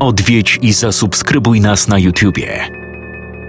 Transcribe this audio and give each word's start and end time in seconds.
Odwiedź 0.00 0.58
i 0.62 0.72
zasubskrybuj 0.72 1.60
nas 1.60 1.88
na 1.88 1.98
YouTubie. 1.98 2.68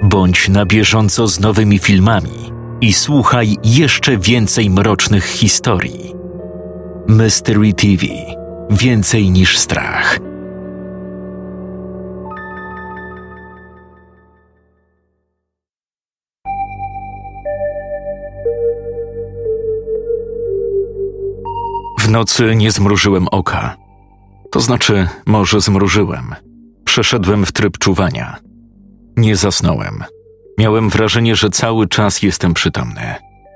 Bądź 0.03 0.49
na 0.49 0.65
bieżąco 0.65 1.27
z 1.27 1.39
nowymi 1.39 1.79
filmami 1.79 2.51
i 2.81 2.93
słuchaj 2.93 3.57
jeszcze 3.63 4.17
więcej 4.17 4.69
mrocznych 4.69 5.25
historii. 5.25 6.13
Mystery 7.07 7.73
TV 7.73 8.05
Więcej 8.69 9.31
niż 9.31 9.57
strach. 9.57 10.19
W 21.99 22.09
nocy 22.09 22.55
nie 22.55 22.71
zmrużyłem 22.71 23.27
oka. 23.27 23.88
To 24.51 24.59
znaczy, 24.59 25.07
może 25.25 25.61
zmrużyłem. 25.61 26.35
Przeszedłem 26.85 27.45
w 27.45 27.51
tryb 27.51 27.77
czuwania. 27.77 28.37
Nie 29.17 29.35
zasnąłem. 29.35 30.03
Miałem 30.57 30.89
wrażenie, 30.89 31.35
że 31.35 31.49
cały 31.49 31.87
czas 31.87 32.21
jestem 32.21 32.53
przytomny, 32.53 33.15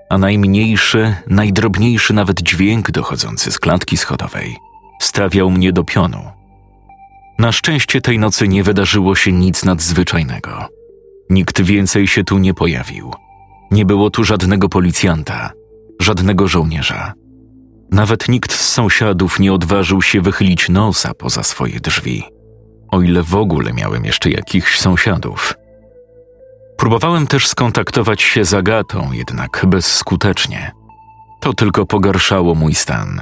a 0.09 0.17
najmniejszy, 0.17 1.15
najdrobniejszy 1.27 2.13
nawet 2.13 2.41
dźwięk 2.41 2.91
dochodzący 2.91 3.51
z 3.51 3.59
klatki 3.59 3.97
schodowej 3.97 4.57
stawiał 5.01 5.51
mnie 5.51 5.73
do 5.73 5.83
pionu. 5.83 6.31
Na 7.39 7.51
szczęście 7.51 8.01
tej 8.01 8.19
nocy 8.19 8.47
nie 8.47 8.63
wydarzyło 8.63 9.15
się 9.15 9.31
nic 9.31 9.65
nadzwyczajnego. 9.65 10.67
Nikt 11.29 11.61
więcej 11.61 12.07
się 12.07 12.23
tu 12.23 12.37
nie 12.37 12.53
pojawił. 12.53 13.13
Nie 13.71 13.85
było 13.85 14.09
tu 14.09 14.23
żadnego 14.23 14.69
policjanta, 14.69 15.51
żadnego 16.01 16.47
żołnierza. 16.47 17.13
Nawet 17.93 18.29
nikt 18.29 18.53
z 18.53 18.69
sąsiadów 18.69 19.39
nie 19.39 19.53
odważył 19.53 20.01
się 20.01 20.21
wychylić 20.21 20.69
nosa 20.69 21.13
poza 21.13 21.43
swoje 21.43 21.79
drzwi, 21.79 22.23
o 22.91 23.01
ile 23.01 23.23
w 23.23 23.35
ogóle 23.35 23.73
miałem 23.73 24.05
jeszcze 24.05 24.29
jakichś 24.29 24.79
sąsiadów. 24.79 25.53
Próbowałem 26.77 27.27
też 27.27 27.47
skontaktować 27.47 28.21
się 28.21 28.45
z 28.45 28.53
Agatą, 28.53 29.11
jednak 29.11 29.65
bezskutecznie. 29.67 30.71
To 31.41 31.53
tylko 31.53 31.85
pogarszało 31.85 32.55
mój 32.55 32.75
stan. 32.75 33.21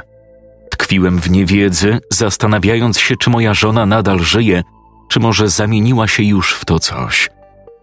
Tkwiłem 0.69 1.19
w 1.19 1.30
niewiedzy, 1.30 2.00
zastanawiając 2.09 3.00
się, 3.00 3.16
czy 3.16 3.30
moja 3.30 3.53
żona 3.53 3.85
nadal 3.85 4.19
żyje, 4.19 4.63
czy 5.09 5.19
może 5.19 5.50
zamieniła 5.50 6.08
się 6.08 6.23
już 6.23 6.53
w 6.53 6.66
to 6.66 6.80
coś, 6.80 7.30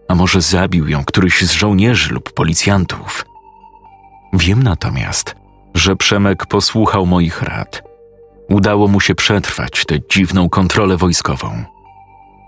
a 0.07 0.15
może 0.15 0.41
zabił 0.41 0.87
ją 0.87 1.03
któryś 1.03 1.41
z 1.41 1.51
żołnierzy 1.51 2.13
lub 2.13 2.33
policjantów. 2.33 3.25
Wiem 4.33 4.63
natomiast, 4.63 5.38
że 5.73 5.95
Przemek 5.95 6.45
posłuchał 6.45 7.05
moich 7.05 7.41
rad. 7.41 7.83
Udało 8.49 8.87
mu 8.87 8.99
się 8.99 9.15
przetrwać 9.15 9.85
tę 9.85 9.95
dziwną 10.11 10.49
kontrolę 10.49 10.97
wojskową. 10.97 11.63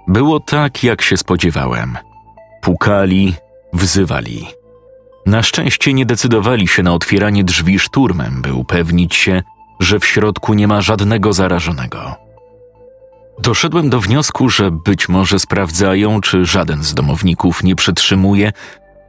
Było 0.07 0.39
tak, 0.39 0.83
jak 0.83 1.01
się 1.01 1.17
spodziewałem. 1.17 1.97
Pukali, 2.61 3.33
wzywali. 3.73 4.47
Na 5.25 5.43
szczęście 5.43 5.93
nie 5.93 6.05
decydowali 6.05 6.67
się 6.67 6.83
na 6.83 6.93
otwieranie 6.93 7.43
drzwi 7.43 7.79
szturmem, 7.79 8.41
by 8.41 8.53
upewnić 8.53 9.15
się, 9.15 9.41
że 9.79 9.99
w 9.99 10.05
środku 10.05 10.53
nie 10.53 10.67
ma 10.67 10.81
żadnego 10.81 11.33
zarażonego. 11.33 12.15
Doszedłem 13.39 13.89
do 13.89 13.99
wniosku, 13.99 14.49
że 14.49 14.71
być 14.71 15.09
może 15.09 15.39
sprawdzają, 15.39 16.21
czy 16.21 16.45
żaden 16.45 16.83
z 16.83 16.93
domowników 16.93 17.63
nie 17.63 17.75
przytrzymuje 17.75 18.51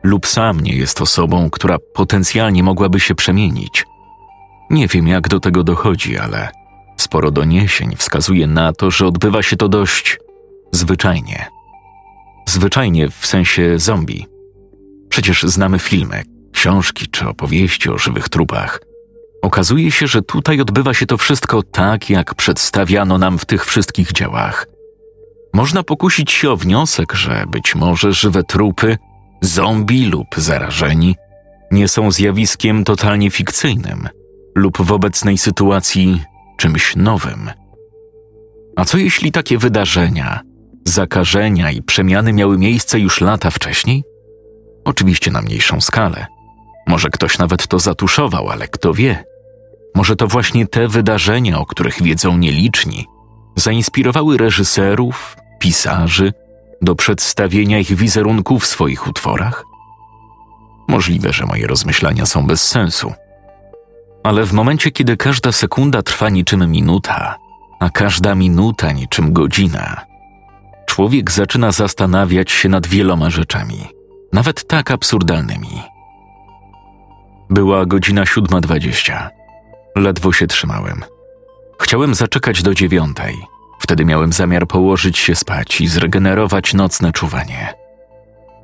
lub 0.03 0.27
sam 0.27 0.61
nie 0.61 0.77
jest 0.77 1.01
osobą, 1.01 1.51
która 1.51 1.79
potencjalnie 1.95 2.63
mogłaby 2.63 3.01
się 3.01 3.15
przemienić. 3.15 3.85
Nie 4.73 4.89
wiem, 4.89 5.09
jak 5.09 5.29
do 5.29 5.41
tego 5.41 5.65
dochodzi, 5.65 6.19
ale 6.19 6.51
sporo 6.97 7.31
doniesień 7.31 7.97
wskazuje 7.97 8.47
na 8.47 8.73
to, 8.73 8.91
że 8.91 9.07
odbywa 9.07 9.43
się 9.43 9.57
to 9.57 9.69
dość 9.69 10.19
zwyczajnie. 10.73 11.47
Zwyczajnie 12.49 13.09
w 13.09 13.27
sensie 13.27 13.79
zombie. 13.79 14.27
Przecież 15.09 15.43
znamy 15.43 15.79
filmy, 15.79 16.23
książki 16.53 17.07
czy 17.07 17.29
opowieści 17.29 17.91
o 17.91 17.99
żywych 17.99 18.29
trupach. 18.29 18.81
Okazuje 19.43 19.91
się, 19.91 20.07
że 20.07 20.23
tutaj 20.23 20.61
odbywa 20.61 20.95
się 20.95 21.07
to 21.07 21.19
wszystko 21.19 21.63
tak, 21.63 22.11
jak 22.11 22.35
przedstawiano 22.35 23.19
nam 23.19 23.39
w 23.39 23.45
tych 23.45 23.67
wszystkich 23.67 24.13
dziełach. 24.13 24.67
Można 25.55 25.83
pokusić 25.83 26.33
się 26.33 26.51
o 26.51 26.57
wniosek, 26.57 27.13
że 27.13 27.45
być 27.49 27.75
może 27.75 28.13
żywe 28.13 28.43
trupy, 28.43 28.99
zombie 29.41 30.07
lub 30.07 30.27
zarażeni 30.37 31.17
nie 31.71 31.89
są 31.89 32.11
zjawiskiem 32.11 32.85
totalnie 32.85 33.31
fikcyjnym 33.31 34.09
lub 34.55 34.83
w 34.83 34.93
obecnej 34.93 35.39
sytuacji 35.39 36.23
czymś 36.57 36.97
nowym. 36.97 37.51
A 38.77 38.85
co 38.85 38.99
jeśli 38.99 39.33
takie 39.33 39.59
wydarzenia, 39.59 40.41
zakażenia 40.85 41.71
i 41.71 41.83
przemiany 41.83 42.33
miały 42.33 42.59
miejsce 42.59 43.01
już 43.01 43.21
lata 43.21 43.51
wcześniej? 43.51 44.05
Oczywiście 44.85 45.31
na 45.31 45.43
mniejszą 45.43 45.81
skalę. 45.81 46.27
Może 46.87 47.11
ktoś 47.11 47.39
nawet 47.39 47.67
to 47.67 47.79
zatuszował, 47.79 48.51
ale 48.51 48.69
kto 48.69 48.95
wie? 48.95 49.25
Może 49.95 50.17
to 50.17 50.27
właśnie 50.27 50.67
te 50.67 50.89
wydarzenia, 50.89 51.59
o 51.59 51.67
których 51.67 52.03
wiedzą 52.03 52.37
nieliczni, 52.39 53.07
zainspirowały 53.57 54.37
reżyserów, 54.37 55.37
pisarzy 55.59 56.33
do 56.83 56.95
przedstawienia 56.95 57.79
ich 57.79 57.95
wizerunku 57.95 58.59
w 58.59 58.67
swoich 58.67 59.07
utworach? 59.07 59.65
Możliwe, 60.89 61.33
że 61.33 61.47
moje 61.47 61.67
rozmyślania 61.67 62.27
są 62.27 62.47
bez 62.47 62.69
sensu. 62.69 63.13
Ale 64.25 64.47
w 64.47 64.53
momencie, 64.53 64.91
kiedy 64.91 65.17
każda 65.17 65.53
sekunda 65.53 66.03
trwa 66.03 66.29
niczym 66.29 66.71
minuta, 66.71 67.37
a 67.81 67.91
każda 67.91 68.35
minuta 68.35 68.93
niczym 68.93 69.33
godzina, 69.33 70.07
człowiek 70.87 71.31
zaczyna 71.31 71.73
zastanawiać 71.73 72.51
się 72.51 72.69
nad 72.69 72.87
wieloma 72.87 73.31
rzeczami, 73.31 73.89
nawet 74.33 74.67
tak 74.67 74.91
absurdalnymi. 74.91 75.83
Była 77.51 77.87
godzina 77.87 78.27
siódma 78.27 78.61
dwadzieścia. 78.61 79.31
Ledwo 79.97 80.33
się 80.33 80.47
trzymałem. 80.47 81.05
Chciałem 81.81 82.15
zaczekać 82.15 82.63
do 82.63 82.75
dziewiątej. 82.75 83.37
Wtedy 83.79 84.05
miałem 84.05 84.33
zamiar 84.33 84.67
położyć 84.67 85.19
się 85.19 85.35
spać 85.35 85.81
i 85.81 85.89
zregenerować 85.89 86.75
nocne 86.75 87.13
czuwanie. 87.13 87.75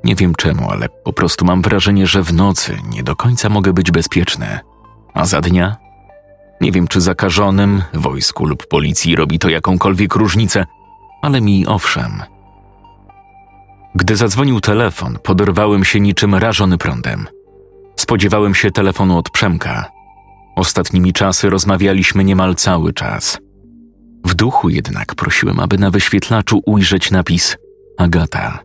Nie 0.04 0.14
wiem 0.14 0.34
czemu, 0.34 0.70
ale 0.70 0.88
po 0.88 1.12
prostu 1.12 1.44
mam 1.44 1.62
wrażenie, 1.62 2.06
że 2.06 2.22
w 2.22 2.32
nocy 2.32 2.78
nie 2.90 3.02
do 3.02 3.16
końca 3.16 3.48
mogę 3.48 3.72
być 3.72 3.90
bezpieczny. 3.90 4.60
A 5.14 5.24
za 5.24 5.41
dnia? 5.41 5.76
Nie 6.60 6.72
wiem, 6.72 6.88
czy 6.88 7.00
zakażonym, 7.00 7.82
wojsku 7.94 8.46
lub 8.46 8.66
policji 8.66 9.16
robi 9.16 9.38
to 9.38 9.48
jakąkolwiek 9.48 10.14
różnicę, 10.14 10.66
ale 11.22 11.41
mi 11.41 11.66
owszem. 11.66 12.22
Gdy 13.94 14.16
zadzwonił 14.16 14.60
telefon, 14.60 15.19
poderwałem 15.22 15.84
się 15.84 16.00
niczym 16.00 16.34
rażony 16.34 16.78
prądem. 16.78 17.26
Spodziewałem 17.96 18.54
się 18.54 18.70
telefonu 18.70 19.19
od 19.19 19.30
Przemka, 19.30 19.91
Ostatnimi 20.58 21.12
czasy 21.12 21.50
rozmawialiśmy 21.50 22.25
niemal 22.25 22.54
cały 22.54 22.92
czas. 22.92 23.38
W 24.26 24.34
duchu 24.34 24.69
jednak 24.69 25.14
prosiłem, 25.14 25.60
aby 25.60 25.78
na 25.78 25.90
wyświetlaczu 25.90 26.60
ujrzeć 26.66 27.10
napis 27.10 27.56
Agata. 27.98 28.58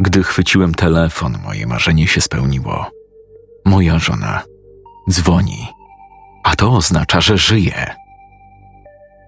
Gdy 0.00 0.22
chwyciłem 0.22 0.74
telefon, 0.74 1.38
moje 1.44 1.66
marzenie 1.66 2.06
się 2.06 2.20
spełniło. 2.20 2.90
Moja 3.64 3.98
żona 3.98 4.42
dzwoni, 5.10 5.68
a 6.44 6.56
to 6.56 6.70
oznacza, 6.72 7.20
że 7.20 7.38
żyje. 7.38 7.94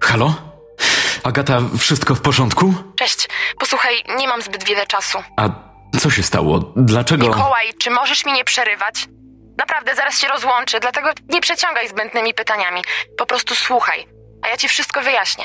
Halo? 0.03 0.34
Agata, 1.25 1.60
wszystko 1.78 2.15
w 2.15 2.21
porządku? 2.21 2.75
Cześć, 2.97 3.28
posłuchaj, 3.59 3.94
nie 4.19 4.28
mam 4.28 4.43
zbyt 4.43 4.65
wiele 4.65 4.87
czasu. 4.87 5.19
A 5.37 5.49
co 6.00 6.11
się 6.11 6.22
stało? 6.22 6.59
Dlaczego? 6.77 7.27
Mikołaj, 7.28 7.75
czy 7.81 7.91
możesz 7.91 8.25
mi 8.25 8.32
nie 8.32 8.44
przerywać? 8.44 9.09
Naprawdę, 9.59 9.94
zaraz 9.94 10.19
się 10.19 10.28
rozłączę, 10.28 10.81
dlatego 10.81 11.11
nie 11.28 11.41
przeciągaj 11.41 11.88
zbędnymi 11.88 12.34
pytaniami. 12.34 12.82
Po 13.19 13.27
prostu 13.27 13.55
słuchaj, 13.55 14.06
a 14.43 14.49
ja 14.49 14.56
ci 14.56 14.69
wszystko 14.69 15.00
wyjaśnię. 15.00 15.44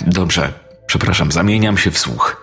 Dobrze, 0.00 0.52
przepraszam, 0.86 1.32
zamieniam 1.32 1.78
się 1.78 1.90
w 1.90 1.98
słuch. 1.98 2.42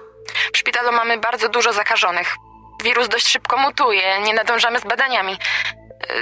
W 0.54 0.58
szpitalu 0.58 0.92
mamy 0.92 1.18
bardzo 1.18 1.50
dużo 1.50 1.74
zakażonych. 1.74 2.36
Wirus 2.84 3.10
dość 3.10 3.28
szybko 3.28 3.58
mutuje, 3.58 4.20
nie 4.26 4.34
nadążamy 4.34 4.80
z 4.80 4.84
badaniami. 4.84 5.38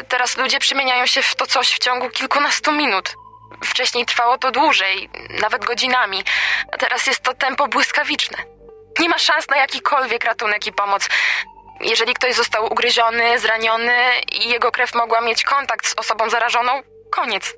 Teraz 0.08 0.38
ludzie 0.38 0.60
przemieniają 0.60 1.06
się 1.06 1.22
w 1.22 1.36
to 1.36 1.46
coś 1.48 1.74
w 1.74 1.80
ciągu 1.80 2.10
kilkunastu 2.10 2.72
minut. 2.72 3.16
Wcześniej 3.64 4.06
trwało 4.06 4.38
to 4.38 4.52
dłużej, 4.52 5.10
nawet 5.42 5.66
godzinami, 5.66 6.24
a 6.72 6.78
teraz 6.78 7.08
jest 7.08 7.20
to 7.20 7.34
tempo 7.34 7.68
błyskawiczne. 7.68 8.38
Nie 9.00 9.10
ma 9.10 9.18
szans 9.18 9.50
na 9.50 9.58
jakikolwiek 9.58 10.24
ratunek 10.24 10.68
i 10.68 10.74
pomoc. 10.74 11.10
Jeżeli 11.82 12.14
ktoś 12.14 12.34
został 12.34 12.74
ugryziony, 12.74 13.40
zraniony 13.40 13.94
i 14.32 14.50
jego 14.50 14.72
krew 14.72 14.96
mogła 14.96 15.22
mieć 15.22 15.44
kontakt 15.44 15.88
z 15.88 15.94
osobą 15.98 16.30
zarażoną, 16.30 16.72
koniec. 17.12 17.54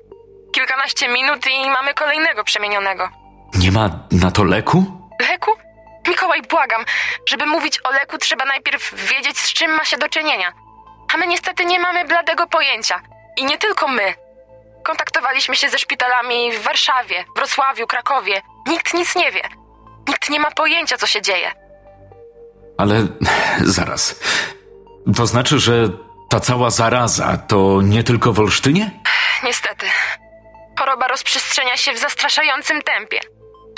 Kilkanaście 0.54 1.08
minut 1.08 1.46
i 1.46 1.70
mamy 1.70 1.94
kolejnego 1.94 2.44
przemienionego. 2.44 3.08
Nie 3.54 3.72
ma 3.72 3.90
na 4.12 4.30
to 4.30 4.44
leku? 4.44 4.84
Leku? 5.30 5.50
Mikołaj, 6.08 6.42
błagam. 6.42 6.84
Żeby 7.28 7.46
mówić 7.46 7.80
o 7.84 7.90
leku, 7.90 8.18
trzeba 8.18 8.44
najpierw 8.44 8.94
wiedzieć, 8.94 9.38
z 9.38 9.52
czym 9.52 9.70
ma 9.70 9.84
się 9.84 9.96
do 9.96 10.08
czynienia. 10.08 10.52
A 11.14 11.16
my 11.16 11.26
niestety 11.26 11.64
nie 11.64 11.80
mamy 11.80 12.04
bladego 12.04 12.46
pojęcia. 12.46 13.00
I 13.36 13.44
nie 13.44 13.58
tylko 13.58 13.88
my. 13.88 14.14
Kontaktowaliśmy 14.84 15.56
się 15.56 15.68
ze 15.70 15.78
szpitalami 15.78 16.52
w 16.52 16.62
Warszawie, 16.62 17.24
Wrocławiu, 17.36 17.86
Krakowie. 17.86 18.42
Nikt 18.66 18.94
nic 18.94 19.16
nie 19.16 19.32
wie. 19.32 19.42
Nikt 20.08 20.30
nie 20.30 20.40
ma 20.40 20.50
pojęcia, 20.50 20.96
co 20.96 21.06
się 21.06 21.22
dzieje. 21.22 21.52
Ale 22.78 23.06
zaraz. 23.78 24.20
To 25.16 25.26
znaczy, 25.26 25.58
że 25.58 25.72
ta 26.30 26.40
cała 26.40 26.70
zaraza 26.70 27.36
to 27.48 27.82
nie 27.82 28.02
tylko 28.04 28.32
w 28.32 28.40
Olsztynie? 28.40 28.90
Niestety. 29.42 29.86
Choroba 30.78 31.08
rozprzestrzenia 31.08 31.76
się 31.76 31.92
w 31.92 31.98
zastraszającym 31.98 32.82
tempie. 32.82 33.20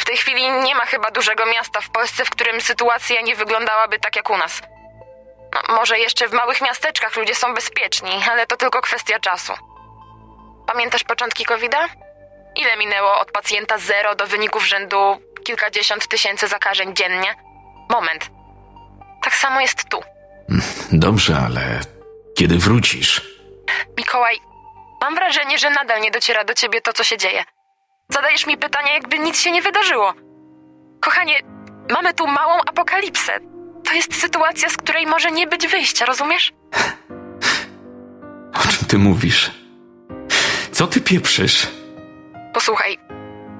W 0.00 0.04
tej 0.04 0.16
chwili 0.16 0.50
nie 0.50 0.74
ma 0.74 0.86
chyba 0.86 1.10
dużego 1.10 1.46
miasta 1.46 1.80
w 1.80 1.90
Polsce, 1.90 2.24
w 2.24 2.30
którym 2.30 2.60
sytuacja 2.60 3.20
nie 3.20 3.36
wyglądałaby 3.36 3.98
tak 3.98 4.16
jak 4.16 4.30
u 4.30 4.36
nas. 4.36 4.62
Może 5.68 5.98
jeszcze 5.98 6.28
w 6.28 6.32
małych 6.32 6.60
miasteczkach 6.60 7.16
ludzie 7.16 7.34
są 7.34 7.54
bezpieczni, 7.54 8.10
ale 8.30 8.46
to 8.46 8.56
tylko 8.56 8.80
kwestia 8.80 9.18
czasu. 9.20 9.52
Pamiętasz 10.66 11.04
początki 11.04 11.44
COVID-a? 11.44 11.88
Ile 12.56 12.76
minęło 12.76 13.20
od 13.20 13.32
pacjenta 13.32 13.78
zero 13.78 14.14
do 14.14 14.26
wyników 14.26 14.66
rzędu 14.66 14.96
kilkadziesiąt 15.44 16.08
tysięcy 16.08 16.48
zakażeń 16.48 16.94
dziennie? 16.96 17.34
Moment. 17.90 18.30
Tak 19.22 19.34
samo 19.34 19.60
jest 19.60 19.88
tu. 19.88 20.00
Dobrze, 20.92 21.36
ale 21.46 21.80
kiedy 22.36 22.58
wrócisz? 22.58 23.22
Mikołaj, 23.98 24.40
mam 25.00 25.14
wrażenie, 25.14 25.58
że 25.58 25.70
nadal 25.70 26.00
nie 26.00 26.10
dociera 26.10 26.44
do 26.44 26.54
ciebie 26.54 26.80
to, 26.80 26.92
co 26.92 27.04
się 27.04 27.16
dzieje. 27.16 27.44
Zadajesz 28.08 28.46
mi 28.46 28.58
pytania, 28.58 28.92
jakby 28.94 29.18
nic 29.18 29.40
się 29.40 29.50
nie 29.50 29.62
wydarzyło. 29.62 30.14
Kochanie, 31.00 31.40
mamy 31.90 32.14
tu 32.14 32.26
małą 32.26 32.60
apokalipsę. 32.66 33.38
To 33.88 33.94
jest 33.94 34.20
sytuacja, 34.20 34.68
z 34.68 34.76
której 34.76 35.06
może 35.06 35.30
nie 35.30 35.46
być 35.46 35.66
wyjścia, 35.66 36.04
rozumiesz? 36.04 36.52
O 38.54 38.68
czym 38.68 38.88
ty 38.88 38.98
mówisz? 38.98 39.50
Co 40.72 40.86
ty 40.86 41.00
pieprzysz? 41.00 41.66
Posłuchaj, 42.54 42.98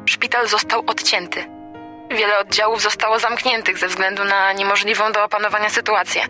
szpital 0.06 0.48
został 0.48 0.84
odcięty. 0.86 1.44
Wiele 2.10 2.38
oddziałów 2.38 2.82
zostało 2.82 3.18
zamkniętych 3.18 3.78
ze 3.78 3.88
względu 3.88 4.24
na 4.24 4.52
niemożliwą 4.52 5.12
do 5.12 5.24
opanowania 5.24 5.70
sytuację. 5.70 6.22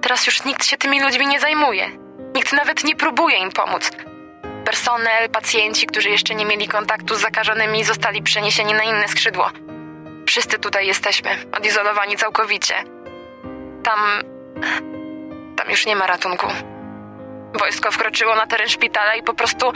Teraz 0.00 0.26
już 0.26 0.44
nikt 0.44 0.64
się 0.64 0.76
tymi 0.76 1.02
ludźmi 1.02 1.26
nie 1.26 1.40
zajmuje. 1.40 1.90
Nikt 2.34 2.52
nawet 2.52 2.84
nie 2.84 2.96
próbuje 2.96 3.38
im 3.38 3.52
pomóc. 3.52 3.90
Personel, 4.64 5.30
pacjenci, 5.30 5.86
którzy 5.86 6.10
jeszcze 6.10 6.34
nie 6.34 6.46
mieli 6.46 6.68
kontaktu 6.68 7.14
z 7.14 7.20
zakażonymi, 7.20 7.84
zostali 7.84 8.22
przeniesieni 8.22 8.74
na 8.74 8.82
inne 8.82 9.08
skrzydło. 9.08 9.50
Wszyscy 10.26 10.58
tutaj 10.58 10.86
jesteśmy, 10.86 11.30
odizolowani 11.52 12.16
całkowicie. 12.16 12.74
Tam. 13.82 13.98
Tam 15.56 15.70
już 15.70 15.86
nie 15.86 15.96
ma 15.96 16.06
ratunku. 16.06 16.46
Wojsko 17.54 17.90
wkroczyło 17.90 18.34
na 18.34 18.46
teren 18.46 18.68
szpitala 18.68 19.14
i 19.14 19.22
po 19.22 19.34
prostu. 19.34 19.72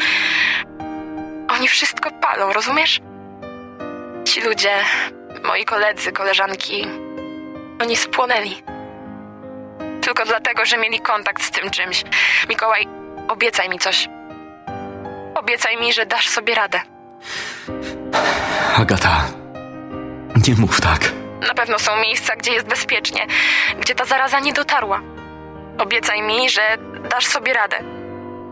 Oni 1.49 1.69
wszystko 1.69 2.11
palą, 2.11 2.53
rozumiesz? 2.53 3.01
Ci 4.25 4.41
ludzie, 4.41 4.71
moi 5.45 5.65
koledzy, 5.65 6.13
koleżanki, 6.13 6.87
oni 7.83 7.97
spłonęli. 7.97 8.63
Tylko 10.01 10.25
dlatego, 10.25 10.65
że 10.65 10.77
mieli 10.77 11.01
kontakt 11.01 11.43
z 11.43 11.51
tym 11.51 11.71
czymś. 11.71 12.05
Mikołaj, 12.49 12.89
obiecaj 13.29 13.69
mi 13.69 13.79
coś. 13.79 14.09
Obiecaj 15.35 15.77
mi, 15.77 15.93
że 15.93 16.07
dasz 16.07 16.29
sobie 16.29 16.55
radę. 16.55 16.81
Agata, 18.77 19.25
nie 20.49 20.55
mów 20.55 20.81
tak. 20.81 21.01
Na 21.41 21.55
pewno 21.55 21.79
są 21.79 21.97
miejsca, 21.97 22.37
gdzie 22.37 22.53
jest 22.53 22.67
bezpiecznie, 22.67 23.27
gdzie 23.81 23.95
ta 23.95 24.05
zaraza 24.05 24.41
nie 24.41 24.53
dotarła. 24.53 25.01
Obiecaj 25.79 26.23
mi, 26.23 26.51
że 26.51 26.63
dasz 27.11 27.27
sobie 27.27 27.53
radę. 27.53 27.77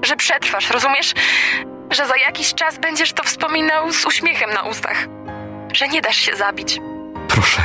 Że 0.03 0.17
przetrwasz, 0.17 0.71
rozumiesz? 0.71 1.15
Że 1.91 2.07
za 2.07 2.17
jakiś 2.17 2.55
czas 2.55 2.79
będziesz 2.79 3.13
to 3.13 3.23
wspominał 3.23 3.93
z 3.93 4.07
uśmiechem 4.07 4.51
na 4.51 4.63
ustach. 4.63 5.07
Że 5.73 5.89
nie 5.89 6.01
dasz 6.03 6.17
się 6.17 6.37
zabić. 6.37 6.81
Proszę, 7.29 7.63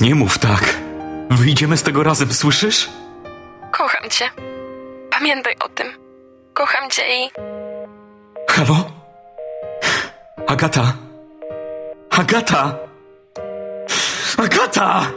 nie 0.00 0.14
mów 0.14 0.38
tak. 0.38 0.74
Wyjdziemy 1.30 1.76
z 1.76 1.82
tego 1.82 2.02
razem, 2.02 2.32
słyszysz? 2.32 2.88
Kocham 3.70 4.10
cię. 4.10 4.30
Pamiętaj 5.10 5.56
o 5.60 5.68
tym. 5.68 5.86
Kocham 6.54 6.90
cię 6.90 7.02
i 7.16 7.30
Halo? 8.50 8.90
Agata? 10.46 10.92
Agata? 12.10 12.74
Agata! 14.36 15.12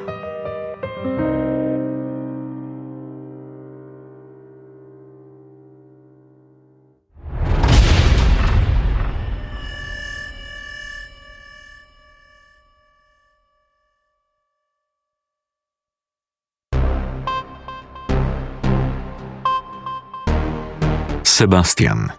Sebastian. 21.23 22.09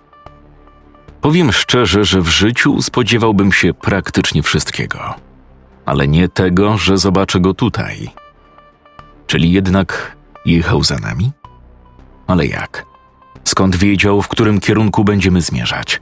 Powiem 1.21 1.53
szczerze, 1.53 2.05
że 2.05 2.21
w 2.21 2.29
życiu 2.29 2.83
spodziewałbym 2.83 3.53
się 3.53 3.75
praktycznie 3.75 4.43
wszystkiego, 4.43 5.15
ale 5.91 6.09
nie 6.09 6.29
tego, 6.29 6.79
że 6.79 6.99
zobaczę 6.99 7.41
go 7.41 7.55
tutaj. 7.55 8.11
Czyli 9.27 9.53
jednak 9.53 10.17
jechał 10.47 10.85
za 10.85 10.99
nami? 10.99 11.31
Ale 12.27 12.47
jak? 12.47 12.87
Skąd 13.45 13.77
wiedział, 13.77 14.23
w 14.23 14.29
którym 14.29 14.61
kierunku 14.61 15.05
będziemy 15.05 15.41
zmierzać? 15.43 16.01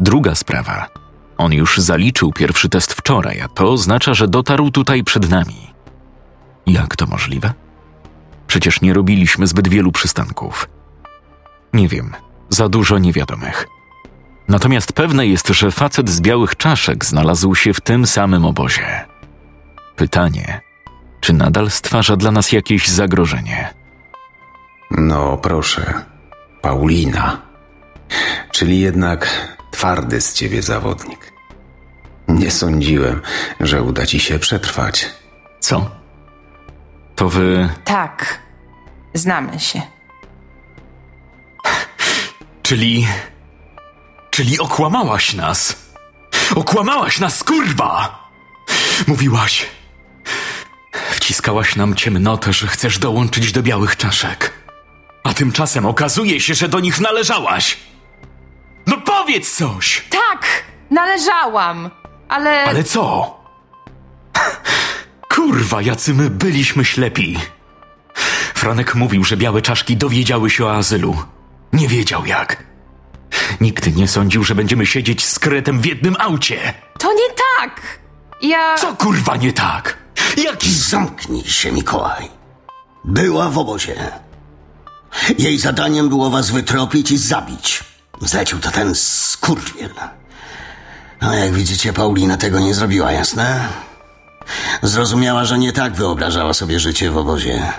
Druga 0.00 0.34
sprawa. 0.34 0.88
On 1.36 1.52
już 1.52 1.78
zaliczył 1.78 2.32
pierwszy 2.32 2.68
test 2.68 2.92
wczoraj, 2.92 3.40
a 3.40 3.48
to 3.48 3.72
oznacza, 3.72 4.14
że 4.14 4.28
dotarł 4.28 4.70
tutaj 4.70 5.04
przed 5.04 5.30
nami. 5.30 5.72
Jak 6.66 6.96
to 6.96 7.06
możliwe? 7.06 7.52
Przecież 8.46 8.80
nie 8.80 8.94
robiliśmy 8.94 9.46
zbyt 9.46 9.68
wielu 9.68 9.92
przystanków. 9.92 10.68
Nie 11.72 11.88
wiem, 11.88 12.12
za 12.48 12.68
dużo 12.68 12.98
niewiadomych. 12.98 13.66
Natomiast 14.48 14.92
pewne 14.92 15.26
jest, 15.26 15.48
że 15.48 15.70
facet 15.70 16.10
z 16.10 16.20
białych 16.20 16.56
czaszek 16.56 17.04
znalazł 17.04 17.54
się 17.54 17.74
w 17.74 17.80
tym 17.80 18.06
samym 18.06 18.44
obozie. 18.44 19.04
Pytanie, 19.96 20.60
czy 21.20 21.32
nadal 21.32 21.70
stwarza 21.70 22.16
dla 22.16 22.30
nas 22.30 22.52
jakieś 22.52 22.88
zagrożenie? 22.88 23.74
No 24.90 25.36
proszę, 25.36 26.04
Paulina. 26.62 27.40
Czyli 28.52 28.80
jednak 28.80 29.28
twardy 29.70 30.20
z 30.20 30.34
ciebie 30.34 30.62
zawodnik. 30.62 31.32
Nie 32.28 32.50
sądziłem, 32.50 33.20
że 33.60 33.82
uda 33.82 34.06
ci 34.06 34.20
się 34.20 34.38
przetrwać. 34.38 35.10
Co? 35.60 35.90
To 37.16 37.28
wy. 37.28 37.68
Tak, 37.84 38.38
znamy 39.14 39.60
się. 39.60 39.82
Czyli. 42.62 43.06
Czyli 44.34 44.58
okłamałaś 44.58 45.34
nas! 45.34 45.76
Okłamałaś 46.54 47.18
nas, 47.20 47.44
kurwa! 47.44 48.18
Mówiłaś. 49.06 49.66
Wciskałaś 51.10 51.76
nam 51.76 51.94
ciemnotę, 51.94 52.52
że 52.52 52.66
chcesz 52.66 52.98
dołączyć 52.98 53.52
do 53.52 53.62
białych 53.62 53.96
czaszek. 53.96 54.52
A 55.24 55.34
tymczasem 55.34 55.86
okazuje 55.86 56.40
się, 56.40 56.54
że 56.54 56.68
do 56.68 56.80
nich 56.80 57.00
należałaś! 57.00 57.76
No 58.86 58.96
powiedz 58.96 59.56
coś! 59.56 60.04
Tak, 60.10 60.64
należałam, 60.90 61.90
ale. 62.28 62.64
Ale 62.64 62.84
co? 62.84 63.34
Kurwa, 65.34 65.82
jacy 65.82 66.14
my 66.14 66.30
byliśmy 66.30 66.84
ślepi. 66.84 67.38
Franek 68.54 68.94
mówił, 68.94 69.24
że 69.24 69.36
białe 69.36 69.62
czaszki 69.62 69.96
dowiedziały 69.96 70.50
się 70.50 70.64
o 70.66 70.76
azylu. 70.76 71.16
Nie 71.72 71.88
wiedział 71.88 72.26
jak. 72.26 72.73
Nigdy 73.60 73.92
nie 73.92 74.08
sądził, 74.08 74.44
że 74.44 74.54
będziemy 74.54 74.86
siedzieć 74.86 75.24
z 75.24 75.38
kretem 75.38 75.80
w 75.80 75.86
jednym 75.86 76.16
aucie. 76.18 76.74
To 76.98 77.12
nie 77.12 77.28
tak! 77.60 77.98
Ja. 78.42 78.74
Co 78.78 78.94
kurwa 78.96 79.36
nie 79.36 79.52
tak? 79.52 79.98
Jaki 80.44 80.74
Zamknij 80.74 81.44
się, 81.44 81.72
Mikołaj. 81.72 82.28
Była 83.04 83.48
w 83.48 83.58
obozie. 83.58 83.96
Jej 85.38 85.58
zadaniem 85.58 86.08
było 86.08 86.30
was 86.30 86.50
wytropić 86.50 87.10
i 87.10 87.18
zabić. 87.18 87.84
Zlecił 88.20 88.58
to 88.58 88.70
ten 88.70 88.94
skurwiel. 88.94 89.90
A 91.20 91.34
jak 91.34 91.52
widzicie, 91.52 91.92
Paulina 91.92 92.36
tego 92.36 92.60
nie 92.60 92.74
zrobiła, 92.74 93.12
jasne? 93.12 93.68
Zrozumiała, 94.82 95.44
że 95.44 95.58
nie 95.58 95.72
tak 95.72 95.94
wyobrażała 95.94 96.54
sobie 96.54 96.80
życie 96.80 97.10
w 97.10 97.16
obozie. 97.16 97.72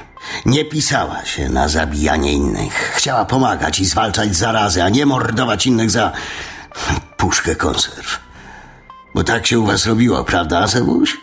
Nie 0.46 0.66
pisała 0.66 1.26
się 1.26 1.50
na 1.50 1.68
zabijanie 1.68 2.34
innych. 2.34 2.94
Chciała 2.96 3.26
pomagać 3.26 3.80
i 3.80 3.86
zwalczać 3.86 4.36
zarazy, 4.36 4.84
a 4.84 4.90
nie 4.90 5.06
mordować 5.06 5.68
innych 5.68 5.92
za 5.92 6.12
puszkę 7.18 7.56
konserw. 7.56 8.20
Bo 9.16 9.24
tak 9.24 9.48
się 9.48 9.60
u 9.60 9.66
was 9.66 9.86
robiło, 9.86 10.24
prawda, 10.24 10.68
Sewuś? 10.68 11.18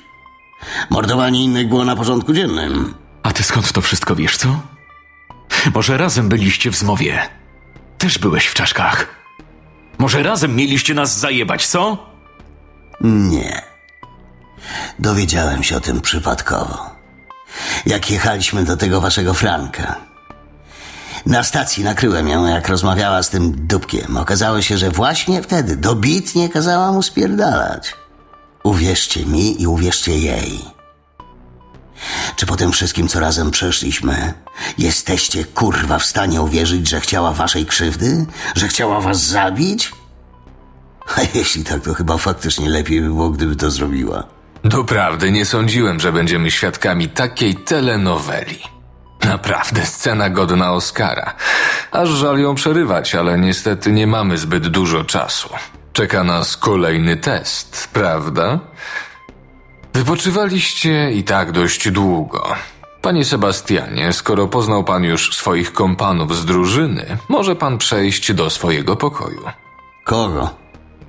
Mordowanie 0.90 1.44
innych 1.44 1.68
było 1.68 1.84
na 1.84 1.96
porządku 1.96 2.32
dziennym. 2.32 2.94
A 3.22 3.32
ty 3.32 3.42
skąd 3.42 3.72
to 3.72 3.80
wszystko 3.80 4.14
wiesz, 4.16 4.36
co? 4.36 4.60
Może 5.74 5.96
razem 5.96 6.28
byliście 6.28 6.70
w 6.70 6.76
zmowie. 6.76 7.28
Też 7.98 8.18
byłeś 8.18 8.46
w 8.46 8.54
czaszkach. 8.54 9.06
Może 9.98 10.22
razem 10.22 10.56
mieliście 10.56 10.94
nas 10.94 11.18
zajebać, 11.18 11.66
co? 11.66 12.06
Nie. 13.00 13.62
Dowiedziałem 14.98 15.62
się 15.62 15.76
o 15.76 15.80
tym 15.80 16.00
przypadkowo. 16.00 17.01
Jak 17.86 18.10
jechaliśmy 18.10 18.64
do 18.64 18.76
tego 18.76 19.00
waszego 19.00 19.34
Franka. 19.34 19.96
Na 21.26 21.42
stacji 21.42 21.84
nakryłem 21.84 22.28
ją, 22.28 22.46
jak 22.46 22.68
rozmawiała 22.68 23.22
z 23.22 23.30
tym 23.30 23.66
dupkiem. 23.66 24.16
Okazało 24.16 24.62
się, 24.62 24.78
że 24.78 24.90
właśnie 24.90 25.42
wtedy 25.42 25.76
dobitnie 25.76 26.48
kazała 26.48 26.92
mu 26.92 27.02
spierdalać. 27.02 27.94
Uwierzcie 28.62 29.26
mi 29.26 29.62
i 29.62 29.66
uwierzcie 29.66 30.18
jej. 30.18 30.64
Czy 32.36 32.46
po 32.46 32.56
tym 32.56 32.72
wszystkim, 32.72 33.08
co 33.08 33.20
razem 33.20 33.50
przeszliśmy, 33.50 34.34
jesteście 34.78 35.44
kurwa 35.44 35.98
w 35.98 36.04
stanie 36.04 36.42
uwierzyć, 36.42 36.88
że 36.88 37.00
chciała 37.00 37.32
waszej 37.32 37.66
krzywdy? 37.66 38.26
Że 38.54 38.68
chciała 38.68 39.00
was 39.00 39.22
zabić? 39.26 39.92
A 41.16 41.20
jeśli 41.34 41.64
tak, 41.64 41.82
to 41.82 41.94
chyba 41.94 42.18
faktycznie 42.18 42.70
lepiej 42.70 43.00
by 43.00 43.06
było, 43.06 43.30
gdyby 43.30 43.56
to 43.56 43.70
zrobiła. 43.70 44.24
Doprawdy 44.64 45.32
nie 45.32 45.44
sądziłem, 45.44 46.00
że 46.00 46.12
będziemy 46.12 46.50
świadkami 46.50 47.08
takiej 47.08 47.54
telenoweli. 47.54 48.58
Naprawdę 49.24 49.86
scena 49.86 50.30
godna 50.30 50.72
Oscara. 50.72 51.34
Aż 51.92 52.08
żal 52.08 52.38
ją 52.38 52.54
przerywać, 52.54 53.14
ale 53.14 53.38
niestety 53.38 53.92
nie 53.92 54.06
mamy 54.06 54.38
zbyt 54.38 54.68
dużo 54.68 55.04
czasu. 55.04 55.48
Czeka 55.92 56.24
nas 56.24 56.56
kolejny 56.56 57.16
test, 57.16 57.90
prawda? 57.92 58.58
Wypoczywaliście 59.94 61.10
i 61.12 61.24
tak 61.24 61.52
dość 61.52 61.90
długo. 61.90 62.54
Panie 63.02 63.24
Sebastianie, 63.24 64.12
skoro 64.12 64.48
poznał 64.48 64.84
pan 64.84 65.04
już 65.04 65.36
swoich 65.36 65.72
kompanów 65.72 66.36
z 66.36 66.44
drużyny, 66.44 67.16
może 67.28 67.56
pan 67.56 67.78
przejść 67.78 68.32
do 68.32 68.50
swojego 68.50 68.96
pokoju. 68.96 69.42
Kogo? 70.04 70.50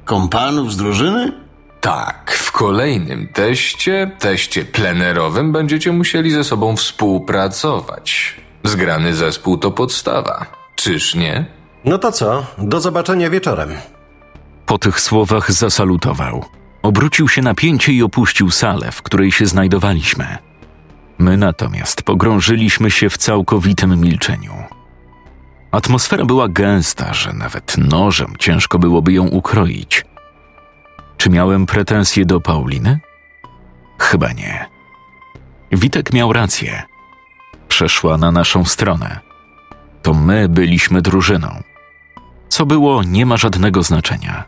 Kompanów 0.06 0.74
z 0.74 0.78
drużyny? 0.78 1.43
Tak, 1.84 2.32
w 2.32 2.52
kolejnym 2.52 3.28
teście, 3.28 4.12
teście 4.20 4.66
plenerowym, 4.66 5.52
będziecie 5.52 5.92
musieli 5.92 6.32
ze 6.32 6.44
sobą 6.44 6.76
współpracować. 6.76 8.36
Zgrany 8.64 9.14
zespół 9.14 9.58
to 9.58 9.72
podstawa. 9.72 10.46
Czyż 10.76 11.16
nie? 11.16 11.46
No 11.86 11.98
to 11.98 12.12
co? 12.12 12.46
Do 12.58 12.80
zobaczenia 12.80 13.30
wieczorem. 13.30 13.70
Po 14.66 14.78
tych 14.78 15.00
słowach 15.00 15.52
zasalutował. 15.52 16.46
Obrócił 16.82 17.30
się 17.30 17.42
na 17.42 17.54
pięcie 17.54 17.92
i 17.94 18.04
opuścił 18.04 18.52
salę, 18.52 18.92
w 18.92 19.02
której 19.02 19.32
się 19.32 19.46
znajdowaliśmy. 19.46 20.38
My 21.18 21.38
natomiast 21.38 22.02
pogrążyliśmy 22.02 22.92
się 22.92 23.10
w 23.10 23.18
całkowitym 23.18 24.02
milczeniu. 24.02 24.54
Atmosfera 25.72 26.26
była 26.26 26.48
gęsta, 26.48 27.14
że 27.14 27.34
nawet 27.34 27.78
nożem 27.78 28.34
ciężko 28.40 28.80
byłoby 28.80 29.14
ją 29.14 29.28
ukroić. 29.28 30.06
Czy 31.18 31.30
miałem 31.30 31.66
pretensje 31.66 32.26
do 32.26 32.42
Pauliny? 32.42 33.00
Chyba 34.00 34.32
nie. 34.32 34.70
Witek 35.72 36.14
miał 36.14 36.34
rację. 36.34 36.84
Przeszła 37.68 38.18
na 38.18 38.32
naszą 38.32 38.66
stronę. 38.66 39.20
To 40.02 40.14
my 40.14 40.50
byliśmy 40.50 41.02
drużyną. 41.02 41.64
Co 42.50 42.66
było, 42.66 43.04
nie 43.04 43.26
ma 43.26 43.38
żadnego 43.38 43.84
znaczenia. 43.84 44.44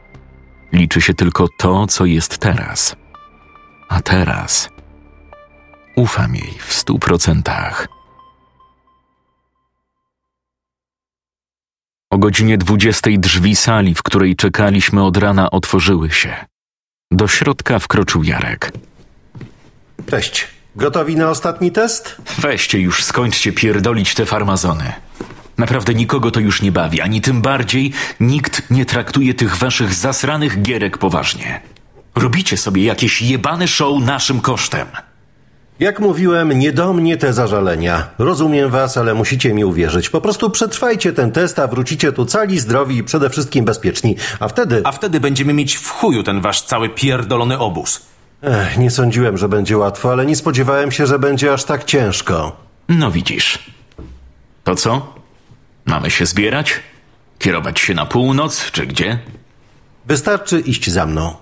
Liczy 0.73 1.01
się 1.01 1.13
tylko 1.13 1.47
to, 1.57 1.87
co 1.87 2.05
jest 2.05 2.37
teraz. 2.37 2.95
A 3.89 4.01
teraz 4.01 4.69
ufam 5.95 6.35
jej 6.35 6.53
w 6.59 6.73
stu 6.73 6.99
procentach. 6.99 7.87
O 12.11 12.17
godzinie 12.17 12.57
dwudziestej 12.57 13.19
drzwi 13.19 13.55
sali, 13.55 13.95
w 13.95 14.03
której 14.03 14.35
czekaliśmy 14.35 15.03
od 15.03 15.17
rana, 15.17 15.51
otworzyły 15.51 16.11
się. 16.11 16.45
Do 17.11 17.27
środka 17.27 17.79
wkroczył 17.79 18.23
Jarek. 18.23 18.71
Cześć. 20.09 20.47
Gotowi 20.75 21.15
na 21.15 21.29
ostatni 21.29 21.71
test? 21.71 22.15
Weźcie 22.37 22.79
już, 22.79 23.03
skończcie 23.03 23.51
pierdolić 23.51 24.13
te 24.13 24.25
farmazony. 24.25 24.93
Naprawdę 25.57 25.93
nikogo 25.93 26.31
to 26.31 26.39
już 26.39 26.61
nie 26.61 26.71
bawi, 26.71 27.01
ani 27.01 27.21
tym 27.21 27.41
bardziej 27.41 27.93
nikt 28.19 28.71
nie 28.71 28.85
traktuje 28.85 29.33
tych 29.33 29.55
waszych 29.57 29.93
zasranych 29.93 30.61
gierek 30.61 30.97
poważnie. 30.97 31.61
Robicie 32.15 32.57
sobie 32.57 32.83
jakieś 32.83 33.21
jebane 33.21 33.67
show 33.67 34.03
naszym 34.03 34.41
kosztem. 34.41 34.87
Jak 35.79 35.99
mówiłem, 35.99 36.51
nie 36.59 36.73
do 36.73 36.93
mnie 36.93 37.17
te 37.17 37.33
zażalenia. 37.33 38.07
Rozumiem 38.17 38.69
was, 38.69 38.97
ale 38.97 39.13
musicie 39.13 39.53
mi 39.53 39.65
uwierzyć. 39.65 40.09
Po 40.09 40.21
prostu 40.21 40.49
przetrwajcie 40.49 41.13
ten 41.13 41.31
test, 41.31 41.59
a 41.59 41.67
wrócicie 41.67 42.11
tu 42.11 42.25
cali, 42.25 42.59
zdrowi 42.59 42.97
i 42.97 43.03
przede 43.03 43.29
wszystkim 43.29 43.65
bezpieczni. 43.65 44.15
A 44.39 44.47
wtedy... 44.47 44.81
A 44.83 44.91
wtedy 44.91 45.19
będziemy 45.19 45.53
mieć 45.53 45.75
w 45.75 45.89
chuju 45.89 46.23
ten 46.23 46.41
wasz 46.41 46.61
cały 46.61 46.89
pierdolony 46.89 47.59
obóz. 47.59 48.01
Ech, 48.41 48.77
nie 48.77 48.91
sądziłem, 48.91 49.37
że 49.37 49.49
będzie 49.49 49.77
łatwo, 49.77 50.11
ale 50.11 50.25
nie 50.25 50.35
spodziewałem 50.35 50.91
się, 50.91 51.07
że 51.07 51.19
będzie 51.19 51.53
aż 51.53 51.63
tak 51.63 51.83
ciężko. 51.83 52.55
No 52.89 53.11
widzisz. 53.11 53.59
To 54.63 54.75
co? 54.75 55.13
Mamy 55.85 56.11
się 56.11 56.25
zbierać? 56.25 56.79
Kierować 57.39 57.79
się 57.79 57.93
na 57.93 58.05
północ, 58.05 58.71
czy 58.71 58.87
gdzie? 58.87 59.19
Wystarczy 60.05 60.59
iść 60.59 60.91
za 60.91 61.05
mną. 61.05 61.35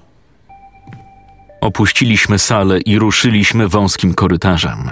Opuściliśmy 1.63 2.39
salę 2.39 2.79
i 2.79 2.99
ruszyliśmy 2.99 3.67
wąskim 3.67 4.13
korytarzem. 4.13 4.91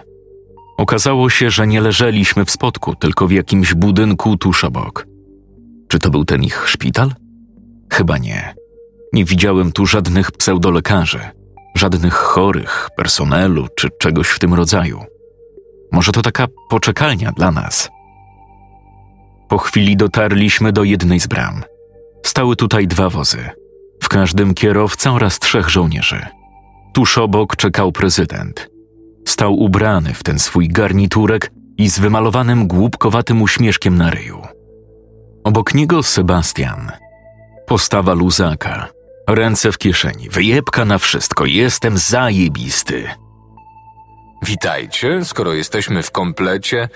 Okazało 0.78 1.30
się, 1.30 1.50
że 1.50 1.68
nie 1.68 1.82
leżeliśmy 1.82 2.46
w 2.46 2.52
spodku, 2.52 2.96
tylko 2.96 3.28
w 3.28 3.32
jakimś 3.32 3.74
budynku 3.74 4.38
tuż 4.38 4.64
obok. 4.64 5.06
Czy 5.88 6.00
to 6.00 6.10
był 6.10 6.26
ten 6.26 6.44
ich 6.44 6.70
szpital? 6.70 7.14
Chyba 7.94 8.18
nie. 8.18 8.54
Nie 9.14 9.26
widziałem 9.26 9.72
tu 9.72 9.86
żadnych 9.86 10.32
pseudolekarzy, 10.32 11.20
żadnych 11.76 12.14
chorych, 12.14 12.90
personelu 12.98 13.68
czy 13.76 13.90
czegoś 14.00 14.28
w 14.28 14.40
tym 14.40 14.54
rodzaju. 14.54 15.04
Może 15.92 16.12
to 16.12 16.22
taka 16.22 16.48
poczekalnia 16.70 17.32
dla 17.32 17.52
nas. 17.52 17.90
Po 19.50 19.58
chwili 19.58 19.98
dotarliśmy 19.98 20.72
do 20.72 20.84
jednej 20.84 21.20
z 21.20 21.28
bram. 21.28 21.64
Stały 22.26 22.56
tutaj 22.56 22.88
dwa 22.88 23.10
wozy. 23.10 23.50
W 24.04 24.10
każdym 24.10 24.54
kierowca 24.54 25.12
oraz 25.12 25.40
trzech 25.40 25.70
żołnierzy. 25.70 26.26
Tuż 26.94 27.18
obok 27.18 27.56
czekał 27.56 27.92
prezydent. 27.92 28.70
Stał 29.28 29.54
ubrany 29.54 30.14
w 30.14 30.24
ten 30.24 30.40
swój 30.40 30.68
garniturek 30.68 31.52
i 31.78 31.90
z 31.90 32.00
wymalowanym 32.00 32.68
głupkowatym 32.68 33.42
uśmieszkiem 33.42 33.98
na 33.98 34.10
ryju. 34.10 34.42
Obok 35.44 35.74
niego 35.74 36.04
Sebastian. 36.04 36.92
Postawa 37.68 38.14
luzaka. 38.14 38.88
Ręce 39.28 39.72
w 39.72 39.78
kieszeni, 39.78 40.30
wyjebka 40.30 40.86
na 40.86 40.98
wszystko, 40.98 41.46
jestem 41.46 41.98
zajebisty. 41.98 43.10
Witajcie, 44.46 45.26
skoro 45.26 45.54
jesteśmy 45.54 46.04
w 46.04 46.12
komplecie. 46.12 46.90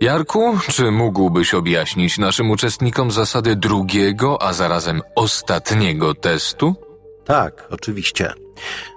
Jarku, 0.00 0.58
czy 0.68 0.90
mógłbyś 0.90 1.54
objaśnić 1.54 2.18
naszym 2.18 2.50
uczestnikom 2.50 3.10
zasady 3.10 3.56
drugiego, 3.56 4.42
a 4.42 4.52
zarazem 4.52 5.02
ostatniego 5.14 6.14
testu? 6.14 6.74
Tak, 7.24 7.68
oczywiście. 7.70 8.32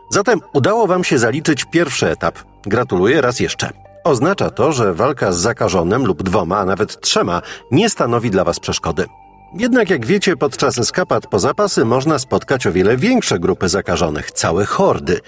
Zatem 0.09 0.39
udało 0.53 0.87
wam 0.87 1.03
się 1.03 1.19
zaliczyć 1.19 1.65
pierwszy 1.65 2.09
etap. 2.09 2.39
Gratuluję 2.63 3.21
raz 3.21 3.39
jeszcze. 3.39 3.69
Oznacza 4.03 4.49
to, 4.49 4.71
że 4.71 4.93
walka 4.93 5.31
z 5.31 5.37
zakażonym 5.37 6.05
lub 6.05 6.23
dwoma, 6.23 6.57
a 6.57 6.65
nawet 6.65 7.01
trzema 7.01 7.41
nie 7.71 7.89
stanowi 7.89 8.31
dla 8.31 8.43
was 8.43 8.59
przeszkody. 8.59 9.05
Jednak 9.53 9.89
jak 9.89 10.05
wiecie, 10.05 10.37
podczas 10.37 10.77
eskapad 10.77 11.27
po 11.27 11.39
zapasy 11.39 11.85
można 11.85 12.19
spotkać 12.19 12.67
o 12.67 12.71
wiele 12.71 12.97
większe 12.97 13.39
grupy 13.39 13.69
zakażonych, 13.69 14.31
całe 14.31 14.65
hordy. 14.65 15.19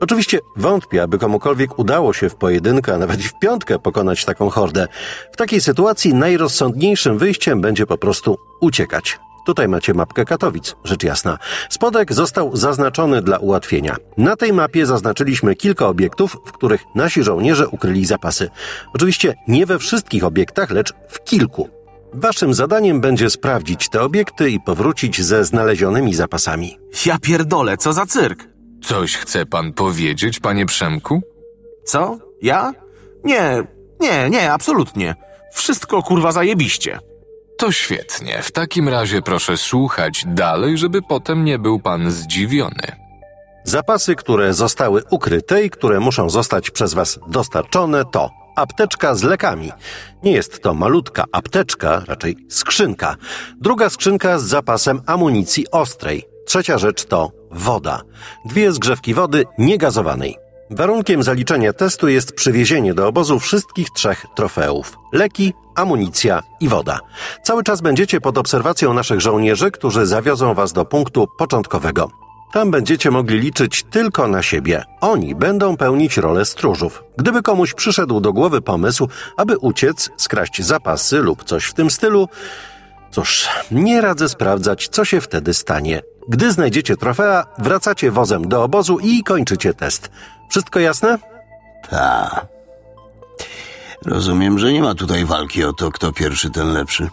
Oczywiście 0.00 0.38
wątpię, 0.56 1.02
aby 1.02 1.18
komukolwiek 1.18 1.78
udało 1.78 2.12
się 2.12 2.28
w 2.28 2.34
pojedynkę, 2.34 2.94
a 2.94 2.98
nawet 2.98 3.22
w 3.22 3.38
piątkę 3.38 3.78
pokonać 3.78 4.24
taką 4.24 4.50
hordę. 4.50 4.88
W 5.32 5.36
takiej 5.36 5.60
sytuacji 5.60 6.14
najrozsądniejszym 6.14 7.18
wyjściem 7.18 7.60
będzie 7.60 7.86
po 7.86 7.98
prostu 7.98 8.36
uciekać. 8.60 9.18
Tutaj 9.46 9.68
macie 9.68 9.94
mapkę 9.94 10.24
Katowic, 10.24 10.76
rzecz 10.84 11.02
jasna. 11.02 11.38
Spodek 11.70 12.12
został 12.12 12.56
zaznaczony 12.56 13.22
dla 13.22 13.38
ułatwienia. 13.38 13.96
Na 14.16 14.36
tej 14.36 14.52
mapie 14.52 14.86
zaznaczyliśmy 14.86 15.54
kilka 15.54 15.86
obiektów, 15.86 16.36
w 16.46 16.52
których 16.52 16.84
nasi 16.94 17.22
żołnierze 17.22 17.68
ukryli 17.68 18.06
zapasy. 18.06 18.50
Oczywiście 18.94 19.34
nie 19.48 19.66
we 19.66 19.78
wszystkich 19.78 20.24
obiektach, 20.24 20.70
lecz 20.70 20.92
w 21.08 21.24
kilku. 21.24 21.68
Waszym 22.12 22.54
zadaniem 22.54 23.00
będzie 23.00 23.30
sprawdzić 23.30 23.88
te 23.88 24.02
obiekty 24.02 24.50
i 24.50 24.60
powrócić 24.60 25.22
ze 25.22 25.44
znalezionymi 25.44 26.14
zapasami. 26.14 26.78
Ja 27.06 27.18
pierdolę, 27.18 27.76
co 27.76 27.92
za 27.92 28.06
cyrk? 28.06 28.48
Coś 28.82 29.16
chce 29.16 29.46
pan 29.46 29.72
powiedzieć, 29.72 30.40
panie 30.40 30.66
Przemku? 30.66 31.22
Co? 31.84 32.18
Ja? 32.42 32.72
Nie, 33.24 33.62
nie, 34.00 34.30
nie, 34.30 34.52
absolutnie. 34.52 35.14
Wszystko 35.52 36.02
kurwa 36.02 36.32
zajebiście. 36.32 36.98
To 37.58 37.72
świetnie. 37.72 38.42
W 38.42 38.52
takim 38.52 38.88
razie 38.88 39.22
proszę 39.22 39.56
słuchać 39.56 40.24
dalej, 40.26 40.78
żeby 40.78 41.02
potem 41.02 41.44
nie 41.44 41.58
był 41.58 41.80
pan 41.80 42.10
zdziwiony. 42.10 42.96
Zapasy, 43.64 44.16
które 44.16 44.54
zostały 44.54 45.02
ukryte 45.10 45.64
i 45.64 45.70
które 45.70 46.00
muszą 46.00 46.30
zostać 46.30 46.70
przez 46.70 46.94
Was 46.94 47.18
dostarczone, 47.28 48.04
to 48.04 48.30
apteczka 48.56 49.14
z 49.14 49.22
lekami. 49.22 49.72
Nie 50.22 50.32
jest 50.32 50.62
to 50.62 50.74
malutka 50.74 51.24
apteczka, 51.32 52.02
raczej 52.06 52.36
skrzynka. 52.48 53.16
Druga 53.60 53.90
skrzynka 53.90 54.38
z 54.38 54.44
zapasem 54.44 55.00
amunicji 55.06 55.70
ostrej. 55.70 56.24
Trzecia 56.46 56.78
rzecz 56.78 57.04
to 57.04 57.32
woda. 57.50 58.02
Dwie 58.44 58.72
zgrzewki 58.72 59.14
wody 59.14 59.44
niegazowanej. 59.58 60.45
Warunkiem 60.70 61.22
zaliczenia 61.22 61.72
testu 61.72 62.08
jest 62.08 62.32
przywiezienie 62.32 62.94
do 62.94 63.08
obozu 63.08 63.38
wszystkich 63.38 63.90
trzech 63.90 64.26
trofeów: 64.34 64.98
leki, 65.12 65.54
amunicja 65.74 66.42
i 66.60 66.68
woda. 66.68 67.00
Cały 67.42 67.62
czas 67.62 67.80
będziecie 67.80 68.20
pod 68.20 68.38
obserwacją 68.38 68.94
naszych 68.94 69.20
żołnierzy, 69.20 69.70
którzy 69.70 70.06
zawiozą 70.06 70.54
was 70.54 70.72
do 70.72 70.84
punktu 70.84 71.26
początkowego. 71.38 72.10
Tam 72.52 72.70
będziecie 72.70 73.10
mogli 73.10 73.38
liczyć 73.38 73.82
tylko 73.82 74.28
na 74.28 74.42
siebie. 74.42 74.84
Oni 75.00 75.34
będą 75.34 75.76
pełnić 75.76 76.16
rolę 76.16 76.44
stróżów. 76.44 77.04
Gdyby 77.16 77.42
komuś 77.42 77.74
przyszedł 77.74 78.20
do 78.20 78.32
głowy 78.32 78.60
pomysł, 78.60 79.08
aby 79.36 79.58
uciec, 79.58 80.10
skraść 80.16 80.62
zapasy 80.62 81.18
lub 81.18 81.44
coś 81.44 81.64
w 81.64 81.74
tym 81.74 81.90
stylu, 81.90 82.28
cóż, 83.10 83.48
nie 83.70 84.00
radzę 84.00 84.28
sprawdzać, 84.28 84.88
co 84.88 85.04
się 85.04 85.20
wtedy 85.20 85.54
stanie. 85.54 86.02
Gdy 86.28 86.52
znajdziecie 86.52 86.96
trofea, 86.96 87.44
wracacie 87.58 88.10
wozem 88.10 88.48
do 88.48 88.62
obozu 88.62 88.98
i 88.98 89.22
kończycie 89.22 89.74
test. 89.74 90.10
Wszystko 90.50 90.80
jasne? 90.80 91.18
Ta. 91.90 92.46
Rozumiem, 94.04 94.58
że 94.58 94.72
nie 94.72 94.82
ma 94.82 94.94
tutaj 94.94 95.24
walki 95.24 95.64
o 95.64 95.72
to, 95.72 95.90
kto 95.90 96.12
pierwszy, 96.12 96.50
ten 96.50 96.72
lepszy. 96.72 97.08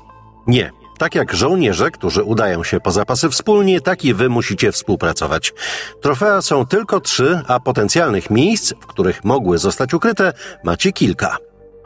Nie. 0.47 0.71
Tak 0.97 1.15
jak 1.15 1.33
żołnierze, 1.33 1.91
którzy 1.91 2.23
udają 2.23 2.63
się 2.63 2.79
po 2.79 2.91
zapasy 2.91 3.29
wspólnie, 3.29 3.81
tak 3.81 4.05
i 4.05 4.13
wy 4.13 4.29
musicie 4.29 4.71
współpracować. 4.71 5.53
Trofea 6.01 6.41
są 6.41 6.65
tylko 6.65 6.99
trzy, 6.99 7.41
a 7.47 7.59
potencjalnych 7.59 8.29
miejsc, 8.29 8.73
w 8.81 8.85
których 8.85 9.23
mogły 9.23 9.57
zostać 9.57 9.93
ukryte, 9.93 10.33
macie 10.63 10.91
kilka. 10.91 11.37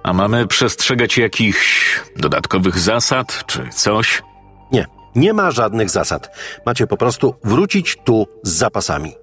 A 0.03 0.13
mamy 0.13 0.48
przestrzegać 0.48 1.17
jakichś 1.17 2.00
dodatkowych 2.17 2.79
zasad 2.79 3.43
czy 3.46 3.69
coś? 3.69 4.24
Nie, 4.72 4.86
nie 5.17 5.33
ma 5.33 5.51
żadnych 5.51 5.89
zasad. 5.89 6.29
Macie 6.65 6.88
po 6.88 6.97
prostu 6.97 7.36
wrócić 7.43 7.97
tu 8.03 8.27
z 8.43 8.50
zapasami. 8.50 9.13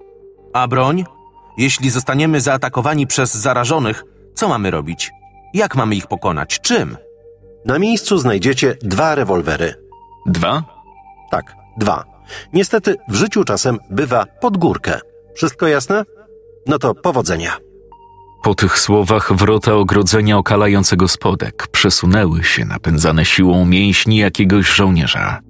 A 0.52 0.68
broń? 0.68 1.04
Jeśli 1.58 1.90
zostaniemy 1.90 2.40
zaatakowani 2.40 3.06
przez 3.06 3.34
zarażonych, 3.34 4.04
co 4.34 4.48
mamy 4.48 4.70
robić? 4.70 5.10
Jak 5.54 5.76
mamy 5.76 5.94
ich 5.94 6.06
pokonać? 6.06 6.60
Czym? 6.60 6.96
Na 7.64 7.78
miejscu 7.78 8.18
znajdziecie 8.18 8.76
dwa 8.82 9.14
rewolwery. 9.14 9.74
Dwa? 10.26 10.62
Tak, 11.30 11.54
dwa. 11.78 12.04
Niestety 12.52 12.96
w 13.08 13.14
życiu 13.14 13.44
czasem 13.44 13.78
bywa 13.90 14.26
pod 14.40 14.56
górkę. 14.56 15.00
Wszystko 15.34 15.66
jasne? 15.66 16.04
No 16.66 16.78
to 16.78 16.94
powodzenia. 16.94 17.56
Po 18.42 18.54
tych 18.54 18.78
słowach 18.78 19.32
wrota 19.32 19.74
ogrodzenia 19.74 20.38
okalającego 20.38 21.08
spodek 21.08 21.66
przesunęły 21.66 22.44
się 22.44 22.64
napędzane 22.64 23.24
siłą 23.24 23.64
mięśni 23.64 24.16
jakiegoś 24.16 24.66
żołnierza. 24.68 25.40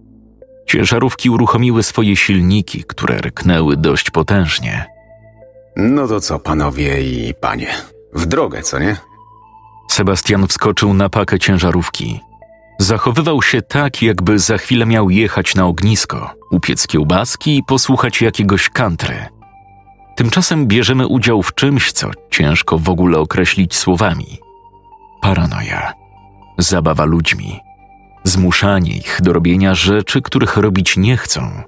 Ciężarówki 0.67 1.31
uruchomiły 1.31 1.83
swoje 1.83 2.17
silniki, 2.17 2.85
które 2.85 3.19
ryknęły 3.19 3.77
dość 3.77 4.11
potężnie. 4.11 4.85
No 5.77 6.09
to 6.09 6.21
co, 6.21 6.39
panowie 6.39 7.03
i 7.03 7.35
panie? 7.35 7.69
W 8.15 8.27
drogę, 8.27 8.63
co 8.63 8.79
nie? 8.79 8.97
Sebastian 9.91 10.47
wskoczył 10.47 10.95
na 10.95 11.09
pakę 11.09 11.39
ciężarówki. 11.39 12.21
Zachowywał 12.79 13.43
się 13.43 13.63
tak, 13.63 14.03
jakby 14.03 14.39
za 14.39 14.59
chwilę 14.59 14.87
miał 14.87 15.11
jechać 15.11 15.55
na 15.55 15.67
ognisko, 15.67 16.31
upiec 16.51 16.87
kiełbaski 16.87 17.57
i 17.57 17.63
posłuchać 17.63 18.23
jakiegoś 18.23 18.69
country. 18.69 19.27
Tymczasem 20.17 20.67
bierzemy 20.67 21.07
udział 21.07 21.43
w 21.43 21.55
czymś, 21.55 21.93
co 21.93 22.11
ciężko 22.31 22.79
w 22.79 22.89
ogóle 22.89 23.19
określić 23.19 23.75
słowami. 23.77 24.39
Paranoja, 25.23 25.93
zabawa 26.59 27.05
ludźmi, 27.05 27.61
zmuszanie 28.25 28.97
ich 28.97 29.19
do 29.23 29.33
robienia 29.33 29.75
rzeczy, 29.75 30.23
których 30.23 30.57
robić 30.57 30.97
nie 30.97 31.17
chcą. 31.17 31.63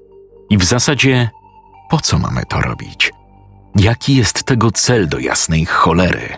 I 0.51 0.59
w 0.59 0.65
zasadzie, 0.65 1.31
po 1.91 2.01
co 2.01 2.19
mamy 2.19 2.43
to 2.49 2.61
robić? 2.61 3.13
Jaki 3.77 4.17
jest 4.17 4.45
tego 4.45 4.71
cel 4.71 5.09
do 5.09 5.19
jasnej 5.19 5.67
cholery? 5.67 6.37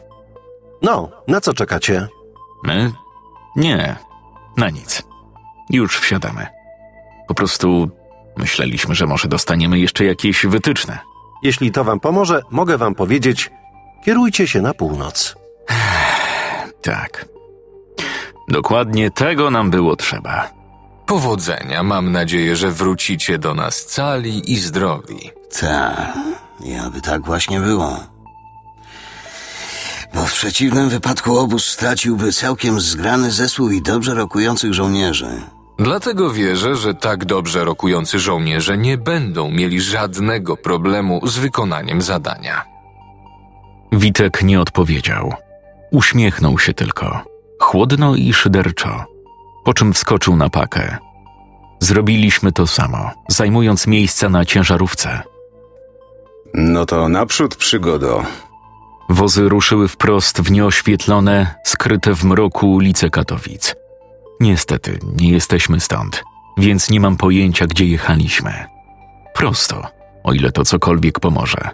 No, 0.82 1.10
na 1.28 1.40
co 1.40 1.54
czekacie? 1.54 2.08
My? 2.64 2.92
Nie, 3.56 3.96
na 4.56 4.70
nic. 4.70 5.02
Już 5.70 5.98
wsiadamy. 5.98 6.46
Po 7.28 7.34
prostu 7.34 7.90
myśleliśmy, 8.36 8.94
że 8.94 9.06
może 9.06 9.28
dostaniemy 9.28 9.78
jeszcze 9.78 10.04
jakieś 10.04 10.46
wytyczne. 10.46 10.98
Jeśli 11.42 11.72
to 11.72 11.84
wam 11.84 12.00
pomoże, 12.00 12.42
mogę 12.50 12.78
wam 12.78 12.94
powiedzieć: 12.94 13.50
kierujcie 14.04 14.48
się 14.48 14.62
na 14.62 14.74
północ. 14.74 15.34
Tak. 16.82 17.37
Dokładnie 18.48 19.10
tego 19.10 19.50
nam 19.50 19.70
było 19.70 19.96
trzeba. 19.96 20.50
Powodzenia, 21.06 21.82
mam 21.82 22.12
nadzieję, 22.12 22.56
że 22.56 22.70
wrócicie 22.70 23.38
do 23.38 23.54
nas 23.54 23.84
cali 23.86 24.52
i 24.52 24.56
zdrowi. 24.56 25.30
Ta. 25.60 26.12
Ja 26.64 26.90
by 26.90 27.00
tak 27.00 27.22
właśnie 27.26 27.60
było. 27.60 28.00
Bo 30.14 30.26
w 30.26 30.32
przeciwnym 30.32 30.88
wypadku 30.88 31.38
obóz 31.38 31.64
straciłby 31.64 32.32
całkiem 32.32 32.80
zgrany 32.80 33.30
zespół 33.30 33.70
i 33.70 33.82
dobrze 33.82 34.14
rokujących 34.14 34.74
żołnierzy. 34.74 35.42
Dlatego 35.78 36.30
wierzę, 36.30 36.76
że 36.76 36.94
tak 36.94 37.24
dobrze 37.24 37.64
rokujący 37.64 38.18
żołnierze 38.18 38.78
nie 38.78 38.98
będą 38.98 39.50
mieli 39.50 39.80
żadnego 39.80 40.56
problemu 40.56 41.26
z 41.26 41.38
wykonaniem 41.38 42.02
zadania. 42.02 42.64
Witek 43.92 44.42
nie 44.42 44.60
odpowiedział. 44.60 45.34
Uśmiechnął 45.90 46.58
się 46.58 46.74
tylko, 46.74 47.24
chłodno 47.60 48.16
i 48.16 48.32
szyderczo, 48.32 49.04
po 49.64 49.74
czym 49.74 49.92
wskoczył 49.92 50.36
na 50.36 50.50
pakę. 50.50 50.96
Zrobiliśmy 51.80 52.52
to 52.52 52.66
samo, 52.66 53.10
zajmując 53.28 53.86
miejsca 53.86 54.28
na 54.28 54.44
ciężarówce. 54.44 55.22
No 56.54 56.86
to 56.86 57.08
naprzód 57.08 57.56
przygodo. 57.56 58.22
Wozy 59.08 59.48
ruszyły 59.48 59.88
wprost 59.88 60.40
w 60.40 60.50
nieoświetlone, 60.50 61.54
skryte 61.64 62.14
w 62.14 62.24
mroku 62.24 62.72
ulice 62.72 63.10
Katowic. 63.10 63.74
Niestety, 64.40 64.98
nie 65.16 65.30
jesteśmy 65.30 65.80
stąd, 65.80 66.24
więc 66.58 66.90
nie 66.90 67.00
mam 67.00 67.16
pojęcia, 67.16 67.66
gdzie 67.66 67.84
jechaliśmy. 67.84 68.64
Prosto, 69.34 69.82
o 70.24 70.32
ile 70.32 70.52
to 70.52 70.64
cokolwiek 70.64 71.20
pomoże. 71.20 71.70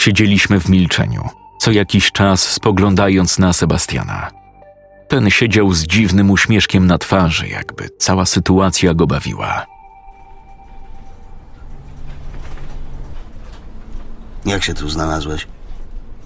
Siedzieliśmy 0.00 0.60
w 0.60 0.68
milczeniu, 0.68 1.28
co 1.60 1.72
jakiś 1.72 2.12
czas 2.12 2.42
spoglądając 2.42 3.38
na 3.38 3.52
Sebastiana. 3.52 4.43
Ten 5.14 5.30
siedział 5.30 5.72
z 5.72 5.82
dziwnym 5.82 6.30
uśmieszkiem 6.30 6.86
na 6.86 6.98
twarzy, 6.98 7.48
jakby 7.48 7.88
cała 7.98 8.26
sytuacja 8.26 8.94
go 8.94 9.06
bawiła. 9.06 9.66
Jak 14.44 14.64
się 14.64 14.74
tu 14.74 14.88
znalazłeś? 14.88 15.46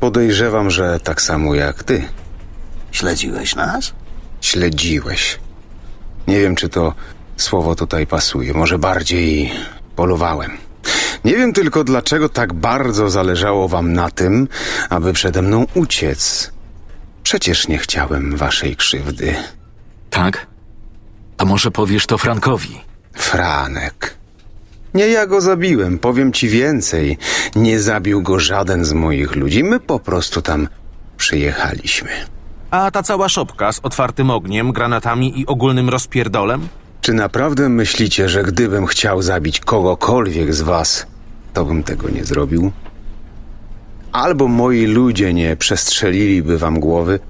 Podejrzewam, 0.01 0.71
że 0.71 1.01
tak 1.01 1.23
samo 1.23 1.55
jak 1.55 1.85
ty. 1.85 2.09
Śledziłeś 2.91 3.55
nas? 3.55 3.93
Śledziłeś. 4.41 5.39
Nie 6.29 6.41
wiem, 6.41 6.57
czy 6.57 6.69
to 6.69 6.95
słowo 7.37 7.75
tutaj 7.75 8.07
pasuje. 8.07 8.55
Może 8.55 8.79
bardziej 8.79 9.51
polowałem. 9.97 10.51
Nie 11.25 11.37
wiem 11.37 11.53
tylko, 11.53 11.85
dlaczego 11.85 12.29
tak 12.29 12.53
bardzo 12.53 13.11
zależało 13.11 13.69
wam 13.69 13.93
na 13.93 14.11
tym, 14.11 14.49
aby 14.91 15.13
przede 15.13 15.43
mną 15.43 15.67
uciec. 15.75 16.53
Przecież 17.29 17.69
nie 17.69 17.79
chciałem 17.79 18.37
waszej 18.37 18.77
krzywdy. 18.77 19.35
Tak? 20.11 20.47
To 21.37 21.47
może 21.47 21.71
powiesz 21.71 22.07
to 22.07 22.19
Frankowi. 22.19 22.81
Franek. 23.13 24.15
Nie 24.95 25.09
ja 25.09 25.27
go 25.27 25.41
zabiłem, 25.41 25.99
powiem 25.99 26.33
ci 26.33 26.49
więcej. 26.49 27.19
Nie 27.57 27.81
zabił 27.81 28.23
go 28.23 28.41
żaden 28.41 28.85
z 28.85 28.93
moich 28.93 29.37
ludzi. 29.37 29.65
My 29.65 29.81
po 29.81 29.99
prostu 29.99 30.43
tam 30.43 30.69
przyjechaliśmy. 31.17 32.11
A 32.71 32.91
ta 32.91 33.03
cała 33.03 33.29
szopka 33.29 33.73
z 33.73 33.81
otwartym 33.83 34.31
ogniem, 34.31 34.73
granatami 34.73 35.41
i 35.41 35.47
ogólnym 35.47 35.89
rozpierdolem? 35.89 36.69
Czy 37.01 37.13
naprawdę 37.13 37.69
myślicie, 37.69 38.29
że 38.29 38.43
gdybym 38.43 38.87
chciał 38.87 39.23
zabić 39.23 39.61
kogokolwiek 39.61 40.55
z 40.55 40.61
was, 40.61 41.07
to 41.55 41.65
bym 41.65 41.83
tego 41.83 42.09
nie 42.09 42.25
zrobił? 42.25 42.73
Albo 44.13 44.49
moi 44.49 44.87
ludzie 44.87 45.35
nie 45.35 45.57
przestrzeliliby 45.57 46.59
wam 46.59 46.81
głowy? 46.81 47.21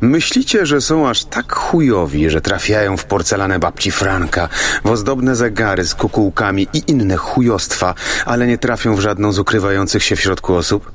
Myślicie, 0.00 0.66
że 0.66 0.80
są 0.80 1.08
aż 1.08 1.24
tak 1.24 1.52
chujowi, 1.52 2.30
że 2.30 2.40
trafiają 2.40 2.96
w 2.96 3.04
porcelanę 3.04 3.58
babci 3.58 3.90
Franka, 3.90 4.48
w 4.84 4.90
ozdobne 4.90 5.36
zegary 5.36 5.84
z 5.84 5.94
kukułkami 5.94 6.68
i 6.72 6.82
inne 6.86 7.16
chujostwa, 7.16 7.94
ale 8.26 8.46
nie 8.46 8.58
trafią 8.58 8.94
w 8.94 9.00
żadną 9.00 9.32
z 9.32 9.38
ukrywających 9.38 10.02
się 10.02 10.16
w 10.16 10.20
środku 10.20 10.54
osób? 10.54 10.92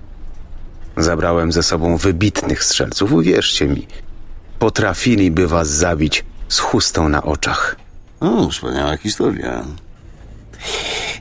Zabrałem 0.97 1.51
ze 1.51 1.63
sobą 1.63 1.97
wybitnych 1.97 2.63
strzelców, 2.63 3.11
uwierzcie 3.11 3.67
mi. 3.67 3.87
Potrafiliby 4.59 5.47
was 5.47 5.69
zabić 5.69 6.25
z 6.49 6.59
chustą 6.59 7.09
na 7.09 7.23
oczach. 7.23 7.75
O, 8.19 8.49
wspaniała 8.49 8.97
historia. 8.97 9.63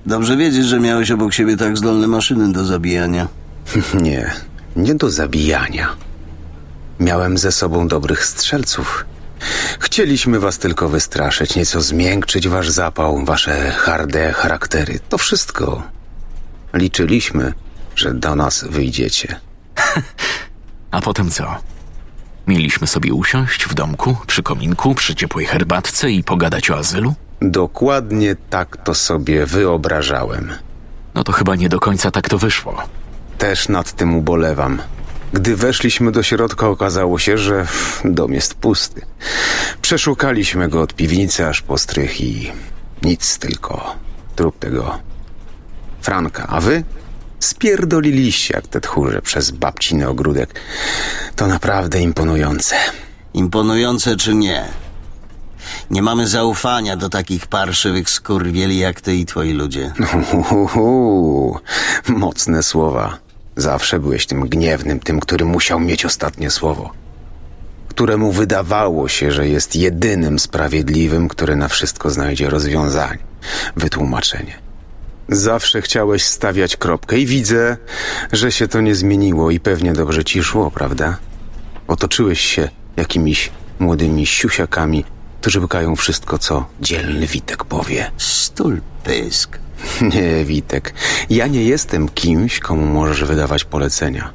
Dobrze 0.07 0.37
wiedzieć, 0.37 0.65
że 0.65 0.81
miałeś 0.81 1.11
obok 1.11 1.33
siebie 1.33 1.57
tak 1.57 1.77
zdolne 1.77 2.07
maszyny 2.07 2.53
do 2.53 2.65
zabijania. 2.65 3.29
Nie, 4.03 4.31
nie 4.77 4.95
do 4.95 5.11
zabijania. 5.11 5.97
Miałem 7.01 7.39
ze 7.39 7.53
sobą 7.53 7.89
dobrych 7.89 8.25
strzelców. 8.25 9.05
Chcieliśmy 9.81 10.41
was 10.41 10.59
tylko 10.59 10.89
wystraszyć, 10.89 11.57
nieco 11.57 11.81
zmiękczyć 11.81 12.49
wasz 12.49 12.71
zapał, 12.71 13.25
wasze 13.25 13.71
harde 13.71 14.33
charaktery. 14.33 15.01
To 15.09 15.19
wszystko. 15.19 15.83
Liczyliśmy, 16.75 17.53
że 17.97 18.15
do 18.15 18.37
nas 18.37 18.65
wyjdziecie. 18.65 19.41
A 20.91 21.01
potem 21.01 21.31
co? 21.31 21.57
Mieliśmy 22.47 22.87
sobie 22.87 23.15
usiąść 23.15 23.65
w 23.65 23.75
domku, 23.75 24.17
przy 24.27 24.43
kominku, 24.43 24.95
przy 24.95 25.15
ciepłej 25.15 25.47
herbatce 25.47 26.11
i 26.11 26.25
pogadać 26.25 26.71
o 26.71 26.77
azylu? 26.77 27.15
Dokładnie 27.41 28.37
tak 28.51 28.77
to 28.77 28.95
sobie 28.95 29.47
wyobrażałem. 29.47 30.53
No 31.15 31.25
to 31.25 31.33
chyba 31.33 31.57
nie 31.57 31.69
do 31.69 31.81
końca 31.81 32.11
tak 32.11 32.29
to 32.29 32.39
wyszło. 32.39 32.83
Też 33.43 33.69
nad 33.69 33.93
tym 33.93 34.15
ubolewam. 34.15 34.83
Gdy 35.33 35.57
weszliśmy 35.57 36.13
do 36.13 36.23
środka, 36.23 36.69
okazało 36.69 37.19
się, 37.19 37.39
że 37.39 37.67
dom 38.05 38.33
jest 38.33 38.55
pusty. 38.55 39.07
Przeszukaliśmy 39.83 40.69
go 40.69 40.81
od 40.81 40.95
piwnicy 40.95 41.47
aż 41.47 41.63
po 41.63 41.79
strych 41.79 42.21
i 42.21 42.53
nic 43.03 43.39
tylko 43.39 43.97
trup 44.37 44.59
tego 44.59 44.99
Franka. 46.01 46.47
A 46.47 46.61
wy? 46.61 46.85
Spierdoliliście 47.41 48.55
jak 48.55 48.67
te 48.67 48.81
tchórze 48.81 49.23
przez 49.23 49.51
babciny 49.51 50.09
ogródek. 50.09 50.61
To 51.37 51.47
naprawdę 51.47 52.01
imponujące. 52.01 52.77
Imponujące 53.35 54.17
czy 54.17 54.35
nie? 54.35 54.65
Nie 55.91 56.03
mamy 56.03 56.29
zaufania 56.29 56.97
do 56.97 57.09
takich 57.09 57.47
parszywych 57.47 58.11
skurwieli 58.11 58.79
jak 58.79 59.01
ty 59.01 59.17
i 59.17 59.27
twoi 59.27 59.53
ludzie. 59.53 59.93
Uhuhu, 60.33 61.59
mocne 62.09 62.63
słowa. 62.63 63.32
Zawsze 63.57 64.01
byłeś 64.01 64.27
tym 64.27 64.49
gniewnym, 64.49 65.01
tym, 65.01 65.21
który 65.21 65.45
musiał 65.45 65.81
mieć 65.81 66.05
ostatnie 66.05 66.51
słowo. 66.51 66.91
Któremu 67.89 68.33
wydawało 68.33 69.09
się, 69.09 69.33
że 69.33 69.49
jest 69.49 69.77
jedynym 69.77 70.39
sprawiedliwym, 70.39 71.29
który 71.29 71.57
na 71.57 71.69
wszystko 71.69 72.11
znajdzie 72.11 72.51
rozwiązanie, 72.51 73.19
wytłumaczenie. 73.77 74.59
Zawsze 75.29 75.83
chciałeś 75.83 76.25
stawiać 76.25 76.77
kropkę 76.77 77.19
i 77.19 77.27
widzę, 77.27 77.77
że 78.33 78.53
się 78.53 78.69
to 78.69 78.81
nie 78.81 78.95
zmieniło 78.95 79.51
i 79.51 79.61
pewnie 79.61 79.93
dobrze 79.93 80.25
ci 80.25 80.43
szło, 80.43 80.71
prawda? 80.71 81.17
Otoczyłeś 81.89 82.41
się 82.41 82.69
jakimiś 82.97 83.51
młodymi 83.79 84.27
siusiakami, 84.27 85.05
którzy 85.41 85.61
wykają 85.61 85.97
wszystko, 85.97 86.39
co 86.39 86.67
dzielny 86.81 87.27
Witek 87.27 87.65
powie. 87.65 88.11
Stul 88.17 88.81
pysk. 89.05 89.59
Nie, 90.15 90.45
Witek. 90.45 90.95
Ja 91.31 91.47
nie 91.47 91.65
jestem 91.65 92.09
kimś, 92.09 92.59
komu 92.59 92.87
możesz 92.87 93.25
wydawać 93.25 93.65
polecenia. 93.65 94.31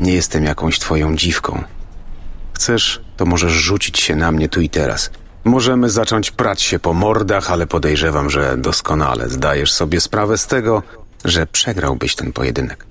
Nie 0.00 0.12
jestem 0.12 0.44
jakąś 0.44 0.78
twoją 0.78 1.16
dziwką. 1.16 1.62
Chcesz, 2.54 3.00
to 3.16 3.26
możesz 3.26 3.52
rzucić 3.52 4.00
się 4.00 4.16
na 4.16 4.32
mnie 4.32 4.48
tu 4.48 4.60
i 4.60 4.68
teraz. 4.68 5.10
Możemy 5.44 5.90
zacząć 5.90 6.30
prać 6.30 6.62
się 6.62 6.78
po 6.78 6.92
mordach, 6.92 7.50
ale 7.50 7.66
podejrzewam, 7.66 8.30
że 8.30 8.56
doskonale 8.56 9.28
zdajesz 9.28 9.72
sobie 9.72 10.00
sprawę 10.00 10.38
z 10.38 10.46
tego, 10.46 10.82
że 11.24 11.46
przegrałbyś 11.46 12.14
ten 12.14 12.32
pojedynek. 12.32 12.86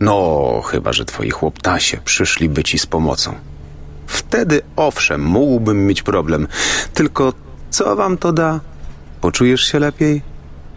No, 0.00 0.62
chyba, 0.66 0.92
że 0.92 1.04
twoi 1.04 1.30
chłoptasie 1.30 1.98
przyszliby 2.04 2.64
ci 2.64 2.78
z 2.78 2.86
pomocą. 2.86 3.34
Wtedy, 4.06 4.62
owszem, 4.76 5.22
mógłbym 5.22 5.86
mieć 5.86 6.02
problem. 6.02 6.48
Tylko 6.94 7.32
co 7.70 7.96
wam 7.96 8.18
to 8.18 8.32
da? 8.32 8.60
Poczujesz 9.20 9.64
się 9.64 9.78
lepiej? 9.78 10.33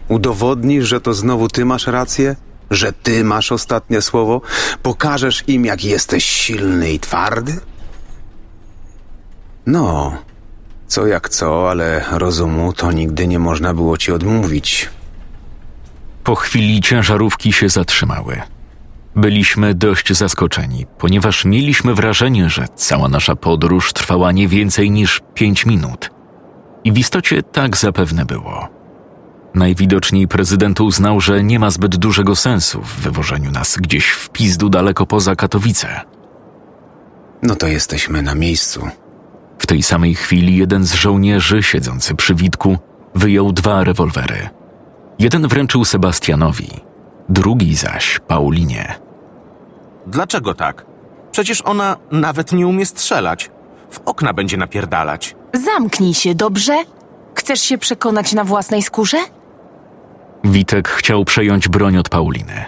Udowodnisz, 0.08 0.84
że 0.84 1.00
to 1.00 1.14
znowu 1.14 1.48
ty 1.48 1.64
masz 1.64 1.86
rację? 1.86 2.36
Że 2.70 2.92
ty 2.92 3.24
masz 3.24 3.52
ostatnie 3.52 4.02
słowo? 4.02 4.40
Pokażesz 4.82 5.44
im, 5.46 5.64
jak 5.64 5.84
jesteś 5.84 6.24
silny 6.24 6.92
i 6.92 7.00
twardy? 7.00 7.60
No, 9.66 10.12
co 10.86 11.06
jak 11.06 11.28
co, 11.28 11.70
ale 11.70 12.04
rozumu 12.12 12.72
to 12.72 12.92
nigdy 12.92 13.26
nie 13.26 13.38
można 13.38 13.74
było 13.74 13.98
ci 13.98 14.12
odmówić. 14.12 14.88
Po 16.24 16.34
chwili 16.34 16.80
ciężarówki 16.80 17.52
się 17.52 17.68
zatrzymały. 17.68 18.40
Byliśmy 19.16 19.74
dość 19.74 20.12
zaskoczeni, 20.12 20.86
ponieważ 20.98 21.44
mieliśmy 21.44 21.94
wrażenie, 21.94 22.50
że 22.50 22.66
cała 22.74 23.08
nasza 23.08 23.36
podróż 23.36 23.92
trwała 23.92 24.32
nie 24.32 24.48
więcej 24.48 24.90
niż 24.90 25.20
pięć 25.34 25.66
minut. 25.66 26.10
I 26.84 26.92
w 26.92 26.98
istocie 26.98 27.42
tak 27.42 27.76
zapewne 27.76 28.24
było. 28.24 28.77
Najwidoczniej 29.58 30.28
prezydent 30.28 30.80
uznał, 30.80 31.20
że 31.20 31.44
nie 31.44 31.58
ma 31.58 31.70
zbyt 31.70 31.96
dużego 31.96 32.36
sensu 32.36 32.82
w 32.82 33.00
wywożeniu 33.00 33.50
nas 33.50 33.76
gdzieś 33.76 34.08
w 34.10 34.30
pizdu 34.30 34.68
daleko 34.68 35.06
poza 35.06 35.36
Katowice. 35.36 36.00
No 37.42 37.56
to 37.56 37.66
jesteśmy 37.66 38.22
na 38.22 38.34
miejscu. 38.34 38.88
W 39.58 39.66
tej 39.66 39.82
samej 39.82 40.14
chwili 40.14 40.56
jeden 40.56 40.84
z 40.84 40.94
żołnierzy 40.94 41.62
siedzący 41.62 42.14
przy 42.14 42.34
witku 42.34 42.78
wyjął 43.14 43.52
dwa 43.52 43.84
rewolwery. 43.84 44.48
Jeden 45.18 45.48
wręczył 45.48 45.84
Sebastianowi, 45.84 46.68
drugi 47.28 47.74
zaś 47.74 48.20
Paulinie. 48.28 48.94
Dlaczego 50.06 50.54
tak? 50.54 50.86
Przecież 51.30 51.62
ona 51.62 51.96
nawet 52.10 52.52
nie 52.52 52.66
umie 52.66 52.86
strzelać. 52.86 53.50
W 53.90 54.00
okna 54.04 54.32
będzie 54.32 54.56
napierdalać. 54.56 55.36
Zamknij 55.64 56.14
się, 56.14 56.34
dobrze? 56.34 56.76
Chcesz 57.34 57.60
się 57.60 57.78
przekonać 57.78 58.32
na 58.32 58.44
własnej 58.44 58.82
skórze? 58.82 59.18
Witek 60.44 60.88
chciał 60.88 61.24
przejąć 61.24 61.68
broń 61.68 61.96
od 61.96 62.08
Pauliny. 62.08 62.64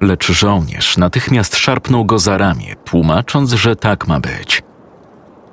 Lecz 0.00 0.32
żołnierz 0.32 0.96
natychmiast 0.96 1.56
szarpnął 1.56 2.04
go 2.04 2.18
za 2.18 2.38
ramię, 2.38 2.74
tłumacząc, 2.84 3.52
że 3.52 3.76
tak 3.76 4.08
ma 4.08 4.20
być. 4.20 4.62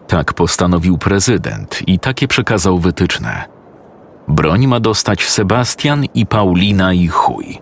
Tak 0.07 0.33
postanowił 0.33 0.97
prezydent 0.97 1.79
i 1.87 1.99
takie 1.99 2.27
przekazał 2.27 2.79
wytyczne. 2.79 3.45
Broń 4.27 4.67
ma 4.67 4.79
dostać 4.79 5.25
Sebastian 5.29 6.05
i 6.13 6.25
Paulina 6.25 6.93
i 6.93 7.07
chuj. 7.07 7.61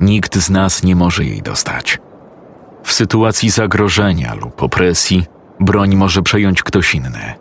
Nikt 0.00 0.36
z 0.36 0.50
nas 0.50 0.82
nie 0.82 0.96
może 0.96 1.24
jej 1.24 1.42
dostać. 1.42 1.98
W 2.82 2.92
sytuacji 2.92 3.50
zagrożenia 3.50 4.34
lub 4.34 4.62
opresji 4.62 5.24
broń 5.60 5.96
może 5.96 6.22
przejąć 6.22 6.62
ktoś 6.62 6.94
inny. 6.94 7.34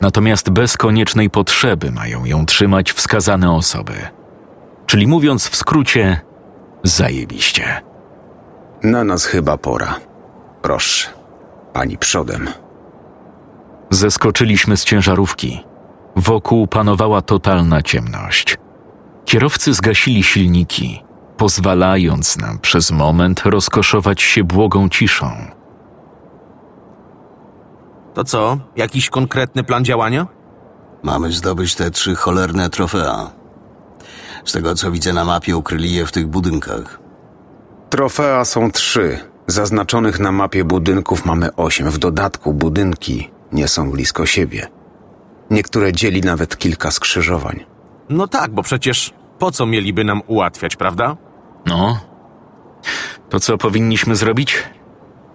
Natomiast 0.00 0.50
bez 0.50 0.76
koniecznej 0.76 1.30
potrzeby 1.30 1.90
mają 1.90 2.24
ją 2.24 2.46
trzymać 2.46 2.92
wskazane 2.92 3.52
osoby. 3.52 3.94
Czyli 4.86 5.06
mówiąc 5.06 5.48
w 5.48 5.56
skrócie, 5.56 6.20
zajebiście. 6.82 7.82
Na 8.82 9.04
nas 9.04 9.24
chyba 9.24 9.58
pora. 9.58 9.94
Proszę, 10.62 11.08
pani 11.72 11.98
przodem. 11.98 12.48
Zeskoczyliśmy 13.90 14.76
z 14.76 14.84
ciężarówki. 14.84 15.64
Wokół 16.16 16.66
panowała 16.66 17.22
totalna 17.22 17.82
ciemność. 17.82 18.58
Kierowcy 19.24 19.74
zgasili 19.74 20.22
silniki, 20.22 21.02
pozwalając 21.36 22.38
nam 22.38 22.58
przez 22.58 22.90
moment 22.90 23.42
rozkoszować 23.44 24.22
się 24.22 24.44
błogą 24.44 24.88
ciszą. 24.88 25.30
To 28.14 28.24
co? 28.24 28.58
Jakiś 28.76 29.10
konkretny 29.10 29.64
plan 29.64 29.84
działania? 29.84 30.26
Mamy 31.02 31.32
zdobyć 31.32 31.74
te 31.74 31.90
trzy 31.90 32.14
cholerne 32.14 32.70
trofea. 32.70 33.30
Z 34.44 34.52
tego 34.52 34.74
co 34.74 34.90
widzę 34.90 35.12
na 35.12 35.24
mapie, 35.24 35.56
ukryli 35.56 35.92
je 35.92 36.06
w 36.06 36.12
tych 36.12 36.26
budynkach. 36.26 36.98
Trofea 37.90 38.44
są 38.44 38.70
trzy. 38.70 39.18
Zaznaczonych 39.46 40.20
na 40.20 40.32
mapie 40.32 40.64
budynków 40.64 41.24
mamy 41.24 41.56
osiem. 41.56 41.90
W 41.90 41.98
dodatku 41.98 42.52
budynki 42.52 43.30
nie 43.52 43.68
są 43.68 43.90
blisko 43.90 44.26
siebie. 44.26 44.66
Niektóre 45.50 45.92
dzieli 45.92 46.20
nawet 46.20 46.58
kilka 46.58 46.90
skrzyżowań. 46.90 47.64
No 48.08 48.28
tak, 48.28 48.50
bo 48.50 48.62
przecież 48.62 49.14
po 49.38 49.50
co 49.50 49.66
mieliby 49.66 50.04
nam 50.04 50.22
ułatwiać, 50.26 50.76
prawda? 50.76 51.16
No, 51.66 52.00
to 53.30 53.40
co 53.40 53.58
powinniśmy 53.58 54.16
zrobić? 54.16 54.62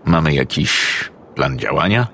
Mamy 0.06 0.34
jakiś 0.34 0.72
plan 1.36 1.60
działania? 1.60 2.08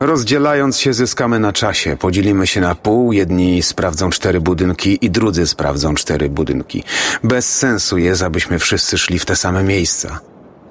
Rozdzielając 0.00 0.78
się 0.78 0.92
zyskamy 0.92 1.38
na 1.38 1.52
czasie. 1.52 1.96
Podzielimy 1.96 2.46
się 2.46 2.60
na 2.60 2.74
pół. 2.74 3.12
Jedni 3.12 3.62
sprawdzą 3.62 4.10
cztery 4.10 4.40
budynki 4.40 4.98
i 5.04 5.10
drudzy 5.10 5.46
sprawdzą 5.46 5.94
cztery 5.94 6.28
budynki. 6.28 6.84
Bez 7.24 7.56
sensu 7.56 7.98
jest, 7.98 8.22
abyśmy 8.22 8.58
wszyscy 8.58 8.98
szli 8.98 9.18
w 9.18 9.24
te 9.24 9.36
same 9.36 9.62
miejsca. 9.64 10.20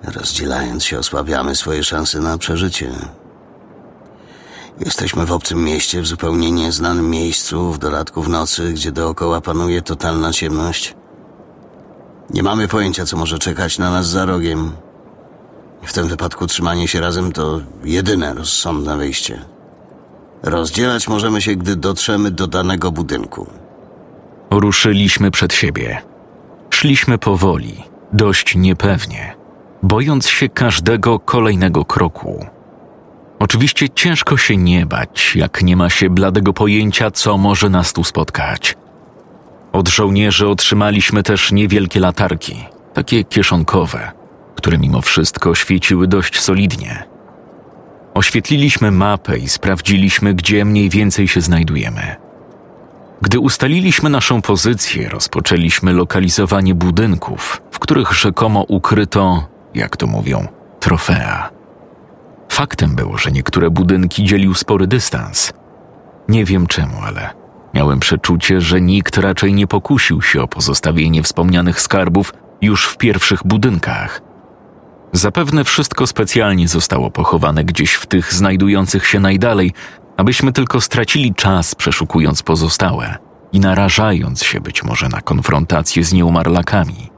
Rozdzielając 0.04 0.84
się, 0.84 1.00
osłabiamy 1.00 1.56
swoje 1.56 1.84
szanse 1.84 2.20
na 2.20 2.38
przeżycie. 2.38 2.90
Jesteśmy 4.86 5.26
w 5.26 5.32
obcym 5.32 5.64
mieście, 5.64 6.02
w 6.02 6.08
zupełnie 6.08 6.52
nieznanym 6.52 7.10
miejscu, 7.10 7.74
w 7.74 7.78
dodatku 7.78 8.24
w 8.24 8.30
nocy, 8.30 8.74
gdzie 8.74 8.92
dookoła 8.92 9.42
panuje 9.42 9.82
totalna 9.82 10.34
ciemność. 10.34 10.96
Nie 12.30 12.44
mamy 12.44 12.68
pojęcia, 12.68 13.06
co 13.06 13.18
może 13.18 13.40
czekać 13.40 13.78
na 13.78 13.92
nas 13.92 14.08
za 14.08 14.26
rogiem. 14.26 14.72
W 15.84 15.94
tym 15.94 16.08
wypadku 16.08 16.48
trzymanie 16.48 16.88
się 16.88 17.02
razem 17.02 17.32
to 17.32 17.62
jedyne 17.84 18.34
rozsądne 18.34 18.98
wyjście. 18.98 19.46
Rozdzielać 20.44 21.08
możemy 21.08 21.42
się, 21.42 21.56
gdy 21.56 21.76
dotrzemy 21.76 22.32
do 22.32 22.48
danego 22.48 22.92
budynku. 22.92 23.48
Ruszyliśmy 24.52 25.32
przed 25.32 25.54
siebie. 25.54 26.02
Szliśmy 26.70 27.18
powoli, 27.18 27.84
dość 28.14 28.56
niepewnie, 28.56 29.36
bojąc 29.84 30.28
się 30.28 30.50
każdego 30.50 31.20
kolejnego 31.20 31.86
kroku. 31.86 32.46
Oczywiście 33.40 33.90
ciężko 33.90 34.38
się 34.38 34.58
nie 34.58 34.86
bać, 34.86 35.36
jak 35.36 35.64
nie 35.64 35.78
ma 35.78 35.90
się 35.90 36.10
bladego 36.10 36.54
pojęcia, 36.54 37.12
co 37.12 37.38
może 37.38 37.70
nas 37.70 37.94
tu 37.94 38.04
spotkać. 38.04 38.76
Od 39.74 39.90
żołnierzy 39.90 40.48
otrzymaliśmy 40.48 41.24
też 41.24 41.52
niewielkie 41.52 42.00
latarki, 42.00 42.66
takie 42.94 43.24
kieszonkowe. 43.24 44.17
Które 44.58 44.78
mimo 44.78 45.02
wszystko 45.02 45.56
świeciły 45.56 46.08
dość 46.08 46.40
solidnie. 46.40 47.04
Oświetliliśmy 48.14 48.92
mapę 48.92 49.38
i 49.38 49.50
sprawdziliśmy, 49.50 50.34
gdzie 50.34 50.66
mniej 50.66 50.90
więcej 50.90 51.28
się 51.28 51.42
znajdujemy. 51.42 52.16
Gdy 53.22 53.40
ustaliliśmy 53.40 54.10
naszą 54.10 54.42
pozycję, 54.42 55.10
rozpoczęliśmy 55.10 55.94
lokalizowanie 55.94 56.76
budynków, 56.76 57.62
w 57.72 57.80
których 57.80 58.12
rzekomo 58.12 58.66
ukryto, 58.68 59.48
jak 59.74 59.98
to 59.98 60.08
mówią, 60.08 60.48
trofea. 60.80 61.50
Faktem 62.50 62.96
było, 62.96 63.18
że 63.18 63.32
niektóre 63.32 63.70
budynki 63.70 64.24
dzielił 64.24 64.54
spory 64.54 64.88
dystans. 64.88 65.54
Nie 66.30 66.46
wiem 66.46 66.68
czemu, 66.68 66.94
ale 67.06 67.30
miałem 67.74 68.00
przeczucie, 68.00 68.62
że 68.62 68.82
nikt 68.82 69.18
raczej 69.18 69.54
nie 69.54 69.68
pokusił 69.68 70.22
się 70.22 70.42
o 70.42 70.48
pozostawienie 70.48 71.24
wspomnianych 71.24 71.82
skarbów 71.82 72.34
już 72.62 72.88
w 72.88 72.98
pierwszych 72.98 73.40
budynkach. 73.46 74.27
Zapewne 75.14 75.64
wszystko 75.64 76.08
specjalnie 76.08 76.68
zostało 76.68 77.12
pochowane 77.12 77.64
gdzieś 77.64 77.94
w 77.94 78.06
tych 78.06 78.34
znajdujących 78.34 79.08
się 79.08 79.20
najdalej, 79.20 79.74
abyśmy 80.18 80.52
tylko 80.52 80.82
stracili 80.82 81.36
czas 81.36 81.76
przeszukując 81.76 82.44
pozostałe 82.44 83.18
i 83.52 83.60
narażając 83.60 84.44
się 84.44 84.62
być 84.62 84.84
może 84.84 85.10
na 85.10 85.22
konfrontację 85.22 86.04
z 86.04 86.14
nieumarlakami. 86.14 87.10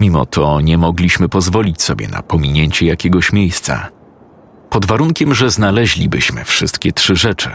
Mimo 0.00 0.26
to 0.26 0.60
nie 0.60 0.78
mogliśmy 0.78 1.28
pozwolić 1.28 1.82
sobie 1.82 2.08
na 2.08 2.22
pominięcie 2.22 2.86
jakiegoś 2.86 3.32
miejsca. 3.32 3.88
Pod 4.70 4.86
warunkiem, 4.86 5.34
że 5.34 5.50
znaleźlibyśmy 5.50 6.44
wszystkie 6.44 6.92
trzy 6.92 7.16
rzeczy, 7.16 7.50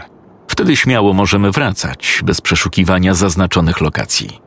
wtedy 0.48 0.76
śmiało 0.76 1.12
możemy 1.12 1.50
wracać 1.50 2.20
bez 2.24 2.40
przeszukiwania 2.40 3.14
zaznaczonych 3.14 3.80
lokacji. 3.80 4.40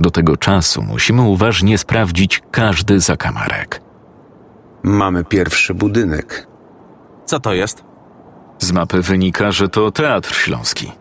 Do 0.00 0.10
tego 0.10 0.36
czasu 0.36 0.82
musimy 0.82 1.22
uważnie 1.22 1.78
sprawdzić 1.78 2.42
każdy 2.50 3.00
zakamarek. 3.00 3.91
Mamy 4.82 5.24
pierwszy 5.24 5.74
budynek. 5.74 6.46
Co 7.24 7.40
to 7.40 7.54
jest? 7.54 7.84
Z 8.58 8.72
mapy 8.72 9.02
wynika, 9.02 9.52
że 9.52 9.68
to 9.68 9.90
Teatr 9.90 10.34
Śląski. 10.34 10.92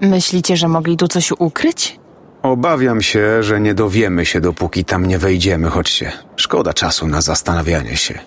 Myślicie, 0.00 0.56
że 0.56 0.68
mogli 0.68 0.96
tu 0.96 1.08
coś 1.08 1.32
ukryć? 1.38 2.00
Obawiam 2.42 3.02
się, 3.02 3.42
że 3.42 3.60
nie 3.60 3.74
dowiemy 3.74 4.24
się, 4.26 4.40
dopóki 4.40 4.84
tam 4.84 5.06
nie 5.06 5.18
wejdziemy. 5.18 5.70
Chodźcie. 5.70 6.12
Szkoda 6.36 6.74
czasu 6.74 7.06
na 7.06 7.20
zastanawianie 7.20 7.96
się. 7.96 8.18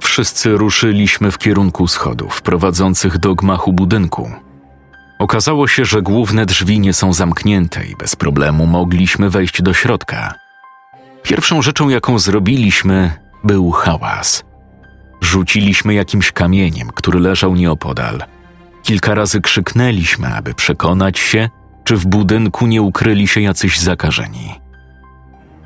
Wszyscy 0.00 0.56
ruszyliśmy 0.56 1.30
w 1.30 1.38
kierunku 1.38 1.88
schodów 1.88 2.42
prowadzących 2.42 3.18
do 3.18 3.34
gmachu 3.34 3.72
budynku. 3.72 4.30
Okazało 5.18 5.68
się, 5.68 5.84
że 5.84 6.02
główne 6.02 6.46
drzwi 6.46 6.80
nie 6.80 6.92
są 6.92 7.12
zamknięte 7.12 7.86
i 7.86 7.96
bez 7.96 8.16
problemu 8.16 8.66
mogliśmy 8.66 9.30
wejść 9.30 9.62
do 9.62 9.74
środka. 9.74 10.34
Pierwszą 11.26 11.62
rzeczą, 11.62 11.88
jaką 11.88 12.18
zrobiliśmy, 12.18 13.12
był 13.44 13.70
hałas. 13.70 14.44
Rzuciliśmy 15.20 15.94
jakimś 15.94 16.32
kamieniem, 16.32 16.88
który 16.94 17.20
leżał 17.20 17.54
nieopodal. 17.54 18.22
Kilka 18.82 19.14
razy 19.14 19.40
krzyknęliśmy, 19.40 20.34
aby 20.34 20.54
przekonać 20.54 21.18
się, 21.18 21.48
czy 21.84 21.96
w 21.96 22.06
budynku 22.06 22.66
nie 22.66 22.82
ukryli 22.82 23.28
się 23.28 23.40
jacyś 23.40 23.78
zakażeni. 23.78 24.60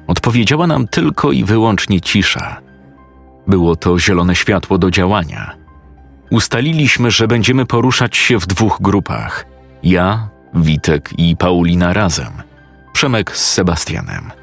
Odpowiedziała 0.06 0.66
nam 0.66 0.88
tylko 0.88 1.32
i 1.32 1.44
wyłącznie 1.44 2.00
cisza. 2.00 2.60
Było 3.46 3.76
to 3.76 3.98
zielone 3.98 4.36
światło 4.36 4.78
do 4.78 4.90
działania. 4.90 5.56
Ustaliliśmy, 6.30 7.10
że 7.10 7.28
będziemy 7.28 7.66
poruszać 7.66 8.16
się 8.16 8.38
w 8.38 8.46
dwóch 8.46 8.78
grupach: 8.80 9.46
ja, 9.82 10.28
Witek 10.54 11.10
i 11.18 11.36
Paulina 11.36 11.92
razem, 11.92 12.32
Przemek 12.92 13.36
z 13.36 13.52
Sebastianem. 13.52 14.39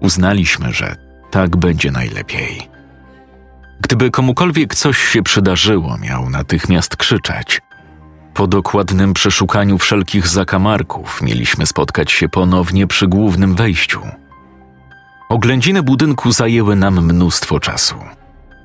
Uznaliśmy, 0.00 0.72
że 0.72 0.96
tak 1.30 1.56
będzie 1.56 1.90
najlepiej. 1.90 2.68
Gdyby 3.80 4.10
komukolwiek 4.10 4.74
coś 4.74 4.98
się 4.98 5.22
przydarzyło, 5.22 5.98
miał 5.98 6.30
natychmiast 6.30 6.96
krzyczeć. 6.96 7.60
Po 8.34 8.46
dokładnym 8.46 9.14
przeszukaniu 9.14 9.78
wszelkich 9.78 10.28
zakamarków 10.28 11.22
mieliśmy 11.22 11.66
spotkać 11.66 12.12
się 12.12 12.28
ponownie 12.28 12.86
przy 12.86 13.08
głównym 13.08 13.54
wejściu. 13.54 14.00
Oględziny 15.28 15.82
budynku 15.82 16.32
zajęły 16.32 16.76
nam 16.76 17.06
mnóstwo 17.06 17.60
czasu. 17.60 17.94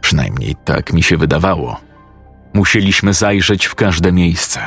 Przynajmniej 0.01 0.55
tak 0.65 0.93
mi 0.93 1.03
się 1.03 1.17
wydawało. 1.17 1.79
Musieliśmy 2.53 3.13
zajrzeć 3.13 3.65
w 3.65 3.75
każde 3.75 4.11
miejsce: 4.11 4.59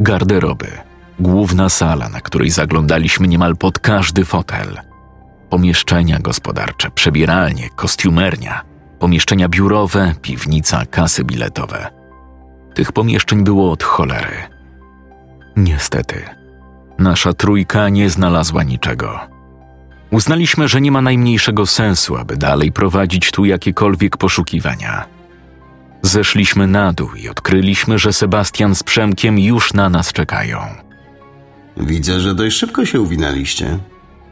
garderoby, 0.00 0.68
główna 1.20 1.68
sala, 1.68 2.08
na 2.08 2.20
której 2.20 2.50
zaglądaliśmy 2.50 3.28
niemal 3.28 3.56
pod 3.56 3.78
każdy 3.78 4.24
fotel, 4.24 4.80
pomieszczenia 5.50 6.18
gospodarcze, 6.18 6.90
przebieralnie, 6.90 7.68
kostiumernia, 7.76 8.62
pomieszczenia 8.98 9.48
biurowe, 9.48 10.14
piwnica, 10.22 10.86
kasy 10.86 11.24
biletowe. 11.24 11.90
Tych 12.74 12.92
pomieszczeń 12.92 13.44
było 13.44 13.70
od 13.70 13.82
cholery. 13.82 14.36
Niestety, 15.56 16.22
nasza 16.98 17.32
trójka 17.32 17.88
nie 17.88 18.10
znalazła 18.10 18.62
niczego. 18.62 19.20
Uznaliśmy, 20.10 20.68
że 20.68 20.80
nie 20.80 20.92
ma 20.92 21.02
najmniejszego 21.02 21.66
sensu, 21.66 22.16
aby 22.16 22.36
dalej 22.36 22.72
prowadzić 22.72 23.30
tu 23.30 23.44
jakiekolwiek 23.44 24.16
poszukiwania. 24.16 25.04
Zeszliśmy 26.02 26.66
na 26.66 26.92
dół 26.92 27.14
i 27.14 27.28
odkryliśmy, 27.28 27.98
że 27.98 28.12
Sebastian 28.12 28.74
z 28.74 28.82
Przemkiem 28.82 29.38
już 29.38 29.72
na 29.72 29.88
nas 29.88 30.12
czekają. 30.12 30.58
Widzę, 31.76 32.20
że 32.20 32.34
dość 32.34 32.56
szybko 32.56 32.86
się 32.86 33.00
uwinęliście. 33.00 33.78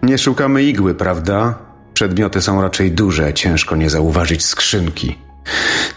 Nie 0.05 0.19
szukamy 0.19 0.63
igły, 0.63 0.95
prawda? 0.95 1.59
Przedmioty 1.95 2.43
są 2.43 2.63
raczej 2.63 2.93
duże, 2.93 3.35
ciężko 3.35 3.77
nie 3.77 3.91
zauważyć 3.91 4.45
skrzynki. 4.45 5.19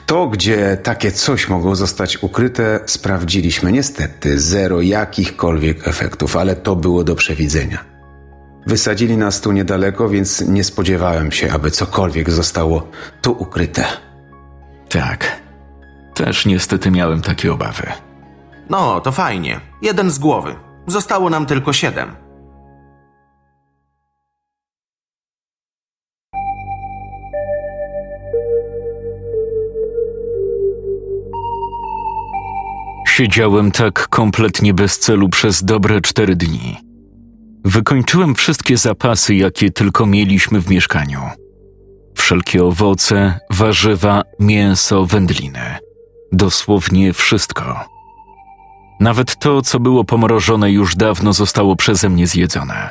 To, 0.06 0.28
gdzie 0.28 0.78
takie 0.84 1.12
coś 1.12 1.50
mogło 1.50 1.76
zostać 1.76 2.24
ukryte, 2.24 2.80
sprawdziliśmy 2.86 3.72
niestety 3.72 4.40
zero 4.40 4.82
jakichkolwiek 4.82 5.88
efektów, 5.88 6.38
ale 6.38 6.56
to 6.56 6.76
było 6.76 7.04
do 7.04 7.16
przewidzenia. 7.16 7.86
Wysadzili 8.68 9.18
nas 9.18 9.42
tu 9.42 9.52
niedaleko, 9.52 10.10
więc 10.10 10.42
nie 10.42 10.64
spodziewałem 10.64 11.32
się, 11.32 11.52
aby 11.52 11.72
cokolwiek 11.72 12.32
zostało 12.32 12.88
tu 13.22 13.32
ukryte. 13.32 13.86
Tak, 14.90 15.42
też 16.16 16.46
niestety 16.46 16.92
miałem 16.92 17.22
takie 17.22 17.54
obawy. 17.54 17.84
No, 18.70 19.02
to 19.02 19.12
fajnie. 19.12 19.62
Jeden 19.82 20.12
z 20.12 20.20
głowy. 20.20 20.56
Zostało 20.88 21.30
nam 21.30 21.46
tylko 21.46 21.74
siedem. 21.74 22.27
Siedziałem 33.18 33.72
tak 33.72 34.08
kompletnie 34.08 34.74
bez 34.74 35.00
celu 35.00 35.30
przez 35.30 35.64
dobre 35.64 36.02
cztery 36.02 36.36
dni. 36.36 36.78
Wykończyłem 37.66 38.36
wszystkie 38.36 38.78
zapasy, 38.78 39.36
jakie 39.36 39.72
tylko 39.72 40.06
mieliśmy 40.06 40.62
w 40.62 40.70
mieszkaniu. 40.70 41.20
Wszelkie 42.16 42.64
owoce, 42.64 43.40
warzywa, 43.50 44.24
mięso, 44.40 45.06
wędliny. 45.06 45.78
Dosłownie 46.32 47.14
wszystko. 47.14 47.80
Nawet 49.00 49.40
to, 49.40 49.62
co 49.62 49.80
było 49.80 50.04
pomrożone, 50.04 50.72
już 50.72 50.96
dawno 50.96 51.34
zostało 51.34 51.76
przeze 51.76 52.10
mnie 52.10 52.28
zjedzone. 52.28 52.90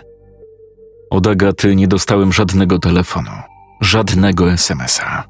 Od 1.10 1.26
Agaty 1.26 1.76
nie 1.76 1.88
dostałem 1.88 2.32
żadnego 2.32 2.78
telefonu, 2.78 3.32
żadnego 3.80 4.52
SMS-a. 4.52 5.24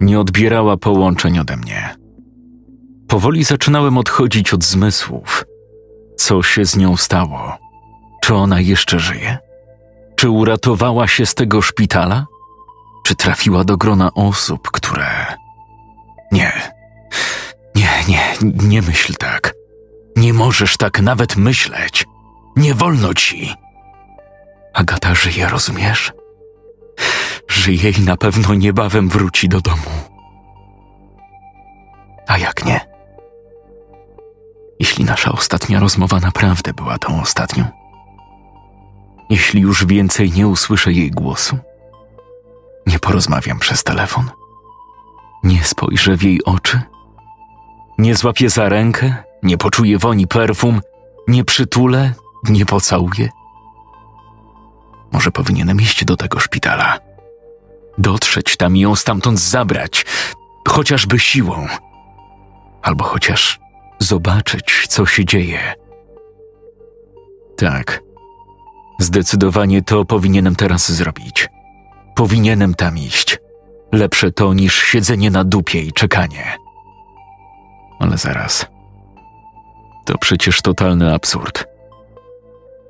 Nie 0.00 0.20
odbierała 0.20 0.76
połączeń 0.76 1.38
ode 1.38 1.56
mnie. 1.56 2.01
Powoli 3.12 3.44
zaczynałem 3.44 3.98
odchodzić 3.98 4.54
od 4.54 4.64
zmysłów. 4.64 5.44
Co 6.16 6.42
się 6.42 6.64
z 6.64 6.76
nią 6.76 6.96
stało? 6.96 7.58
Czy 8.22 8.34
ona 8.34 8.60
jeszcze 8.60 8.98
żyje? 8.98 9.38
Czy 10.16 10.30
uratowała 10.30 11.08
się 11.08 11.26
z 11.26 11.34
tego 11.34 11.62
szpitala? 11.62 12.26
Czy 13.06 13.14
trafiła 13.14 13.64
do 13.64 13.76
grona 13.76 14.14
osób, 14.14 14.70
które. 14.70 15.06
Nie. 16.32 16.52
Nie, 17.74 17.90
nie, 18.08 18.34
nie 18.68 18.82
myśl 18.82 19.14
tak. 19.18 19.54
Nie 20.16 20.32
możesz 20.32 20.76
tak 20.76 21.00
nawet 21.00 21.36
myśleć. 21.36 22.04
Nie 22.56 22.74
wolno 22.74 23.14
ci. 23.14 23.54
Agata 24.74 25.14
żyje, 25.14 25.48
rozumiesz? 25.48 26.12
Żyje 27.48 27.90
i 27.90 28.00
na 28.00 28.16
pewno 28.16 28.54
niebawem 28.54 29.08
wróci 29.08 29.48
do 29.48 29.60
domu. 29.60 29.90
A 32.26 32.38
jak 32.38 32.64
nie? 32.64 32.91
Jeśli 34.82 35.04
nasza 35.04 35.32
ostatnia 35.32 35.80
rozmowa 35.80 36.20
naprawdę 36.20 36.72
była 36.74 36.98
tą 36.98 37.20
ostatnią? 37.22 37.64
Jeśli 39.30 39.60
już 39.60 39.86
więcej 39.86 40.30
nie 40.32 40.48
usłyszę 40.48 40.92
jej 40.92 41.10
głosu? 41.10 41.58
Nie 42.86 42.98
porozmawiam 42.98 43.58
przez 43.58 43.84
telefon? 43.84 44.30
Nie 45.44 45.64
spojrzę 45.64 46.16
w 46.16 46.22
jej 46.22 46.44
oczy? 46.44 46.80
Nie 47.98 48.14
złapię 48.14 48.50
za 48.50 48.68
rękę? 48.68 49.14
Nie 49.42 49.58
poczuję 49.58 49.98
woni 49.98 50.26
perfum? 50.26 50.80
Nie 51.28 51.44
przytulę? 51.44 52.12
Nie 52.48 52.66
pocałuję? 52.66 53.28
Może 55.12 55.30
powinienem 55.30 55.80
iść 55.80 56.04
do 56.04 56.16
tego 56.16 56.40
szpitala 56.40 56.98
Dotrzeć 57.98 58.56
tam 58.56 58.76
i 58.76 58.80
ją 58.80 58.96
stamtąd 58.96 59.40
zabrać, 59.40 60.06
chociażby 60.68 61.18
siłą. 61.18 61.66
Albo 62.82 63.04
chociaż 63.04 63.62
zobaczyć, 64.02 64.86
co 64.88 65.06
się 65.06 65.24
dzieje. 65.24 65.74
Tak. 67.56 68.02
Zdecydowanie 69.00 69.82
to 69.82 70.04
powinienem 70.04 70.56
teraz 70.56 70.92
zrobić. 70.92 71.48
Powinienem 72.14 72.74
tam 72.74 72.98
iść. 72.98 73.38
Lepsze 73.92 74.32
to 74.32 74.54
niż 74.54 74.82
siedzenie 74.82 75.30
na 75.30 75.44
dupie 75.44 75.80
i 75.80 75.92
czekanie. 75.92 76.56
Ale 77.98 78.18
zaraz. 78.18 78.66
To 80.06 80.18
przecież 80.18 80.62
totalny 80.62 81.14
absurd. 81.14 81.64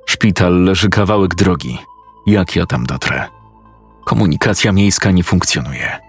Szpital 0.05 0.63
leży 0.63 0.89
kawałek 0.89 1.35
drogi. 1.35 1.77
Jak 2.27 2.55
ja 2.55 2.65
tam 2.65 2.85
dotrę? 2.85 3.27
Komunikacja 4.05 4.71
miejska 4.71 5.11
nie 5.11 5.23
funkcjonuje. 5.23 5.99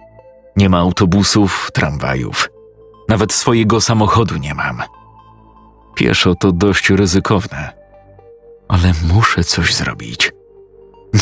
Nie 0.57 0.69
ma 0.69 0.79
autobusów, 0.79 1.71
tramwajów. 1.75 2.49
Nawet 3.09 3.33
swojego 3.33 3.81
samochodu 3.81 4.37
nie 4.37 4.55
mam. 4.55 4.83
Pieszo 5.95 6.35
to 6.35 6.53
dość 6.53 6.91
ryzykowne. 6.91 7.73
Ale 8.69 8.93
muszę 9.13 9.45
coś 9.45 9.75
zrobić. 9.75 10.33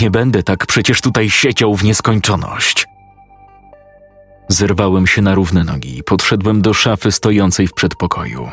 Nie 0.01 0.11
będę 0.11 0.43
tak 0.43 0.67
przecież 0.67 1.01
tutaj 1.01 1.31
siedział 1.31 1.75
w 1.75 1.85
nieskończoność. 1.85 2.87
Zerwałem 4.49 5.07
się 5.07 5.23
na 5.23 5.35
równe 5.35 5.65
nogi 5.65 5.99
i 5.99 6.03
podszedłem 6.03 6.63
do 6.63 6.75
szafy 6.75 7.13
stojącej 7.13 7.67
w 7.67 7.73
przedpokoju. 7.73 8.51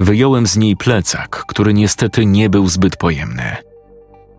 Wyjąłem 0.00 0.46
z 0.46 0.56
niej 0.56 0.76
plecak, 0.76 1.44
który 1.48 1.74
niestety 1.74 2.26
nie 2.26 2.50
był 2.50 2.68
zbyt 2.68 2.96
pojemny. 2.96 3.56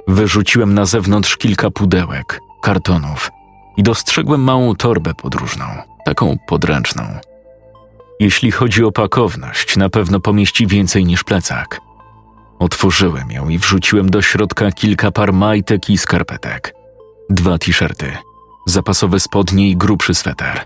Wyrzuciłem 0.08 0.74
na 0.74 0.86
zewnątrz 0.86 1.38
kilka 1.38 1.72
pudełek, 1.72 2.39
kartonów 2.62 3.32
i 3.78 3.84
dostrzegłem 3.84 4.43
małą 4.43 4.76
torbę 4.76 5.13
podróżną, 5.13 5.65
taką 6.06 6.38
podręczną. 6.48 7.04
Jeśli 8.19 8.51
chodzi 8.51 8.84
o 8.84 8.91
pakowność, 8.91 9.77
na 9.77 9.89
pewno 9.89 10.19
pomieści 10.19 10.67
więcej 10.67 11.05
niż 11.05 11.23
plecak. 11.23 11.82
Otworzyłem 12.60 13.32
ją 13.32 13.49
i 13.49 13.58
wrzuciłem 13.58 14.10
do 14.10 14.21
środka 14.21 14.71
kilka 14.71 15.12
par 15.12 15.34
majtek 15.34 15.89
i 15.89 15.97
skarpetek. 15.97 16.73
Dwa 17.29 17.58
t-shirty, 17.58 18.17
zapasowe 18.65 19.19
spodnie 19.19 19.69
i 19.69 19.77
grubszy 19.77 20.13
sweter. 20.13 20.63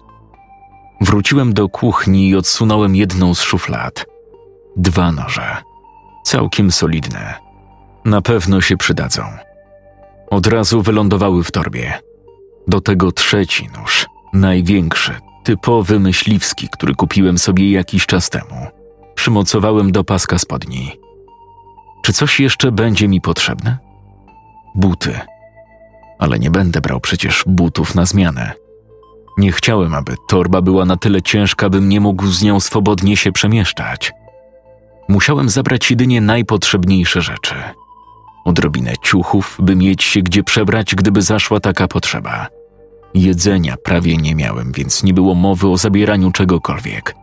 Wróciłem 1.02 1.54
do 1.54 1.70
kuchni 1.70 2.30
i 2.30 2.36
odsunąłem 2.36 2.96
jedną 2.96 3.36
z 3.36 3.42
szuflad. 3.42 4.06
Dwa 4.78 5.12
noże. 5.12 5.58
Całkiem 6.24 6.72
solidne. 6.72 7.34
Na 8.06 8.22
pewno 8.22 8.62
się 8.62 8.78
przydadzą. 8.78 9.24
Od 10.30 10.48
razu 10.48 10.82
wylądowały 10.82 11.44
w 11.44 11.52
torbie. 11.52 12.00
Do 12.68 12.82
tego 12.82 13.12
trzeci 13.12 13.70
nóż, 13.78 14.06
największy, 14.34 15.16
typowy 15.44 16.00
myśliwski, 16.00 16.70
który 16.72 16.96
kupiłem 16.96 17.38
sobie 17.38 17.72
jakiś 17.72 18.06
czas 18.06 18.30
temu. 18.30 18.68
Przymocowałem 19.16 19.92
do 19.92 20.04
paska 20.04 20.40
spodni. 20.40 20.92
Czy 22.04 22.14
coś 22.14 22.40
jeszcze 22.40 22.72
będzie 22.72 23.08
mi 23.08 23.22
potrzebne? 23.22 23.78
Buty. 24.76 25.20
Ale 26.20 26.40
nie 26.40 26.52
będę 26.52 26.82
brał 26.82 27.00
przecież 27.00 27.44
butów 27.48 27.96
na 27.96 28.06
zmianę. 28.06 28.54
Nie 29.38 29.52
chciałem, 29.52 29.94
aby 29.94 30.16
torba 30.28 30.62
była 30.62 30.86
na 30.86 30.98
tyle 30.98 31.22
ciężka, 31.22 31.70
bym 31.70 31.90
nie 31.90 32.00
mógł 32.00 32.28
z 32.28 32.44
nią 32.44 32.60
swobodnie 32.60 33.18
się 33.18 33.32
przemieszczać. 33.32 34.12
Musiałem 35.10 35.50
zabrać 35.50 35.90
jedynie 35.90 36.22
najpotrzebniejsze 36.22 37.22
rzeczy. 37.22 37.56
Odrobinę 38.46 38.94
ciuchów, 39.04 39.58
by 39.60 39.76
mieć 39.76 40.04
się 40.04 40.22
gdzie 40.22 40.44
przebrać, 40.44 40.96
gdyby 40.96 41.22
zaszła 41.22 41.60
taka 41.60 41.88
potrzeba. 41.88 42.48
Jedzenia 43.14 43.76
prawie 43.84 44.18
nie 44.18 44.36
miałem, 44.36 44.72
więc 44.72 45.04
nie 45.04 45.14
było 45.14 45.36
mowy 45.36 45.68
o 45.68 45.78
zabieraniu 45.78 46.32
czegokolwiek. 46.32 47.16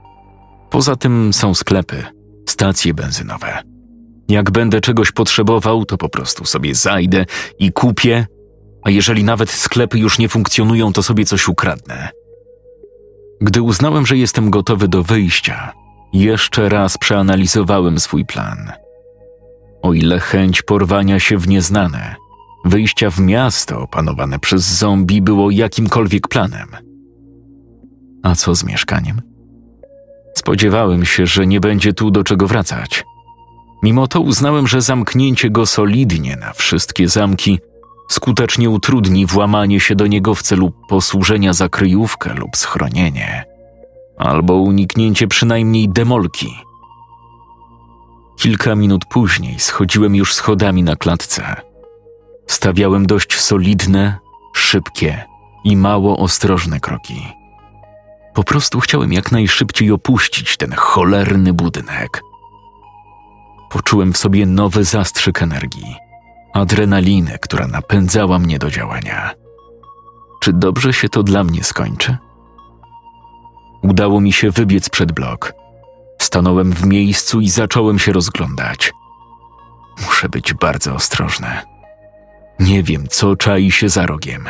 Poza 0.71 0.97
tym 0.97 1.33
są 1.33 1.55
sklepy, 1.55 2.05
stacje 2.49 2.95
benzynowe. 2.95 3.63
Jak 4.29 4.51
będę 4.51 4.81
czegoś 4.81 5.13
potrzebował, 5.13 5.85
to 5.85 5.97
po 5.97 6.09
prostu 6.09 6.45
sobie 6.45 6.75
zajdę 6.75 7.27
i 7.59 7.73
kupię, 7.73 8.27
a 8.83 8.91
jeżeli 8.91 9.25
nawet 9.25 9.51
sklepy 9.51 9.99
już 9.99 10.19
nie 10.19 10.29
funkcjonują, 10.29 10.93
to 10.93 11.03
sobie 11.03 11.25
coś 11.25 11.49
ukradnę. 11.49 12.09
Gdy 13.41 13.63
uznałem, 13.63 14.07
że 14.07 14.17
jestem 14.17 14.51
gotowy 14.51 14.89
do 14.89 15.03
wyjścia, 15.03 15.73
jeszcze 16.13 16.69
raz 16.69 16.99
przeanalizowałem 16.99 18.01
swój 18.01 18.25
plan. 18.25 18.73
O 19.83 19.93
ile 19.93 20.21
chęć 20.21 20.63
porwania 20.63 21.21
się 21.21 21.39
w 21.39 21.49
nieznane, 21.49 22.17
wyjścia 22.65 23.11
w 23.11 23.21
miasto 23.21 23.81
opanowane 23.81 24.39
przez 24.39 24.65
zombie 24.65 25.23
było 25.23 25.51
jakimkolwiek 25.51 26.29
planem. 26.29 26.69
A 28.23 28.35
co 28.35 28.55
z 28.55 28.65
mieszkaniem? 28.65 29.23
Spodziewałem 30.35 31.05
się, 31.05 31.27
że 31.27 31.47
nie 31.47 31.61
będzie 31.61 31.93
tu 31.93 32.11
do 32.11 32.25
czego 32.25 32.47
wracać. 32.47 33.05
Mimo 33.83 34.07
to 34.07 34.21
uznałem, 34.21 34.67
że 34.67 34.81
zamknięcie 34.81 35.51
go 35.51 35.67
solidnie 35.67 36.37
na 36.37 36.53
wszystkie 36.53 37.09
zamki 37.09 37.59
skutecznie 38.11 38.71
utrudni 38.71 39.27
włamanie 39.27 39.81
się 39.81 39.95
do 39.95 40.07
niego 40.07 40.35
w 40.35 40.43
celu 40.43 40.73
posłużenia 40.89 41.53
za 41.53 41.69
kryjówkę 41.69 42.35
lub 42.35 42.57
schronienie, 42.57 43.45
albo 44.19 44.55
uniknięcie 44.55 45.29
przynajmniej 45.29 45.89
demolki. 45.89 46.55
Kilka 48.39 48.75
minut 48.75 49.05
później 49.05 49.61
schodziłem 49.61 50.15
już 50.15 50.35
schodami 50.35 50.83
na 50.83 50.97
klatce. 50.97 51.70
Stawiałem 52.51 53.07
dość 53.07 53.41
solidne, 53.41 54.19
szybkie 54.53 55.25
i 55.65 55.77
mało 55.77 56.19
ostrożne 56.19 56.81
kroki. 56.81 57.27
Po 58.35 58.45
prostu 58.45 58.81
chciałem 58.81 59.13
jak 59.13 59.33
najszybciej 59.33 59.91
opuścić 59.91 60.57
ten 60.57 60.73
cholerny 60.73 61.53
budynek. 61.53 62.23
Poczułem 63.71 64.13
w 64.13 64.19
sobie 64.19 64.47
nowy 64.47 64.85
zastrzyk 64.85 65.43
energii, 65.43 65.97
adrenaliny, 66.55 67.39
która 67.43 67.67
napędzała 67.67 68.39
mnie 68.39 68.59
do 68.59 68.71
działania. 68.71 69.31
Czy 70.41 70.53
dobrze 70.53 70.93
się 70.93 71.09
to 71.09 71.23
dla 71.23 71.45
mnie 71.45 71.65
skończy? 71.65 72.17
Udało 73.83 74.21
mi 74.21 74.33
się 74.33 74.51
wybiec 74.51 74.89
przed 74.89 75.13
blok. 75.13 75.53
Stanąłem 76.21 76.73
w 76.73 76.87
miejscu 76.87 77.41
i 77.41 77.49
zacząłem 77.49 77.99
się 77.99 78.13
rozglądać. 78.13 78.93
Muszę 80.07 80.29
być 80.29 80.55
bardzo 80.55 80.95
ostrożny. 80.95 81.71
Nie 82.61 82.83
wiem, 82.83 83.09
co 83.09 83.37
czai 83.37 83.71
się 83.71 83.89
za 83.89 84.07
rogiem. 84.07 84.49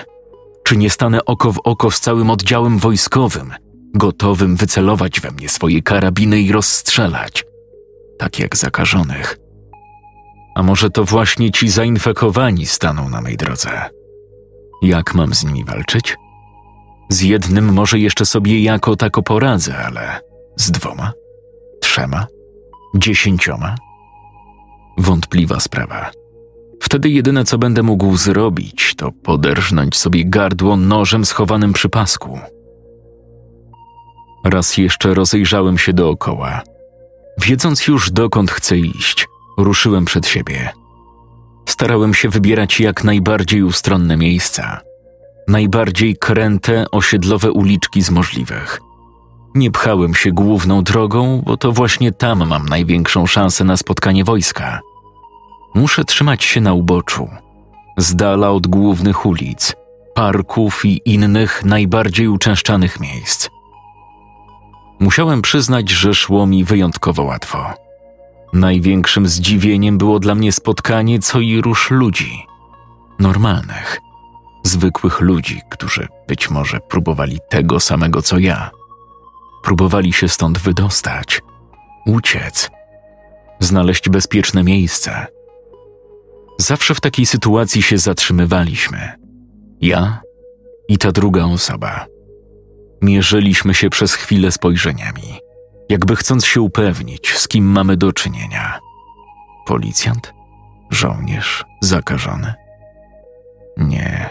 Czy 0.65 0.77
nie 0.77 0.91
stanę 0.91 1.25
oko 1.25 1.53
w 1.53 1.59
oko 1.65 1.91
z 1.91 2.01
całym 2.01 2.31
oddziałem 2.31 2.79
wojskowym, 2.79 3.55
gotowym 3.95 4.57
wycelować 4.57 5.21
we 5.21 5.31
mnie 5.31 5.49
swoje 5.49 5.83
karabiny 5.83 6.41
i 6.41 6.53
rozstrzelać, 6.53 7.45
tak 8.19 8.39
jak 8.39 8.57
zakażonych. 8.57 9.39
A 10.55 10.63
może 10.63 10.91
to 10.91 11.05
właśnie 11.05 11.51
ci 11.51 11.69
zainfekowani 11.69 12.67
staną 12.67 13.09
na 13.09 13.21
mej 13.21 13.37
drodze? 13.37 13.71
Jak 14.83 15.15
mam 15.15 15.35
z 15.35 15.45
nimi 15.45 15.65
walczyć? 15.65 16.17
Z 17.09 17.23
jednym 17.23 17.73
może 17.73 17.99
jeszcze 17.99 18.27
sobie 18.27 18.63
jako 18.63 18.97
tako 18.97 19.23
poradzę, 19.23 19.79
ale 19.79 20.21
z 20.57 20.71
dwoma, 20.71 21.13
trzema, 21.81 22.27
dziesięcioma? 22.97 23.75
Wątpliwa 24.99 25.61
sprawa. 25.61 26.11
Wtedy 26.91 27.11
jedyne, 27.11 27.45
co 27.45 27.59
będę 27.59 27.83
mógł 27.83 28.17
zrobić, 28.17 28.95
to 28.97 29.13
poderżnąć 29.13 29.97
sobie 29.97 30.25
gardło 30.25 30.77
nożem 30.77 31.25
schowanym 31.25 31.73
przy 31.73 31.89
pasku. 31.89 32.39
Raz 34.45 34.77
jeszcze 34.77 35.15
rozejrzałem 35.15 35.79
się 35.79 35.93
dookoła. 35.93 36.63
Wiedząc 37.43 37.87
już 37.87 38.11
dokąd 38.11 38.51
chcę 38.51 38.79
iść, 38.79 39.29
ruszyłem 39.59 40.05
przed 40.05 40.27
siebie. 40.27 40.71
Starałem 41.69 42.15
się 42.15 42.29
wybierać 42.29 42.81
jak 42.81 43.05
najbardziej 43.05 43.63
ustronne 43.63 44.17
miejsca, 44.17 44.81
najbardziej 45.49 46.17
kręte 46.17 46.85
osiedlowe 46.93 47.53
uliczki 47.53 48.03
z 48.03 48.11
możliwych. 48.11 48.81
Nie 49.55 49.71
pchałem 49.71 50.15
się 50.15 50.33
główną 50.33 50.83
drogą, 50.83 51.43
bo 51.47 51.57
to 51.57 51.73
właśnie 51.73 52.13
tam 52.13 52.49
mam 52.49 52.67
największą 52.67 53.27
szansę 53.27 53.65
na 53.65 53.77
spotkanie 53.77 54.25
wojska. 54.25 54.81
Muszę 55.75 56.05
trzymać 56.05 56.45
się 56.45 56.61
na 56.61 56.73
uboczu, 56.73 57.29
z 57.97 58.17
dala 58.17 58.51
od 58.51 58.67
głównych 58.67 59.27
ulic, 59.27 59.77
parków 60.15 60.85
i 60.85 61.01
innych 61.05 61.65
najbardziej 61.65 62.29
uczęszczanych 62.29 63.01
miejsc. 63.01 63.49
Musiałem 65.01 65.43
przyznać, 65.43 65.91
że 65.91 66.15
szło 66.15 66.47
mi 66.47 66.65
wyjątkowo 66.65 67.23
łatwo. 67.23 67.75
Największym 68.53 69.29
zdziwieniem 69.29 69.99
było 69.99 70.19
dla 70.19 70.35
mnie 70.35 70.53
spotkanie 70.53 71.19
co 71.19 71.41
i 71.41 71.61
rusz 71.61 71.91
ludzi. 71.91 72.47
Normalnych, 73.19 74.01
zwykłych 74.65 75.21
ludzi, 75.21 75.61
którzy 75.71 76.09
być 76.29 76.51
może 76.51 76.81
próbowali 76.81 77.39
tego 77.49 77.81
samego 77.81 78.23
co 78.23 78.39
ja. 78.39 78.71
Próbowali 79.63 80.13
się 80.13 80.29
stąd 80.29 80.59
wydostać, 80.59 81.43
uciec, 82.07 82.71
znaleźć 83.61 84.09
bezpieczne 84.09 84.65
miejsce. 84.65 85.27
Zawsze 86.61 86.95
w 86.95 87.01
takiej 87.01 87.27
sytuacji 87.27 87.83
się 87.83 87.99
zatrzymywaliśmy. 87.99 89.13
Ja 89.81 90.21
I 90.89 90.99
ta 90.99 91.13
druga 91.13 91.45
osoba. 91.45 92.07
Mierzyliśmy 93.03 93.75
się 93.75 93.91
przez 93.91 94.15
chwilę 94.15 94.53
spojrzeniami, 94.53 95.41
jakby 95.89 96.17
chcąc 96.17 96.47
się 96.47 96.61
upewnić, 96.61 97.33
z 97.37 97.49
kim 97.49 97.65
mamy 97.65 97.97
do 97.97 98.13
czynienia. 98.13 98.79
Policjant? 99.67 100.33
Żołnierz? 100.91 101.65
Zakażony? 101.83 102.55
Nie. 103.77 104.31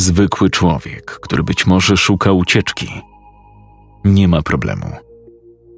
Zwykły 0.00 0.50
człowiek, 0.50 1.04
który 1.10 1.42
być 1.42 1.66
może 1.66 1.96
szuka 1.96 2.32
ucieczki. 2.32 2.88
Nie 4.04 4.28
ma 4.28 4.42
problemu. 4.42 4.86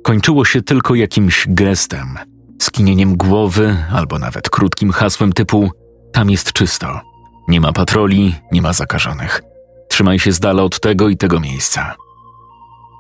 Kończyło 0.03 0.45
się 0.45 0.63
tylko 0.63 0.95
jakimś 0.95 1.47
gestem, 1.49 2.19
skinieniem 2.59 3.17
głowy 3.17 3.77
albo 3.93 4.19
nawet 4.19 4.51
krótkim 4.51 4.93
hasłem 4.93 5.33
typu 5.33 5.71
tam 6.13 6.31
jest 6.31 6.53
czysto. 6.53 7.01
Nie 7.49 7.61
ma 7.61 7.73
patroli, 7.73 8.35
nie 8.53 8.63
ma 8.63 8.73
zakażonych. 8.73 9.43
Trzymaj 9.89 10.19
się 10.19 10.33
z 10.33 10.41
dala 10.41 10.63
od 10.63 10.81
tego 10.81 11.09
i 11.09 11.17
tego 11.17 11.41
miejsca. 11.41 11.95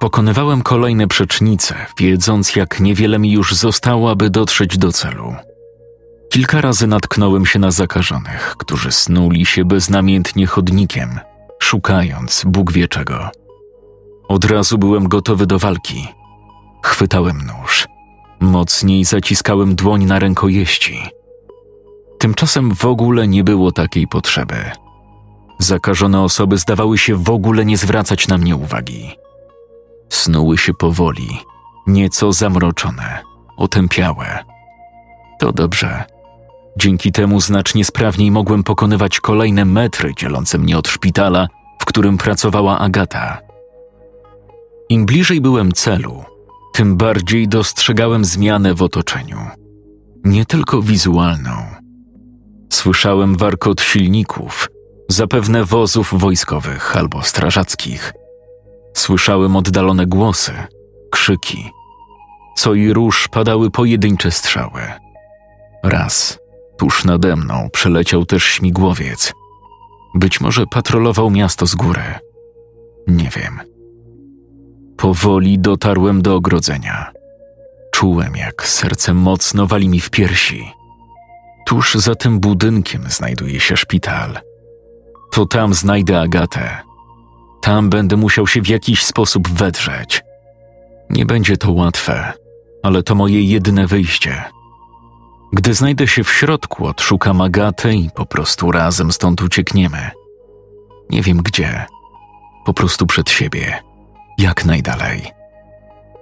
Pokonywałem 0.01 0.63
kolejne 0.63 1.07
przecznice, 1.07 1.75
wiedząc, 1.99 2.57
jak 2.57 2.81
niewiele 2.81 3.19
mi 3.19 3.33
już 3.33 3.55
zostało, 3.55 4.11
aby 4.11 4.31
dotrzeć 4.31 4.79
do 4.79 4.93
celu. 4.93 5.35
Kilka 6.33 6.61
razy 6.61 6.87
natknąłem 6.87 7.47
się 7.47 7.59
na 7.59 7.71
zakażonych, 7.71 8.55
którzy 8.59 8.93
snuli 8.93 9.47
się 9.47 9.65
beznamiętnie 9.65 10.47
chodnikiem, 10.47 11.21
szukając 11.59 12.45
Bóg 12.47 12.73
wie 12.73 12.89
czego. 12.89 13.31
Od 14.29 14.45
razu 14.45 14.79
byłem 14.79 15.09
gotowy 15.09 15.47
do 15.47 15.59
walki. 15.59 16.09
Chwytałem 16.85 17.43
nóż. 17.47 17.87
Mocniej 18.41 19.05
zaciskałem 19.05 19.75
dłoń 19.75 20.05
na 20.05 20.19
rękojeści. 20.19 21.03
Tymczasem 22.19 22.75
w 22.75 22.85
ogóle 22.85 23.29
nie 23.29 23.45
było 23.45 23.73
takiej 23.73 24.07
potrzeby. 24.07 24.57
Zakażone 25.59 26.21
osoby 26.21 26.59
zdawały 26.59 26.99
się 26.99 27.17
w 27.17 27.31
ogóle 27.31 27.65
nie 27.65 27.77
zwracać 27.77 28.29
na 28.29 28.39
mnie 28.39 28.57
uwagi. 28.57 29.11
Snuły 30.09 30.59
się 30.59 30.75
powoli, 30.75 31.29
nieco 31.87 32.33
zamroczone, 32.33 33.23
otępiałe. 33.57 34.45
To 35.39 35.53
dobrze. 35.53 36.05
Dzięki 36.79 37.13
temu 37.13 37.41
znacznie 37.41 37.85
sprawniej 37.85 38.31
mogłem 38.31 38.63
pokonywać 38.63 39.21
kolejne 39.21 39.65
metry 39.65 40.15
dzielące 40.19 40.59
mnie 40.59 40.79
od 40.79 40.89
szpitala, 40.89 41.49
w 41.79 41.85
którym 41.85 42.19
pracowała 42.19 42.79
Agata. 42.79 43.41
Im 44.89 45.07
bliżej 45.07 45.41
byłem 45.41 45.73
celu, 45.73 46.25
tym 46.77 46.97
bardziej 46.97 47.49
dostrzegałem 47.49 48.25
zmianę 48.25 48.75
w 48.75 48.83
otoczeniu. 48.83 49.39
Nie 50.25 50.47
tylko 50.47 50.83
wizualną. 50.83 51.51
Słyszałem 52.73 53.37
warkot 53.37 53.81
silników, 53.81 54.69
zapewne 55.09 55.65
wozów 55.65 56.15
wojskowych 56.19 56.97
albo 56.97 57.23
strażackich. 57.23 58.13
Słyszałem 58.95 59.57
oddalone 59.57 60.07
głosy, 60.07 60.53
krzyki. 61.11 61.71
Co 62.57 62.75
i 62.75 62.93
róż 62.93 63.29
padały 63.29 63.71
pojedyncze 63.71 64.31
strzały. 64.31 64.81
Raz, 65.83 66.39
tuż 66.79 67.05
nade 67.05 67.37
mną, 67.37 67.69
przeleciał 67.73 68.25
też 68.25 68.45
śmigłowiec. 68.45 69.33
Być 70.15 70.41
może 70.41 70.67
patrolował 70.67 71.31
miasto 71.31 71.67
z 71.67 71.75
góry. 71.75 72.05
Nie 73.07 73.29
wiem. 73.37 73.76
Powoli 74.97 75.59
dotarłem 75.59 76.23
do 76.23 76.35
ogrodzenia. 76.35 77.13
Czułem, 77.91 78.37
jak 78.37 78.67
serce 78.67 79.15
mocno 79.15 79.67
wali 79.67 79.89
mi 79.89 80.01
w 80.01 80.11
piersi. 80.11 80.73
Tuż 81.67 81.95
za 81.95 82.15
tym 82.15 82.41
budynkiem 82.41 83.05
znajduje 83.09 83.61
się 83.61 83.77
szpital. 83.77 84.39
To 85.33 85.47
tam 85.47 85.75
znajdę 85.75 86.21
Agatę. 86.21 86.77
Tam 87.63 87.91
będę 87.91 88.17
musiał 88.17 88.47
się 88.47 88.63
w 88.63 88.69
jakiś 88.69 89.05
sposób 89.05 89.49
wedrzeć. 89.49 90.23
Nie 91.11 91.27
będzie 91.27 91.57
to 91.57 91.73
łatwe, 91.73 92.33
ale 92.83 93.03
to 93.03 93.15
moje 93.15 93.43
jedyne 93.43 93.87
wyjście. 93.87 94.45
Gdy 95.53 95.75
znajdę 95.75 96.07
się 96.07 96.25
w 96.25 96.33
środku, 96.33 96.87
odszukam 96.87 97.41
Agatę 97.41 97.95
i 97.95 98.11
po 98.15 98.27
prostu 98.27 98.73
razem 98.73 99.13
stąd 99.13 99.43
uciekniemy. 99.43 100.11
Nie 101.11 101.23
wiem 101.23 101.39
gdzie. 101.39 101.87
Po 102.65 102.75
prostu 102.75 103.07
przed 103.07 103.31
siebie. 103.31 103.83
Jak 104.39 104.65
najdalej. 104.65 105.33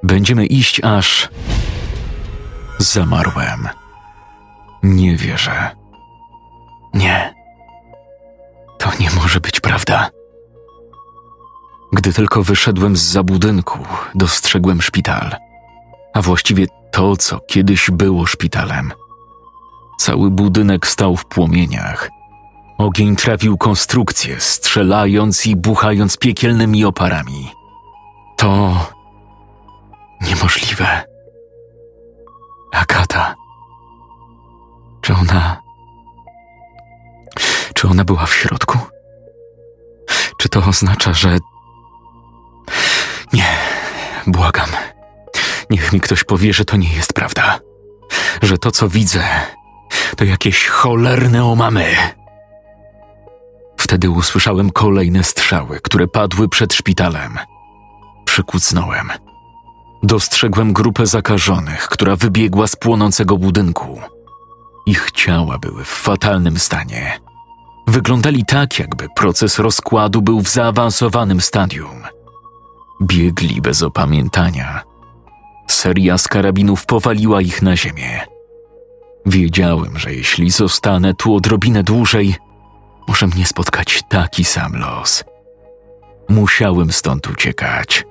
Będziemy 0.03 0.47
iść 0.47 0.81
aż. 0.85 1.29
Zamarłem. 2.79 3.69
Nie 4.83 5.17
wierzę. 5.17 5.71
Nie. 6.95 7.35
To 8.79 8.91
nie 9.01 9.11
może 9.11 9.41
być 9.41 9.61
prawda. 9.61 10.11
Gdy 11.93 12.13
tylko 12.13 12.43
wyszedłem 12.43 12.97
z 12.97 13.03
za 13.03 13.23
budynku, 13.23 13.79
dostrzegłem 14.15 14.83
szpital, 14.83 15.37
a 16.15 16.23
właściwie 16.23 16.67
to, 16.93 17.17
co 17.17 17.41
kiedyś 17.41 17.91
było 17.91 18.27
szpitalem. 18.27 18.93
Cały 19.99 20.31
budynek 20.31 20.87
stał 20.87 21.17
w 21.17 21.25
płomieniach. 21.25 22.11
Ogień 22.79 23.17
trawił 23.17 23.59
konstrukcję, 23.59 24.41
strzelając 24.41 25.47
i 25.47 25.57
buchając 25.57 26.17
piekielnymi 26.17 26.85
oparami. 26.85 27.51
To 28.37 28.75
niemożliwe. 30.21 31.03
Agata. 32.73 33.35
Czy 35.01 35.15
ona. 35.15 35.63
Czy 37.75 37.89
ona 37.89 38.05
była 38.05 38.27
w 38.27 38.35
środku? 38.35 38.79
Czy 40.39 40.49
to 40.49 40.61
oznacza, 40.61 41.13
że. 41.15 41.39
Nie, 43.33 43.57
błagam. 44.27 44.69
Niech 45.71 45.93
mi 45.93 46.01
ktoś 46.01 46.25
powie, 46.25 46.53
że 46.53 46.65
to 46.65 46.77
nie 46.77 46.93
jest 46.93 47.13
prawda. 47.13 47.61
Że 48.43 48.59
to, 48.59 48.71
co 48.71 48.89
widzę, 48.89 49.25
to 50.17 50.25
jakieś 50.25 50.67
cholerne 50.67 51.45
omamy. 51.45 51.97
Wtedy 53.77 54.11
usłyszałem 54.11 54.71
kolejne 54.71 55.25
strzały, 55.25 55.81
które 55.81 56.07
padły 56.07 56.49
przed 56.49 56.75
szpitalem. 56.75 57.39
Przykucnąłem. 58.35 59.09
Dostrzegłem 60.03 60.73
grupę 60.73 61.07
zakażonych, 61.07 61.89
która 61.89 62.17
wybiegła 62.17 62.67
z 62.67 62.77
płonącego 62.77 63.37
budynku. 63.37 64.01
Ich 64.87 65.11
ciała 65.11 65.59
były 65.59 65.85
w 65.85 65.89
fatalnym 65.89 66.59
stanie. 66.59 67.21
Wyglądali 67.87 68.45
tak, 68.45 68.79
jakby 68.79 69.09
proces 69.17 69.59
rozkładu 69.59 70.23
był 70.23 70.41
w 70.41 70.49
zaawansowanym 70.49 71.41
stadium. 71.41 72.03
Biegli 73.03 73.61
bez 73.61 73.83
opamiętania. 73.83 74.83
Seria 75.71 76.19
z 76.19 76.29
karabinów 76.29 76.87
powaliła 76.87 77.41
ich 77.41 77.63
na 77.63 77.77
ziemię. 77.77 78.21
Wiedziałem, 79.27 79.99
że 79.99 80.15
jeśli 80.15 80.51
zostanę 80.51 81.15
tu 81.15 81.35
odrobinę 81.35 81.83
dłużej, 81.83 82.37
może 83.09 83.27
mnie 83.27 83.47
spotkać 83.47 84.03
taki 84.09 84.45
sam 84.45 84.73
los. 84.77 85.25
Musiałem 86.29 86.93
stąd 86.93 87.27
uciekać. 87.27 88.05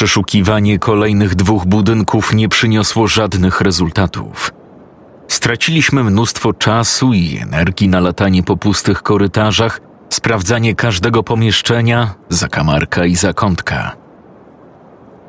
Przeszukiwanie 0.00 0.78
kolejnych 0.78 1.34
dwóch 1.34 1.66
budynków 1.66 2.34
nie 2.34 2.48
przyniosło 2.48 3.06
żadnych 3.06 3.60
rezultatów. 3.60 4.52
Straciliśmy 5.28 6.04
mnóstwo 6.04 6.52
czasu 6.52 7.12
i 7.12 7.38
energii 7.38 7.88
na 7.88 8.00
latanie 8.00 8.42
po 8.42 8.56
pustych 8.56 9.02
korytarzach, 9.02 9.80
sprawdzanie 10.10 10.74
każdego 10.74 11.22
pomieszczenia, 11.22 12.14
zakamarka 12.28 13.04
i 13.04 13.16
zakątka. 13.16 13.96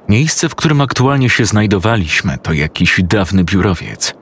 Miejsce, 0.09 0.49
w 0.49 0.55
którym 0.55 0.81
aktualnie 0.81 1.29
się 1.29 1.45
znajdowaliśmy, 1.45 2.37
to 2.37 2.53
jakiś 2.53 3.01
dawny 3.03 3.43
biurowiec. 3.43 4.13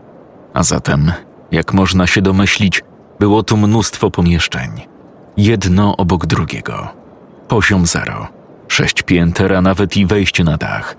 A 0.53 0.63
zatem, 0.63 1.11
jak 1.51 1.73
można 1.73 2.07
się 2.07 2.21
domyślić, 2.21 2.83
było 3.19 3.43
tu 3.43 3.57
mnóstwo 3.57 4.11
pomieszczeń. 4.11 4.69
Jedno 5.37 5.97
obok 5.97 6.25
drugiego. 6.25 6.87
Poziom 7.47 7.85
zero. 7.85 8.38
Sześć 8.69 9.03
pięter, 9.03 9.53
a 9.53 9.61
nawet 9.61 9.97
i 9.97 10.05
wejście 10.05 10.43
na 10.43 10.57
dach. 10.57 10.95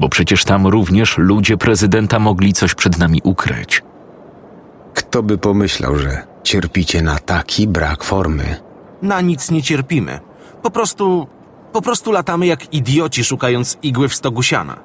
Bo 0.00 0.08
przecież 0.08 0.44
tam 0.44 0.66
również 0.66 1.18
ludzie 1.18 1.56
prezydenta 1.56 2.18
mogli 2.18 2.52
coś 2.52 2.74
przed 2.74 2.98
nami 2.98 3.20
ukryć. 3.24 3.82
Kto 4.94 5.22
by 5.22 5.38
pomyślał, 5.38 5.96
że 5.98 6.26
cierpicie 6.42 7.02
na 7.02 7.18
taki 7.18 7.68
brak 7.68 8.04
formy? 8.04 8.56
Na 9.02 9.20
nic 9.20 9.50
nie 9.50 9.62
cierpimy. 9.62 10.20
Po 10.62 10.70
prostu. 10.70 11.26
Po 11.72 11.82
prostu 11.82 12.12
latamy 12.12 12.46
jak 12.46 12.74
idioci, 12.74 13.24
szukając 13.24 13.78
igły 13.82 14.08
w 14.08 14.14
stogu 14.14 14.42
siana. 14.42 14.76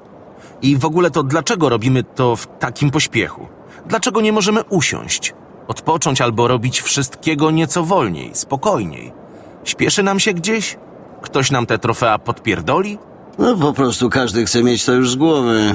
I 0.62 0.76
w 0.76 0.84
ogóle 0.84 1.10
to 1.10 1.22
dlaczego 1.22 1.68
robimy 1.68 2.04
to 2.04 2.36
w 2.36 2.46
takim 2.58 2.90
pośpiechu? 2.90 3.48
Dlaczego 3.86 4.20
nie 4.20 4.32
możemy 4.32 4.64
usiąść, 4.64 5.34
odpocząć 5.68 6.20
albo 6.20 6.48
robić 6.48 6.80
wszystkiego 6.80 7.50
nieco 7.50 7.84
wolniej, 7.84 8.30
spokojniej? 8.34 9.12
Śpieszy 9.64 10.02
nam 10.02 10.20
się 10.20 10.34
gdzieś? 10.34 10.76
Ktoś 11.22 11.50
nam 11.50 11.66
te 11.66 11.78
trofea 11.78 12.18
podpierdoli? 12.18 12.98
No 13.38 13.56
po 13.56 13.72
prostu 13.72 14.10
każdy 14.10 14.44
chce 14.44 14.62
mieć 14.62 14.84
to 14.84 14.92
już 14.92 15.10
z 15.10 15.16
głowy. 15.16 15.74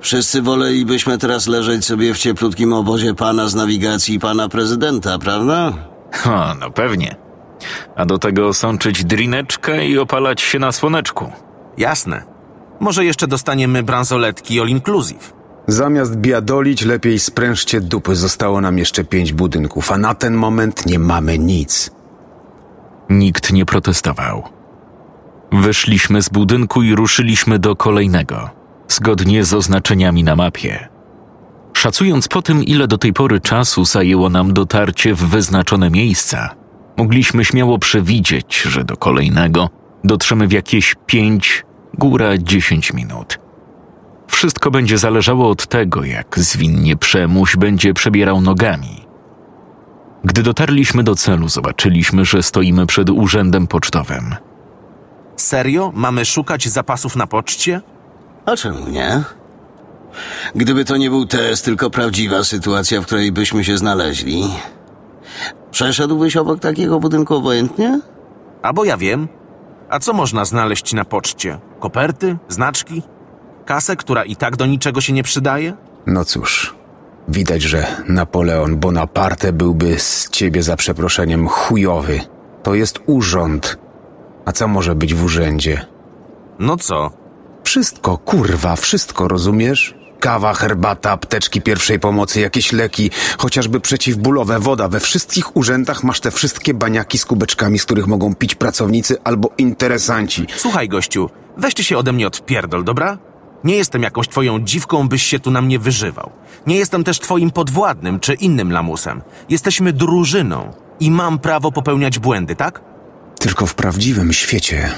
Wszyscy 0.00 0.42
wolelibyśmy 0.42 1.18
teraz 1.18 1.46
leżeć 1.46 1.84
sobie 1.84 2.14
w 2.14 2.18
cieplutkim 2.18 2.72
obozie 2.72 3.14
pana 3.14 3.48
z 3.48 3.54
nawigacji 3.54 4.14
i 4.14 4.18
pana 4.18 4.48
prezydenta, 4.48 5.18
prawda? 5.18 5.72
O, 6.26 6.54
no 6.60 6.70
pewnie. 6.70 7.16
A 7.96 8.06
do 8.06 8.18
tego 8.18 8.54
sączyć 8.54 9.04
drineczkę 9.04 9.86
i 9.86 9.98
opalać 9.98 10.40
się 10.40 10.58
na 10.58 10.72
słoneczku. 10.72 11.32
Jasne. 11.78 12.22
Może 12.80 13.04
jeszcze 13.04 13.26
dostaniemy 13.26 13.82
bransoletki 13.82 14.60
all 14.60 14.68
inclusive. 14.68 15.32
Zamiast 15.66 16.16
biadolić, 16.16 16.84
lepiej 16.84 17.18
sprężcie 17.18 17.80
dupy. 17.80 18.14
Zostało 18.14 18.60
nam 18.60 18.78
jeszcze 18.78 19.04
pięć 19.04 19.32
budynków, 19.32 19.92
a 19.92 19.98
na 19.98 20.14
ten 20.14 20.34
moment 20.34 20.86
nie 20.86 20.98
mamy 20.98 21.38
nic. 21.38 21.90
Nikt 23.10 23.52
nie 23.52 23.66
protestował. 23.66 24.42
Wyszliśmy 25.52 26.22
z 26.22 26.28
budynku 26.28 26.82
i 26.82 26.94
ruszyliśmy 26.94 27.58
do 27.58 27.76
kolejnego, 27.76 28.50
zgodnie 28.88 29.44
z 29.44 29.54
oznaczeniami 29.54 30.24
na 30.24 30.36
mapie. 30.36 30.88
Szacując 31.72 32.28
po 32.28 32.42
tym, 32.42 32.64
ile 32.64 32.88
do 32.88 32.98
tej 32.98 33.12
pory 33.12 33.40
czasu 33.40 33.84
zajęło 33.84 34.28
nam 34.28 34.52
dotarcie 34.52 35.14
w 35.14 35.18
wyznaczone 35.18 35.90
miejsca, 35.90 36.54
mogliśmy 36.96 37.44
śmiało 37.44 37.78
przewidzieć, 37.78 38.62
że 38.62 38.84
do 38.84 38.96
kolejnego 38.96 39.70
dotrzemy 40.04 40.48
w 40.48 40.52
jakieś 40.52 40.94
pięć, 41.06 41.64
góra 41.94 42.38
dziesięć 42.38 42.92
minut. 42.92 43.38
Wszystko 44.28 44.70
będzie 44.70 44.98
zależało 44.98 45.50
od 45.50 45.66
tego, 45.66 46.04
jak 46.04 46.38
zwinnie 46.38 46.96
Przemuś 46.96 47.56
będzie 47.56 47.94
przebierał 47.94 48.40
nogami. 48.40 49.05
Gdy 50.24 50.42
dotarliśmy 50.42 51.02
do 51.02 51.14
celu, 51.14 51.48
zobaczyliśmy, 51.48 52.24
że 52.24 52.42
stoimy 52.42 52.86
przed 52.86 53.10
urzędem 53.10 53.66
pocztowym. 53.66 54.34
Serio? 55.36 55.92
Mamy 55.94 56.24
szukać 56.24 56.68
zapasów 56.68 57.16
na 57.16 57.26
poczcie? 57.26 57.80
A 58.46 58.56
czemu 58.56 58.88
nie? 58.88 59.22
Gdyby 60.54 60.84
to 60.84 60.96
nie 60.96 61.10
był 61.10 61.26
test, 61.26 61.64
tylko 61.64 61.90
prawdziwa 61.90 62.44
sytuacja, 62.44 63.00
w 63.00 63.06
której 63.06 63.32
byśmy 63.32 63.64
się 63.64 63.78
znaleźli. 63.78 64.44
Przeszedłbyś 65.70 66.36
obok 66.36 66.60
takiego 66.60 67.00
budynku 67.00 67.34
obojętnie? 67.34 68.00
A 68.62 68.72
bo 68.72 68.84
ja 68.84 68.96
wiem. 68.96 69.28
A 69.90 69.98
co 69.98 70.12
można 70.12 70.44
znaleźć 70.44 70.92
na 70.92 71.04
poczcie? 71.04 71.58
Koperty? 71.80 72.36
Znaczki? 72.48 73.02
Kasę, 73.64 73.96
która 73.96 74.24
i 74.24 74.36
tak 74.36 74.56
do 74.56 74.66
niczego 74.66 75.00
się 75.00 75.12
nie 75.12 75.22
przydaje? 75.22 75.76
No 76.06 76.24
cóż, 76.24 76.75
widać, 77.28 77.62
że 77.62 77.86
Napoleon 78.08 78.76
Bonaparte 78.76 79.52
byłby 79.52 79.98
z 79.98 80.30
ciebie 80.30 80.62
za 80.62 80.76
przeproszeniem 80.76 81.48
chujowy. 81.48 82.20
To 82.62 82.74
jest 82.74 82.98
urząd. 83.06 83.78
A 84.44 84.52
co 84.52 84.68
może 84.68 84.94
być 84.94 85.14
w 85.14 85.24
urzędzie? 85.24 85.86
No 86.58 86.76
co? 86.76 87.10
Wszystko, 87.64 88.18
kurwa, 88.18 88.76
wszystko, 88.76 89.28
rozumiesz? 89.28 89.94
Kawa, 90.20 90.54
herbata, 90.54 91.10
apteczki 91.10 91.62
pierwszej 91.62 92.00
pomocy, 92.00 92.40
jakieś 92.40 92.72
leki, 92.72 93.10
chociażby 93.38 93.80
przeciwbólowe, 93.80 94.58
woda. 94.58 94.88
We 94.88 95.00
wszystkich 95.00 95.56
urzędach 95.56 96.04
masz 96.04 96.20
te 96.20 96.30
wszystkie 96.30 96.74
baniaki 96.74 97.18
z 97.18 97.24
kubeczkami, 97.24 97.78
z 97.78 97.84
których 97.84 98.06
mogą 98.06 98.34
pić 98.34 98.54
pracownicy 98.54 99.16
albo 99.24 99.50
interesanci. 99.58 100.46
Słuchaj, 100.56 100.88
gościu, 100.88 101.30
weźcie 101.56 101.84
się 101.84 101.98
ode 101.98 102.12
mnie 102.12 102.26
odpierdol, 102.26 102.84
dobra? 102.84 103.18
Nie 103.66 103.76
jestem 103.76 104.02
jakąś 104.02 104.28
twoją 104.28 104.60
dziwką, 104.60 105.08
byś 105.08 105.22
się 105.22 105.38
tu 105.38 105.50
na 105.50 105.62
mnie 105.62 105.78
wyżywał. 105.78 106.30
Nie 106.66 106.76
jestem 106.76 107.04
też 107.04 107.20
twoim 107.20 107.50
podwładnym 107.50 108.20
czy 108.20 108.34
innym 108.34 108.72
lamusem. 108.72 109.22
Jesteśmy 109.48 109.92
drużyną 109.92 110.72
i 111.00 111.10
mam 111.10 111.38
prawo 111.38 111.72
popełniać 111.72 112.18
błędy, 112.18 112.56
tak? 112.56 112.80
Tylko 113.38 113.66
w 113.66 113.74
prawdziwym 113.74 114.32
świecie 114.32 114.90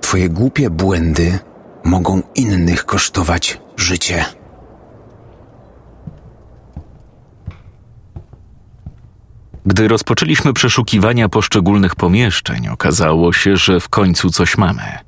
twoje 0.00 0.28
głupie 0.28 0.70
błędy 0.70 1.38
mogą 1.84 2.22
innych 2.34 2.84
kosztować 2.84 3.60
życie. 3.76 4.24
Gdy 9.66 9.88
rozpoczęliśmy 9.88 10.52
przeszukiwania 10.52 11.28
poszczególnych 11.28 11.94
pomieszczeń, 11.94 12.68
okazało 12.68 13.32
się, 13.32 13.56
że 13.56 13.80
w 13.80 13.88
końcu 13.88 14.30
coś 14.30 14.58
mamy. 14.58 14.98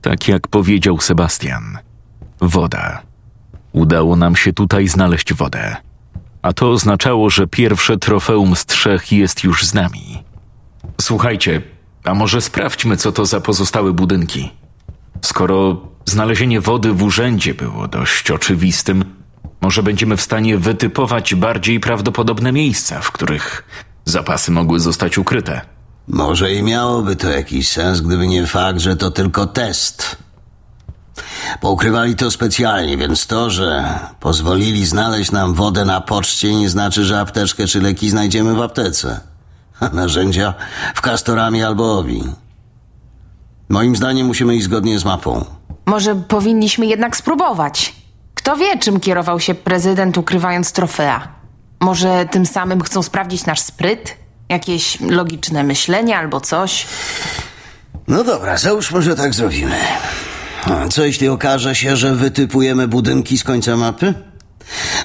Tak 0.00 0.28
jak 0.28 0.48
powiedział 0.48 1.00
Sebastian. 1.00 1.91
Woda. 2.42 3.02
Udało 3.72 4.16
nam 4.16 4.36
się 4.36 4.52
tutaj 4.52 4.88
znaleźć 4.88 5.34
wodę. 5.34 5.76
A 6.42 6.52
to 6.52 6.70
oznaczało, 6.70 7.30
że 7.30 7.46
pierwsze 7.46 7.96
trofeum 7.96 8.56
z 8.56 8.66
trzech 8.66 9.12
jest 9.12 9.44
już 9.44 9.64
z 9.64 9.74
nami. 9.74 10.24
Słuchajcie, 11.00 11.62
a 12.04 12.14
może 12.14 12.40
sprawdźmy, 12.40 12.96
co 12.96 13.12
to 13.12 13.26
za 13.26 13.40
pozostałe 13.40 13.92
budynki. 13.92 14.50
Skoro 15.20 15.80
znalezienie 16.04 16.60
wody 16.60 16.92
w 16.92 17.02
urzędzie 17.02 17.54
było 17.54 17.88
dość 17.88 18.30
oczywistym, 18.30 19.04
może 19.60 19.82
będziemy 19.82 20.16
w 20.16 20.22
stanie 20.22 20.58
wytypować 20.58 21.34
bardziej 21.34 21.80
prawdopodobne 21.80 22.52
miejsca, 22.52 23.00
w 23.00 23.12
których 23.12 23.64
zapasy 24.04 24.50
mogły 24.50 24.80
zostać 24.80 25.18
ukryte. 25.18 25.60
Może 26.08 26.54
i 26.54 26.62
miałoby 26.62 27.16
to 27.16 27.30
jakiś 27.30 27.68
sens, 27.68 28.00
gdyby 28.00 28.26
nie 28.26 28.46
fakt, 28.46 28.80
że 28.80 28.96
to 28.96 29.10
tylko 29.10 29.46
test. 29.46 30.21
Poukrywali 31.60 32.16
to 32.16 32.30
specjalnie, 32.30 32.96
więc 32.96 33.26
to, 33.26 33.50
że 33.50 33.98
pozwolili 34.20 34.86
znaleźć 34.86 35.30
nam 35.30 35.54
wodę 35.54 35.84
na 35.84 36.00
poczcie, 36.00 36.54
nie 36.54 36.70
znaczy, 36.70 37.04
że 37.04 37.20
apteczkę 37.20 37.66
czy 37.66 37.80
leki 37.80 38.10
znajdziemy 38.10 38.54
w 38.54 38.62
aptece. 38.62 39.20
A 39.80 39.88
narzędzia 40.02 40.54
w 40.94 41.00
kastorami 41.00 41.62
albo 41.62 41.98
owi. 41.98 42.22
Moim 43.68 43.96
zdaniem 43.96 44.26
musimy 44.26 44.56
iść 44.56 44.64
zgodnie 44.64 44.98
z 44.98 45.04
mapą. 45.04 45.44
Może 45.86 46.14
powinniśmy 46.14 46.86
jednak 46.86 47.16
spróbować. 47.16 47.94
Kto 48.34 48.56
wie, 48.56 48.78
czym 48.78 49.00
kierował 49.00 49.40
się 49.40 49.54
prezydent 49.54 50.18
ukrywając 50.18 50.72
trofea? 50.72 51.28
Może 51.80 52.26
tym 52.30 52.46
samym 52.46 52.82
chcą 52.82 53.02
sprawdzić 53.02 53.46
nasz 53.46 53.60
spryt? 53.60 54.16
Jakieś 54.48 55.00
logiczne 55.00 55.64
myślenie 55.64 56.18
albo 56.18 56.40
coś? 56.40 56.86
No 58.08 58.24
dobra, 58.24 58.56
załóżmy, 58.56 59.02
że 59.02 59.16
tak 59.16 59.34
zrobimy. 59.34 59.76
Co 60.90 61.04
jeśli 61.04 61.28
okaże 61.28 61.74
się, 61.74 61.96
że 61.96 62.14
wytypujemy 62.14 62.88
budynki 62.88 63.38
z 63.38 63.44
końca 63.44 63.76
mapy? 63.76 64.14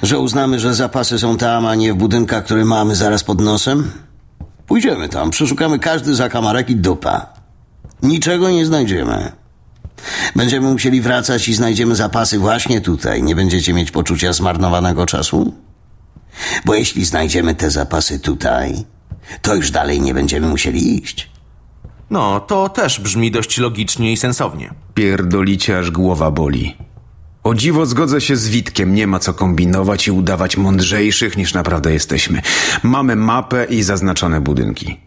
Że 0.02 0.18
uznamy, 0.18 0.60
że 0.60 0.74
zapasy 0.74 1.18
są 1.18 1.36
tam, 1.36 1.66
a 1.66 1.74
nie 1.74 1.92
w 1.92 1.96
budynkach, 1.96 2.44
które 2.44 2.64
mamy 2.64 2.96
zaraz 2.96 3.24
pod 3.24 3.40
nosem? 3.40 3.90
Pójdziemy 4.66 5.08
tam, 5.08 5.30
przeszukamy 5.30 5.78
każdy 5.78 6.14
zakamarek 6.14 6.70
i 6.70 6.76
dupa. 6.76 7.26
Niczego 8.02 8.50
nie 8.50 8.66
znajdziemy. 8.66 9.32
Będziemy 10.36 10.72
musieli 10.72 11.00
wracać 11.00 11.48
i 11.48 11.54
znajdziemy 11.54 11.96
zapasy 11.96 12.38
właśnie 12.38 12.80
tutaj. 12.80 13.22
Nie 13.22 13.36
będziecie 13.36 13.72
mieć 13.72 13.90
poczucia 13.90 14.32
zmarnowanego 14.32 15.06
czasu? 15.06 15.52
Bo 16.64 16.74
jeśli 16.74 17.04
znajdziemy 17.04 17.54
te 17.54 17.70
zapasy 17.70 18.20
tutaj, 18.20 18.84
to 19.42 19.54
już 19.54 19.70
dalej 19.70 20.00
nie 20.00 20.14
będziemy 20.14 20.48
musieli 20.48 21.02
iść. 21.02 21.30
No, 22.10 22.40
to 22.40 22.68
też 22.68 23.00
brzmi 23.00 23.30
dość 23.30 23.58
logicznie 23.58 24.12
i 24.12 24.16
sensownie. 24.16 24.74
Pierdolicie, 24.94 25.78
aż 25.78 25.90
głowa 25.90 26.30
boli. 26.30 26.76
O 27.42 27.54
dziwo 27.54 27.86
zgodzę 27.86 28.20
się 28.20 28.36
z 28.36 28.48
Witkiem, 28.48 28.94
nie 28.94 29.06
ma 29.06 29.18
co 29.18 29.34
kombinować 29.34 30.06
i 30.06 30.10
udawać 30.10 30.56
mądrzejszych 30.56 31.36
niż 31.36 31.54
naprawdę 31.54 31.92
jesteśmy. 31.92 32.42
Mamy 32.82 33.16
mapę 33.16 33.64
i 33.64 33.82
zaznaczone 33.82 34.40
budynki. 34.40 35.00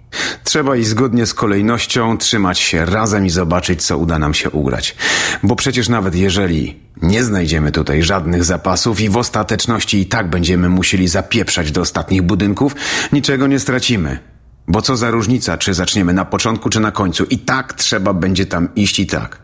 Trzeba 0.44 0.76
i 0.76 0.84
zgodnie 0.84 1.26
z 1.26 1.34
kolejnością 1.34 2.18
trzymać 2.18 2.60
się 2.60 2.86
razem 2.86 3.26
i 3.26 3.30
zobaczyć, 3.30 3.84
co 3.84 3.98
uda 3.98 4.20
nam 4.20 4.34
się 4.34 4.50
ugrać. 4.50 4.96
Bo 5.44 5.56
przecież 5.56 5.90
nawet 5.90 6.16
jeżeli 6.16 6.80
nie 7.02 7.24
znajdziemy 7.24 7.72
tutaj 7.72 8.04
żadnych 8.04 8.44
zapasów 8.44 9.02
i 9.02 9.10
w 9.10 9.18
ostateczności 9.18 10.00
i 10.00 10.06
tak 10.06 10.30
będziemy 10.30 10.70
musieli 10.70 11.08
zapieprzać 11.08 11.72
do 11.72 11.82
ostatnich 11.82 12.22
budynków, 12.22 12.76
niczego 13.14 13.48
nie 13.48 13.60
stracimy. 13.60 14.31
Bo 14.72 14.82
co 14.82 14.98
za 14.98 15.12
różnica, 15.12 15.58
czy 15.58 15.74
zaczniemy 15.74 16.14
na 16.14 16.26
początku, 16.26 16.70
czy 16.70 16.80
na 16.80 16.92
końcu. 16.92 17.24
I 17.24 17.40
tak 17.40 17.74
trzeba 17.74 18.14
będzie 18.14 18.46
tam 18.46 18.76
iść 18.76 19.00
i 19.00 19.08
tak. 19.08 19.42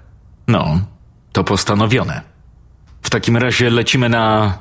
No, 0.47 0.79
to 1.31 1.43
postanowione. 1.43 2.21
W 3.01 3.09
takim 3.09 3.37
razie 3.37 3.69
lecimy 3.69 4.09
na. 4.09 4.57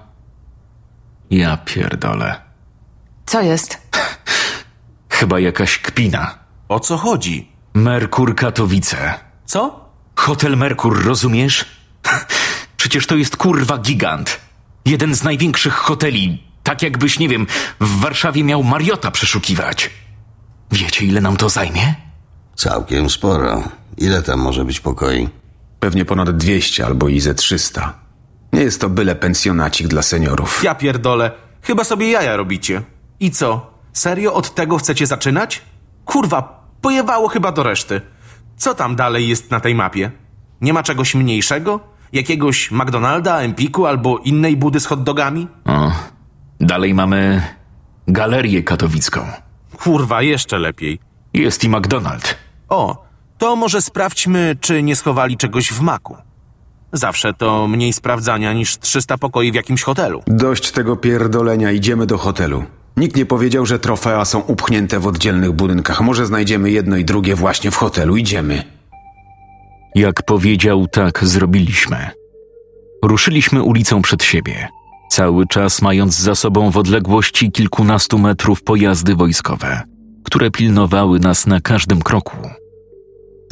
Ja 1.31 1.57
pierdolę. 1.57 2.41
Co 3.27 3.41
jest? 3.41 3.79
Chyba 5.17 5.41
jakaś 5.41 5.79
kpina. 5.79 6.39
O 6.69 6.81
co 6.81 6.97
chodzi? 6.97 7.49
Merkur 7.75 8.35
Katowice. 8.35 9.15
Co? 9.45 9.91
Hotel 10.17 10.57
Merkur, 10.57 11.05
rozumiesz? 11.05 11.65
Przecież 12.77 13.07
to 13.07 13.17
jest 13.17 13.37
kurwa 13.37 13.79
gigant. 13.79 14.41
Jeden 14.85 15.15
z 15.15 15.23
największych 15.23 15.75
hoteli. 15.75 16.45
Tak 16.63 16.83
jakbyś, 16.83 17.19
nie 17.19 17.29
wiem, 17.29 17.47
w 17.81 18.01
Warszawie 18.01 18.45
miał 18.45 18.63
Mariota 18.63 19.11
przeszukiwać. 19.11 19.91
Wiecie, 20.73 21.05
ile 21.07 21.21
nam 21.21 21.37
to 21.37 21.49
zajmie? 21.49 21.95
Całkiem 22.55 23.11
sporo. 23.11 23.63
Ile 23.99 24.23
tam 24.23 24.41
może 24.41 24.65
być 24.65 24.81
pokoi? 24.81 25.29
Pewnie 25.81 26.05
ponad 26.05 26.31
200 26.37 26.87
albo 26.87 27.09
i 27.09 27.21
ze 27.21 27.35
300. 27.35 27.95
Nie 28.53 28.61
jest 28.61 28.81
to 28.81 28.89
byle 28.91 29.15
pensjonacik 29.15 29.89
dla 29.89 30.03
seniorów. 30.03 30.61
Ja 30.65 30.75
pierdolę. 30.75 31.31
Chyba 31.63 31.85
sobie 31.85 32.11
jaja 32.11 32.37
robicie. 32.37 32.83
I 33.21 33.31
co? 33.31 33.71
Serio 33.93 34.35
od 34.35 34.55
tego 34.55 34.79
chcecie 34.79 35.07
zaczynać? 35.07 35.63
Kurwa, 36.05 36.67
Pojewało 36.81 37.29
chyba 37.29 37.53
do 37.53 37.63
reszty. 37.63 38.01
Co 38.57 38.75
tam 38.75 38.97
dalej 38.97 39.29
jest 39.29 39.51
na 39.51 39.61
tej 39.61 39.75
mapie? 39.75 40.11
Nie 40.61 40.73
ma 40.73 40.83
czegoś 40.83 41.15
mniejszego? 41.15 41.81
Jakiegoś 42.13 42.71
McDonalda, 42.71 43.41
Empiku 43.41 43.87
albo 43.87 44.19
innej 44.19 44.57
budy 44.57 44.81
z 44.81 44.87
hot 44.87 45.03
dogami? 45.03 45.49
O, 45.65 45.93
dalej 46.61 46.95
mamy 46.95 47.43
galerię 48.09 48.63
katowicką. 48.63 49.21
Kurwa, 49.79 50.23
jeszcze 50.23 50.59
lepiej. 50.59 50.99
Jest 51.35 51.65
i 51.65 51.69
McDonald. 51.69 52.37
O, 52.69 53.05
to 53.39 53.57
może 53.57 53.83
sprawdźmy, 53.83 54.57
czy 54.61 54.83
nie 54.83 54.97
schowali 54.97 55.37
czegoś 55.37 55.73
w 55.73 55.81
maku. 55.81 56.17
Zawsze 56.93 57.35
to 57.35 57.69
mniej 57.69 57.93
sprawdzania 57.93 58.53
niż 58.53 58.79
300 58.79 59.19
pokoi 59.19 59.53
w 59.53 59.55
jakimś 59.55 59.83
hotelu. 59.83 60.23
Dość 60.27 60.71
tego 60.71 60.97
pierdolenia, 60.97 61.73
idziemy 61.73 62.07
do 62.07 62.19
hotelu. 62.19 62.65
Nikt 62.97 63.17
nie 63.17 63.27
powiedział, 63.27 63.67
że 63.67 63.79
trofea 63.79 64.25
są 64.25 64.41
upchnięte 64.41 64.99
w 65.01 65.07
oddzielnych 65.07 65.53
budynkach. 65.53 66.01
Może 66.01 66.27
znajdziemy 66.27 66.71
jedno 66.71 66.97
i 66.97 67.05
drugie 67.05 67.35
właśnie 67.35 67.71
w 67.71 67.77
hotelu. 67.77 68.17
Idziemy. 68.17 68.65
Jak 69.95 70.23
powiedział, 70.23 70.87
tak 70.87 71.25
zrobiliśmy. 71.25 72.11
Ruszyliśmy 73.05 73.63
ulicą 73.63 74.03
przed 74.03 74.25
siebie, 74.25 74.69
cały 75.11 75.47
czas 75.47 75.83
mając 75.83 76.19
za 76.19 76.35
sobą 76.35 76.71
w 76.71 76.77
odległości 76.77 77.53
kilkunastu 77.53 78.19
metrów 78.19 78.63
pojazdy 78.63 79.15
wojskowe, 79.17 79.83
które 80.25 80.51
pilnowały 80.51 81.21
nas 81.21 81.47
na 81.47 81.61
każdym 81.61 82.03
kroku. 82.03 82.37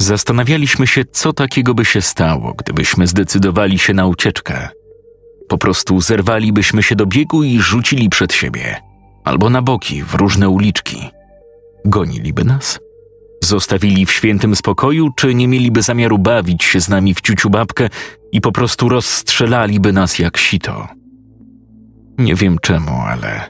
Zastanawialiśmy 0.01 0.87
się, 0.87 1.05
co 1.11 1.33
takiego 1.33 1.73
by 1.73 1.85
się 1.85 2.01
stało, 2.01 2.53
gdybyśmy 2.57 3.07
zdecydowali 3.07 3.79
się 3.79 3.93
na 3.93 4.07
ucieczkę. 4.07 4.69
Po 5.47 5.57
prostu 5.57 6.01
zerwalibyśmy 6.01 6.83
się 6.83 6.95
do 6.95 7.05
biegu 7.05 7.43
i 7.43 7.59
rzucili 7.59 8.09
przed 8.09 8.33
siebie, 8.33 8.81
albo 9.23 9.49
na 9.49 9.61
boki, 9.61 10.03
w 10.03 10.15
różne 10.15 10.49
uliczki. 10.49 11.09
Goniliby 11.85 12.43
nas? 12.43 12.79
Zostawili 13.43 14.05
w 14.05 14.11
świętym 14.11 14.55
spokoju, 14.55 15.09
czy 15.15 15.35
nie 15.35 15.47
mieliby 15.47 15.81
zamiaru 15.81 16.17
bawić 16.17 16.63
się 16.63 16.81
z 16.81 16.89
nami 16.89 17.13
w 17.13 17.21
ciuciu 17.21 17.49
babkę 17.49 17.89
i 18.31 18.41
po 18.41 18.51
prostu 18.51 18.89
rozstrzelaliby 18.89 19.93
nas 19.93 20.19
jak 20.19 20.37
sito? 20.37 20.87
Nie 22.17 22.35
wiem 22.35 22.57
czemu, 22.61 23.01
ale 23.07 23.49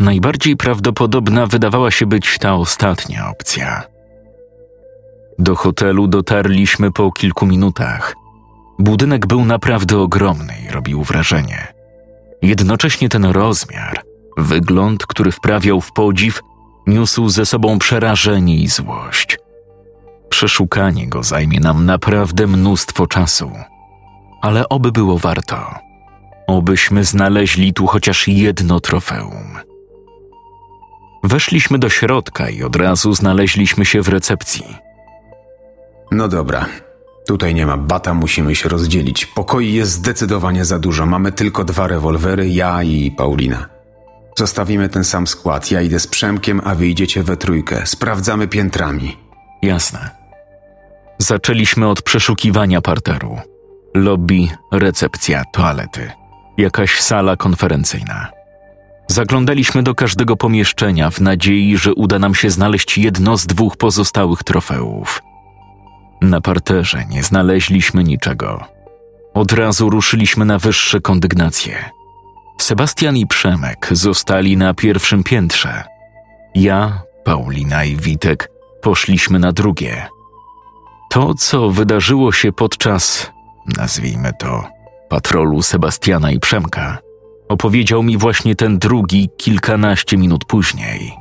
najbardziej 0.00 0.56
prawdopodobna 0.56 1.46
wydawała 1.46 1.90
się 1.90 2.06
być 2.06 2.38
ta 2.38 2.54
ostatnia 2.54 3.28
opcja. 3.28 3.82
Do 5.38 5.54
hotelu 5.54 6.06
dotarliśmy 6.06 6.92
po 6.92 7.12
kilku 7.12 7.46
minutach. 7.46 8.14
Budynek 8.78 9.26
był 9.26 9.44
naprawdę 9.44 9.98
ogromny 9.98 10.54
i 10.68 10.72
robił 10.72 11.02
wrażenie. 11.02 11.74
Jednocześnie 12.42 13.08
ten 13.08 13.24
rozmiar, 13.24 14.02
wygląd, 14.36 15.06
który 15.06 15.32
wprawiał 15.32 15.80
w 15.80 15.92
podziw, 15.92 16.40
niósł 16.86 17.28
ze 17.28 17.46
sobą 17.46 17.78
przerażenie 17.78 18.56
i 18.56 18.68
złość. 18.68 19.38
Przeszukanie 20.28 21.08
go 21.08 21.22
zajmie 21.22 21.60
nam 21.60 21.86
naprawdę 21.86 22.46
mnóstwo 22.46 23.06
czasu, 23.06 23.50
ale 24.42 24.68
oby 24.68 24.92
było 24.92 25.18
warto. 25.18 25.85
Obyśmy 26.46 27.04
znaleźli 27.04 27.72
tu 27.72 27.86
chociaż 27.86 28.28
jedno 28.28 28.80
trofeum. 28.80 29.58
Weszliśmy 31.24 31.78
do 31.78 31.88
środka 31.88 32.48
i 32.48 32.62
od 32.62 32.76
razu 32.76 33.14
znaleźliśmy 33.14 33.84
się 33.84 34.02
w 34.02 34.08
recepcji. 34.08 34.64
No 36.12 36.28
dobra. 36.28 36.66
Tutaj 37.26 37.54
nie 37.54 37.66
ma 37.66 37.76
bata, 37.76 38.14
musimy 38.14 38.54
się 38.54 38.68
rozdzielić. 38.68 39.26
Pokoi 39.26 39.72
jest 39.72 39.92
zdecydowanie 39.92 40.64
za 40.64 40.78
dużo. 40.78 41.06
Mamy 41.06 41.32
tylko 41.32 41.64
dwa 41.64 41.86
rewolwery, 41.86 42.48
ja 42.48 42.82
i 42.82 43.10
Paulina. 43.10 43.68
Zostawimy 44.38 44.88
ten 44.88 45.04
sam 45.04 45.26
skład. 45.26 45.70
Ja 45.70 45.82
idę 45.82 46.00
z 46.00 46.06
Przemkiem, 46.06 46.60
a 46.64 46.74
wy 46.74 46.86
idziecie 46.86 47.22
we 47.22 47.36
trójkę. 47.36 47.86
Sprawdzamy 47.86 48.48
piętrami. 48.48 49.16
Jasne. 49.62 50.10
Zaczęliśmy 51.18 51.88
od 51.88 52.02
przeszukiwania 52.02 52.80
parteru. 52.80 53.38
Lobby, 53.94 54.48
recepcja, 54.72 55.44
toalety. 55.52 56.10
Jakaś 56.56 57.00
sala 57.00 57.36
konferencyjna. 57.36 58.30
Zaglądaliśmy 59.08 59.82
do 59.82 59.94
każdego 59.94 60.36
pomieszczenia 60.36 61.10
w 61.10 61.20
nadziei, 61.20 61.76
że 61.76 61.94
uda 61.94 62.18
nam 62.18 62.34
się 62.34 62.50
znaleźć 62.50 62.98
jedno 62.98 63.36
z 63.36 63.46
dwóch 63.46 63.76
pozostałych 63.76 64.44
trofeów. 64.44 65.22
Na 66.22 66.40
parterze 66.40 67.04
nie 67.10 67.22
znaleźliśmy 67.22 68.04
niczego. 68.04 68.64
Od 69.34 69.52
razu 69.52 69.90
ruszyliśmy 69.90 70.44
na 70.44 70.58
wyższe 70.58 71.00
kondygnacje. 71.00 71.90
Sebastian 72.60 73.16
i 73.16 73.26
Przemek 73.26 73.88
zostali 73.90 74.56
na 74.56 74.74
pierwszym 74.74 75.24
piętrze. 75.24 75.84
Ja, 76.54 77.02
Paulina 77.24 77.84
i 77.84 77.96
Witek 77.96 78.50
poszliśmy 78.82 79.38
na 79.38 79.52
drugie. 79.52 80.06
To, 81.10 81.34
co 81.34 81.70
wydarzyło 81.70 82.32
się 82.32 82.52
podczas, 82.52 83.30
nazwijmy 83.78 84.32
to, 84.38 84.75
patrolu 85.08 85.62
Sebastiana 85.62 86.30
i 86.30 86.40
Przemka, 86.40 86.98
opowiedział 87.48 88.02
mi 88.02 88.18
właśnie 88.18 88.56
ten 88.56 88.78
drugi 88.78 89.28
kilkanaście 89.36 90.16
minut 90.16 90.44
później. 90.44 91.12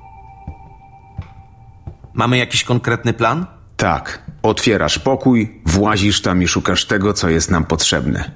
Mamy 2.14 2.38
jakiś 2.38 2.64
konkretny 2.64 3.14
plan? 3.14 3.46
Tak. 3.78 4.26
Otwierasz 4.44 5.00
pokój, 5.00 5.62
włazisz 5.66 6.22
tam 6.22 6.44
i 6.44 6.48
szukasz 6.48 6.86
tego, 6.86 7.14
co 7.14 7.30
jest 7.30 7.52
nam 7.52 7.66
potrzebne. 7.66 8.32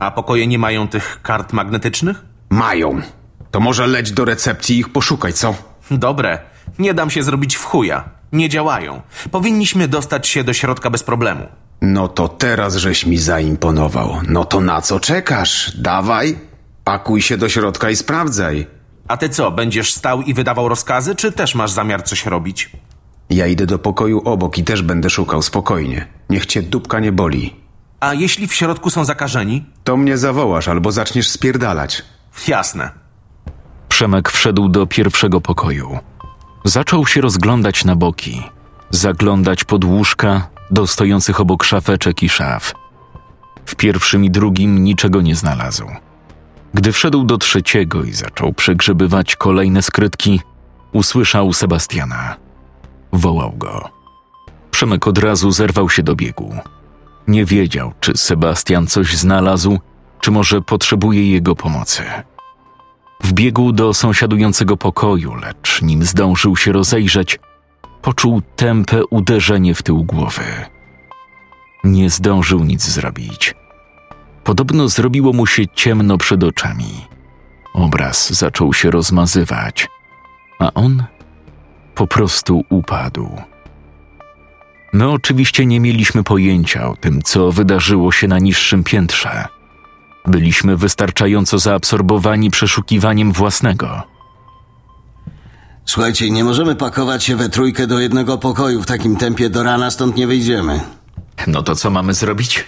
A 0.00 0.10
pokoje 0.10 0.46
nie 0.46 0.58
mają 0.58 0.88
tych 0.88 1.22
kart 1.22 1.52
magnetycznych? 1.52 2.24
Mają. 2.50 3.00
To 3.50 3.60
może 3.60 3.86
leć 3.86 4.12
do 4.12 4.24
recepcji 4.24 4.76
i 4.76 4.78
ich 4.78 4.88
poszukaj, 4.92 5.32
co? 5.32 5.54
Dobre. 5.90 6.38
Nie 6.78 6.94
dam 6.94 7.10
się 7.10 7.22
zrobić 7.22 7.56
w 7.56 7.64
chuja. 7.64 8.08
Nie 8.32 8.48
działają. 8.48 9.02
Powinniśmy 9.30 9.88
dostać 9.88 10.28
się 10.28 10.44
do 10.44 10.52
środka 10.52 10.90
bez 10.90 11.02
problemu. 11.02 11.46
No 11.82 12.08
to 12.08 12.28
teraz 12.28 12.76
żeś 12.76 13.06
mi 13.06 13.18
zaimponował. 13.18 14.16
No 14.28 14.44
to 14.44 14.60
na 14.60 14.80
co 14.82 15.00
czekasz? 15.00 15.72
Dawaj, 15.76 16.38
pakuj 16.84 17.22
się 17.22 17.36
do 17.36 17.48
środka 17.48 17.90
i 17.90 17.96
sprawdzaj. 17.96 18.66
A 19.08 19.16
ty 19.16 19.28
co, 19.28 19.50
będziesz 19.50 19.92
stał 19.94 20.22
i 20.22 20.34
wydawał 20.34 20.68
rozkazy, 20.68 21.14
czy 21.14 21.32
też 21.32 21.54
masz 21.54 21.70
zamiar 21.70 22.02
coś 22.04 22.26
robić? 22.26 22.70
Ja 23.30 23.46
idę 23.46 23.66
do 23.66 23.78
pokoju 23.78 24.22
obok 24.24 24.58
i 24.58 24.64
też 24.64 24.82
będę 24.82 25.10
szukał 25.10 25.42
spokojnie. 25.42 26.06
Niech 26.30 26.46
cię 26.46 26.62
dupka 26.62 27.00
nie 27.00 27.12
boli. 27.12 27.56
A 28.00 28.14
jeśli 28.14 28.46
w 28.46 28.54
środku 28.54 28.90
są 28.90 29.04
zakażeni? 29.04 29.64
To 29.84 29.96
mnie 29.96 30.18
zawołasz 30.18 30.68
albo 30.68 30.92
zaczniesz 30.92 31.28
spierdalać. 31.28 32.02
Jasne. 32.48 32.90
Przemek 33.88 34.30
wszedł 34.30 34.68
do 34.68 34.86
pierwszego 34.86 35.40
pokoju. 35.40 35.98
Zaczął 36.64 37.06
się 37.06 37.20
rozglądać 37.20 37.84
na 37.84 37.96
boki, 37.96 38.42
zaglądać 38.90 39.64
pod 39.64 39.84
łóżka 39.84 40.48
do 40.70 40.86
stojących 40.86 41.40
obok 41.40 41.64
szafeczek 41.64 42.22
i 42.22 42.28
szaf. 42.28 42.74
W 43.66 43.74
pierwszym 43.74 44.24
i 44.24 44.30
drugim 44.30 44.84
niczego 44.84 45.20
nie 45.20 45.34
znalazł. 45.34 45.86
Gdy 46.74 46.92
wszedł 46.92 47.24
do 47.24 47.38
trzeciego 47.38 48.04
i 48.04 48.12
zaczął 48.12 48.52
przegrzebywać 48.52 49.36
kolejne 49.36 49.82
skrytki, 49.82 50.40
usłyszał 50.92 51.52
Sebastiana. 51.52 52.36
Wołał 53.12 53.52
go. 53.52 53.88
Przemek 54.70 55.06
od 55.06 55.18
razu 55.18 55.50
zerwał 55.50 55.90
się 55.90 56.02
do 56.02 56.14
biegu. 56.14 56.56
Nie 57.28 57.44
wiedział, 57.44 57.92
czy 58.00 58.16
Sebastian 58.16 58.86
coś 58.86 59.16
znalazł, 59.16 59.78
czy 60.20 60.30
może 60.30 60.62
potrzebuje 60.62 61.30
jego 61.30 61.56
pomocy. 61.56 62.02
Wbiegł 63.20 63.72
do 63.72 63.94
sąsiadującego 63.94 64.76
pokoju, 64.76 65.34
lecz 65.34 65.82
nim 65.82 66.04
zdążył 66.04 66.56
się 66.56 66.72
rozejrzeć, 66.72 67.38
poczuł 68.04 68.42
tępe 68.56 69.06
uderzenie 69.06 69.74
w 69.74 69.82
tył 69.82 70.04
głowy. 70.04 70.44
Nie 71.84 72.10
zdążył 72.10 72.64
nic 72.64 72.82
zrobić. 72.84 73.54
Podobno 74.44 74.88
zrobiło 74.88 75.32
mu 75.32 75.46
się 75.46 75.62
ciemno 75.74 76.18
przed 76.18 76.44
oczami. 76.44 77.06
Obraz 77.74 78.32
zaczął 78.32 78.74
się 78.74 78.90
rozmazywać, 78.90 79.88
a 80.58 80.72
on 80.74 81.04
po 81.94 82.06
prostu 82.06 82.64
upadł. 82.70 83.30
My 84.92 85.10
oczywiście 85.10 85.66
nie 85.66 85.80
mieliśmy 85.80 86.24
pojęcia 86.24 86.88
o 86.88 86.96
tym, 86.96 87.22
co 87.22 87.52
wydarzyło 87.52 88.12
się 88.12 88.28
na 88.28 88.38
niższym 88.38 88.84
piętrze. 88.84 89.44
Byliśmy 90.26 90.76
wystarczająco 90.76 91.58
zaabsorbowani 91.58 92.50
przeszukiwaniem 92.50 93.32
własnego. 93.32 94.13
Słuchajcie, 95.86 96.30
nie 96.30 96.44
możemy 96.44 96.74
pakować 96.74 97.24
się 97.24 97.36
we 97.36 97.48
trójkę 97.48 97.86
do 97.86 98.00
jednego 98.00 98.38
pokoju. 98.38 98.82
W 98.82 98.86
takim 98.86 99.16
tempie 99.16 99.50
do 99.50 99.62
rana 99.62 99.90
stąd 99.90 100.16
nie 100.16 100.26
wyjdziemy. 100.26 100.80
No 101.46 101.62
to 101.62 101.76
co 101.76 101.90
mamy 101.90 102.14
zrobić? 102.14 102.64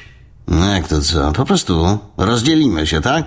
No 0.49 0.67
jak 0.75 0.89
to 0.89 1.01
co? 1.01 1.33
Po 1.33 1.45
prostu 1.45 1.99
rozdzielimy 2.17 2.87
się, 2.87 3.01
tak? 3.01 3.25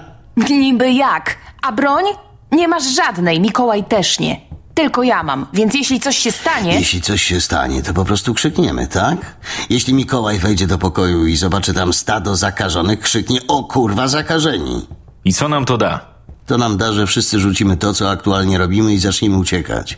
Niby 0.49 0.91
jak? 0.91 1.37
A 1.61 1.71
broń? 1.71 2.03
Nie 2.51 2.67
masz 2.67 2.95
żadnej, 2.95 3.39
Mikołaj 3.39 3.83
też 3.83 4.19
nie. 4.19 4.41
Tylko 4.73 5.03
ja 5.03 5.23
mam, 5.23 5.45
więc 5.53 5.73
jeśli 5.73 5.99
coś 5.99 6.17
się 6.17 6.31
stanie... 6.31 6.73
Jeśli 6.79 7.01
coś 7.01 7.23
się 7.23 7.41
stanie, 7.41 7.83
to 7.83 7.93
po 7.93 8.05
prostu 8.05 8.33
krzykniemy, 8.33 8.87
tak? 8.87 9.35
Jeśli 9.69 9.93
Mikołaj 9.93 10.39
wejdzie 10.39 10.67
do 10.67 10.77
pokoju 10.77 11.25
i 11.25 11.35
zobaczy 11.35 11.73
tam 11.73 11.93
stado 11.93 12.35
zakażonych, 12.35 12.99
krzyknie 12.99 13.39
o 13.47 13.63
kurwa 13.63 14.07
zakażeni. 14.07 14.87
I 15.25 15.33
co 15.33 15.49
nam 15.49 15.65
to 15.65 15.77
da? 15.77 16.18
To 16.49 16.57
nam 16.57 16.77
da, 16.77 16.93
że 16.93 17.07
wszyscy 17.07 17.39
rzucimy 17.39 17.77
to, 17.77 17.93
co 17.93 18.09
aktualnie 18.09 18.57
robimy 18.57 18.93
i 18.93 18.99
zaczniemy 18.99 19.37
uciekać. 19.37 19.97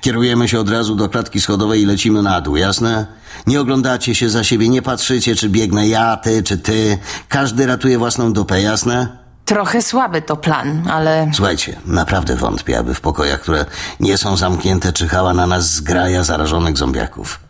Kierujemy 0.00 0.48
się 0.48 0.60
od 0.60 0.70
razu 0.70 0.94
do 0.94 1.08
klatki 1.08 1.40
schodowej 1.40 1.82
i 1.82 1.86
lecimy 1.86 2.22
na 2.22 2.40
dół, 2.40 2.56
jasne? 2.56 3.06
Nie 3.46 3.60
oglądacie 3.60 4.14
się 4.14 4.30
za 4.30 4.44
siebie, 4.44 4.68
nie 4.68 4.82
patrzycie, 4.82 5.36
czy 5.36 5.48
biegnę 5.48 5.88
ja, 5.88 6.16
ty, 6.16 6.42
czy 6.42 6.58
ty. 6.58 6.98
Każdy 7.28 7.66
ratuje 7.66 7.98
własną 7.98 8.32
dupę, 8.32 8.62
jasne? 8.62 9.18
Trochę 9.44 9.82
słaby 9.82 10.22
to 10.22 10.36
plan, 10.36 10.88
ale 10.90 11.30
Słuchajcie, 11.34 11.76
naprawdę 11.86 12.36
wątpię, 12.36 12.78
aby 12.78 12.94
w 12.94 13.00
pokojach, 13.00 13.40
które 13.40 13.66
nie 14.00 14.18
są 14.18 14.36
zamknięte, 14.36 14.92
czyhała 14.92 15.34
na 15.34 15.46
nas 15.46 15.74
zgraja 15.74 16.24
zarażonych 16.24 16.78
zombiaków. 16.78 17.40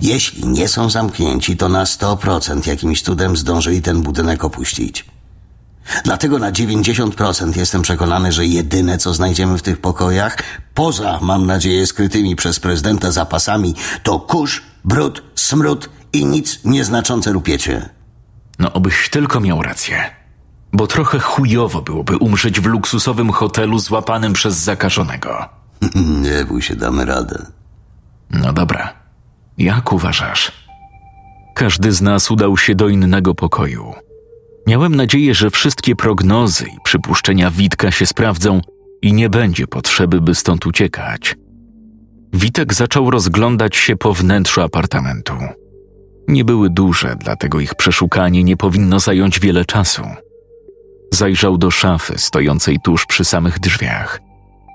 Jeśli 0.00 0.48
nie 0.48 0.68
są 0.68 0.90
zamknięci, 0.90 1.56
to 1.56 1.68
na 1.68 1.84
100% 1.84 2.68
jakimś 2.68 3.02
cudem 3.02 3.36
zdążyli 3.36 3.82
ten 3.82 4.02
budynek 4.02 4.44
opuścić. 4.44 5.12
Dlatego 6.04 6.38
na 6.38 6.52
90% 6.52 7.56
jestem 7.56 7.82
przekonany, 7.82 8.32
że 8.32 8.46
jedyne, 8.46 8.98
co 8.98 9.14
znajdziemy 9.14 9.58
w 9.58 9.62
tych 9.62 9.80
pokojach, 9.80 10.36
poza, 10.74 11.18
mam 11.22 11.46
nadzieję, 11.46 11.86
skrytymi 11.86 12.36
przez 12.36 12.60
prezydenta 12.60 13.10
zapasami, 13.10 13.74
to 14.02 14.20
kurz, 14.20 14.62
brud, 14.84 15.22
smród 15.34 15.88
i 16.12 16.26
nic 16.26 16.60
nieznaczące 16.64 17.32
rupiecie. 17.32 17.88
No, 18.58 18.72
obyś 18.72 19.08
tylko 19.10 19.40
miał 19.40 19.62
rację. 19.62 20.10
Bo 20.72 20.86
trochę 20.86 21.18
chujowo 21.18 21.82
byłoby 21.82 22.16
umrzeć 22.16 22.60
w 22.60 22.66
luksusowym 22.66 23.30
hotelu 23.32 23.78
złapanym 23.78 24.32
przez 24.32 24.54
zakażonego. 24.54 25.48
nie 26.22 26.44
bój 26.44 26.62
się, 26.62 26.76
damy 26.76 27.04
radę. 27.04 27.46
No 28.30 28.52
dobra. 28.52 28.92
Jak 29.58 29.92
uważasz? 29.92 30.52
Każdy 31.54 31.92
z 31.92 32.02
nas 32.02 32.30
udał 32.30 32.56
się 32.56 32.74
do 32.74 32.88
innego 32.88 33.34
pokoju. 33.34 33.94
Miałem 34.66 34.94
nadzieję, 34.94 35.34
że 35.34 35.50
wszystkie 35.50 35.96
prognozy 35.96 36.64
i 36.64 36.80
przypuszczenia 36.84 37.50
Witka 37.50 37.90
się 37.90 38.06
sprawdzą 38.06 38.60
i 39.02 39.12
nie 39.12 39.30
będzie 39.30 39.66
potrzeby, 39.66 40.20
by 40.20 40.34
stąd 40.34 40.66
uciekać. 40.66 41.36
Witek 42.32 42.74
zaczął 42.74 43.10
rozglądać 43.10 43.76
się 43.76 43.96
po 43.96 44.14
wnętrzu 44.14 44.60
apartamentu. 44.60 45.34
Nie 46.28 46.44
były 46.44 46.70
duże, 46.70 47.16
dlatego 47.18 47.60
ich 47.60 47.74
przeszukanie 47.74 48.44
nie 48.44 48.56
powinno 48.56 49.00
zająć 49.00 49.40
wiele 49.40 49.64
czasu. 49.64 50.02
Zajrzał 51.12 51.58
do 51.58 51.70
szafy 51.70 52.18
stojącej 52.18 52.78
tuż 52.84 53.06
przy 53.06 53.24
samych 53.24 53.60
drzwiach, 53.60 54.20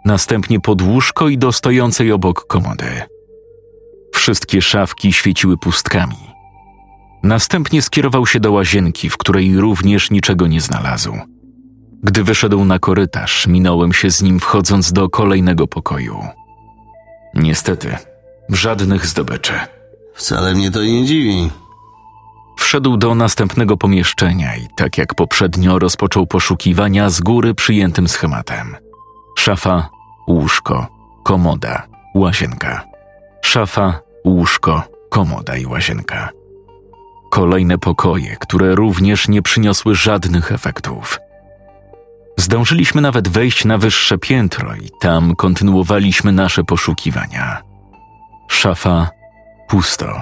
następnie 0.06 0.60
pod 0.60 0.82
łóżko 0.82 1.28
i 1.30 1.38
do 1.38 1.52
stojącej 1.52 2.12
obok 2.12 2.48
komody. 2.48 3.02
Wszystkie 4.16 4.62
szafki 4.62 5.14
świeciły 5.14 5.58
pustkami. 5.58 6.37
Następnie 7.28 7.82
skierował 7.82 8.26
się 8.26 8.40
do 8.40 8.52
łazienki, 8.52 9.10
w 9.10 9.18
której 9.18 9.58
również 9.58 10.12
niczego 10.12 10.48
nie 10.48 10.62
znalazł. 10.62 11.18
Gdy 12.04 12.24
wyszedł 12.24 12.66
na 12.66 12.80
korytarz, 12.80 13.48
minąłem 13.48 13.94
się 13.94 14.12
z 14.12 14.22
nim 14.22 14.40
wchodząc 14.40 14.94
do 14.94 15.10
kolejnego 15.10 15.68
pokoju. 15.68 16.26
Niestety, 17.34 17.98
żadnych 18.50 19.06
zdobyczy. 19.06 19.54
Wcale 20.16 20.54
mnie 20.54 20.72
to 20.72 20.84
nie 20.84 21.06
dziwi. 21.06 21.50
Wszedł 22.58 22.98
do 22.98 23.16
następnego 23.16 23.78
pomieszczenia 23.78 24.56
i 24.56 24.68
tak 24.78 24.98
jak 24.98 25.16
poprzednio 25.16 25.80
rozpoczął 25.80 26.28
poszukiwania 26.28 27.10
z 27.10 27.22
góry 27.22 27.54
przyjętym 27.54 28.08
schematem. 28.08 28.76
Szafa, 29.38 29.90
łóżko, 30.28 30.88
komoda, 31.24 31.88
łazienka. 32.16 32.84
Szafa, 33.42 34.00
łóżko, 34.26 34.84
komoda 35.10 35.58
i 35.58 35.66
łazienka. 35.66 36.37
Kolejne 37.30 37.78
pokoje, 37.78 38.38
które 38.40 38.76
również 38.76 39.28
nie 39.28 39.42
przyniosły 39.42 39.96
żadnych 39.96 40.52
efektów. 40.52 41.20
Zdążyliśmy 42.38 43.02
nawet 43.02 43.28
wejść 43.28 43.66
na 43.66 43.78
wyższe 43.78 44.18
piętro 44.18 44.76
i 44.76 44.90
tam 45.00 45.36
kontynuowaliśmy 45.36 46.32
nasze 46.32 46.64
poszukiwania. 46.64 47.62
Szafa 48.48 49.10
pusto. 49.70 50.22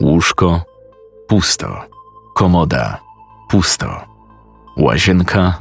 Łóżko 0.00 0.64
pusto. 1.28 1.84
Komoda 2.34 3.00
pusto. 3.48 4.04
Łazienka 4.76 5.58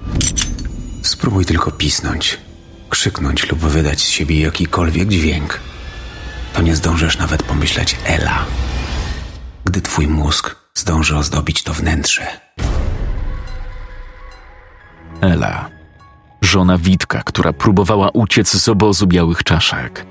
Spróbuj 1.02 1.46
tylko 1.46 1.72
pisnąć, 1.72 2.38
krzyknąć 2.90 3.50
lub 3.50 3.60
wydać 3.60 4.02
z 4.02 4.08
siebie 4.08 4.40
jakikolwiek 4.40 5.08
dźwięk. 5.08 5.60
To 6.54 6.62
nie 6.62 6.76
zdążysz 6.76 7.18
nawet 7.18 7.44
pomyśleć 7.44 7.96
Ela, 8.06 8.46
gdy 9.66 9.82
twój 9.82 10.08
mózg 10.08 10.56
zdąży 10.74 11.18
ozdobić 11.18 11.64
to 11.64 11.74
wnętrze. 11.74 12.28
Ela, 15.22 15.70
żona 16.42 16.78
Witka, 16.78 17.24
która 17.24 17.54
próbowała 17.54 18.10
uciec 18.10 18.50
z 18.50 18.70
obozu 18.70 19.08
białych 19.08 19.44
czaszek. 19.44 20.06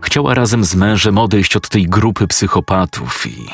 Chciała 0.00 0.34
razem 0.34 0.64
z 0.64 0.74
mężem 0.74 1.18
odejść 1.18 1.56
od 1.56 1.68
tej 1.68 1.86
grupy 1.86 2.26
psychopatów 2.26 3.26
i 3.26 3.46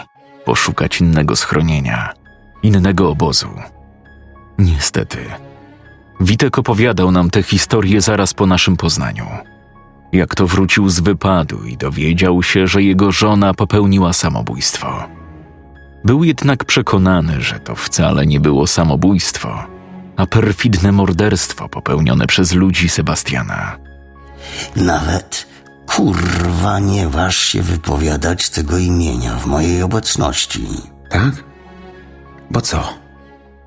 poszukać 0.44 1.00
innego 1.00 1.36
schronienia, 1.36 2.14
innego 2.62 3.10
obozu. 3.10 3.48
Niestety, 4.58 5.18
Witek 6.20 6.58
opowiadał 6.58 7.10
nam 7.10 7.30
tę 7.30 7.42
historię 7.42 8.00
zaraz 8.00 8.34
po 8.34 8.46
naszym 8.46 8.76
poznaniu. 8.76 9.26
Jak 10.12 10.34
to 10.34 10.46
wrócił 10.46 10.88
z 10.88 11.00
wypadu 11.00 11.64
i 11.64 11.76
dowiedział 11.76 12.42
się, 12.42 12.66
że 12.66 12.82
jego 12.82 13.12
żona 13.12 13.54
popełniła 13.54 14.12
samobójstwo. 14.12 15.19
Był 16.04 16.24
jednak 16.24 16.64
przekonany, 16.64 17.42
że 17.42 17.60
to 17.60 17.74
wcale 17.74 18.26
nie 18.26 18.40
było 18.40 18.66
samobójstwo, 18.66 19.66
a 20.16 20.26
perfidne 20.26 20.92
morderstwo 20.92 21.68
popełnione 21.68 22.26
przez 22.26 22.52
ludzi 22.52 22.88
Sebastiana. 22.88 23.78
Nawet 24.76 25.46
kurwa 25.86 26.78
nie 26.78 27.08
waż 27.08 27.36
się 27.36 27.62
wypowiadać 27.62 28.50
tego 28.50 28.78
imienia 28.78 29.36
w 29.36 29.46
mojej 29.46 29.82
obecności. 29.82 30.66
Tak? 31.10 31.44
Bo 32.50 32.60
co? 32.60 32.94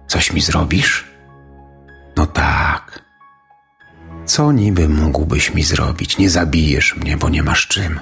Coś 0.07 0.33
mi 0.33 0.41
zrobisz? 0.41 1.07
No 2.17 2.25
tak. 2.25 3.03
Co 4.25 4.51
niby 4.51 4.89
mógłbyś 4.89 5.53
mi 5.53 5.63
zrobić? 5.63 6.17
Nie 6.17 6.29
zabijesz 6.29 6.95
mnie, 6.95 7.17
bo 7.17 7.29
nie 7.29 7.43
masz 7.43 7.67
czym. 7.67 7.99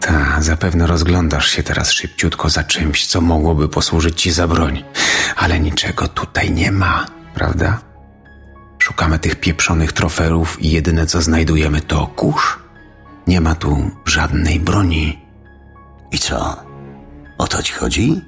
Ta, 0.00 0.42
zapewne 0.42 0.86
rozglądasz 0.86 1.48
się 1.48 1.62
teraz 1.62 1.90
szybciutko 1.90 2.48
za 2.48 2.64
czymś, 2.64 3.06
co 3.06 3.20
mogłoby 3.20 3.68
posłużyć 3.68 4.22
ci 4.22 4.32
za 4.32 4.48
broń. 4.48 4.84
Ale 5.36 5.60
niczego 5.60 6.08
tutaj 6.08 6.50
nie 6.50 6.72
ma, 6.72 7.06
prawda? 7.34 7.80
Szukamy 8.78 9.18
tych 9.18 9.40
pieprzonych 9.40 9.92
troferów 9.92 10.62
i 10.62 10.70
jedyne 10.70 11.06
co 11.06 11.22
znajdujemy 11.22 11.80
to 11.80 12.06
kurz. 12.06 12.58
Nie 13.26 13.40
ma 13.40 13.54
tu 13.54 13.90
żadnej 14.04 14.60
broni. 14.60 15.18
I 16.12 16.18
co? 16.18 16.56
O 17.38 17.46
to 17.46 17.62
ci 17.62 17.72
chodzi? 17.72 18.20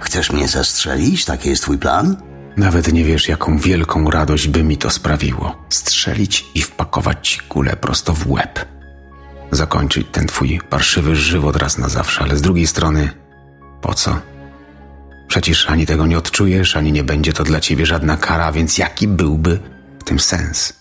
Chcesz 0.00 0.32
mnie 0.32 0.48
zastrzelić? 0.48 1.24
Taki 1.24 1.48
jest 1.48 1.62
twój 1.62 1.78
plan? 1.78 2.16
Nawet 2.56 2.92
nie 2.92 3.04
wiesz, 3.04 3.28
jaką 3.28 3.58
wielką 3.58 4.10
radość 4.10 4.48
by 4.48 4.64
mi 4.64 4.76
to 4.76 4.90
sprawiło. 4.90 5.64
Strzelić 5.68 6.44
i 6.54 6.62
wpakować 6.62 7.28
ci 7.28 7.40
kulę 7.40 7.76
prosto 7.76 8.14
w 8.14 8.30
łeb. 8.30 8.73
Zakończyć 9.50 10.06
ten 10.12 10.26
twój 10.26 10.60
parszywy 10.70 11.16
żywot 11.16 11.56
raz 11.56 11.78
na 11.78 11.88
zawsze, 11.88 12.22
ale 12.22 12.36
z 12.36 12.42
drugiej 12.42 12.66
strony, 12.66 13.10
po 13.80 13.94
co? 13.94 14.20
Przecież 15.28 15.70
ani 15.70 15.86
tego 15.86 16.06
nie 16.06 16.18
odczujesz, 16.18 16.76
ani 16.76 16.92
nie 16.92 17.04
będzie 17.04 17.32
to 17.32 17.44
dla 17.44 17.60
ciebie 17.60 17.86
żadna 17.86 18.16
kara, 18.16 18.52
więc 18.52 18.78
jaki 18.78 19.08
byłby 19.08 19.60
w 19.98 20.04
tym 20.04 20.20
sens? 20.20 20.72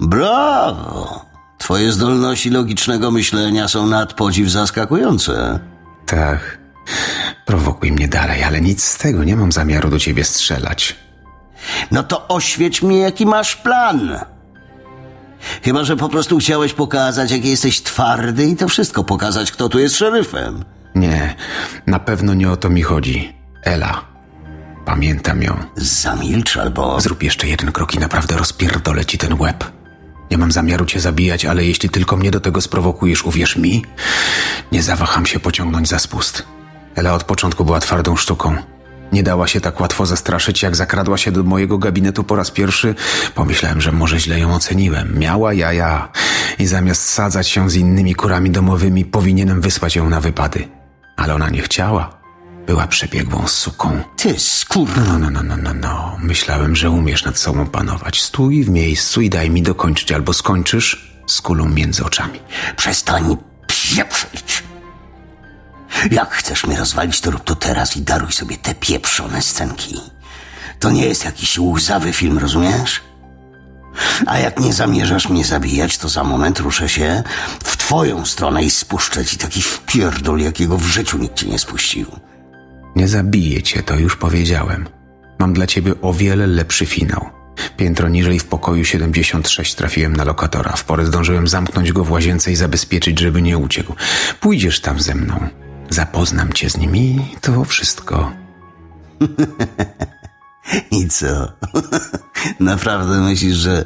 Brawo! 0.00 1.24
Twoje 1.58 1.92
zdolności 1.92 2.50
logicznego 2.50 3.10
myślenia 3.10 3.68
są 3.68 3.86
nad 3.86 4.12
podziw 4.12 4.50
zaskakujące. 4.50 5.60
Tak, 6.06 6.58
prowokuj 7.46 7.92
mnie 7.92 8.08
dalej, 8.08 8.44
ale 8.44 8.60
nic 8.60 8.84
z 8.84 8.98
tego, 8.98 9.24
nie 9.24 9.36
mam 9.36 9.52
zamiaru 9.52 9.90
do 9.90 9.98
ciebie 9.98 10.24
strzelać. 10.24 10.96
No 11.90 12.02
to 12.02 12.28
oświeć 12.28 12.82
mnie, 12.82 12.98
jaki 12.98 13.26
masz 13.26 13.56
plan. 13.56 14.18
Chyba, 15.64 15.84
że 15.84 15.96
po 15.96 16.08
prostu 16.08 16.38
chciałeś 16.38 16.72
pokazać, 16.72 17.30
jaki 17.30 17.48
jesteś 17.50 17.82
twardy 17.82 18.44
i 18.44 18.56
to 18.56 18.68
wszystko 18.68 19.04
pokazać, 19.04 19.52
kto 19.52 19.68
tu 19.68 19.78
jest 19.78 19.96
szeryfem. 19.96 20.64
Nie, 20.94 21.34
na 21.86 21.98
pewno 21.98 22.34
nie 22.34 22.50
o 22.50 22.56
to 22.56 22.70
mi 22.70 22.82
chodzi. 22.82 23.36
Ela, 23.64 24.04
pamiętam 24.84 25.42
ją. 25.42 25.56
Zamilcz 25.76 26.56
albo... 26.56 27.00
Zrób 27.00 27.22
jeszcze 27.22 27.48
jeden 27.48 27.72
krok 27.72 27.94
i 27.94 27.98
naprawdę 27.98 28.36
rozpierdolę 28.36 29.04
ci 29.04 29.18
ten 29.18 29.40
łeb. 29.40 29.64
Nie 30.30 30.38
mam 30.38 30.52
zamiaru 30.52 30.86
cię 30.86 31.00
zabijać, 31.00 31.44
ale 31.44 31.64
jeśli 31.64 31.88
tylko 31.88 32.16
mnie 32.16 32.30
do 32.30 32.40
tego 32.40 32.60
sprowokujesz, 32.60 33.24
uwierz 33.24 33.56
mi, 33.56 33.84
nie 34.72 34.82
zawaham 34.82 35.26
się 35.26 35.40
pociągnąć 35.40 35.88
za 35.88 35.98
spust. 35.98 36.42
Ela 36.94 37.14
od 37.14 37.24
początku 37.24 37.64
była 37.64 37.80
twardą 37.80 38.16
sztuką. 38.16 38.56
Nie 39.12 39.22
dała 39.22 39.46
się 39.46 39.60
tak 39.60 39.80
łatwo 39.80 40.06
zastraszyć, 40.06 40.62
jak 40.62 40.76
zakradła 40.76 41.18
się 41.18 41.32
do 41.32 41.42
mojego 41.42 41.78
gabinetu 41.78 42.24
po 42.24 42.36
raz 42.36 42.50
pierwszy. 42.50 42.94
Pomyślałem, 43.34 43.80
że 43.80 43.92
może 43.92 44.20
źle 44.20 44.38
ją 44.38 44.54
oceniłem. 44.54 45.18
Miała 45.18 45.54
jaja 45.54 46.08
i 46.58 46.66
zamiast 46.66 47.08
sadzać 47.08 47.48
się 47.48 47.70
z 47.70 47.74
innymi 47.74 48.14
kurami 48.14 48.50
domowymi, 48.50 49.04
powinienem 49.04 49.60
wysłać 49.60 49.96
ją 49.96 50.10
na 50.10 50.20
wypady. 50.20 50.68
Ale 51.16 51.34
ona 51.34 51.50
nie 51.50 51.62
chciała. 51.62 52.18
Była 52.66 52.86
przebiegłą 52.86 53.46
suką. 53.46 54.02
Ty 54.16 54.34
skur... 54.38 54.88
No, 54.96 55.18
no, 55.18 55.30
no, 55.30 55.42
no, 55.42 55.56
no, 55.56 55.74
no. 55.74 56.16
Myślałem, 56.20 56.76
że 56.76 56.90
umiesz 56.90 57.24
nad 57.24 57.38
sobą 57.38 57.66
panować. 57.66 58.22
Stój 58.22 58.64
w 58.64 58.70
miejscu 58.70 59.20
i 59.20 59.30
daj 59.30 59.50
mi 59.50 59.62
dokończyć, 59.62 60.12
albo 60.12 60.32
skończysz, 60.32 61.14
z 61.26 61.40
kulą 61.40 61.68
między 61.68 62.04
oczami. 62.04 62.40
Przestań 62.76 63.36
pieprzyć. 63.66 64.67
Jak 66.10 66.30
chcesz 66.30 66.66
mnie 66.66 66.78
rozwalić, 66.78 67.20
to 67.20 67.30
rób 67.30 67.44
to 67.44 67.54
teraz 67.54 67.96
i 67.96 68.02
daruj 68.02 68.32
sobie 68.32 68.56
te 68.56 68.74
pieprzone 68.74 69.42
scenki. 69.42 70.00
To 70.78 70.90
nie 70.90 71.06
jest 71.06 71.24
jakiś 71.24 71.58
łzawy 71.58 72.12
film, 72.12 72.38
rozumiesz? 72.38 73.00
A 74.26 74.38
jak 74.38 74.60
nie 74.60 74.72
zamierzasz 74.72 75.28
mnie 75.28 75.44
zabijać, 75.44 75.98
to 75.98 76.08
za 76.08 76.24
moment 76.24 76.58
ruszę 76.58 76.88
się 76.88 77.22
w 77.64 77.76
twoją 77.76 78.26
stronę 78.26 78.64
i 78.64 78.70
spuszczę 78.70 79.24
ci 79.24 79.36
taki 79.36 79.62
wpierdol, 79.62 80.40
jakiego 80.40 80.78
w 80.78 80.86
życiu 80.86 81.18
nikt 81.18 81.36
ci 81.36 81.48
nie 81.48 81.58
spuścił. 81.58 82.06
Nie 82.96 83.08
zabiję 83.08 83.62
cię, 83.62 83.82
to 83.82 83.96
już 83.96 84.16
powiedziałem. 84.16 84.88
Mam 85.38 85.52
dla 85.52 85.66
ciebie 85.66 86.00
o 86.02 86.12
wiele 86.12 86.46
lepszy 86.46 86.86
finał. 86.86 87.30
Piętro 87.76 88.08
niżej 88.08 88.38
w 88.38 88.44
pokoju 88.44 88.84
76 88.84 89.74
trafiłem 89.74 90.16
na 90.16 90.24
lokatora. 90.24 90.72
W 90.76 90.84
porę 90.84 91.06
zdążyłem 91.06 91.48
zamknąć 91.48 91.92
go 91.92 92.04
w 92.04 92.10
łazience 92.10 92.52
i 92.52 92.56
zabezpieczyć, 92.56 93.18
żeby 93.18 93.42
nie 93.42 93.58
uciekł. 93.58 93.94
Pójdziesz 94.40 94.80
tam 94.80 95.00
ze 95.00 95.14
mną. 95.14 95.48
Zapoznam 95.90 96.52
cię 96.52 96.70
z 96.70 96.76
nimi, 96.76 97.36
to 97.40 97.64
wszystko. 97.64 98.32
I 100.90 101.08
co? 101.08 101.52
Naprawdę 102.60 103.20
myślisz, 103.20 103.56
że 103.56 103.84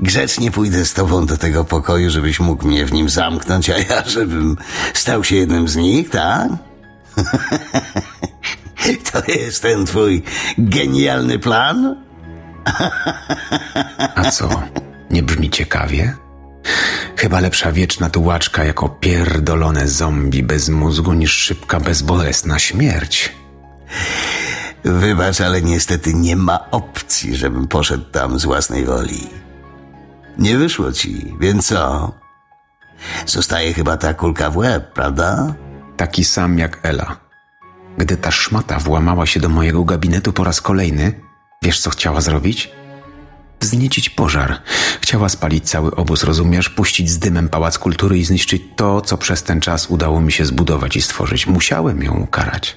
grzecznie 0.00 0.50
pójdę 0.50 0.84
z 0.84 0.94
tobą 0.94 1.26
do 1.26 1.36
tego 1.36 1.64
pokoju, 1.64 2.10
żebyś 2.10 2.40
mógł 2.40 2.68
mnie 2.68 2.86
w 2.86 2.92
nim 2.92 3.08
zamknąć, 3.08 3.70
a 3.70 3.78
ja 3.78 4.08
żebym 4.16 4.56
stał 4.94 5.24
się 5.24 5.36
jednym 5.36 5.68
z 5.68 5.76
nich, 5.76 6.10
tak? 6.10 6.48
To 9.12 9.32
jest 9.32 9.62
ten 9.62 9.86
twój 9.86 10.22
genialny 10.58 11.38
plan? 11.38 11.96
A 14.14 14.30
co? 14.30 14.62
Nie 15.10 15.22
brzmi 15.22 15.50
ciekawie? 15.50 16.16
Chyba 17.16 17.40
lepsza 17.40 17.72
wieczna 17.72 18.10
tułaczka 18.10 18.64
jako 18.64 18.88
pierdolone 18.88 19.88
zombie 19.88 20.42
bez 20.42 20.68
mózgu 20.68 21.12
niż 21.12 21.32
szybka, 21.32 21.80
bezbolesna 21.80 22.58
śmierć. 22.58 23.32
Wybacz, 24.84 25.40
ale 25.40 25.62
niestety 25.62 26.14
nie 26.14 26.36
ma 26.36 26.70
opcji, 26.70 27.36
żebym 27.36 27.68
poszedł 27.68 28.04
tam 28.04 28.38
z 28.38 28.44
własnej 28.44 28.84
woli. 28.84 29.26
Nie 30.38 30.58
wyszło 30.58 30.92
ci, 30.92 31.34
więc 31.40 31.66
co? 31.66 32.12
Zostaje 33.26 33.74
chyba 33.74 33.96
ta 33.96 34.14
kulka 34.14 34.50
w 34.50 34.56
łeb, 34.56 34.92
prawda? 34.92 35.54
Taki 35.96 36.24
sam 36.24 36.58
jak 36.58 36.78
Ela. 36.82 37.16
Gdy 37.98 38.16
ta 38.16 38.30
szmata 38.30 38.78
włamała 38.78 39.26
się 39.26 39.40
do 39.40 39.48
mojego 39.48 39.84
gabinetu 39.84 40.32
po 40.32 40.44
raz 40.44 40.60
kolejny, 40.60 41.20
wiesz 41.62 41.80
co 41.80 41.90
chciała 41.90 42.20
zrobić? 42.20 42.70
Wzniecić 43.60 44.10
pożar. 44.10 44.58
Chciała 45.00 45.28
spalić 45.28 45.70
cały 45.70 45.90
obóz, 45.90 46.24
rozumiesz? 46.24 46.68
Puścić 46.70 47.10
z 47.10 47.18
dymem 47.18 47.48
pałac 47.48 47.78
kultury 47.78 48.18
i 48.18 48.24
zniszczyć 48.24 48.62
to, 48.76 49.00
co 49.00 49.18
przez 49.18 49.42
ten 49.42 49.60
czas 49.60 49.86
udało 49.90 50.20
mi 50.20 50.32
się 50.32 50.44
zbudować 50.44 50.96
i 50.96 51.02
stworzyć. 51.02 51.46
Musiałem 51.46 52.02
ją 52.02 52.12
ukarać. 52.12 52.76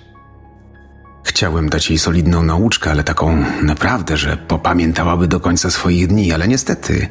Chciałem 1.23 1.69
dać 1.69 1.89
jej 1.89 1.99
solidną 1.99 2.43
nauczkę, 2.43 2.91
ale 2.91 3.03
taką 3.03 3.45
naprawdę, 3.61 4.17
że 4.17 4.37
popamiętałaby 4.37 5.27
do 5.27 5.39
końca 5.39 5.71
swoich 5.71 6.07
dni, 6.07 6.31
ale 6.31 6.47
niestety 6.47 7.07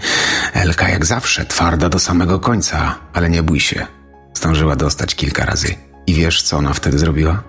Elka 0.52 0.88
jak 0.88 1.06
zawsze 1.06 1.46
twarda 1.46 1.88
do 1.88 1.98
samego 1.98 2.40
końca, 2.40 2.98
ale 3.12 3.30
nie 3.30 3.42
bój 3.42 3.60
się. 3.60 3.86
Zdążyła 4.34 4.76
dostać 4.76 5.14
kilka 5.14 5.44
razy. 5.44 5.74
I 6.06 6.14
wiesz, 6.14 6.42
co 6.42 6.56
ona 6.56 6.72
wtedy 6.74 6.98
zrobiła? 6.98 7.42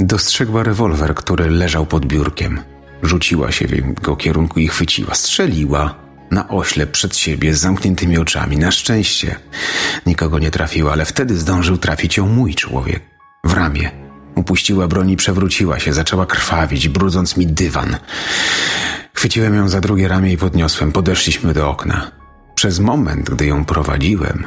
Dostrzegła 0.00 0.62
rewolwer, 0.62 1.14
który 1.14 1.50
leżał 1.50 1.86
pod 1.86 2.06
biurkiem. 2.06 2.60
Rzuciła 3.06 3.52
się 3.52 3.66
w 3.66 3.70
jego 3.70 4.16
kierunku 4.16 4.60
i 4.60 4.68
chwyciła. 4.68 5.14
Strzeliła 5.14 5.94
na 6.30 6.48
oślep 6.48 6.90
przed 6.90 7.16
siebie 7.16 7.54
z 7.54 7.60
zamkniętymi 7.60 8.18
oczami. 8.18 8.56
Na 8.56 8.70
szczęście 8.70 9.36
nikogo 10.06 10.38
nie 10.38 10.50
trafiła, 10.50 10.92
ale 10.92 11.04
wtedy 11.04 11.36
zdążył 11.36 11.78
trafić 11.78 12.16
ją 12.16 12.28
mój 12.28 12.54
człowiek. 12.54 13.02
W 13.44 13.52
ramię. 13.52 13.90
Upuściła 14.34 14.88
broń 14.88 15.10
i 15.10 15.16
przewróciła 15.16 15.78
się. 15.78 15.92
Zaczęła 15.92 16.26
krwawić, 16.26 16.88
brudząc 16.88 17.36
mi 17.36 17.46
dywan. 17.46 17.96
Chwyciłem 19.14 19.54
ją 19.54 19.68
za 19.68 19.80
drugie 19.80 20.08
ramię 20.08 20.32
i 20.32 20.36
podniosłem. 20.36 20.92
Podeszliśmy 20.92 21.54
do 21.54 21.70
okna. 21.70 22.10
Przez 22.54 22.78
moment, 22.78 23.30
gdy 23.30 23.46
ją 23.46 23.64
prowadziłem, 23.64 24.46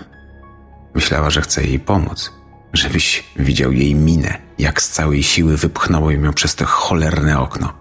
myślała, 0.96 1.30
że 1.30 1.42
chcę 1.42 1.64
jej 1.64 1.80
pomóc. 1.80 2.34
Żebyś 2.74 3.24
widział 3.36 3.72
jej 3.72 3.96
minę, 3.96 4.38
jak 4.60 4.82
z 4.82 4.90
całej 4.90 5.24
siły 5.24 5.58
wypchnąłem 5.58 6.24
ją 6.24 6.34
przez 6.34 6.56
to 6.56 6.66
cholerne 6.66 7.40
okno. 7.40 7.79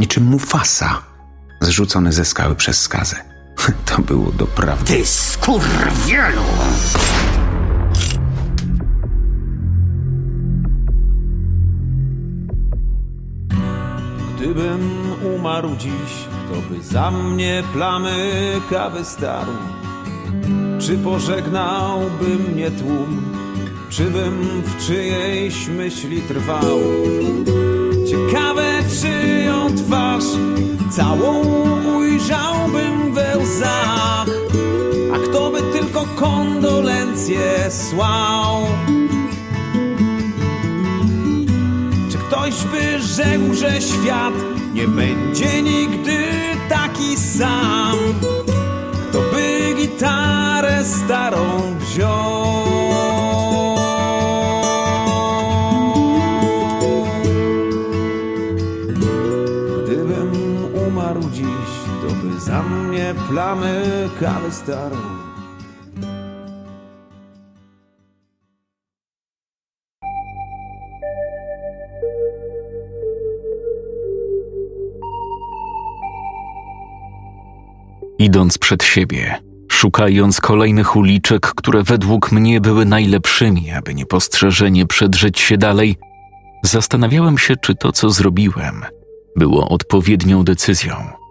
Niczym 0.00 0.24
Mufasa, 0.24 1.02
zrzucony 1.60 2.12
ze 2.12 2.24
skały 2.24 2.54
przez 2.54 2.80
skazę. 2.80 3.16
To 3.86 4.02
było 4.02 4.32
doprawdy. 4.32 4.84
Ty 4.96 5.06
skurwielu! 5.06 6.42
Gdybym 14.36 15.12
umarł 15.36 15.76
dziś, 15.78 16.12
kto 16.44 16.60
by 16.74 16.82
za 16.82 17.10
mnie 17.10 17.62
plamy 17.72 18.32
kawy 18.70 19.04
starł? 19.04 19.52
Czy 20.80 20.98
pożegnałby 20.98 22.26
mnie 22.52 22.70
tłum? 22.70 23.22
Czy 23.90 24.10
bym 24.10 24.62
w 24.62 24.86
czyjejś 24.86 25.68
myśli 25.68 26.22
trwał? 26.22 26.78
Ciekawe, 28.10 28.64
czyją 29.00 29.76
twarz 29.76 30.24
całą 30.90 31.42
ujrzałbym 31.96 33.14
we 33.14 33.38
łzach, 33.38 34.26
a 35.14 35.18
kto 35.18 35.50
by 35.50 35.62
tylko 35.62 36.06
kondolencje 36.14 37.70
słał? 37.70 38.66
Czy 42.10 42.18
ktoś 42.18 42.54
by 42.64 43.02
rzekł, 43.02 43.54
że 43.54 43.80
świat 43.80 44.34
nie 44.74 44.88
będzie 44.88 45.62
nigdy 45.62 46.24
taki 46.68 47.16
sam? 47.16 47.96
Kto 49.10 49.18
by 49.18 49.74
gitarę 49.76 50.84
starą 50.84 51.60
wziął? 51.80 53.45
Plamy 63.28 64.08
kawy 64.20 64.52
starą? 64.52 64.96
Idąc 78.18 78.58
przed 78.58 78.84
siebie, 78.84 79.38
szukając 79.68 80.40
kolejnych 80.40 80.96
uliczek, 80.96 81.46
które 81.46 81.82
według 81.82 82.32
mnie 82.32 82.60
były 82.60 82.84
najlepszymi, 82.84 83.70
aby 83.70 83.94
niepostrzeżenie 83.94 84.86
przedrzeć 84.86 85.40
się 85.40 85.58
dalej, 85.58 85.96
zastanawiałem 86.62 87.38
się, 87.38 87.56
czy 87.56 87.74
to, 87.74 87.92
co 87.92 88.10
zrobiłem, 88.10 88.82
było 89.36 89.68
odpowiednią 89.68 90.44
decyzją. 90.44 91.25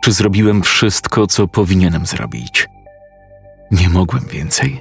Czy 0.00 0.12
zrobiłem 0.12 0.62
wszystko, 0.62 1.26
co 1.26 1.48
powinienem 1.48 2.06
zrobić? 2.06 2.66
Nie 3.70 3.88
mogłem 3.88 4.24
więcej? 4.24 4.80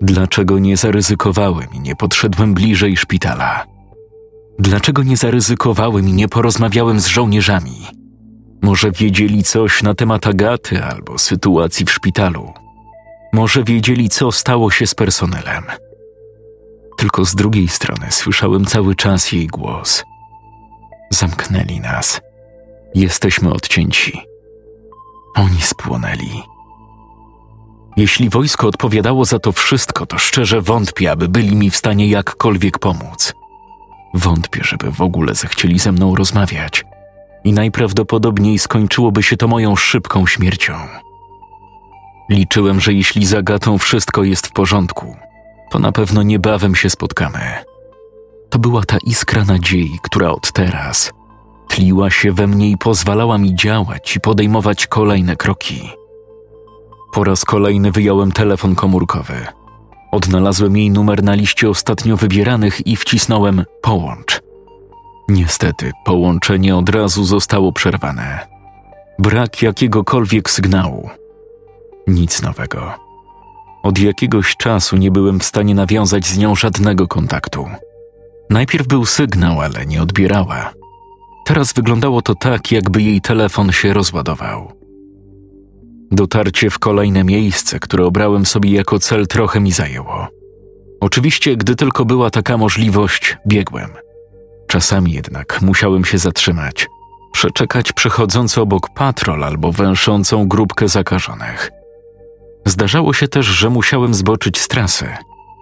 Dlaczego 0.00 0.58
nie 0.58 0.76
zaryzykowałem 0.76 1.66
i 1.72 1.80
nie 1.80 1.96
podszedłem 1.96 2.54
bliżej 2.54 2.96
szpitala? 2.96 3.64
Dlaczego 4.58 5.02
nie 5.02 5.16
zaryzykowałem 5.16 6.08
i 6.08 6.12
nie 6.12 6.28
porozmawiałem 6.28 7.00
z 7.00 7.06
żołnierzami? 7.06 7.86
Może 8.62 8.90
wiedzieli 8.90 9.42
coś 9.42 9.82
na 9.82 9.94
temat 9.94 10.26
Agaty 10.26 10.84
albo 10.84 11.18
sytuacji 11.18 11.86
w 11.86 11.90
szpitalu. 11.90 12.52
Może 13.32 13.64
wiedzieli, 13.64 14.08
co 14.08 14.32
stało 14.32 14.70
się 14.70 14.86
z 14.86 14.94
personelem. 14.94 15.64
Tylko 16.98 17.24
z 17.24 17.34
drugiej 17.34 17.68
strony 17.68 18.06
słyszałem 18.10 18.64
cały 18.64 18.94
czas 18.94 19.32
jej 19.32 19.46
głos. 19.46 20.04
Zamknęli 21.10 21.80
nas. 21.80 22.20
Jesteśmy 22.96 23.52
odcięci. 23.52 24.20
Oni 25.34 25.62
spłonęli. 25.62 26.42
Jeśli 27.96 28.28
wojsko 28.28 28.68
odpowiadało 28.68 29.24
za 29.24 29.38
to 29.38 29.52
wszystko, 29.52 30.06
to 30.06 30.18
szczerze 30.18 30.60
wątpię, 30.60 31.10
aby 31.10 31.28
byli 31.28 31.56
mi 31.56 31.70
w 31.70 31.76
stanie 31.76 32.08
jakkolwiek 32.08 32.78
pomóc. 32.78 33.34
Wątpię, 34.14 34.60
żeby 34.64 34.92
w 34.92 35.00
ogóle 35.00 35.34
zechcieli 35.34 35.78
ze 35.78 35.92
mną 35.92 36.14
rozmawiać 36.14 36.84
i 37.44 37.52
najprawdopodobniej 37.52 38.58
skończyłoby 38.58 39.22
się 39.22 39.36
to 39.36 39.48
moją 39.48 39.76
szybką 39.76 40.26
śmiercią. 40.26 40.74
Liczyłem, 42.30 42.80
że 42.80 42.92
jeśli 42.92 43.26
z 43.26 43.34
Agatą 43.34 43.78
wszystko 43.78 44.24
jest 44.24 44.46
w 44.46 44.52
porządku, 44.52 45.16
to 45.70 45.78
na 45.78 45.92
pewno 45.92 46.22
niebawem 46.22 46.74
się 46.74 46.90
spotkamy. 46.90 47.64
To 48.50 48.58
była 48.58 48.82
ta 48.84 48.98
iskra 49.04 49.44
nadziei, 49.44 49.98
która 50.02 50.30
od 50.30 50.52
teraz 50.52 51.15
tliła 51.68 52.10
się 52.10 52.32
we 52.32 52.46
mnie 52.46 52.70
i 52.70 52.76
pozwalała 52.76 53.38
mi 53.38 53.54
działać 53.54 54.16
i 54.16 54.20
podejmować 54.20 54.86
kolejne 54.86 55.36
kroki. 55.36 55.90
Po 57.12 57.24
raz 57.24 57.44
kolejny 57.44 57.92
wyjąłem 57.92 58.32
telefon 58.32 58.74
komórkowy. 58.74 59.46
Odnalazłem 60.12 60.76
jej 60.76 60.90
numer 60.90 61.22
na 61.22 61.34
liście 61.34 61.70
ostatnio 61.70 62.16
wybieranych 62.16 62.86
i 62.86 62.96
wcisnąłem 62.96 63.64
połącz. 63.82 64.40
Niestety, 65.28 65.92
połączenie 66.04 66.76
od 66.76 66.88
razu 66.88 67.24
zostało 67.24 67.72
przerwane. 67.72 68.46
Brak 69.18 69.62
jakiegokolwiek 69.62 70.50
sygnału. 70.50 71.10
Nic 72.06 72.42
nowego. 72.42 72.92
Od 73.82 73.98
jakiegoś 73.98 74.56
czasu 74.56 74.96
nie 74.96 75.10
byłem 75.10 75.40
w 75.40 75.44
stanie 75.44 75.74
nawiązać 75.74 76.26
z 76.26 76.38
nią 76.38 76.54
żadnego 76.54 77.08
kontaktu. 77.08 77.66
Najpierw 78.50 78.86
był 78.86 79.06
sygnał, 79.06 79.60
ale 79.60 79.86
nie 79.86 80.02
odbierała. 80.02 80.72
Teraz 81.46 81.72
wyglądało 81.72 82.22
to 82.22 82.34
tak, 82.34 82.72
jakby 82.72 83.02
jej 83.02 83.20
telefon 83.20 83.72
się 83.72 83.92
rozładował. 83.92 84.72
Dotarcie 86.10 86.70
w 86.70 86.78
kolejne 86.78 87.24
miejsce, 87.24 87.78
które 87.78 88.06
obrałem 88.06 88.46
sobie 88.46 88.70
jako 88.70 88.98
cel, 88.98 89.26
trochę 89.26 89.60
mi 89.60 89.72
zajęło. 89.72 90.28
Oczywiście, 91.00 91.56
gdy 91.56 91.76
tylko 91.76 92.04
była 92.04 92.30
taka 92.30 92.56
możliwość, 92.56 93.36
biegłem. 93.46 93.90
Czasami 94.68 95.12
jednak 95.12 95.62
musiałem 95.62 96.04
się 96.04 96.18
zatrzymać, 96.18 96.86
przeczekać 97.32 97.92
przechodzący 97.92 98.60
obok 98.60 98.88
patrol 98.94 99.44
albo 99.44 99.72
węszącą 99.72 100.48
grupkę 100.48 100.88
zakażonych. 100.88 101.70
Zdarzało 102.64 103.12
się 103.12 103.28
też, 103.28 103.46
że 103.46 103.70
musiałem 103.70 104.14
zboczyć 104.14 104.58
z 104.58 104.68
trasy, 104.68 105.08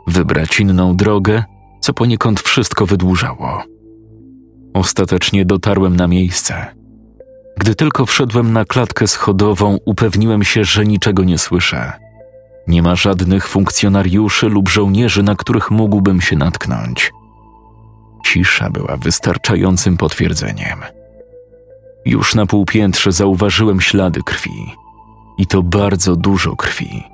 wybrać 0.06 0.60
inną 0.60 0.96
drogę, 0.96 1.44
co 1.80 1.94
poniekąd 1.94 2.40
wszystko 2.40 2.86
wydłużało. 2.86 3.73
Ostatecznie 4.74 5.44
dotarłem 5.44 5.96
na 5.96 6.08
miejsce. 6.08 6.66
Gdy 7.58 7.74
tylko 7.74 8.06
wszedłem 8.06 8.52
na 8.52 8.64
klatkę 8.64 9.06
schodową, 9.06 9.78
upewniłem 9.84 10.44
się, 10.44 10.64
że 10.64 10.84
niczego 10.84 11.24
nie 11.24 11.38
słyszę. 11.38 11.92
Nie 12.66 12.82
ma 12.82 12.96
żadnych 12.96 13.48
funkcjonariuszy 13.48 14.48
lub 14.48 14.68
żołnierzy, 14.68 15.22
na 15.22 15.34
których 15.34 15.70
mógłbym 15.70 16.20
się 16.20 16.36
natknąć. 16.36 17.12
Cisza 18.24 18.70
była 18.70 18.96
wystarczającym 18.96 19.96
potwierdzeniem. 19.96 20.78
Już 22.04 22.34
na 22.34 22.46
półpiętrze 22.46 23.12
zauważyłem 23.12 23.80
ślady 23.80 24.20
krwi. 24.22 24.74
I 25.38 25.46
to 25.46 25.62
bardzo 25.62 26.16
dużo 26.16 26.56
krwi. 26.56 27.04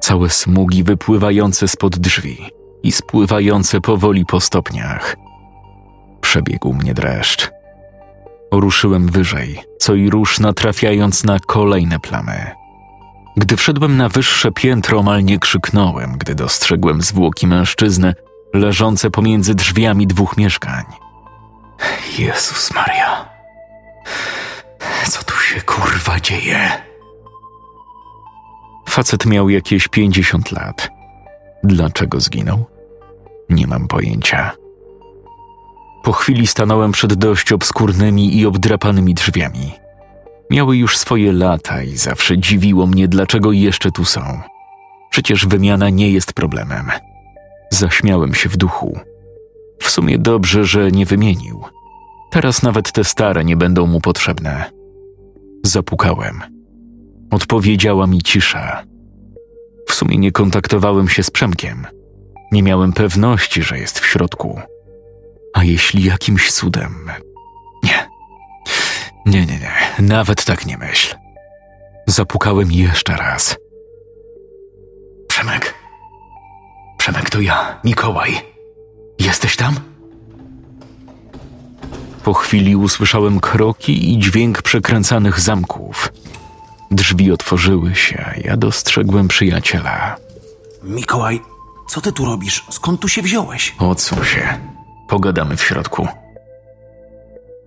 Całe 0.00 0.30
smugi 0.30 0.84
wypływające 0.84 1.68
spod 1.68 1.98
drzwi 1.98 2.38
i 2.82 2.92
spływające 2.92 3.80
powoli 3.80 4.26
po 4.26 4.40
stopniach. 4.40 5.16
Przebiegł 6.20 6.72
mnie 6.72 6.94
dreszcz. 6.94 7.50
Ruszyłem 8.52 9.06
wyżej, 9.06 9.60
co 9.78 9.94
i 9.94 10.10
rusz 10.10 10.40
natrafiając 10.40 11.24
na 11.24 11.38
kolejne 11.38 11.98
plamy. 11.98 12.50
Gdy 13.36 13.56
wszedłem 13.56 13.96
na 13.96 14.08
wyższe 14.08 14.52
piętro, 14.52 14.98
omal 14.98 15.24
nie 15.24 15.38
krzyknąłem, 15.38 16.18
gdy 16.18 16.34
dostrzegłem 16.34 17.02
zwłoki 17.02 17.46
mężczyzny 17.46 18.14
leżące 18.54 19.10
pomiędzy 19.10 19.54
drzwiami 19.54 20.06
dwóch 20.06 20.36
mieszkań. 20.36 20.84
Jezus 22.18 22.74
Maria. 22.74 23.28
Co 25.08 25.22
tu 25.22 25.34
się 25.34 25.60
kurwa 25.60 26.20
dzieje? 26.20 26.70
Facet 28.88 29.26
miał 29.26 29.48
jakieś 29.48 29.88
pięćdziesiąt 29.88 30.52
lat. 30.52 30.90
Dlaczego 31.64 32.20
zginął? 32.20 32.66
Nie 33.50 33.66
mam 33.66 33.88
pojęcia. 33.88 34.50
Po 36.02 36.12
chwili 36.12 36.46
stanąłem 36.46 36.92
przed 36.92 37.14
dość 37.14 37.52
obskurnymi 37.52 38.38
i 38.38 38.46
obdrapanymi 38.46 39.14
drzwiami. 39.14 39.72
Miały 40.50 40.76
już 40.76 40.98
swoje 40.98 41.32
lata 41.32 41.82
i 41.82 41.96
zawsze 41.96 42.38
dziwiło 42.38 42.86
mnie, 42.86 43.08
dlaczego 43.08 43.52
jeszcze 43.52 43.90
tu 43.90 44.04
są. 44.04 44.20
Przecież 45.10 45.46
wymiana 45.46 45.90
nie 45.90 46.10
jest 46.10 46.32
problemem. 46.32 46.90
Zaśmiałem 47.70 48.34
się 48.34 48.48
w 48.48 48.56
duchu. 48.56 48.98
W 49.78 49.90
sumie 49.90 50.18
dobrze, 50.18 50.64
że 50.64 50.90
nie 50.90 51.06
wymienił. 51.06 51.64
Teraz 52.30 52.62
nawet 52.62 52.92
te 52.92 53.04
stare 53.04 53.44
nie 53.44 53.56
będą 53.56 53.86
mu 53.86 54.00
potrzebne. 54.00 54.70
Zapukałem. 55.64 56.40
Odpowiedziała 57.30 58.06
mi 58.06 58.22
cisza. 58.22 58.82
W 59.88 59.94
sumie 59.94 60.18
nie 60.18 60.32
kontaktowałem 60.32 61.08
się 61.08 61.22
z 61.22 61.30
Przemkiem. 61.30 61.86
Nie 62.52 62.62
miałem 62.62 62.92
pewności, 62.92 63.62
że 63.62 63.78
jest 63.78 63.98
w 63.98 64.06
środku. 64.06 64.60
A 65.54 65.64
jeśli 65.64 66.04
jakimś 66.04 66.52
cudem. 66.52 67.10
Nie. 67.82 68.08
Nie, 69.26 69.46
nie, 69.46 69.58
nie. 69.58 69.72
Nawet 69.98 70.44
tak 70.44 70.66
nie 70.66 70.78
myśl. 70.78 71.16
Zapukałem 72.06 72.72
jeszcze 72.72 73.16
raz. 73.16 73.56
Przemek. 75.28 75.74
Przemek, 76.98 77.30
to 77.30 77.40
ja, 77.40 77.80
Mikołaj. 77.84 78.40
Jesteś 79.18 79.56
tam? 79.56 79.74
Po 82.24 82.34
chwili 82.34 82.76
usłyszałem 82.76 83.40
kroki 83.40 84.12
i 84.12 84.18
dźwięk 84.18 84.62
przekręcanych 84.62 85.40
zamków. 85.40 86.12
Drzwi 86.90 87.32
otworzyły 87.32 87.94
się, 87.94 88.34
ja 88.44 88.56
dostrzegłem 88.56 89.28
przyjaciela. 89.28 90.16
Mikołaj, 90.82 91.40
co 91.88 92.00
ty 92.00 92.12
tu 92.12 92.24
robisz? 92.24 92.64
Skąd 92.70 93.00
tu 93.00 93.08
się 93.08 93.22
wziąłeś? 93.22 93.74
Odsuń 93.78 94.24
się. 94.24 94.69
Pogadamy 95.10 95.56
w 95.56 95.62
środku. 95.62 96.08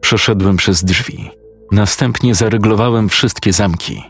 Przeszedłem 0.01 0.57
przez 0.57 0.83
drzwi. 0.83 1.31
Następnie 1.71 2.35
zaryglowałem 2.35 3.09
wszystkie 3.09 3.53
zamki. 3.53 4.03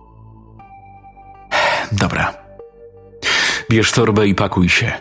Dobra. 1.92 2.34
Bierz 3.70 3.92
torbę 3.92 4.28
i 4.28 4.36
pakuj 4.36 4.70
się. 4.70 4.92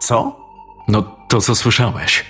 Co? 0.00 0.36
No 0.88 1.02
to 1.28 1.40
co 1.40 1.54
słyszałeś. 1.54 2.24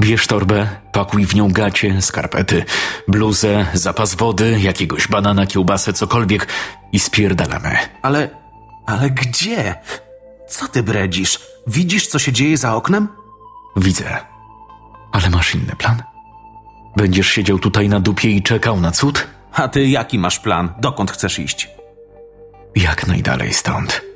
Bierz 0.00 0.26
torbę, 0.26 0.68
pakuj 0.92 1.26
w 1.26 1.34
nią 1.34 1.52
gacie, 1.52 2.02
skarpety, 2.02 2.64
bluzę, 3.08 3.66
zapas 3.74 4.14
wody, 4.14 4.60
jakiegoś 4.60 5.08
banana, 5.08 5.46
kiełbasę, 5.46 5.92
cokolwiek 5.92 6.48
i 6.92 6.98
spierdalamy. 6.98 7.76
Ale. 8.02 8.30
ale 8.86 9.10
gdzie? 9.10 9.74
Co 10.48 10.68
ty 10.68 10.82
bredzisz? 10.82 11.40
Widzisz, 11.66 12.06
co 12.06 12.18
się 12.18 12.32
dzieje 12.32 12.56
za 12.56 12.74
oknem? 12.74 13.08
Widzę. 13.76 14.27
Ale 15.12 15.30
masz 15.30 15.54
inny 15.54 15.76
plan? 15.76 16.02
Będziesz 16.96 17.26
siedział 17.28 17.58
tutaj 17.58 17.88
na 17.88 18.00
dupie 18.00 18.30
i 18.30 18.42
czekał 18.42 18.80
na 18.80 18.90
cud? 18.90 19.26
A 19.52 19.68
ty 19.68 19.88
jaki 19.88 20.18
masz 20.18 20.38
plan? 20.38 20.74
Dokąd 20.80 21.10
chcesz 21.10 21.38
iść? 21.38 21.68
Jak 22.76 23.06
najdalej 23.06 23.54
stąd. 23.54 24.07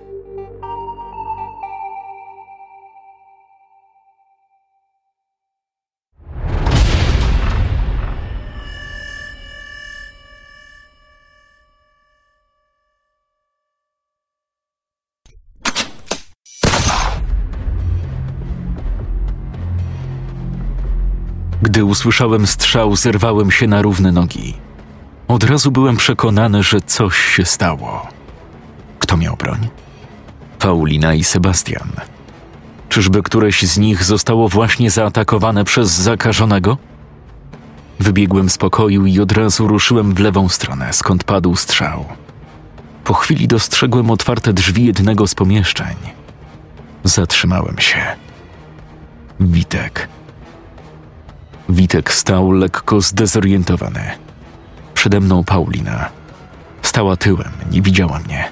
Gdy 21.72 21.84
usłyszałem 21.84 22.46
strzał, 22.46 22.96
zerwałem 22.96 23.50
się 23.50 23.66
na 23.66 23.82
równe 23.82 24.12
nogi. 24.12 24.54
Od 25.28 25.44
razu 25.44 25.70
byłem 25.70 25.96
przekonany, 25.96 26.62
że 26.62 26.80
coś 26.80 27.18
się 27.18 27.44
stało. 27.44 28.08
Kto 28.98 29.16
miał 29.16 29.36
broń? 29.36 29.68
Paulina 30.58 31.14
i 31.14 31.24
Sebastian. 31.24 31.88
Czyżby 32.88 33.22
któreś 33.22 33.62
z 33.62 33.78
nich 33.78 34.04
zostało 34.04 34.48
właśnie 34.48 34.90
zaatakowane 34.90 35.64
przez 35.64 35.90
zakażonego? 35.90 36.78
Wybiegłem 38.00 38.50
z 38.50 38.58
pokoju 38.58 39.06
i 39.06 39.20
od 39.20 39.32
razu 39.32 39.68
ruszyłem 39.68 40.14
w 40.14 40.18
lewą 40.18 40.48
stronę, 40.48 40.92
skąd 40.92 41.24
padł 41.24 41.56
strzał. 41.56 42.04
Po 43.04 43.14
chwili 43.14 43.48
dostrzegłem 43.48 44.10
otwarte 44.10 44.52
drzwi 44.52 44.84
jednego 44.84 45.26
z 45.26 45.34
pomieszczeń. 45.34 45.96
Zatrzymałem 47.04 47.78
się. 47.78 48.02
Witek. 49.40 50.08
Witek 51.72 52.12
stał 52.12 52.52
lekko 52.52 53.00
zdezorientowany. 53.00 54.10
Przede 54.94 55.20
mną 55.20 55.44
Paulina. 55.44 56.08
Stała 56.82 57.16
tyłem, 57.16 57.52
nie 57.70 57.82
widziała 57.82 58.18
mnie. 58.18 58.48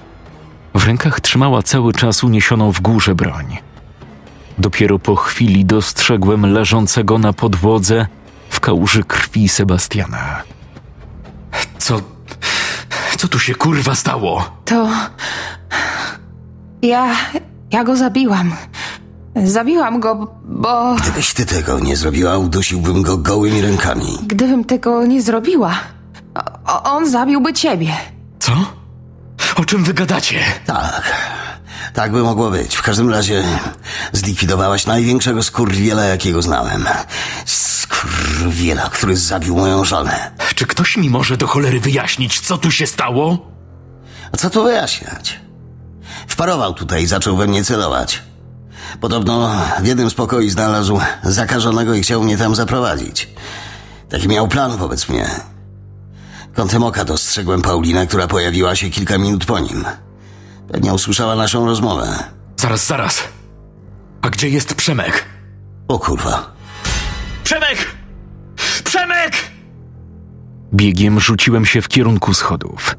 W 0.75 0.87
rękach 0.87 1.21
trzymała 1.21 1.63
cały 1.63 1.93
czas 1.93 2.25
uniesioną 2.25 2.73
w 2.73 2.81
górze 2.81 3.15
broń. 3.15 3.57
Dopiero 4.59 4.99
po 4.99 5.17
chwili 5.17 5.65
dostrzegłem 5.65 6.53
leżącego 6.53 7.19
na 7.19 7.33
podłodze 7.33 8.07
w 8.49 8.61
kałuży 8.61 9.05
krwi 9.05 9.49
Sebastiana. 9.49 10.43
Co. 11.79 12.01
Co 13.17 13.29
tu 13.29 13.39
się 13.39 13.55
kurwa 13.55 13.95
stało? 13.95 14.51
To. 14.65 14.89
Ja. 16.83 17.17
Ja 17.71 17.85
go 17.85 17.97
zabiłam. 17.97 18.53
Zabiłam 19.45 20.01
go, 20.01 20.35
bo. 20.45 20.95
Gdybyś 20.95 21.35
ty 21.35 21.47
tego 21.47 21.79
nie 21.81 21.97
zrobiła, 21.97 22.39
udusiłbym 22.39 23.03
go 23.03 23.17
gołymi 23.17 23.61
rękami. 23.63 24.19
Gdybym 24.27 24.65
tego 24.65 25.07
nie 25.07 25.23
zrobiła, 25.23 25.75
o- 26.67 26.83
on 26.83 27.11
zabiłby 27.11 27.53
ciebie. 27.53 27.93
Co? 28.39 28.53
O 29.57 29.65
czym 29.65 29.85
wy 29.85 29.95
gadacie? 29.95 30.39
Tak, 30.67 31.13
tak 31.95 32.13
by 32.13 32.23
mogło 32.23 32.51
być. 32.51 32.77
W 32.77 32.83
każdym 32.83 33.11
razie 33.11 33.45
zlikwidowałaś 34.13 34.87
największego 34.87 35.43
skurwiela, 35.43 36.05
jakiego 36.05 36.43
znałem. 36.43 36.85
Skurwiela, 37.47 38.83
który 38.83 39.17
zabił 39.17 39.57
moją 39.57 39.85
żonę. 39.85 40.31
Czy 40.55 40.67
ktoś 40.67 40.97
mi 40.97 41.11
może 41.11 41.37
do 41.37 41.47
cholery 41.47 41.81
wyjaśnić, 41.81 42.41
co 42.41 42.59
tu 42.59 42.71
się 42.71 42.87
stało? 42.87 43.39
A 44.33 44.37
co 44.37 44.51
tu 44.51 44.65
wyjaśniać? 44.65 45.41
Wparował 46.29 46.75
tutaj 46.75 47.03
i 47.03 47.07
zaczął 47.07 47.37
we 47.37 47.47
mnie 47.47 47.65
celować. 47.65 48.23
Podobno 49.01 49.51
w 49.83 49.87
jednym 49.87 50.11
z 50.11 50.15
pokoi 50.15 50.51
znalazł 50.51 51.01
zakażonego 51.23 51.95
i 51.95 52.03
chciał 52.03 52.23
mnie 52.23 52.39
tam 52.39 52.55
zaprowadzić. 52.55 53.29
Taki 54.09 54.29
miał 54.29 54.49
plan 54.49 54.77
wobec 54.77 55.09
mnie. 55.09 55.31
Kątem 56.55 56.83
oka 56.83 57.05
dostrzegłem 57.05 57.63
Paulinę, 57.63 58.07
która 58.07 58.27
pojawiła 58.27 58.77
się 58.77 58.91
kilka 58.91 59.19
minut 59.19 59.45
po 59.45 59.59
nim. 59.59 59.85
Pewnie 60.73 60.95
usłyszała 60.95 61.37
naszą 61.37 61.67
rozmowę. 61.67 62.25
Zaraz, 62.57 62.87
zaraz. 62.87 63.23
A 64.23 64.31
gdzie 64.31 64.49
jest 64.49 64.75
Przemek? 64.75 65.25
O 65.89 65.99
kurwa. 65.99 66.53
Przemek! 67.45 67.87
Przemek! 68.85 69.33
Biegiem 70.75 71.21
rzuciłem 71.21 71.67
się 71.67 71.83
w 71.83 71.89
kierunku 71.89 72.35
schodów. 72.35 72.97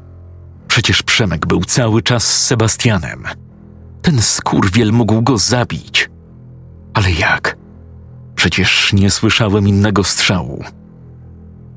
Przecież 0.68 1.02
Przemek 1.02 1.46
był 1.46 1.64
cały 1.64 2.02
czas 2.02 2.24
z 2.24 2.46
Sebastianem. 2.46 3.24
Ten 4.02 4.22
skurwiel 4.22 4.92
mógł 4.92 5.22
go 5.22 5.38
zabić. 5.38 6.10
Ale 6.94 7.12
jak? 7.12 7.56
Przecież 8.34 8.92
nie 8.92 9.10
słyszałem 9.10 9.68
innego 9.68 10.04
strzału. 10.04 10.64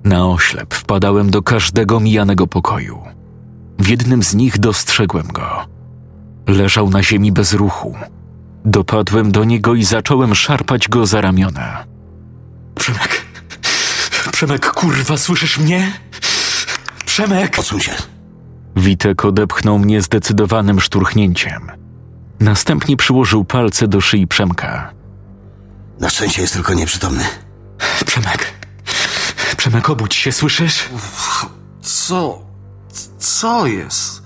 Na 0.03 0.27
oślep 0.27 0.73
wpadałem 0.73 1.31
do 1.31 1.41
każdego 1.41 1.99
mijanego 1.99 2.47
pokoju. 2.47 3.01
W 3.79 3.87
jednym 3.87 4.23
z 4.23 4.35
nich 4.35 4.59
dostrzegłem 4.59 5.27
go. 5.27 5.65
Leżał 6.47 6.89
na 6.89 7.03
ziemi 7.03 7.31
bez 7.31 7.53
ruchu. 7.53 7.95
Dopadłem 8.65 9.31
do 9.31 9.43
niego 9.43 9.75
i 9.75 9.83
zacząłem 9.83 10.35
szarpać 10.35 10.87
go 10.87 11.05
za 11.05 11.21
ramiona. 11.21 11.85
Przemek! 12.75 13.25
Przemek, 14.31 14.71
kurwa, 14.71 15.17
słyszysz 15.17 15.59
mnie? 15.59 15.91
Przemek! 17.05 17.59
Odsuń 17.59 17.79
się. 17.79 17.91
Witek 18.75 19.25
odepchnął 19.25 19.79
mnie 19.79 20.01
zdecydowanym 20.01 20.81
szturchnięciem. 20.81 21.84
Następnie 22.39 22.97
przyłożył 22.97 23.45
palce 23.45 23.87
do 23.87 24.01
szyi 24.01 24.27
Przemka. 24.27 24.93
Na 25.99 26.09
szczęście 26.09 26.41
jest 26.41 26.53
tylko 26.53 26.73
nieprzytomny. 26.73 27.23
Przemek! 28.05 28.53
Przemek, 29.57 29.89
obudź 29.89 30.15
się, 30.15 30.31
słyszysz? 30.31 30.89
Co? 31.81 32.39
Co 33.19 33.67
jest? 33.67 34.23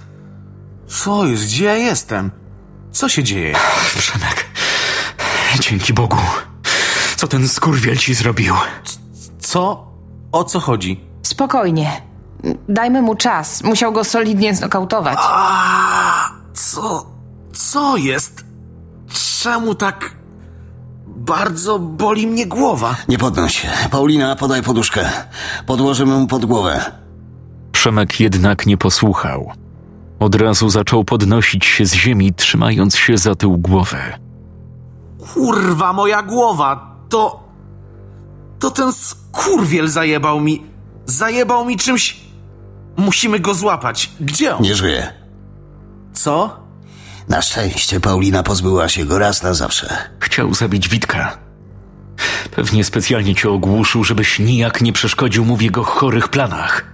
Co 0.88 1.26
jest? 1.26 1.44
Gdzie 1.44 1.66
ja 1.66 1.76
jestem? 1.76 2.32
Co 2.92 3.10
się 3.10 3.24
dzieje? 3.24 3.56
Przemek, 3.98 4.46
dzięki 5.60 5.94
Bogu. 5.94 6.18
Co 7.16 7.28
ten 7.28 7.50
skurwiel 7.50 7.98
ci 7.98 8.14
zrobił? 8.14 8.56
Co? 9.40 9.88
O 10.32 10.44
co 10.44 10.60
chodzi? 10.60 11.06
Spokojnie. 11.24 12.02
Dajmy 12.70 13.02
mu 13.02 13.16
czas. 13.16 13.64
Musiał 13.64 13.92
go 13.94 14.04
solidnie 14.04 14.56
znokautować. 14.56 15.18
A 15.22 16.30
co? 16.54 17.06
Co 17.54 17.98
jest? 17.98 18.46
Czemu 19.42 19.76
tak 19.76 20.16
bardzo 21.08 21.80
boli 21.80 22.28
mnie 22.28 22.48
głowa? 22.48 22.96
Nie 23.08 23.18
podnoś 23.18 23.56
się. 23.62 23.68
Paulina, 23.92 24.36
podaj 24.36 24.64
poduszkę. 24.64 25.10
Podłożymy 25.66 26.18
mu 26.18 26.28
pod 26.28 26.46
głowę. 26.46 26.92
Przemek 27.72 28.20
jednak 28.20 28.66
nie 28.66 28.78
posłuchał. 28.78 29.52
Od 30.20 30.36
razu 30.36 30.70
zaczął 30.70 31.04
podnosić 31.04 31.66
się 31.66 31.86
z 31.86 31.94
ziemi, 31.94 32.34
trzymając 32.34 32.96
się 32.96 33.18
za 33.18 33.36
tył 33.36 33.58
głowy. 33.58 33.98
Kurwa, 35.34 35.94
moja 35.94 36.24
głowa! 36.24 36.96
To. 37.10 37.44
To 38.60 38.72
ten 38.72 38.94
skurwiel 38.94 39.88
zajebał 39.88 40.40
mi. 40.40 40.64
Zajebał 41.06 41.66
mi 41.66 41.78
czymś. 41.78 42.20
Musimy 42.98 43.40
go 43.40 43.54
złapać. 43.54 44.12
Gdzie 44.20 44.56
on? 44.56 44.62
Nie 44.64 44.76
żyje. 44.76 45.14
Co? 46.14 46.60
Na 47.30 47.42
szczęście 47.42 48.00
Paulina 48.00 48.44
pozbyła 48.44 48.90
się 48.90 49.06
go 49.06 49.20
raz 49.20 49.44
na 49.44 49.54
zawsze. 49.54 49.98
Chciał 50.20 50.54
zabić 50.54 50.90
Witka. 50.90 51.38
Pewnie 52.52 52.84
specjalnie 52.84 53.36
cię 53.36 53.50
ogłuszył, 53.50 54.04
żebyś 54.04 54.40
nijak 54.40 54.82
nie 54.82 54.94
przeszkodził 54.94 55.46
mu 55.46 55.58
w 55.58 55.62
jego 55.62 55.84
chorych 55.84 56.28
planach. 56.28 56.86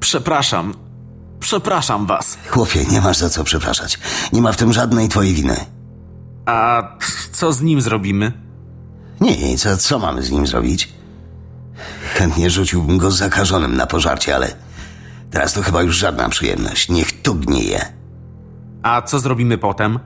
Przepraszam. 0.00 0.74
Przepraszam 1.40 2.06
was. 2.06 2.38
Chłopie, 2.48 2.84
nie 2.84 3.00
masz 3.00 3.16
za 3.16 3.30
co 3.30 3.44
przepraszać. 3.44 3.98
Nie 4.32 4.42
ma 4.42 4.52
w 4.52 4.56
tym 4.56 4.72
żadnej 4.72 5.08
twojej 5.08 5.34
winy. 5.34 5.56
A 6.46 6.82
co 7.32 7.52
z 7.52 7.60
nim 7.60 7.80
zrobimy? 7.80 8.32
Nie, 9.20 9.58
co, 9.58 9.76
co 9.76 9.98
mamy 9.98 10.22
z 10.22 10.30
nim 10.30 10.46
zrobić? 10.46 10.88
Chętnie 12.14 12.50
rzuciłbym 12.50 12.98
go 12.98 13.10
zakażonym 13.10 13.76
na 13.76 13.86
pożarcie, 13.86 14.34
ale 14.34 14.54
teraz 15.30 15.52
to 15.52 15.62
chyba 15.62 15.82
już 15.82 15.96
żadna 15.96 16.28
przyjemność. 16.28 16.88
Niech 16.88 17.22
tu 17.22 17.34
gnieje. 17.34 17.99
A 18.82 19.02
co 19.02 19.18
zrobimy 19.18 19.58
potem? 19.58 19.98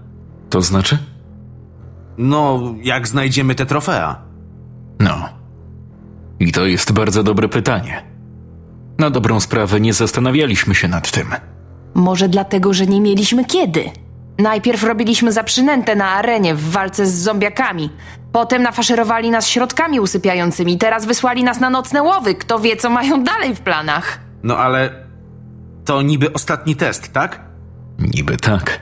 To 0.50 0.60
znaczy? 0.62 0.98
No, 2.18 2.60
jak 2.82 3.08
znajdziemy 3.08 3.54
te 3.54 3.66
trofea. 3.66 4.16
No. 5.00 5.28
I 6.40 6.52
to 6.52 6.66
jest 6.66 6.92
bardzo 6.92 7.22
dobre 7.22 7.48
pytanie. 7.48 8.04
Na 8.98 9.10
dobrą 9.10 9.40
sprawę 9.40 9.80
nie 9.80 9.92
zastanawialiśmy 9.92 10.74
się 10.74 10.88
nad 10.88 11.10
tym. 11.10 11.26
Może 11.94 12.28
dlatego, 12.28 12.74
że 12.74 12.86
nie 12.86 13.00
mieliśmy 13.00 13.44
kiedy. 13.44 13.90
Najpierw 14.38 14.82
robiliśmy 14.84 15.32
za 15.32 15.44
przynętę 15.44 15.96
na 15.96 16.08
arenie 16.10 16.54
w 16.54 16.70
walce 16.70 17.06
z 17.06 17.14
zombiakami. 17.14 17.90
Potem 18.32 18.62
nafaszerowali 18.62 19.30
nas 19.30 19.46
środkami 19.46 20.00
usypiającymi. 20.00 20.78
Teraz 20.78 21.06
wysłali 21.06 21.44
nas 21.44 21.60
na 21.60 21.70
nocne 21.70 22.02
łowy. 22.02 22.34
Kto 22.34 22.58
wie, 22.58 22.76
co 22.76 22.90
mają 22.90 23.24
dalej 23.24 23.54
w 23.54 23.60
planach. 23.60 24.18
No 24.42 24.58
ale. 24.58 25.04
To 25.84 26.02
niby 26.02 26.32
ostatni 26.32 26.76
test, 26.76 27.12
tak? 27.12 27.43
Niby 27.98 28.36
tak. 28.36 28.80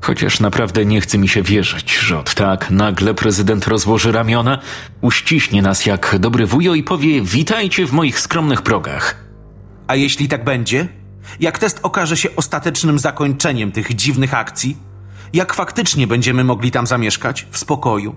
Chociaż 0.00 0.40
naprawdę 0.40 0.86
nie 0.86 1.00
chce 1.00 1.18
mi 1.18 1.28
się 1.28 1.42
wierzyć, 1.42 1.98
że 1.98 2.18
od 2.18 2.34
tak 2.34 2.70
nagle 2.70 3.14
prezydent 3.14 3.66
rozłoży 3.66 4.12
ramiona, 4.12 4.58
uściśnie 5.00 5.62
nas 5.62 5.86
jak 5.86 6.16
dobry 6.18 6.46
wujo 6.46 6.74
i 6.74 6.82
powie: 6.82 7.22
Witajcie 7.22 7.86
w 7.86 7.92
moich 7.92 8.20
skromnych 8.20 8.62
progach. 8.62 9.24
A 9.86 9.96
jeśli 9.96 10.28
tak 10.28 10.44
będzie? 10.44 10.88
Jak 11.40 11.58
test 11.58 11.80
okaże 11.82 12.16
się 12.16 12.28
ostatecznym 12.36 12.98
zakończeniem 12.98 13.72
tych 13.72 13.94
dziwnych 13.94 14.34
akcji? 14.34 14.76
Jak 15.32 15.54
faktycznie 15.54 16.06
będziemy 16.06 16.44
mogli 16.44 16.70
tam 16.70 16.86
zamieszkać? 16.86 17.46
W 17.50 17.58
spokoju? 17.58 18.16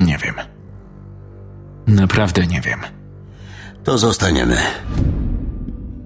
Nie 0.00 0.18
wiem. 0.18 0.34
Naprawdę 1.86 2.46
nie 2.46 2.60
wiem. 2.60 2.80
To 3.84 3.98
zostaniemy. 3.98 4.56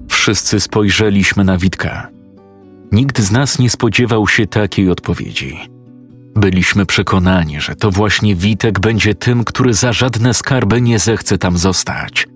Wszyscy 0.08 0.60
spojrzeliśmy 0.60 1.44
na 1.44 1.58
Witka. 1.58 2.15
Nikt 2.92 3.20
z 3.20 3.30
nas 3.30 3.58
nie 3.58 3.70
spodziewał 3.70 4.28
się 4.28 4.46
takiej 4.46 4.90
odpowiedzi. 4.90 5.58
Byliśmy 6.36 6.86
przekonani, 6.86 7.60
że 7.60 7.74
to 7.74 7.90
właśnie 7.90 8.34
Witek 8.34 8.80
będzie 8.80 9.14
tym, 9.14 9.44
który 9.44 9.74
za 9.74 9.92
żadne 9.92 10.34
skarby 10.34 10.80
nie 10.80 10.98
zechce 10.98 11.38
tam 11.38 11.58
zostać. 11.58 12.26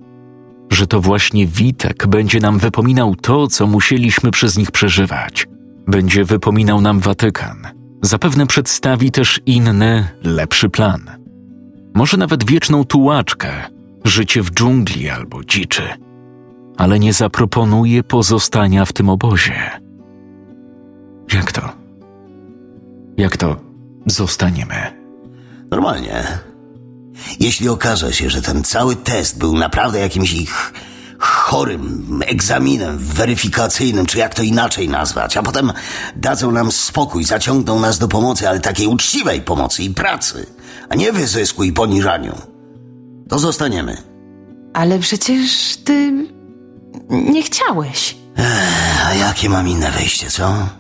Że 0.70 0.86
to 0.86 1.00
właśnie 1.00 1.46
Witek 1.46 2.06
będzie 2.06 2.40
nam 2.40 2.58
wypominał 2.58 3.14
to, 3.14 3.46
co 3.46 3.66
musieliśmy 3.66 4.30
przez 4.30 4.58
nich 4.58 4.70
przeżywać. 4.70 5.46
Będzie 5.86 6.24
wypominał 6.24 6.80
nam 6.80 7.00
Watykan. 7.00 7.66
Zapewne 8.02 8.46
przedstawi 8.46 9.10
też 9.10 9.40
inny, 9.46 10.08
lepszy 10.22 10.68
plan. 10.68 11.10
Może 11.94 12.16
nawet 12.16 12.50
wieczną 12.50 12.84
tułaczkę, 12.84 13.50
życie 14.04 14.42
w 14.42 14.50
dżungli 14.50 15.08
albo 15.08 15.44
dziczy. 15.44 15.82
Ale 16.76 16.98
nie 16.98 17.12
zaproponuje 17.12 18.02
pozostania 18.02 18.84
w 18.84 18.92
tym 18.92 19.08
obozie. 19.08 19.80
Jak 21.34 21.52
to? 21.52 21.72
Jak 23.16 23.36
to 23.36 23.56
zostaniemy? 24.06 24.74
Normalnie. 25.70 26.24
Jeśli 27.40 27.68
okaże 27.68 28.12
się, 28.12 28.30
że 28.30 28.42
ten 28.42 28.64
cały 28.64 28.96
test 28.96 29.38
był 29.38 29.58
naprawdę 29.58 29.98
jakimś 29.98 30.32
ich 30.32 30.72
chorym 31.18 32.20
egzaminem 32.26 32.98
weryfikacyjnym, 32.98 34.06
czy 34.06 34.18
jak 34.18 34.34
to 34.34 34.42
inaczej 34.42 34.88
nazwać, 34.88 35.36
a 35.36 35.42
potem 35.42 35.72
dadzą 36.16 36.50
nam 36.52 36.72
spokój, 36.72 37.24
zaciągną 37.24 37.80
nas 37.80 37.98
do 37.98 38.08
pomocy, 38.08 38.48
ale 38.48 38.60
takiej 38.60 38.86
uczciwej 38.86 39.40
pomocy 39.40 39.82
i 39.82 39.90
pracy, 39.94 40.46
a 40.88 40.94
nie 40.94 41.12
wyzysku 41.12 41.64
i 41.64 41.72
poniżaniu, 41.72 42.34
to 43.28 43.38
zostaniemy. 43.38 43.96
Ale 44.74 44.98
przecież 44.98 45.76
ty 45.84 46.26
nie 47.10 47.42
chciałeś. 47.42 48.16
A 49.06 49.14
jakie 49.14 49.48
mam 49.48 49.68
inne 49.68 49.90
wyjście, 49.90 50.30
co? 50.30 50.79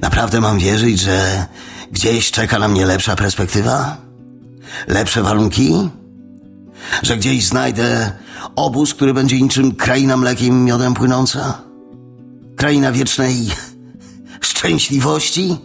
Naprawdę 0.00 0.40
mam 0.40 0.58
wierzyć, 0.58 1.00
że 1.00 1.46
gdzieś 1.92 2.30
czeka 2.30 2.58
na 2.58 2.68
mnie 2.68 2.86
lepsza 2.86 3.16
perspektywa? 3.16 3.96
Lepsze 4.86 5.22
warunki? 5.22 5.90
Że 7.02 7.16
gdzieś 7.16 7.44
znajdę 7.44 8.12
obóz, 8.56 8.94
który 8.94 9.14
będzie 9.14 9.40
niczym 9.40 9.74
kraina 9.74 10.16
mlekiem 10.16 10.48
i 10.48 10.62
miodem 10.62 10.94
płynąca? 10.94 11.58
Kraina 12.56 12.92
wiecznej 12.92 13.46
szczęśliwości? 14.40 15.56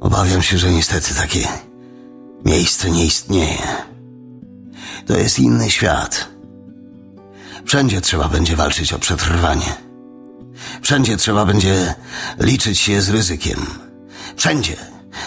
Obawiam 0.00 0.42
się, 0.42 0.58
że 0.58 0.72
niestety 0.72 1.14
takie 1.14 1.48
miejsce 2.44 2.90
nie 2.90 3.04
istnieje. 3.04 3.62
To 5.06 5.18
jest 5.18 5.38
inny 5.38 5.70
świat. 5.70 6.28
Wszędzie 7.64 8.00
trzeba 8.00 8.28
będzie 8.28 8.56
walczyć 8.56 8.92
o 8.92 8.98
przetrwanie. 8.98 9.85
Wszędzie 10.82 11.16
trzeba 11.16 11.44
będzie 11.44 11.94
liczyć 12.38 12.78
się 12.78 13.02
z 13.02 13.08
ryzykiem. 13.08 13.66
Wszędzie 14.36 14.76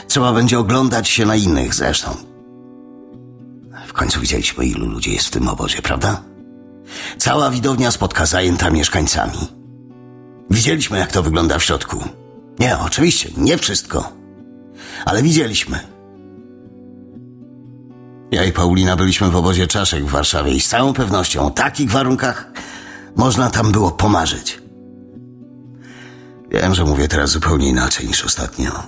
trzeba 0.07 0.33
będzie 0.33 0.59
oglądać 0.59 1.09
się 1.09 1.25
na 1.25 1.35
innych 1.35 1.75
zresztą. 1.75 2.15
W 3.87 3.93
końcu 3.93 4.19
widzieliśmy, 4.19 4.65
ilu 4.65 4.85
ludzi 4.85 5.13
jest 5.13 5.27
w 5.27 5.31
tym 5.31 5.47
obozie, 5.47 5.81
prawda? 5.81 6.21
Cała 7.17 7.49
widownia 7.49 7.91
spotka 7.91 8.25
zajęta 8.25 8.69
mieszkańcami. 8.69 9.47
Widzieliśmy, 10.49 10.99
jak 10.99 11.11
to 11.11 11.23
wygląda 11.23 11.59
w 11.59 11.63
środku. 11.63 12.03
Nie, 12.59 12.79
oczywiście, 12.79 13.29
nie 13.37 13.57
wszystko. 13.57 14.13
Ale 15.05 15.23
widzieliśmy. 15.23 15.79
Ja 18.31 18.45
i 18.45 18.51
Paulina 18.51 18.95
byliśmy 18.95 19.29
w 19.29 19.35
obozie 19.35 19.67
czaszek 19.67 20.05
w 20.05 20.09
Warszawie 20.09 20.51
i 20.51 20.59
z 20.61 20.67
całą 20.67 20.93
pewnością 20.93 21.45
o 21.45 21.49
takich 21.49 21.91
warunkach 21.91 22.47
można 23.15 23.49
tam 23.49 23.71
było 23.71 23.91
pomarzyć. 23.91 24.61
Wiem, 26.51 26.75
że 26.75 26.85
mówię 26.85 27.07
teraz 27.07 27.29
zupełnie 27.29 27.67
inaczej 27.67 28.07
niż 28.07 28.25
ostatnio. 28.25 28.83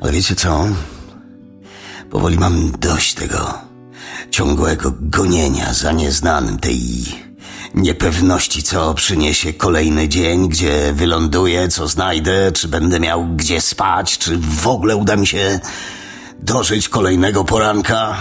Ale 0.00 0.12
wiecie 0.12 0.34
co? 0.34 0.68
Powoli 2.10 2.38
mam 2.38 2.70
dość 2.70 3.14
tego 3.14 3.58
ciągłego 4.30 4.92
gonienia 5.00 5.74
za 5.74 5.92
nieznanym, 5.92 6.58
tej 6.58 6.80
niepewności, 7.74 8.62
co 8.62 8.94
przyniesie 8.94 9.52
kolejny 9.52 10.08
dzień, 10.08 10.48
gdzie 10.48 10.92
wyląduję, 10.92 11.68
co 11.68 11.88
znajdę, 11.88 12.52
czy 12.52 12.68
będę 12.68 13.00
miał 13.00 13.26
gdzie 13.26 13.60
spać, 13.60 14.18
czy 14.18 14.38
w 14.38 14.66
ogóle 14.66 14.96
uda 14.96 15.16
mi 15.16 15.26
się 15.26 15.60
dożyć 16.38 16.88
kolejnego 16.88 17.44
poranka. 17.44 18.16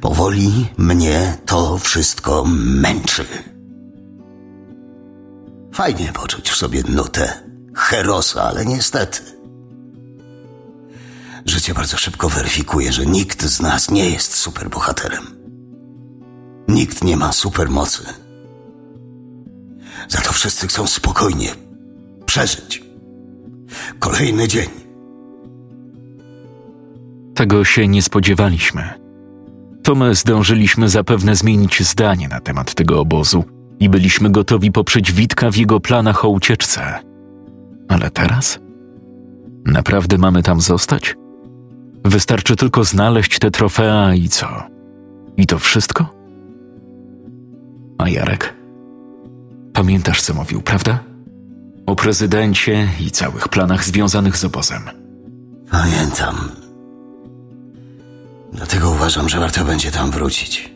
Powoli 0.00 0.66
mnie 0.76 1.38
to 1.46 1.78
wszystko 1.78 2.44
męczy. 2.48 3.26
Fajnie 5.80 6.12
poczuć 6.12 6.50
w 6.50 6.56
sobie 6.56 6.82
nutę 6.88 7.32
herosa, 7.74 8.42
ale 8.42 8.66
niestety. 8.66 9.20
Życie 11.46 11.74
bardzo 11.74 11.96
szybko 11.96 12.28
weryfikuje, 12.28 12.92
że 12.92 13.06
nikt 13.06 13.42
z 13.42 13.60
nas 13.60 13.90
nie 13.90 14.10
jest 14.10 14.34
superbohaterem. 14.34 15.26
Nikt 16.68 17.04
nie 17.04 17.16
ma 17.16 17.32
supermocy. 17.32 18.02
Za 20.08 20.20
to 20.20 20.32
wszyscy 20.32 20.66
chcą 20.68 20.86
spokojnie 20.86 21.48
przeżyć 22.26 22.82
kolejny 23.98 24.48
dzień. 24.48 24.68
Tego 27.34 27.64
się 27.64 27.88
nie 27.88 28.02
spodziewaliśmy. 28.02 29.00
To 29.82 29.94
my 29.94 30.14
zdążyliśmy 30.14 30.88
zapewne 30.88 31.36
zmienić 31.36 31.82
zdanie 31.82 32.28
na 32.28 32.40
temat 32.40 32.74
tego 32.74 33.00
obozu 33.00 33.59
i 33.80 33.88
byliśmy 33.88 34.30
gotowi 34.30 34.72
poprzeć 34.72 35.12
Witka 35.12 35.50
w 35.50 35.56
jego 35.56 35.80
planach 35.80 36.24
o 36.24 36.28
ucieczce. 36.28 36.98
Ale 37.88 38.10
teraz? 38.10 38.58
Naprawdę 39.66 40.18
mamy 40.18 40.42
tam 40.42 40.60
zostać? 40.60 41.16
Wystarczy 42.04 42.56
tylko 42.56 42.84
znaleźć 42.84 43.38
te 43.38 43.50
trofea 43.50 44.14
i 44.14 44.28
co? 44.28 44.48
I 45.36 45.46
to 45.46 45.58
wszystko? 45.58 46.14
A 47.98 48.08
Jarek? 48.08 48.54
Pamiętasz, 49.72 50.22
co 50.22 50.34
mówił, 50.34 50.62
prawda? 50.62 50.98
O 51.86 51.96
prezydencie 51.96 52.88
i 53.00 53.10
całych 53.10 53.48
planach 53.48 53.84
związanych 53.84 54.36
z 54.36 54.44
obozem. 54.44 54.82
Pamiętam. 55.70 56.36
Dlatego 58.52 58.90
uważam, 58.90 59.28
że 59.28 59.40
warto 59.40 59.64
będzie 59.64 59.90
tam 59.90 60.10
wrócić. 60.10 60.70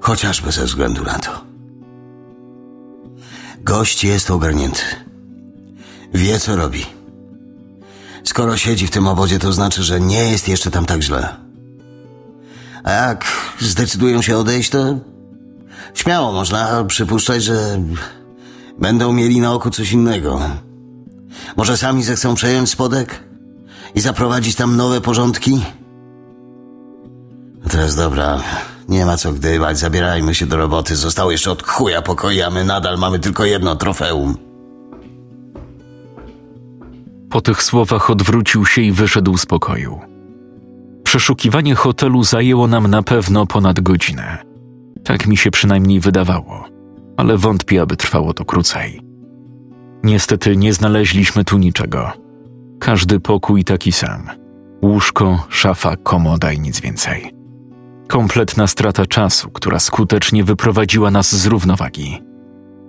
Chociażby 0.00 0.52
ze 0.52 0.64
względu 0.64 1.04
na 1.04 1.18
to. 1.18 1.49
Gość 3.60 4.04
jest 4.04 4.30
ogarnięty. 4.30 4.82
Wie, 6.14 6.38
co 6.38 6.56
robi. 6.56 6.86
Skoro 8.24 8.56
siedzi 8.56 8.86
w 8.86 8.90
tym 8.90 9.06
obozie, 9.06 9.38
to 9.38 9.52
znaczy, 9.52 9.82
że 9.82 10.00
nie 10.00 10.30
jest 10.30 10.48
jeszcze 10.48 10.70
tam 10.70 10.86
tak 10.86 11.02
źle. 11.02 11.36
A 12.84 12.92
jak 12.92 13.24
zdecydują 13.60 14.22
się 14.22 14.36
odejść, 14.38 14.70
to 14.70 14.98
śmiało 15.94 16.32
można 16.32 16.84
przypuszczać, 16.84 17.44
że 17.44 17.82
będą 18.78 19.12
mieli 19.12 19.40
na 19.40 19.52
oku 19.52 19.70
coś 19.70 19.92
innego. 19.92 20.40
Może 21.56 21.76
sami 21.76 22.02
zechcą 22.02 22.34
przejąć 22.34 22.70
spodek 22.70 23.24
i 23.94 24.00
zaprowadzić 24.00 24.54
tam 24.54 24.76
nowe 24.76 25.00
porządki? 25.00 25.64
Teraz 27.70 27.96
dobra, 27.96 28.42
nie 28.90 29.06
ma 29.06 29.16
co 29.16 29.32
gdybać, 29.32 29.78
zabierajmy 29.78 30.34
się 30.34 30.46
do 30.46 30.56
roboty. 30.56 30.96
Zostało 30.96 31.30
jeszcze 31.30 31.50
od 31.50 31.62
chuja 31.62 32.02
pokoju, 32.02 32.44
a 32.44 32.50
my 32.50 32.64
nadal 32.64 32.98
mamy 32.98 33.18
tylko 33.18 33.44
jedno 33.44 33.76
trofeum. 33.76 34.36
Po 37.30 37.40
tych 37.40 37.62
słowach 37.62 38.10
odwrócił 38.10 38.66
się 38.66 38.82
i 38.82 38.92
wyszedł 38.92 39.36
z 39.36 39.46
pokoju. 39.46 40.00
Przeszukiwanie 41.04 41.74
hotelu 41.74 42.24
zajęło 42.24 42.66
nam 42.66 42.86
na 42.86 43.02
pewno 43.02 43.46
ponad 43.46 43.80
godzinę. 43.80 44.38
Tak 45.04 45.26
mi 45.26 45.36
się 45.36 45.50
przynajmniej 45.50 46.00
wydawało, 46.00 46.64
ale 47.16 47.36
wątpię, 47.36 47.82
aby 47.82 47.96
trwało 47.96 48.34
to 48.34 48.44
krócej. 48.44 49.00
Niestety 50.04 50.56
nie 50.56 50.72
znaleźliśmy 50.72 51.44
tu 51.44 51.58
niczego. 51.58 52.12
Każdy 52.80 53.20
pokój 53.20 53.64
taki 53.64 53.92
sam. 53.92 54.26
Łóżko, 54.82 55.46
szafa, 55.48 55.96
komoda 55.96 56.52
i 56.52 56.60
nic 56.60 56.80
więcej. 56.80 57.39
Kompletna 58.10 58.66
strata 58.66 59.06
czasu, 59.06 59.50
która 59.50 59.78
skutecznie 59.78 60.44
wyprowadziła 60.44 61.10
nas 61.10 61.36
z 61.36 61.46
równowagi. 61.46 62.22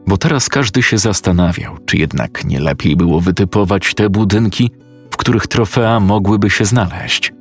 Bo 0.07 0.17
teraz 0.17 0.49
każdy 0.49 0.83
się 0.83 0.97
zastanawiał, 0.97 1.77
czy 1.85 1.97
jednak 1.97 2.45
nie 2.45 2.59
lepiej 2.59 2.95
było 2.95 3.21
wytypować 3.21 3.93
te 3.93 4.09
budynki, 4.09 4.71
w 5.11 5.17
których 5.17 5.47
trofea 5.47 5.99
mogłyby 5.99 6.49
się 6.49 6.65
znaleźć. 6.65 7.33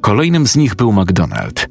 Kolejnym 0.00 0.46
z 0.46 0.56
nich 0.56 0.74
był 0.74 0.92
McDonald. 0.92 1.66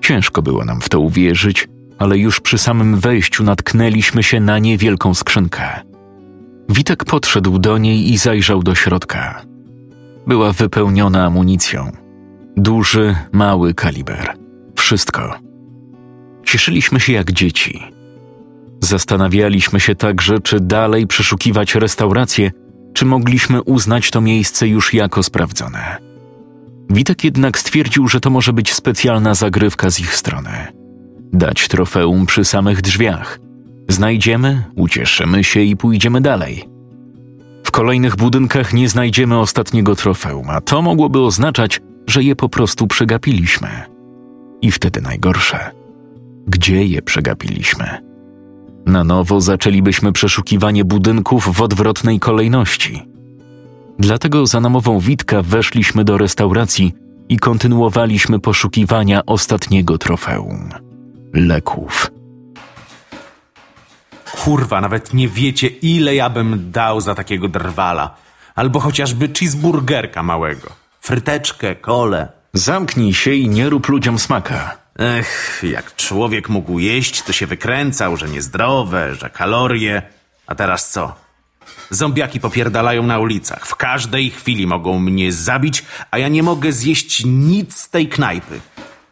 Ciężko 0.00 0.42
było 0.42 0.64
nam 0.64 0.80
w 0.80 0.88
to 0.88 1.00
uwierzyć, 1.00 1.68
ale 1.98 2.18
już 2.18 2.40
przy 2.40 2.58
samym 2.58 2.96
wejściu 2.96 3.44
natknęliśmy 3.44 4.22
się 4.22 4.40
na 4.40 4.58
niewielką 4.58 5.14
skrzynkę. 5.14 5.80
Witek 6.68 7.04
podszedł 7.04 7.58
do 7.58 7.78
niej 7.78 8.12
i 8.12 8.18
zajrzał 8.18 8.62
do 8.62 8.74
środka. 8.74 9.42
Była 10.26 10.52
wypełniona 10.52 11.26
amunicją. 11.26 12.01
Duży, 12.56 13.16
mały 13.32 13.74
kaliber. 13.74 14.34
Wszystko. 14.76 15.34
Cieszyliśmy 16.44 17.00
się 17.00 17.12
jak 17.12 17.32
dzieci. 17.32 17.82
Zastanawialiśmy 18.80 19.80
się 19.80 19.94
także, 19.94 20.40
czy 20.40 20.60
dalej 20.60 21.06
przeszukiwać 21.06 21.74
restaurację, 21.74 22.50
czy 22.94 23.04
mogliśmy 23.04 23.62
uznać 23.62 24.10
to 24.10 24.20
miejsce 24.20 24.68
już 24.68 24.94
jako 24.94 25.22
sprawdzone. 25.22 25.96
Witek 26.90 27.24
jednak 27.24 27.58
stwierdził, 27.58 28.08
że 28.08 28.20
to 28.20 28.30
może 28.30 28.52
być 28.52 28.72
specjalna 28.72 29.34
zagrywka 29.34 29.90
z 29.90 30.00
ich 30.00 30.14
strony. 30.14 30.50
Dać 31.32 31.68
trofeum 31.68 32.26
przy 32.26 32.44
samych 32.44 32.82
drzwiach. 32.82 33.38
Znajdziemy, 33.88 34.64
ucieszymy 34.76 35.44
się 35.44 35.60
i 35.60 35.76
pójdziemy 35.76 36.20
dalej. 36.20 36.64
W 37.64 37.70
kolejnych 37.70 38.16
budynkach 38.16 38.72
nie 38.72 38.88
znajdziemy 38.88 39.38
ostatniego 39.38 39.96
trofeum, 39.96 40.50
a 40.50 40.60
to 40.60 40.82
mogłoby 40.82 41.20
oznaczać, 41.20 41.80
że 42.06 42.22
je 42.22 42.36
po 42.36 42.48
prostu 42.48 42.86
przegapiliśmy. 42.86 43.68
I 44.62 44.72
wtedy 44.72 45.00
najgorsze. 45.00 45.70
Gdzie 46.46 46.84
je 46.84 47.02
przegapiliśmy? 47.02 48.12
Na 48.86 49.04
nowo 49.04 49.40
zaczęlibyśmy 49.40 50.12
przeszukiwanie 50.12 50.84
budynków 50.84 51.48
w 51.54 51.62
odwrotnej 51.62 52.20
kolejności. 52.20 53.02
Dlatego 53.98 54.46
za 54.46 54.60
namową 54.60 54.98
Witka 54.98 55.42
weszliśmy 55.42 56.04
do 56.04 56.18
restauracji 56.18 56.94
i 57.28 57.38
kontynuowaliśmy 57.38 58.40
poszukiwania 58.40 59.26
ostatniego 59.26 59.98
trofeum 59.98 60.70
leków. 61.32 62.10
Kurwa, 64.44 64.80
nawet 64.80 65.14
nie 65.14 65.28
wiecie, 65.28 65.66
ile 65.66 66.14
ja 66.14 66.30
bym 66.30 66.70
dał 66.70 67.00
za 67.00 67.14
takiego 67.14 67.48
drwala. 67.48 68.14
Albo 68.54 68.80
chociażby 68.80 69.28
cheeseburgerka 69.28 70.22
małego. 70.22 70.81
Fryteczkę, 71.04 71.76
kole. 71.76 72.28
Zamknij 72.54 73.14
się 73.14 73.34
i 73.34 73.48
nie 73.48 73.70
rób 73.70 73.88
ludziom 73.88 74.18
smaka. 74.18 74.76
Ech, 74.98 75.62
jak 75.62 75.96
człowiek 75.96 76.48
mógł 76.48 76.78
jeść, 76.78 77.22
to 77.22 77.32
się 77.32 77.46
wykręcał, 77.46 78.16
że 78.16 78.28
niezdrowe, 78.28 79.14
że 79.14 79.30
kalorie. 79.30 80.02
A 80.46 80.54
teraz 80.54 80.90
co? 80.90 81.14
Zombiaki 81.90 82.40
popierdalają 82.40 83.02
na 83.02 83.18
ulicach. 83.18 83.66
W 83.66 83.76
każdej 83.76 84.30
chwili 84.30 84.66
mogą 84.66 84.98
mnie 84.98 85.32
zabić, 85.32 85.84
a 86.10 86.18
ja 86.18 86.28
nie 86.28 86.42
mogę 86.42 86.72
zjeść 86.72 87.24
nic 87.24 87.76
z 87.76 87.90
tej 87.90 88.08
knajpy. 88.08 88.60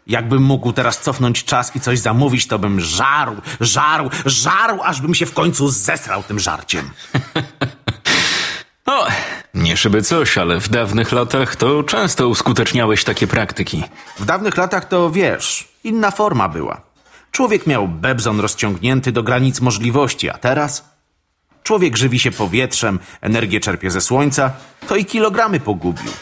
Jakbym 0.06 0.42
mógł 0.42 0.72
teraz 0.72 1.00
cofnąć 1.00 1.44
czas 1.44 1.76
i 1.76 1.80
coś 1.80 1.98
zamówić, 1.98 2.46
to 2.46 2.58
bym 2.58 2.80
żarł, 2.80 3.36
żarł, 3.60 4.10
żarł, 4.26 4.78
aż 4.82 5.00
bym 5.00 5.14
się 5.14 5.26
w 5.26 5.34
końcu 5.34 5.68
zesrał 5.68 6.22
tym 6.22 6.38
żarciem. 6.38 6.90
O, 8.90 9.06
nie 9.54 9.76
szyby 9.76 10.02
coś, 10.02 10.38
ale 10.38 10.60
w 10.60 10.68
dawnych 10.68 11.12
latach 11.12 11.56
to 11.56 11.82
często 11.82 12.28
uskuteczniałeś 12.28 13.04
takie 13.04 13.26
praktyki. 13.26 13.84
W 14.18 14.24
dawnych 14.24 14.56
latach 14.56 14.88
to, 14.88 15.10
wiesz, 15.10 15.68
inna 15.84 16.10
forma 16.10 16.48
była. 16.48 16.80
Człowiek 17.30 17.66
miał 17.66 17.88
bebzon 17.88 18.40
rozciągnięty 18.40 19.12
do 19.12 19.22
granic 19.22 19.60
możliwości, 19.60 20.30
a 20.30 20.38
teraz? 20.38 20.84
Człowiek 21.62 21.96
żywi 21.96 22.18
się 22.18 22.30
powietrzem, 22.30 22.98
energię 23.20 23.60
czerpie 23.60 23.90
ze 23.90 24.00
słońca, 24.00 24.52
to 24.88 24.96
i 24.96 25.04
kilogramy 25.04 25.60
pogubił. 25.60 26.12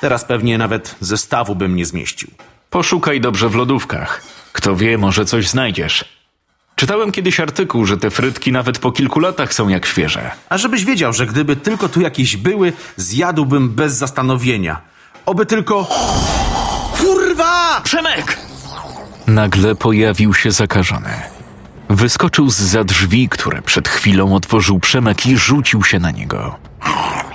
Teraz 0.00 0.24
pewnie 0.24 0.58
nawet 0.58 0.94
zestawu 1.00 1.54
bym 1.54 1.76
nie 1.76 1.86
zmieścił. 1.86 2.30
Poszukaj 2.70 3.20
dobrze 3.20 3.48
w 3.48 3.54
lodówkach. 3.54 4.22
Kto 4.52 4.76
wie, 4.76 4.98
może 4.98 5.24
coś 5.24 5.48
znajdziesz. 5.48 6.17
Czytałem 6.78 7.12
kiedyś 7.12 7.40
artykuł, 7.40 7.86
że 7.86 7.96
te 7.96 8.10
frytki 8.10 8.52
nawet 8.52 8.78
po 8.78 8.92
kilku 8.92 9.20
latach 9.20 9.54
są 9.54 9.68
jak 9.68 9.86
świeże. 9.86 10.30
A 10.48 10.58
żebyś 10.58 10.84
wiedział, 10.84 11.12
że 11.12 11.26
gdyby 11.26 11.56
tylko 11.56 11.88
tu 11.88 12.00
jakieś 12.00 12.36
były, 12.36 12.72
zjadłbym 12.96 13.68
bez 13.68 13.94
zastanowienia. 13.94 14.80
Oby 15.26 15.46
tylko... 15.46 15.88
Kurwa! 16.98 17.80
Przemek! 17.84 18.38
Nagle 19.26 19.74
pojawił 19.74 20.34
się 20.34 20.50
zakażony. 20.50 21.10
Wyskoczył 21.88 22.50
z 22.50 22.56
za 22.56 22.84
drzwi, 22.84 23.28
które 23.28 23.62
przed 23.62 23.88
chwilą 23.88 24.34
otworzył 24.34 24.80
Przemek 24.80 25.26
i 25.26 25.36
rzucił 25.36 25.84
się 25.84 25.98
na 25.98 26.10
niego. 26.10 26.58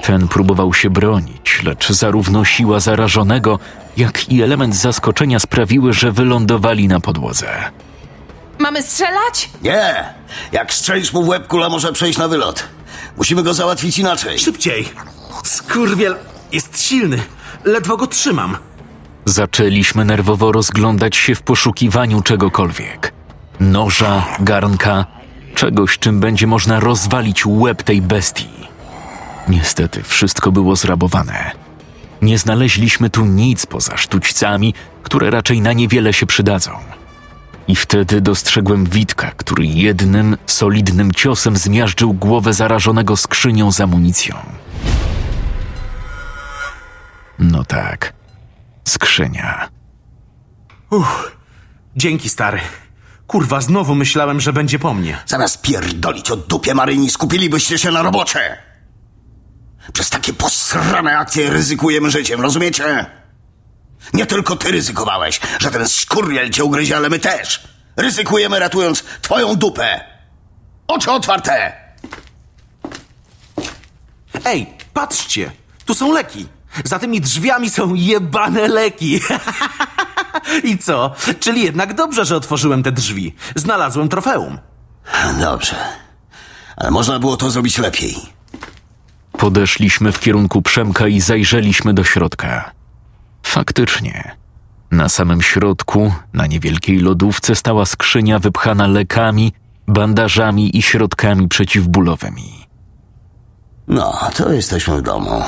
Ten 0.04 0.28
próbował 0.28 0.74
się 0.74 0.90
bronić, 0.90 1.64
lecz 1.64 1.90
zarówno 1.90 2.46
siła 2.46 2.80
zarażonego, 2.80 3.60
jak 3.98 4.30
i 4.30 4.42
element 4.42 4.76
zaskoczenia 4.76 5.40
sprawiły, 5.40 5.94
że 5.94 6.12
wylądowali 6.12 6.88
na 6.88 7.00
podłodze. 7.00 7.72
Mamy 8.64 8.84
strzelać? 8.84 9.50
Nie! 9.62 10.14
Jak 10.52 10.74
strzelisz 10.74 11.14
mu 11.14 11.24
w 11.24 11.28
łeb, 11.28 11.48
kula 11.48 11.70
może 11.70 11.94
przejść 11.94 12.20
na 12.20 12.28
wylot. 12.28 12.64
Musimy 13.18 13.44
go 13.44 13.54
załatwić 13.54 14.00
inaczej. 14.00 14.40
Szybciej! 14.40 14.90
Skurwiel 15.44 16.16
jest 16.52 16.82
silny. 16.82 17.20
Ledwo 17.64 17.98
go 17.98 18.08
trzymam. 18.08 18.58
Zaczęliśmy 19.26 20.06
nerwowo 20.06 20.52
rozglądać 20.52 21.16
się 21.16 21.36
w 21.36 21.42
poszukiwaniu 21.42 22.22
czegokolwiek. 22.22 23.14
Noża, 23.60 24.26
garnka, 24.40 25.06
czegoś, 25.56 26.00
czym 26.00 26.20
będzie 26.20 26.48
można 26.48 26.80
rozwalić 26.80 27.46
łeb 27.46 27.84
tej 27.84 28.02
bestii. 28.02 28.50
Niestety, 29.48 30.04
wszystko 30.04 30.52
było 30.52 30.76
zrabowane. 30.76 31.52
Nie 32.22 32.38
znaleźliśmy 32.38 33.10
tu 33.10 33.26
nic 33.26 33.66
poza 33.66 33.98
sztućcami, 33.98 34.74
które 35.04 35.30
raczej 35.32 35.62
na 35.62 35.74
niewiele 35.74 36.14
się 36.14 36.26
przydadzą. 36.26 36.72
I 37.68 37.76
wtedy 37.76 38.22
dostrzegłem 38.22 38.86
Witka, 38.86 39.32
który 39.32 39.66
jednym, 39.66 40.38
solidnym 40.48 41.12
ciosem 41.12 41.58
zmiażdżył 41.58 42.14
głowę 42.14 42.54
zarażonego 42.54 43.18
skrzynią 43.18 43.72
z 43.72 43.82
amunicją. 43.82 44.36
No 47.40 47.64
tak, 47.64 48.14
skrzynia. 48.84 49.70
Dzięki, 51.96 52.30
stary. 52.30 52.60
Kurwa, 53.28 53.62
znowu 53.62 53.96
myślałem, 53.96 54.42
że 54.42 54.54
będzie 54.54 54.80
po 54.80 54.94
mnie. 54.94 55.18
Zamiast 55.26 55.62
pierdolić 55.62 56.32
o 56.32 56.36
dupie 56.36 56.74
Maryni, 56.74 57.10
skupilibyście 57.10 57.78
się 57.78 57.92
na 57.92 58.02
robocie. 58.02 58.58
Przez 59.94 60.10
takie 60.10 60.34
posrane 60.34 61.18
akcje 61.18 61.50
ryzykujemy 61.50 62.12
życiem, 62.12 62.42
rozumiecie? 62.42 63.06
Nie 64.14 64.26
tylko 64.26 64.56
ty 64.56 64.72
ryzykowałeś, 64.72 65.40
że 65.60 65.72
ten 65.72 65.88
skurwiel 65.90 66.50
cię 66.50 66.64
ugryzie, 66.64 66.98
ale 66.98 67.10
my 67.10 67.20
też. 67.20 67.68
Ryzykujemy 67.98 68.60
ratując 68.60 69.04
twoją 69.22 69.56
dupę. 69.56 70.02
Oczy 70.88 71.12
otwarte! 71.12 71.74
Ej, 74.46 74.74
patrzcie! 74.94 75.52
Tu 75.86 75.96
są 75.96 76.12
leki. 76.12 76.48
Za 76.84 77.00
tymi 77.00 77.22
drzwiami 77.22 77.70
są 77.70 77.94
jebane 77.94 78.68
leki. 78.68 79.20
I 80.64 80.78
co? 80.78 81.16
Czyli 81.40 81.64
jednak 81.64 81.94
dobrze, 81.94 82.26
że 82.26 82.36
otworzyłem 82.36 82.84
te 82.84 82.92
drzwi. 82.92 83.36
Znalazłem 83.56 84.10
trofeum. 84.10 84.60
Dobrze. 85.40 85.76
Ale 86.78 86.92
można 86.92 87.20
było 87.20 87.38
to 87.38 87.52
zrobić 87.52 87.78
lepiej. 87.78 88.16
Podeszliśmy 89.32 90.12
w 90.12 90.20
kierunku 90.20 90.62
Przemka 90.62 91.08
i 91.08 91.22
zajrzeliśmy 91.22 91.94
do 91.94 92.04
środka. 92.04 92.72
Faktycznie. 93.44 94.36
Na 94.92 95.10
samym 95.10 95.42
środku, 95.42 96.14
na 96.34 96.48
niewielkiej 96.48 97.00
lodówce, 97.00 97.56
stała 97.56 97.86
skrzynia 97.86 98.40
wypchana 98.40 98.88
lekami, 98.88 99.52
bandażami 99.88 100.78
i 100.78 100.82
środkami 100.82 101.48
przeciwbólowymi. 101.48 102.68
No, 103.88 104.14
to 104.38 104.54
jesteśmy 104.54 104.98
w 104.98 105.02
domu. 105.02 105.42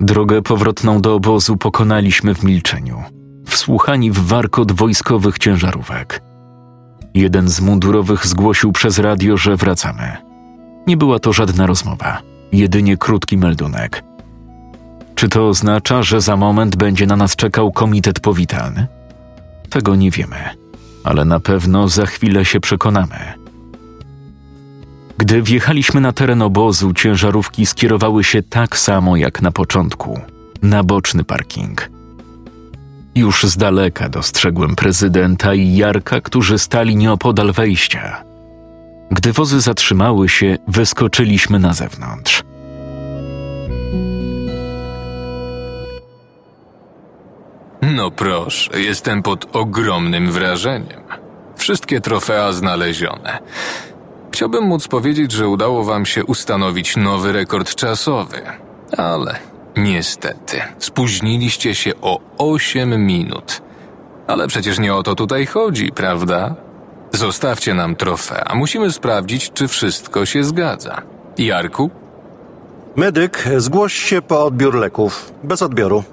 Drogę 0.00 0.42
powrotną 0.42 1.00
do 1.00 1.14
obozu 1.14 1.56
pokonaliśmy 1.56 2.34
w 2.34 2.44
milczeniu, 2.44 3.02
wsłuchani 3.46 4.10
w 4.10 4.18
warkot 4.18 4.72
wojskowych 4.72 5.38
ciężarówek. 5.38 6.22
Jeden 7.14 7.48
z 7.48 7.60
mundurowych 7.60 8.26
zgłosił 8.26 8.72
przez 8.72 8.98
radio, 8.98 9.36
że 9.36 9.56
wracamy. 9.56 10.16
Nie 10.86 10.96
była 10.96 11.18
to 11.18 11.32
żadna 11.32 11.66
rozmowa, 11.66 12.22
jedynie 12.52 12.96
krótki 12.96 13.38
meldunek. 13.38 14.02
Czy 15.22 15.28
to 15.28 15.48
oznacza, 15.48 16.02
że 16.02 16.20
za 16.20 16.36
moment 16.36 16.76
będzie 16.76 17.06
na 17.06 17.16
nas 17.16 17.36
czekał 17.36 17.72
komitet 17.72 18.20
powitalny? 18.20 18.86
Tego 19.70 19.94
nie 19.96 20.10
wiemy, 20.10 20.36
ale 21.04 21.24
na 21.24 21.40
pewno 21.40 21.88
za 21.88 22.06
chwilę 22.06 22.44
się 22.44 22.60
przekonamy. 22.60 23.18
Gdy 25.18 25.42
wjechaliśmy 25.42 26.00
na 26.00 26.12
teren 26.12 26.42
obozu, 26.42 26.92
ciężarówki 26.92 27.66
skierowały 27.66 28.24
się 28.24 28.42
tak 28.42 28.76
samo 28.76 29.16
jak 29.16 29.42
na 29.42 29.52
początku 29.52 30.20
na 30.62 30.84
boczny 30.84 31.24
parking. 31.24 31.90
Już 33.14 33.42
z 33.42 33.56
daleka 33.56 34.08
dostrzegłem 34.08 34.76
prezydenta 34.76 35.54
i 35.54 35.76
Jarka, 35.76 36.20
którzy 36.20 36.58
stali 36.58 36.96
nieopodal 36.96 37.52
wejścia. 37.52 38.24
Gdy 39.10 39.32
wozy 39.32 39.60
zatrzymały 39.60 40.28
się, 40.28 40.58
wyskoczyliśmy 40.68 41.58
na 41.58 41.72
zewnątrz. 41.74 42.44
No 47.94 48.10
proszę, 48.10 48.80
jestem 48.80 49.22
pod 49.22 49.56
ogromnym 49.56 50.32
wrażeniem. 50.32 51.00
Wszystkie 51.56 52.00
trofea 52.00 52.52
znalezione. 52.52 53.38
Chciałbym 54.32 54.64
móc 54.64 54.88
powiedzieć, 54.88 55.32
że 55.32 55.48
udało 55.48 55.84
wam 55.84 56.06
się 56.06 56.24
ustanowić 56.24 56.96
nowy 56.96 57.32
rekord 57.32 57.74
czasowy, 57.74 58.42
ale 58.96 59.36
niestety 59.76 60.60
spóźniliście 60.78 61.74
się 61.74 61.92
o 62.00 62.20
8 62.38 63.06
minut. 63.06 63.62
Ale 64.26 64.46
przecież 64.46 64.78
nie 64.78 64.94
o 64.94 65.02
to 65.02 65.14
tutaj 65.14 65.46
chodzi, 65.46 65.92
prawda? 65.92 66.54
Zostawcie 67.12 67.74
nam 67.74 67.96
trofea. 67.96 68.54
Musimy 68.54 68.92
sprawdzić, 68.92 69.50
czy 69.52 69.68
wszystko 69.68 70.26
się 70.26 70.44
zgadza. 70.44 71.02
Jarku? 71.38 71.90
Medyk, 72.96 73.48
zgłoś 73.56 73.92
się 73.92 74.22
po 74.22 74.44
odbiór 74.44 74.74
leków. 74.74 75.32
Bez 75.42 75.62
odbioru. 75.62 76.04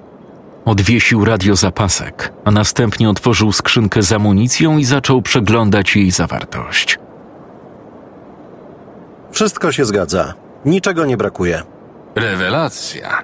Odwiesił 0.64 1.24
radiozapasek, 1.24 2.32
a 2.44 2.50
następnie 2.50 3.10
otworzył 3.10 3.52
skrzynkę 3.52 4.02
z 4.02 4.12
amunicją 4.12 4.78
i 4.78 4.84
zaczął 4.84 5.22
przeglądać 5.22 5.96
jej 5.96 6.10
zawartość. 6.10 6.98
Wszystko 9.32 9.72
się 9.72 9.84
zgadza. 9.84 10.34
Niczego 10.64 11.04
nie 11.04 11.16
brakuje. 11.16 11.62
Rewelacja. 12.14 13.22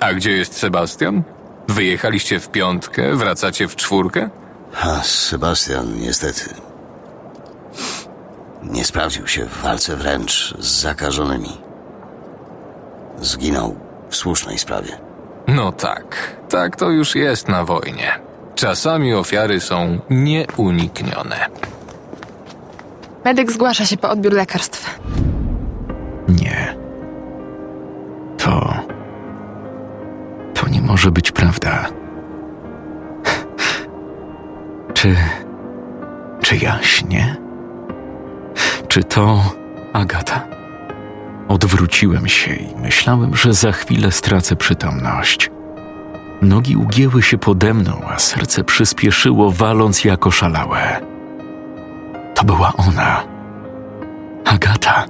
A 0.00 0.14
gdzie 0.14 0.32
jest 0.32 0.54
Sebastian? 0.56 1.22
Wyjechaliście 1.68 2.40
w 2.40 2.48
piątkę, 2.48 3.16
wracacie 3.16 3.68
w 3.68 3.76
czwórkę? 3.76 4.30
A 4.82 5.02
Sebastian, 5.02 6.00
niestety. 6.00 6.54
Nie 8.62 8.84
sprawdził 8.84 9.26
się 9.26 9.44
w 9.44 9.62
walce 9.62 9.96
wręcz 9.96 10.54
z 10.58 10.80
zakażonymi. 10.80 11.56
Zginął 13.20 13.76
w 14.08 14.16
słusznej 14.16 14.58
sprawie. 14.58 15.07
No 15.48 15.72
tak, 15.72 16.36
tak 16.48 16.76
to 16.76 16.90
już 16.90 17.14
jest 17.14 17.48
na 17.48 17.64
wojnie. 17.64 18.12
Czasami 18.54 19.14
ofiary 19.14 19.60
są 19.60 19.98
nieuniknione. 20.10 21.46
Medyk 23.24 23.52
zgłasza 23.52 23.86
się 23.86 23.96
po 23.96 24.10
odbiór 24.10 24.32
lekarstw. 24.32 25.00
Nie. 26.28 26.76
To. 28.38 28.74
To 30.54 30.68
nie 30.68 30.80
może 30.80 31.10
być 31.10 31.32
prawda. 31.32 31.86
Czy. 34.94 35.16
Czy 36.42 36.56
ja 36.56 36.78
śnię? 36.82 37.36
Czy 38.88 39.04
to 39.04 39.42
Agata? 39.92 40.57
Odwróciłem 41.48 42.28
się 42.28 42.54
i 42.54 42.76
myślałem, 42.76 43.36
że 43.36 43.52
za 43.52 43.72
chwilę 43.72 44.12
stracę 44.12 44.56
przytomność. 44.56 45.50
Nogi 46.42 46.76
ugięły 46.76 47.22
się 47.22 47.38
pode 47.38 47.74
mną, 47.74 48.00
a 48.08 48.18
serce 48.18 48.64
przyspieszyło, 48.64 49.50
waląc 49.50 50.04
jak 50.04 50.26
oszalałe. 50.26 51.00
To 52.34 52.44
była 52.44 52.72
ona. 52.76 53.24
Agata. 54.44 55.04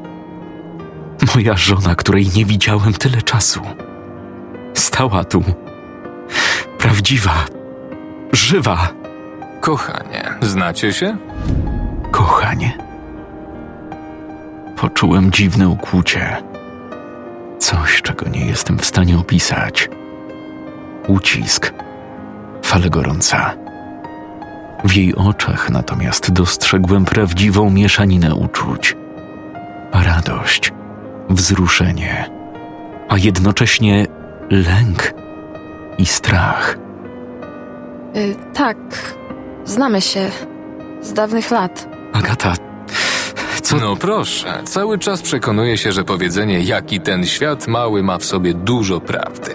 Moja 1.34 1.56
żona, 1.56 1.94
której 1.94 2.28
nie 2.36 2.44
widziałem 2.44 2.92
tyle 2.92 3.22
czasu. 3.22 3.60
Stała 4.74 5.24
tu. 5.24 5.42
Prawdziwa. 6.78 7.34
Żywa. 8.32 8.88
Kochanie, 9.60 10.34
znacie 10.40 10.92
się? 10.92 11.16
Kochanie. 12.10 12.87
Poczułem 14.80 15.30
dziwne 15.30 15.68
ukłucie. 15.68 16.42
Coś, 17.58 18.02
czego 18.02 18.28
nie 18.28 18.46
jestem 18.46 18.78
w 18.78 18.84
stanie 18.84 19.18
opisać. 19.18 19.88
Ucisk. 21.08 21.72
Fale 22.62 22.90
gorąca. 22.90 23.54
W 24.84 24.96
jej 24.96 25.14
oczach 25.14 25.70
natomiast 25.70 26.32
dostrzegłem 26.32 27.04
prawdziwą 27.04 27.70
mieszaninę 27.70 28.34
uczuć. 28.34 28.96
Radość, 29.92 30.72
wzruszenie, 31.30 32.30
a 33.08 33.16
jednocześnie 33.16 34.06
lęk 34.50 35.14
i 35.98 36.06
strach. 36.06 36.78
Y, 38.16 38.36
tak, 38.54 38.76
znamy 39.64 40.00
się 40.00 40.30
z 41.00 41.12
dawnych 41.12 41.50
lat. 41.50 41.88
Agata? 42.12 42.67
No 43.72 43.96
proszę, 43.96 44.62
cały 44.64 44.98
czas 44.98 45.22
przekonuję 45.22 45.78
się, 45.78 45.92
że 45.92 46.04
powiedzenie 46.04 46.60
jaki 46.60 47.00
ten 47.00 47.26
świat 47.26 47.68
mały 47.68 48.02
ma 48.02 48.18
w 48.18 48.24
sobie 48.24 48.54
dużo 48.54 49.00
prawdy. 49.00 49.54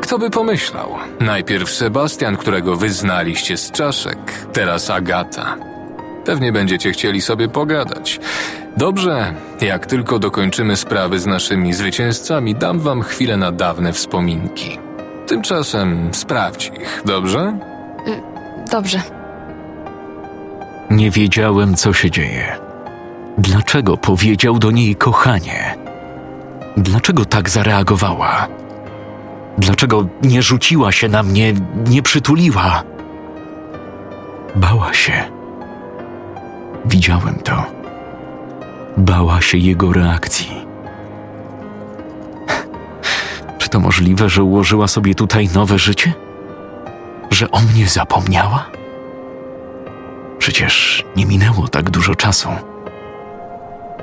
Kto 0.00 0.18
by 0.18 0.30
pomyślał? 0.30 0.90
Najpierw 1.20 1.70
Sebastian, 1.70 2.36
którego 2.36 2.76
wyznaliście 2.76 3.56
z 3.56 3.70
czaszek, 3.70 4.18
teraz 4.52 4.90
Agata. 4.90 5.56
Pewnie 6.24 6.52
będziecie 6.52 6.92
chcieli 6.92 7.20
sobie 7.20 7.48
pogadać. 7.48 8.20
Dobrze, 8.76 9.34
jak 9.60 9.86
tylko 9.86 10.18
dokończymy 10.18 10.76
sprawy 10.76 11.18
z 11.18 11.26
naszymi 11.26 11.74
zwycięzcami, 11.74 12.54
dam 12.54 12.80
wam 12.80 13.02
chwilę 13.02 13.36
na 13.36 13.52
dawne 13.52 13.92
wspominki. 13.92 14.78
Tymczasem 15.26 16.08
sprawdź 16.12 16.66
ich, 16.66 17.02
dobrze? 17.04 17.58
Dobrze. 18.70 19.02
Nie 20.90 21.10
wiedziałem, 21.10 21.74
co 21.74 21.92
się 21.92 22.10
dzieje. 22.10 22.71
Dlaczego 23.38 23.96
powiedział 23.96 24.58
do 24.58 24.70
niej 24.70 24.96
kochanie? 24.96 25.76
Dlaczego 26.76 27.24
tak 27.24 27.50
zareagowała? 27.50 28.48
Dlaczego 29.58 30.06
nie 30.22 30.42
rzuciła 30.42 30.92
się 30.92 31.08
na 31.08 31.22
mnie, 31.22 31.54
nie 31.88 32.02
przytuliła? 32.02 32.82
Bała 34.56 34.94
się. 34.94 35.12
Widziałem 36.84 37.34
to. 37.34 37.64
Bała 38.96 39.40
się 39.40 39.58
jego 39.58 39.92
reakcji. 39.92 40.66
Czy 43.58 43.68
to 43.68 43.80
możliwe, 43.80 44.28
że 44.28 44.42
ułożyła 44.42 44.88
sobie 44.88 45.14
tutaj 45.14 45.48
nowe 45.54 45.78
życie? 45.78 46.12
Że 47.30 47.50
o 47.50 47.60
mnie 47.60 47.88
zapomniała? 47.88 48.66
Przecież 50.38 51.04
nie 51.16 51.26
minęło 51.26 51.68
tak 51.68 51.90
dużo 51.90 52.14
czasu. 52.14 52.48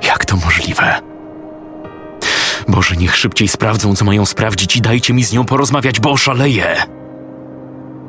Jak 0.02 0.24
to 0.24 0.36
możliwe? 0.36 1.00
Boże, 2.68 2.96
niech 2.96 3.16
szybciej 3.16 3.48
sprawdzą, 3.48 3.96
co 3.96 4.04
mają 4.04 4.26
sprawdzić 4.26 4.76
i 4.76 4.80
dajcie 4.80 5.14
mi 5.14 5.24
z 5.24 5.32
nią 5.32 5.44
porozmawiać, 5.44 6.00
bo 6.00 6.10
oszaleję. 6.10 6.82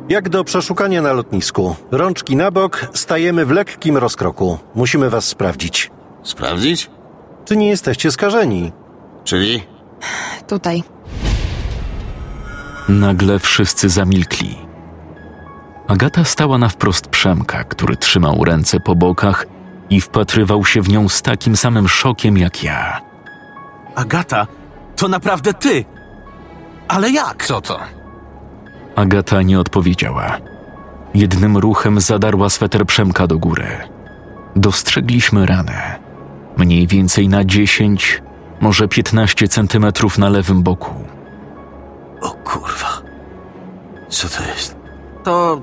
Jak 0.09 0.29
do 0.29 0.43
przeszukania 0.43 1.01
na 1.01 1.13
lotnisku. 1.13 1.75
Rączki 1.91 2.35
na 2.35 2.51
bok, 2.51 2.87
stajemy 2.93 3.45
w 3.45 3.51
lekkim 3.51 3.97
rozkroku. 3.97 4.57
Musimy 4.75 5.09
was 5.09 5.25
sprawdzić. 5.25 5.91
Sprawdzić? 6.23 6.89
Czy 7.45 7.57
nie 7.57 7.67
jesteście 7.69 8.11
skażeni? 8.11 8.71
Czyli? 9.23 9.63
Tutaj. 10.47 10.83
Nagle 12.89 13.39
wszyscy 13.39 13.89
zamilkli. 13.89 14.57
Agata 15.87 16.23
stała 16.25 16.57
na 16.57 16.69
wprost 16.69 17.07
Przemka, 17.07 17.63
który 17.63 17.97
trzymał 17.97 18.43
ręce 18.43 18.79
po 18.79 18.95
bokach 18.95 19.45
i 19.91 20.01
wpatrywał 20.01 20.65
się 20.65 20.81
w 20.81 20.89
nią 20.89 21.09
z 21.09 21.21
takim 21.21 21.57
samym 21.57 21.87
szokiem 21.87 22.37
jak 22.37 22.63
ja. 22.63 23.01
Agata, 23.95 24.47
to 24.95 25.07
naprawdę 25.07 25.53
ty! 25.53 25.85
Ale 26.87 27.09
jak? 27.09 27.45
Co 27.45 27.61
to? 27.61 27.79
Agata 28.95 29.41
nie 29.41 29.59
odpowiedziała. 29.59 30.37
Jednym 31.13 31.57
ruchem 31.57 32.01
zadarła 32.01 32.49
sweter 32.49 32.85
Przemka 32.85 33.27
do 33.27 33.37
góry. 33.39 33.67
Dostrzegliśmy 34.55 35.45
ranę. 35.45 35.99
Mniej 36.57 36.87
więcej 36.87 37.29
na 37.29 37.45
10, 37.45 38.21
może 38.61 38.87
15 38.87 39.47
centymetrów 39.47 40.17
na 40.17 40.29
lewym 40.29 40.63
boku. 40.63 40.95
O 42.21 42.29
kurwa. 42.29 43.01
Co 44.09 44.29
to 44.29 44.43
jest? 44.43 44.75
To 45.23 45.61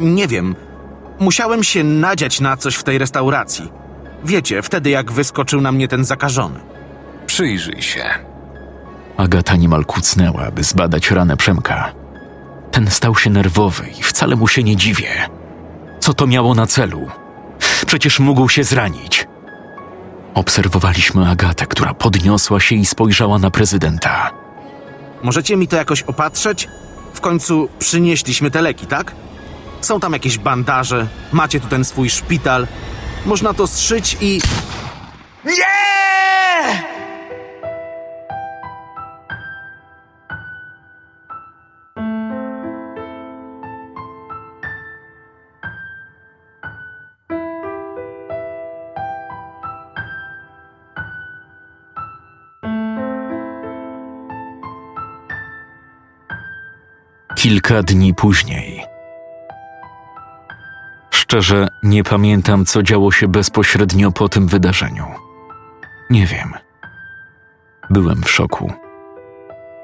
nie 0.00 0.28
wiem. 0.28 0.54
Musiałem 1.20 1.64
się 1.64 1.84
nadziać 1.84 2.40
na 2.40 2.56
coś 2.56 2.74
w 2.74 2.82
tej 2.82 2.98
restauracji. 2.98 3.72
Wiecie, 4.24 4.62
wtedy 4.62 4.90
jak 4.90 5.12
wyskoczył 5.12 5.60
na 5.60 5.72
mnie 5.72 5.88
ten 5.88 6.04
zakażony. 6.04 6.60
Przyjrzyj 7.26 7.82
się. 7.82 8.04
Agata 9.16 9.56
niemal 9.56 9.84
kucnęła, 9.84 10.50
by 10.50 10.62
zbadać 10.62 11.10
ranę 11.10 11.36
Przemka. 11.36 11.92
Ten 12.70 12.90
stał 12.90 13.16
się 13.16 13.30
nerwowy 13.30 13.84
i 14.00 14.02
wcale 14.02 14.36
mu 14.36 14.48
się 14.48 14.62
nie 14.62 14.76
dziwię. 14.76 15.10
Co 16.00 16.14
to 16.14 16.26
miało 16.26 16.54
na 16.54 16.66
celu? 16.66 17.08
Przecież 17.86 18.20
mógł 18.20 18.48
się 18.48 18.64
zranić. 18.64 19.26
Obserwowaliśmy 20.34 21.28
Agatę, 21.28 21.66
która 21.66 21.94
podniosła 21.94 22.60
się 22.60 22.74
i 22.76 22.86
spojrzała 22.86 23.38
na 23.38 23.50
prezydenta. 23.50 24.30
Możecie 25.22 25.56
mi 25.56 25.68
to 25.68 25.76
jakoś 25.76 26.02
opatrzeć? 26.02 26.68
W 27.14 27.20
końcu 27.20 27.68
przynieśliśmy 27.78 28.50
te 28.50 28.62
leki, 28.62 28.86
tak? 28.86 29.12
Są 29.80 30.00
tam 30.00 30.12
jakieś 30.12 30.38
bandaże, 30.38 31.06
macie 31.32 31.60
tu 31.60 31.68
ten 31.68 31.84
swój 31.84 32.10
szpital. 32.10 32.66
Można 33.26 33.54
to 33.54 33.66
zszyć 33.66 34.16
i... 34.20 34.40
Kilka 57.34 57.82
dni 57.82 58.14
później. 58.14 58.89
Szczerze, 61.30 61.68
nie 61.82 62.04
pamiętam, 62.04 62.64
co 62.64 62.82
działo 62.82 63.12
się 63.12 63.28
bezpośrednio 63.28 64.12
po 64.12 64.28
tym 64.28 64.46
wydarzeniu. 64.46 65.06
Nie 66.10 66.26
wiem. 66.26 66.54
Byłem 67.90 68.22
w 68.22 68.30
szoku. 68.30 68.72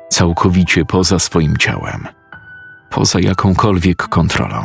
Całkowicie 0.09 0.85
poza 0.85 1.19
swoim 1.19 1.57
ciałem, 1.57 2.09
poza 2.91 3.21
jakąkolwiek 3.21 4.09
kontrolą. 4.09 4.63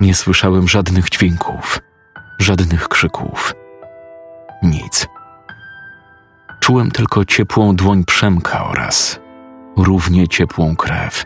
Nie 0.00 0.14
słyszałem 0.14 0.68
żadnych 0.68 1.10
dźwięków, 1.10 1.80
żadnych 2.38 2.88
krzyków. 2.88 3.54
Nic. 4.62 5.06
Czułem 6.60 6.90
tylko 6.90 7.24
ciepłą 7.24 7.76
dłoń 7.76 8.04
Przemka 8.04 8.64
oraz 8.64 9.20
równie 9.76 10.28
ciepłą 10.28 10.76
krew, 10.76 11.24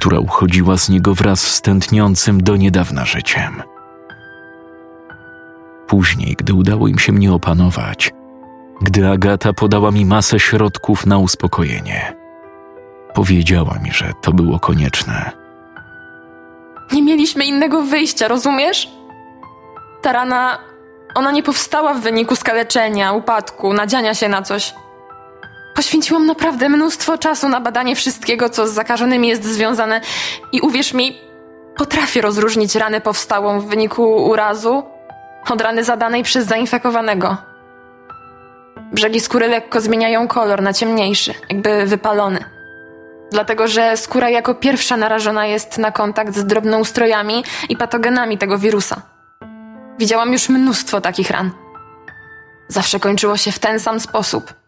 która 0.00 0.18
uchodziła 0.18 0.76
z 0.76 0.88
niego 0.88 1.14
wraz 1.14 1.40
z 1.40 1.60
tętniącym 1.60 2.42
do 2.42 2.56
niedawna 2.56 3.04
życiem. 3.04 3.62
Później, 5.86 6.36
gdy 6.38 6.54
udało 6.54 6.88
im 6.88 6.98
się 6.98 7.12
mnie 7.12 7.32
opanować, 7.32 8.12
gdy 8.80 9.08
Agata 9.08 9.52
podała 9.52 9.90
mi 9.90 10.04
masę 10.04 10.40
środków 10.40 11.06
na 11.06 11.18
uspokojenie, 11.18 12.16
powiedziała 13.14 13.78
mi, 13.82 13.92
że 13.92 14.12
to 14.20 14.32
było 14.32 14.58
konieczne. 14.58 15.30
Nie 16.92 17.02
mieliśmy 17.02 17.44
innego 17.44 17.82
wyjścia, 17.82 18.28
rozumiesz? 18.28 18.90
Ta 20.02 20.12
rana, 20.12 20.58
ona 21.14 21.30
nie 21.30 21.42
powstała 21.42 21.94
w 21.94 22.00
wyniku 22.00 22.36
skaleczenia, 22.36 23.12
upadku, 23.12 23.72
nadziania 23.72 24.14
się 24.14 24.28
na 24.28 24.42
coś. 24.42 24.74
Poświęciłam 25.74 26.26
naprawdę 26.26 26.68
mnóstwo 26.68 27.18
czasu 27.18 27.48
na 27.48 27.60
badanie 27.60 27.96
wszystkiego, 27.96 28.48
co 28.48 28.66
z 28.66 28.72
zakażonymi 28.72 29.28
jest 29.28 29.44
związane 29.44 30.00
i 30.52 30.60
uwierz 30.60 30.94
mi, 30.94 31.20
potrafię 31.76 32.20
rozróżnić 32.20 32.74
ranę 32.74 33.00
powstałą 33.00 33.60
w 33.60 33.66
wyniku 33.66 34.24
urazu 34.24 34.82
od 35.50 35.60
rany 35.60 35.84
zadanej 35.84 36.22
przez 36.22 36.46
zainfekowanego. 36.46 37.36
Brzegi 38.92 39.20
skóry 39.20 39.48
lekko 39.48 39.80
zmieniają 39.80 40.28
kolor 40.28 40.62
na 40.62 40.72
ciemniejszy, 40.72 41.34
jakby 41.48 41.86
wypalony. 41.86 42.44
Dlatego, 43.30 43.68
że 43.68 43.96
skóra 43.96 44.30
jako 44.30 44.54
pierwsza 44.54 44.96
narażona 44.96 45.46
jest 45.46 45.78
na 45.78 45.92
kontakt 45.92 46.34
z 46.34 46.44
drobnoustrojami 46.44 47.44
i 47.68 47.76
patogenami 47.76 48.38
tego 48.38 48.58
wirusa. 48.58 49.02
Widziałam 49.98 50.32
już 50.32 50.48
mnóstwo 50.48 51.00
takich 51.00 51.30
ran. 51.30 51.50
Zawsze 52.68 53.00
kończyło 53.00 53.36
się 53.36 53.52
w 53.52 53.58
ten 53.58 53.80
sam 53.80 54.00
sposób. 54.00 54.59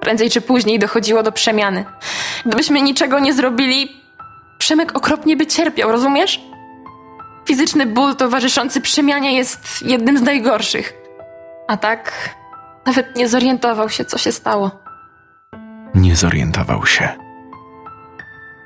Prędzej 0.00 0.30
czy 0.30 0.40
później 0.40 0.78
dochodziło 0.78 1.22
do 1.22 1.32
przemiany. 1.32 1.84
Gdybyśmy 2.46 2.82
niczego 2.82 3.18
nie 3.18 3.34
zrobili, 3.34 3.98
Przemek 4.58 4.96
okropnie 4.96 5.36
by 5.36 5.46
cierpiał, 5.46 5.92
rozumiesz? 5.92 6.40
Fizyczny 7.44 7.86
ból 7.86 8.16
towarzyszący 8.16 8.80
przemianie 8.80 9.36
jest 9.36 9.82
jednym 9.82 10.18
z 10.18 10.22
najgorszych. 10.22 10.94
A 11.68 11.76
tak, 11.76 12.34
nawet 12.86 13.16
nie 13.16 13.28
zorientował 13.28 13.90
się, 13.90 14.04
co 14.04 14.18
się 14.18 14.32
stało. 14.32 14.70
Nie 15.94 16.16
zorientował 16.16 16.86
się. 16.86 17.08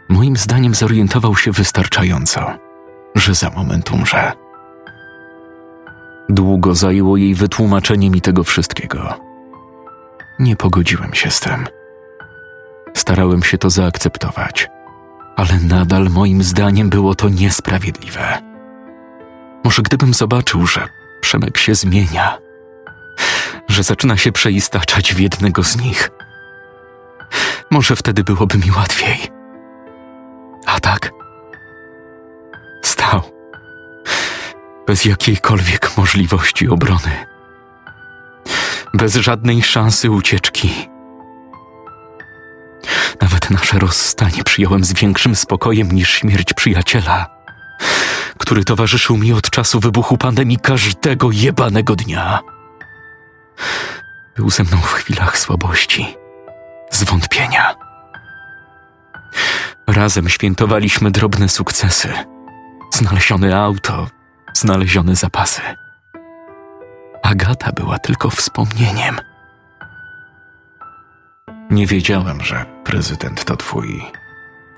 Moim 0.08 0.36
zdaniem 0.36 0.74
zorientował 0.74 1.36
się 1.36 1.52
wystarczająco, 1.52 2.52
że 3.14 3.34
za 3.34 3.50
moment 3.50 3.90
umrze. 3.92 4.32
Długo 6.28 6.74
zajęło 6.74 7.16
jej 7.16 7.34
wytłumaczenie 7.34 8.10
mi 8.10 8.20
tego 8.20 8.44
wszystkiego. 8.44 9.31
Nie 10.38 10.56
pogodziłem 10.56 11.14
się 11.14 11.30
z 11.30 11.40
tym. 11.40 11.66
Starałem 12.94 13.42
się 13.42 13.58
to 13.58 13.70
zaakceptować, 13.70 14.68
ale 15.36 15.58
nadal 15.60 16.10
moim 16.10 16.42
zdaniem 16.42 16.90
było 16.90 17.14
to 17.14 17.28
niesprawiedliwe. 17.28 18.38
Może 19.64 19.82
gdybym 19.82 20.14
zobaczył, 20.14 20.66
że 20.66 20.88
Przemek 21.22 21.58
się 21.58 21.74
zmienia, 21.74 22.38
że 23.68 23.82
zaczyna 23.82 24.16
się 24.16 24.32
przeistaczać 24.32 25.14
w 25.14 25.20
jednego 25.20 25.62
z 25.64 25.76
nich, 25.76 26.10
może 27.70 27.96
wtedy 27.96 28.24
byłoby 28.24 28.58
mi 28.58 28.70
łatwiej. 28.70 29.18
A 30.66 30.80
tak, 30.80 31.10
stał 32.82 33.22
bez 34.86 35.04
jakiejkolwiek 35.04 35.96
możliwości 35.96 36.68
obrony, 36.68 37.26
bez 38.94 39.14
żadnej 39.14 39.62
szansy 39.62 40.10
ucieczki. 40.10 40.88
Nawet 43.20 43.50
nasze 43.50 43.78
rozstanie 43.78 44.44
przyjąłem 44.44 44.84
z 44.84 44.92
większym 44.92 45.36
spokojem 45.36 45.92
niż 45.92 46.10
śmierć 46.10 46.54
przyjaciela, 46.54 47.26
który 48.38 48.64
towarzyszył 48.64 49.16
mi 49.16 49.32
od 49.32 49.50
czasu 49.50 49.80
wybuchu 49.80 50.18
pandemii 50.18 50.58
każdego 50.58 51.30
jebanego 51.32 51.96
dnia. 51.96 52.40
Był 54.36 54.50
ze 54.50 54.64
mną 54.64 54.76
w 54.76 54.92
chwilach 54.92 55.38
słabości, 55.38 56.16
zwątpienia. 56.90 57.74
Razem 59.86 60.28
świętowaliśmy 60.28 61.10
drobne 61.10 61.48
sukcesy. 61.48 62.12
Znalezione 62.94 63.56
auto, 63.60 64.06
znalezione 64.54 65.16
zapasy. 65.16 65.62
Agata 67.22 67.72
była 67.72 67.98
tylko 67.98 68.30
wspomnieniem. 68.30 69.20
Nie 71.70 71.86
wiedziałem, 71.86 72.40
że 72.40 72.64
prezydent 72.84 73.44
to 73.44 73.56
twój 73.56 74.02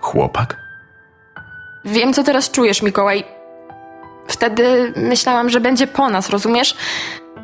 chłopak. 0.00 0.56
Wiem, 1.84 2.12
co 2.12 2.22
teraz 2.22 2.50
czujesz, 2.50 2.82
Mikołaj. 2.82 3.24
Wtedy 4.28 4.92
myślałam, 4.96 5.50
że 5.50 5.60
będzie 5.60 5.86
po 5.86 6.08
nas, 6.08 6.30
rozumiesz? 6.30 6.76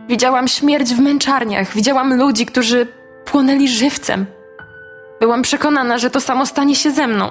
Widziałam 0.09 0.49
śmierć 0.49 0.95
w 0.95 1.01
męczarniach, 1.01 1.75
widziałam 1.75 2.17
ludzi, 2.19 2.47
którzy 2.47 2.87
płonęli 3.25 3.69
żywcem. 3.69 4.27
Byłam 5.21 5.43
przekonana, 5.43 5.99
że 5.99 6.11
to 6.11 6.21
samo 6.21 6.47
stanie 6.47 6.77
się 6.77 6.91
ze 6.91 7.07
mną. 7.07 7.31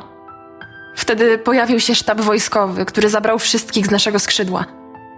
Wtedy 0.96 1.38
pojawił 1.38 1.80
się 1.80 1.96
sztab 1.96 2.22
wojskowy, 2.22 2.86
który 2.86 3.10
zabrał 3.10 3.40
wszystkich 3.40 3.88
z 3.88 3.92
naszego 3.92 4.20
skrzydła: 4.20 4.66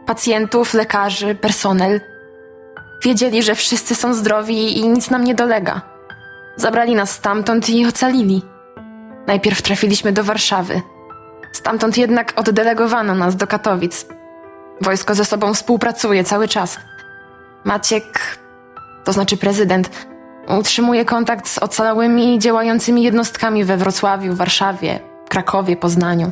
pacjentów, 0.05 0.73
lekarzy, 0.73 1.35
personel. 1.35 2.10
Wiedzieli, 3.03 3.43
że 3.43 3.55
wszyscy 3.55 3.95
są 3.95 4.13
zdrowi 4.13 4.79
i 4.79 4.87
nic 4.87 5.09
nam 5.09 5.23
nie 5.23 5.35
dolega. 5.35 5.81
Zabrali 6.55 6.95
nas 6.95 7.11
stamtąd 7.11 7.69
i 7.69 7.85
ocalili. 7.85 8.41
Najpierw 9.27 9.61
trafiliśmy 9.61 10.11
do 10.11 10.23
Warszawy. 10.23 10.81
Stamtąd 11.51 11.97
jednak 11.97 12.33
oddelegowano 12.35 13.15
nas 13.15 13.35
do 13.35 13.47
Katowic. 13.47 14.05
Wojsko 14.81 15.15
ze 15.15 15.25
sobą 15.25 15.53
współpracuje 15.53 16.23
cały 16.23 16.47
czas. 16.47 16.79
Maciek, 17.63 18.37
to 19.03 19.13
znaczy 19.13 19.37
prezydent, 19.37 19.89
utrzymuje 20.59 21.05
kontakt 21.05 21.47
z 21.47 21.57
ocalałymi 21.57 22.39
działającymi 22.39 23.03
jednostkami 23.03 23.63
we 23.63 23.77
Wrocławiu, 23.77 24.35
Warszawie, 24.35 24.99
Krakowie, 25.29 25.77
Poznaniu. 25.77 26.31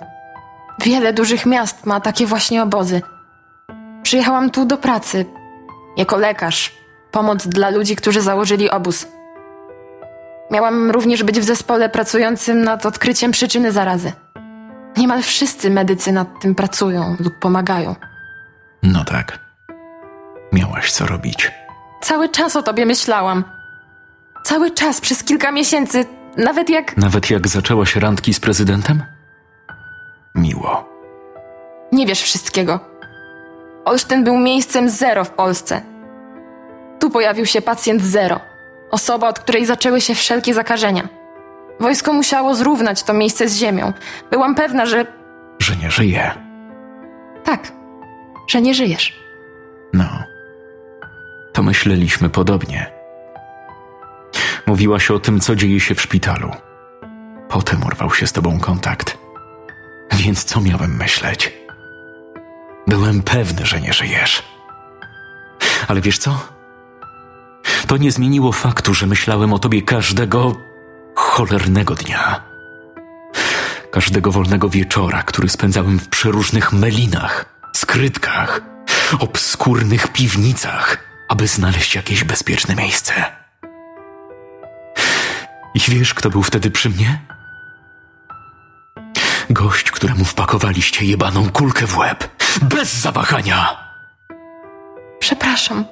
Wiele 0.82 1.14
dużych 1.14 1.46
miast 1.46 1.86
ma 1.86 2.00
takie 2.00 2.26
właśnie 2.26 2.64
obozy. 2.64 3.02
Przyjechałam 4.04 4.50
tu 4.50 4.66
do 4.66 4.78
pracy, 4.78 5.26
jako 6.00 6.18
lekarz, 6.18 6.74
pomoc 7.12 7.48
dla 7.48 7.70
ludzi, 7.70 7.96
którzy 7.96 8.22
założyli 8.22 8.70
obóz. 8.70 9.08
Miałam 10.52 10.92
również 10.92 11.24
być 11.24 11.40
w 11.40 11.44
zespole 11.44 11.90
pracującym 11.90 12.62
nad 12.62 12.86
odkryciem 12.86 13.32
przyczyny 13.32 13.72
zarazy. 13.72 14.12
Niemal 14.98 15.22
wszyscy 15.24 15.70
medycy 15.70 16.12
nad 16.12 16.28
tym 16.42 16.56
pracują 16.56 17.16
lub 17.20 17.40
pomagają. 17.40 17.96
No 18.84 19.06
tak. 19.06 19.40
Miałaś 20.54 20.92
co 20.92 21.06
robić. 21.06 21.52
Cały 22.02 22.30
czas 22.30 22.56
o 22.56 22.64
tobie 22.64 22.86
myślałam. 22.86 23.44
Cały 24.44 24.72
czas, 24.72 25.02
przez 25.02 25.24
kilka 25.24 25.52
miesięcy, 25.52 26.06
nawet 26.38 26.70
jak. 26.70 26.98
Nawet 26.98 27.30
jak 27.30 27.48
zaczęłaś 27.48 27.96
randki 27.96 28.34
z 28.34 28.40
prezydentem? 28.40 29.04
Miło. 30.36 30.90
Nie 31.92 32.06
wiesz 32.06 32.22
wszystkiego. 32.22 32.80
Olsztyn 33.86 34.24
był 34.24 34.38
miejscem 34.38 34.90
zero 34.90 35.24
w 35.26 35.30
Polsce. 35.30 35.82
Tu 37.00 37.10
pojawił 37.10 37.46
się 37.46 37.62
pacjent 37.62 38.02
zero. 38.02 38.40
Osoba, 38.92 39.28
od 39.28 39.40
której 39.40 39.66
zaczęły 39.66 40.02
się 40.02 40.16
wszelkie 40.16 40.54
zakażenia. 40.54 41.08
Wojsko 41.80 42.14
musiało 42.14 42.56
zrównać 42.56 43.04
to 43.04 43.14
miejsce 43.14 43.50
z 43.50 43.56
ziemią. 43.58 43.94
Byłam 44.32 44.56
pewna, 44.56 44.86
że. 44.86 45.06
Że 45.60 45.76
nie 45.76 45.92
żyje. 45.92 46.32
Tak, 47.44 47.72
że 48.48 48.62
nie 48.62 48.74
żyjesz. 48.74 49.20
No. 49.94 50.24
To 51.54 51.64
myśleliśmy 51.64 52.30
podobnie. 52.30 52.92
Mówiłaś 54.68 55.12
o 55.12 55.20
tym, 55.20 55.40
co 55.40 55.56
dzieje 55.56 55.80
się 55.80 55.96
w 55.96 56.02
szpitalu. 56.02 56.52
Potem 57.50 57.84
urwał 57.84 58.14
się 58.14 58.28
z 58.28 58.34
tobą 58.34 58.60
kontakt. 58.60 59.18
Więc 60.14 60.44
co 60.44 60.62
miałem 60.62 60.98
myśleć? 60.98 61.54
Byłem 62.88 63.24
pewny, 63.24 63.66
że 63.66 63.82
nie 63.82 63.94
żyjesz. 63.94 64.44
Ale 65.88 66.02
wiesz 66.02 66.18
co? 66.18 66.59
To 67.88 67.98
nie 67.98 68.12
zmieniło 68.12 68.52
faktu, 68.52 68.94
że 68.94 69.08
myślałem 69.08 69.54
o 69.54 69.60
tobie 69.60 69.82
każdego 69.82 70.56
cholernego 71.16 71.96
dnia. 71.96 72.44
Każdego 73.92 74.32
wolnego 74.32 74.70
wieczora, 74.70 75.24
który 75.24 75.50
spędzałem 75.50 76.00
w 76.00 76.10
przeróżnych 76.10 76.74
melinach, 76.74 77.46
skrytkach, 77.76 78.62
obskurnych 79.20 80.08
piwnicach, 80.08 80.98
aby 81.30 81.48
znaleźć 81.48 81.96
jakieś 81.96 82.24
bezpieczne 82.24 82.76
miejsce. 82.76 83.14
I 85.74 85.80
wiesz, 85.80 86.14
kto 86.14 86.30
był 86.30 86.44
wtedy 86.44 86.72
przy 86.72 86.90
mnie? 86.90 87.22
Gość, 89.50 89.92
któremu 89.92 90.26
wpakowaliście 90.26 91.06
jebaną 91.06 91.50
kulkę 91.50 91.88
w 91.88 91.98
łeb. 91.98 92.30
Bez 92.62 92.94
zawahania! 92.94 93.78
Przepraszam. 95.20 95.86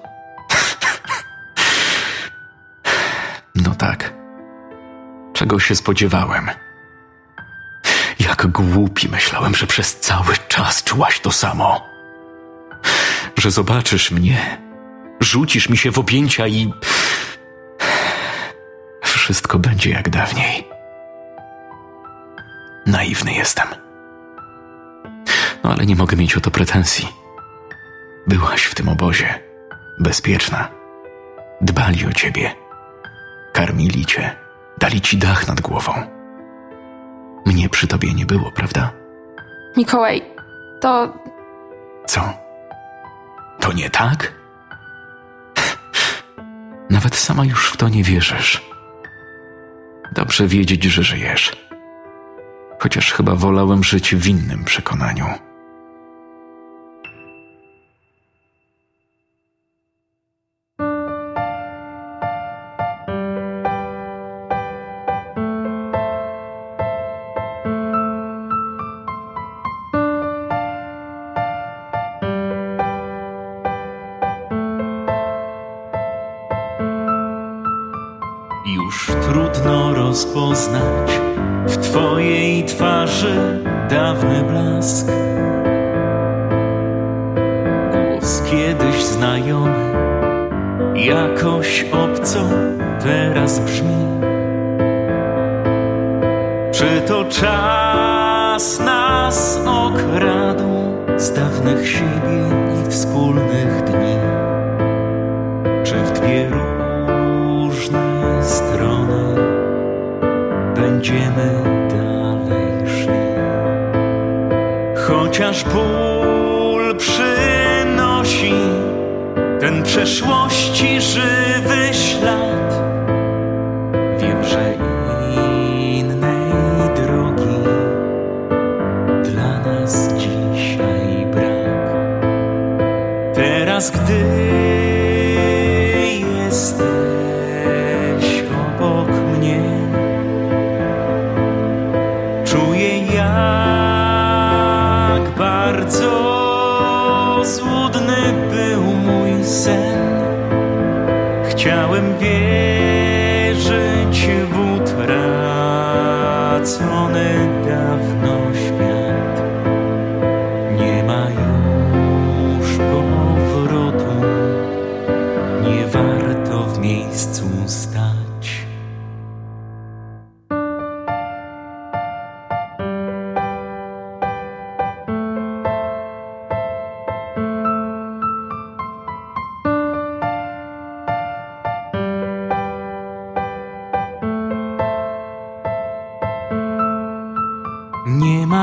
Tak. 3.78 4.14
Czego 5.34 5.60
się 5.60 5.76
spodziewałem? 5.76 6.50
Jak 8.20 8.48
głupi 8.48 9.10
myślałem, 9.10 9.56
że 9.56 9.68
przez 9.68 10.00
cały 10.00 10.34
czas 10.48 10.84
czułaś 10.84 11.20
to 11.20 11.32
samo. 11.32 11.88
Że 13.38 13.52
zobaczysz 13.52 14.12
mnie, 14.12 14.58
rzucisz 15.20 15.70
mi 15.70 15.78
się 15.78 15.92
w 15.92 16.00
objęcia 16.00 16.48
i. 16.48 16.74
Wszystko 19.04 19.60
będzie 19.60 19.90
jak 19.90 20.10
dawniej. 20.10 20.68
Naiwny 22.86 23.34
jestem. 23.34 23.68
No 25.64 25.72
ale 25.72 25.86
nie 25.86 25.96
mogę 25.96 26.18
mieć 26.18 26.38
o 26.38 26.42
to 26.42 26.52
pretensji. 26.52 27.08
Byłaś 28.28 28.64
w 28.64 28.76
tym 28.76 28.90
obozie, 28.90 29.40
bezpieczna. 30.00 30.68
Dbali 31.62 32.06
o 32.06 32.14
ciebie, 32.14 32.56
karmili 33.58 34.06
cię, 34.06 34.36
dali 34.78 35.02
ci 35.02 35.18
dach 35.18 35.48
nad 35.48 35.62
głową. 35.62 35.94
Mnie 37.46 37.70
przy 37.70 37.88
tobie 37.88 38.14
nie 38.14 38.26
było, 38.26 38.52
prawda? 38.52 38.92
Mikołaj, 39.78 40.22
to. 40.82 41.14
Co? 42.06 42.22
To 43.60 43.74
nie 43.74 43.90
tak? 43.90 44.34
Nawet 46.90 47.16
sama 47.16 47.46
już 47.46 47.72
w 47.72 47.78
to 47.78 47.90
nie 47.90 48.04
wierzysz. 48.04 48.62
Dobrze 50.12 50.48
wiedzieć, 50.48 50.84
że 50.84 51.04
żyjesz. 51.04 51.52
chociaż 52.80 53.14
chyba 53.14 53.36
wolałem 53.36 53.84
żyć 53.84 54.16
w 54.16 54.28
innym 54.28 54.64
przekonaniu. 54.64 55.26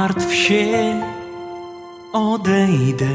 Martw 0.05 0.35
się, 0.35 1.01
odejdę 2.13 3.15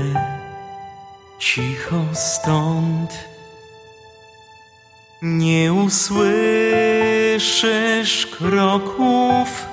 cicho 1.40 2.06
stąd. 2.14 3.12
Nie 5.22 5.74
usłyszysz 5.74 6.28
kroków 8.28 9.66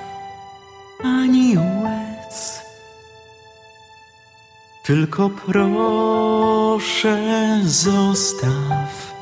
ani 1.04 1.58
łez. 1.58 2.60
Tylko 4.84 5.30
proszę 5.30 7.18
zostaw 7.64 9.12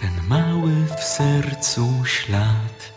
ten 0.00 0.12
mały 0.28 0.72
w 0.98 1.04
sercu 1.04 2.02
ślad. 2.04 2.92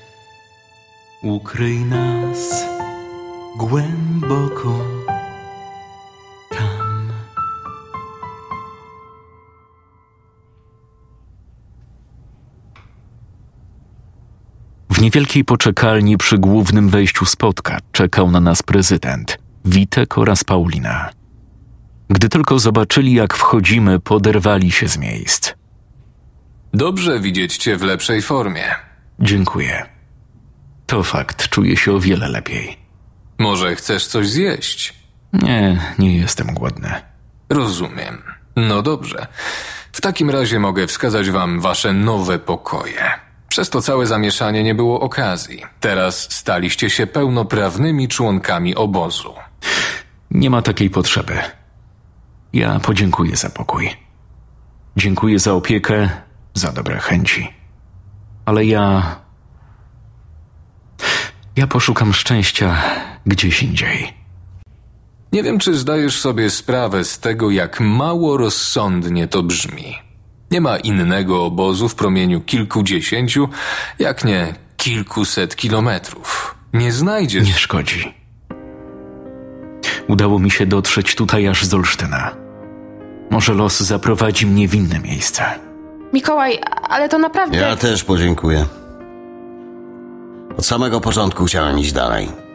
Ukryj 1.24 1.80
nas 1.80 2.79
głęboko 3.58 4.80
tam. 6.50 7.12
W 14.90 15.02
niewielkiej 15.02 15.46
poczekalni 15.46 16.18
przy 16.18 16.38
głównym 16.38 16.90
wejściu 16.90 17.26
spotka 17.26 17.78
czekał 17.92 18.32
na 18.32 18.40
nas 18.40 18.64
prezydent, 18.64 19.38
Witek 19.66 20.18
oraz 20.18 20.44
Paulina. 20.44 21.10
Gdy 22.10 22.30
tylko 22.30 22.60
zobaczyli, 22.60 23.14
jak 23.14 23.34
wchodzimy, 23.34 24.00
poderwali 24.00 24.72
się 24.72 24.88
z 24.88 24.98
miejsc. 24.98 25.54
Dobrze 26.74 27.20
widzieć 27.20 27.58
cię 27.58 27.78
w 27.78 27.82
lepszej 27.82 28.22
formie. 28.22 28.64
Dziękuję. 29.20 29.86
To 30.86 31.04
fakt, 31.04 31.50
czuję 31.50 31.78
się 31.78 31.94
o 31.94 32.00
wiele 32.00 32.30
lepiej. 32.30 32.89
Może 33.40 33.76
chcesz 33.76 34.08
coś 34.08 34.30
zjeść? 34.30 34.94
Nie, 35.34 35.80
nie 36.00 36.18
jestem 36.18 36.54
głodny. 36.54 36.92
Rozumiem. 37.50 38.22
No 38.56 38.82
dobrze. 38.82 39.28
W 39.92 40.02
takim 40.02 40.30
razie 40.30 40.60
mogę 40.60 40.88
wskazać 40.88 41.30
wam 41.30 41.60
wasze 41.60 41.94
nowe 41.94 42.40
pokoje. 42.40 43.12
Przez 43.50 43.70
to 43.70 43.82
całe 43.82 44.06
zamieszanie 44.06 44.64
nie 44.64 44.76
było 44.76 45.00
okazji. 45.00 45.64
Teraz 45.80 46.32
staliście 46.32 46.90
się 46.90 47.08
pełnoprawnymi 47.08 48.08
członkami 48.08 48.76
obozu. 48.76 49.34
Nie 50.32 50.50
ma 50.50 50.62
takiej 50.62 50.90
potrzeby. 50.90 51.38
Ja 52.54 52.80
podziękuję 52.80 53.36
za 53.36 53.50
pokój. 53.50 53.90
Dziękuję 54.98 55.40
za 55.40 55.54
opiekę, 55.54 56.10
za 56.54 56.72
dobre 56.72 57.00
chęci. 57.00 57.54
Ale 58.46 58.66
ja. 58.66 59.16
Ja 61.56 61.68
poszukam 61.68 62.14
szczęścia 62.14 62.78
gdzieś 63.26 63.64
indziej. 63.64 64.14
Nie 65.32 65.44
wiem, 65.44 65.60
czy 65.60 65.76
zdajesz 65.76 66.20
sobie 66.20 66.50
sprawę 66.50 67.06
z 67.06 67.20
tego, 67.20 67.52
jak 67.52 67.80
mało 67.80 68.38
rozsądnie 68.38 69.28
to 69.28 69.44
brzmi. 69.44 69.96
Nie 70.52 70.62
ma 70.62 70.78
innego 70.78 71.46
obozu 71.46 71.90
w 71.90 71.96
promieniu 71.96 72.42
kilkudziesięciu, 72.42 73.50
jak 74.00 74.26
nie 74.26 74.54
kilkuset 74.78 75.56
kilometrów. 75.56 76.56
Nie 76.74 76.92
znajdziesz. 76.92 77.48
Nie 77.48 77.54
szkodzi. 77.54 78.14
Udało 80.08 80.40
mi 80.40 80.52
się 80.52 80.66
dotrzeć 80.66 81.16
tutaj 81.16 81.48
aż 81.48 81.66
z 81.66 81.74
Olsztyna. 81.74 82.36
Może 83.30 83.54
los 83.54 83.80
zaprowadzi 83.80 84.46
mnie 84.46 84.68
w 84.68 84.76
inne 84.76 85.00
miejsce. 85.00 85.44
Mikołaj, 86.14 86.60
ale 86.90 87.10
to 87.10 87.18
naprawdę... 87.18 87.58
Ja 87.58 87.76
też 87.76 88.04
podziękuję. 88.04 88.66
Od 90.58 90.66
samego 90.66 91.02
początku 91.02 91.46
chciałem 91.46 91.80
iść 91.80 91.92
dalej. 91.92 92.49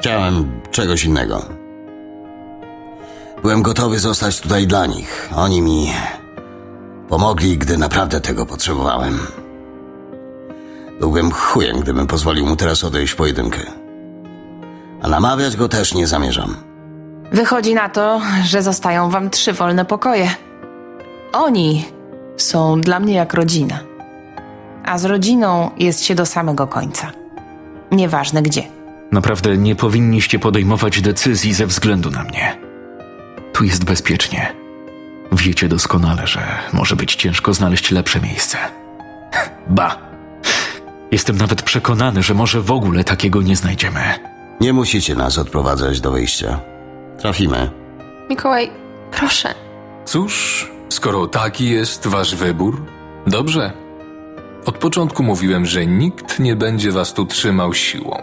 Chciałem 0.00 0.60
czegoś 0.70 1.04
innego. 1.04 1.42
Byłem 3.42 3.62
gotowy 3.62 3.98
zostać 3.98 4.40
tutaj 4.40 4.66
dla 4.66 4.86
nich. 4.86 5.30
Oni 5.36 5.62
mi 5.62 5.92
pomogli, 7.08 7.58
gdy 7.58 7.78
naprawdę 7.78 8.20
tego 8.20 8.46
potrzebowałem. 8.46 9.18
Byłbym 11.00 11.30
chujem, 11.30 11.80
gdybym 11.80 12.06
pozwolił 12.06 12.46
mu 12.46 12.56
teraz 12.56 12.84
odejść 12.84 13.12
w 13.12 13.16
pojedynkę. 13.16 13.60
A 15.02 15.08
namawiać 15.08 15.56
go 15.56 15.68
też 15.68 15.94
nie 15.94 16.06
zamierzam. 16.06 16.56
Wychodzi 17.32 17.74
na 17.74 17.88
to, 17.88 18.20
że 18.44 18.62
zostają 18.62 19.10
wam 19.10 19.30
trzy 19.30 19.52
wolne 19.52 19.84
pokoje. 19.84 20.30
Oni 21.32 21.84
są 22.36 22.80
dla 22.80 23.00
mnie 23.00 23.14
jak 23.14 23.34
rodzina. 23.34 23.78
A 24.84 24.98
z 24.98 25.04
rodziną 25.04 25.70
jest 25.76 26.04
się 26.04 26.14
do 26.14 26.26
samego 26.26 26.66
końca. 26.66 27.12
Nieważne 27.92 28.42
gdzie. 28.42 28.75
Naprawdę 29.12 29.56
nie 29.56 29.74
powinniście 29.76 30.38
podejmować 30.38 31.00
decyzji 31.00 31.54
ze 31.54 31.66
względu 31.66 32.10
na 32.10 32.22
mnie. 32.22 32.58
Tu 33.52 33.64
jest 33.64 33.84
bezpiecznie. 33.84 34.54
Wiecie 35.32 35.68
doskonale, 35.68 36.26
że 36.26 36.46
może 36.72 36.96
być 36.96 37.14
ciężko 37.14 37.54
znaleźć 37.54 37.90
lepsze 37.90 38.20
miejsce. 38.20 38.58
Ba! 39.68 39.98
Jestem 41.10 41.36
nawet 41.36 41.62
przekonany, 41.62 42.22
że 42.22 42.34
może 42.34 42.60
w 42.60 42.70
ogóle 42.70 43.04
takiego 43.04 43.42
nie 43.42 43.56
znajdziemy. 43.56 44.00
Nie 44.60 44.72
musicie 44.72 45.14
nas 45.14 45.38
odprowadzać 45.38 46.00
do 46.00 46.10
wyjścia. 46.10 46.60
Trafimy. 47.18 47.70
Mikołaj, 48.30 48.70
proszę. 49.12 49.54
Cóż, 50.04 50.66
skoro 50.88 51.26
taki 51.26 51.70
jest 51.70 52.06
wasz 52.06 52.34
wybór, 52.34 52.82
dobrze. 53.26 53.72
Od 54.66 54.78
początku 54.78 55.22
mówiłem, 55.22 55.66
że 55.66 55.86
nikt 55.86 56.38
nie 56.38 56.56
będzie 56.56 56.92
was 56.92 57.14
tu 57.14 57.26
trzymał 57.26 57.74
siłą. 57.74 58.22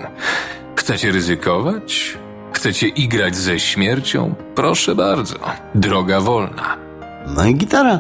Chcecie 0.76 1.12
ryzykować? 1.12 2.18
Chcecie 2.54 2.88
igrać 2.88 3.36
ze 3.36 3.60
śmiercią? 3.60 4.36
Proszę 4.56 4.96
bardzo, 4.96 5.36
droga 5.76 6.22
wolna. 6.22 6.78
No 7.28 7.46
i 7.46 7.56
gitara. 7.56 8.00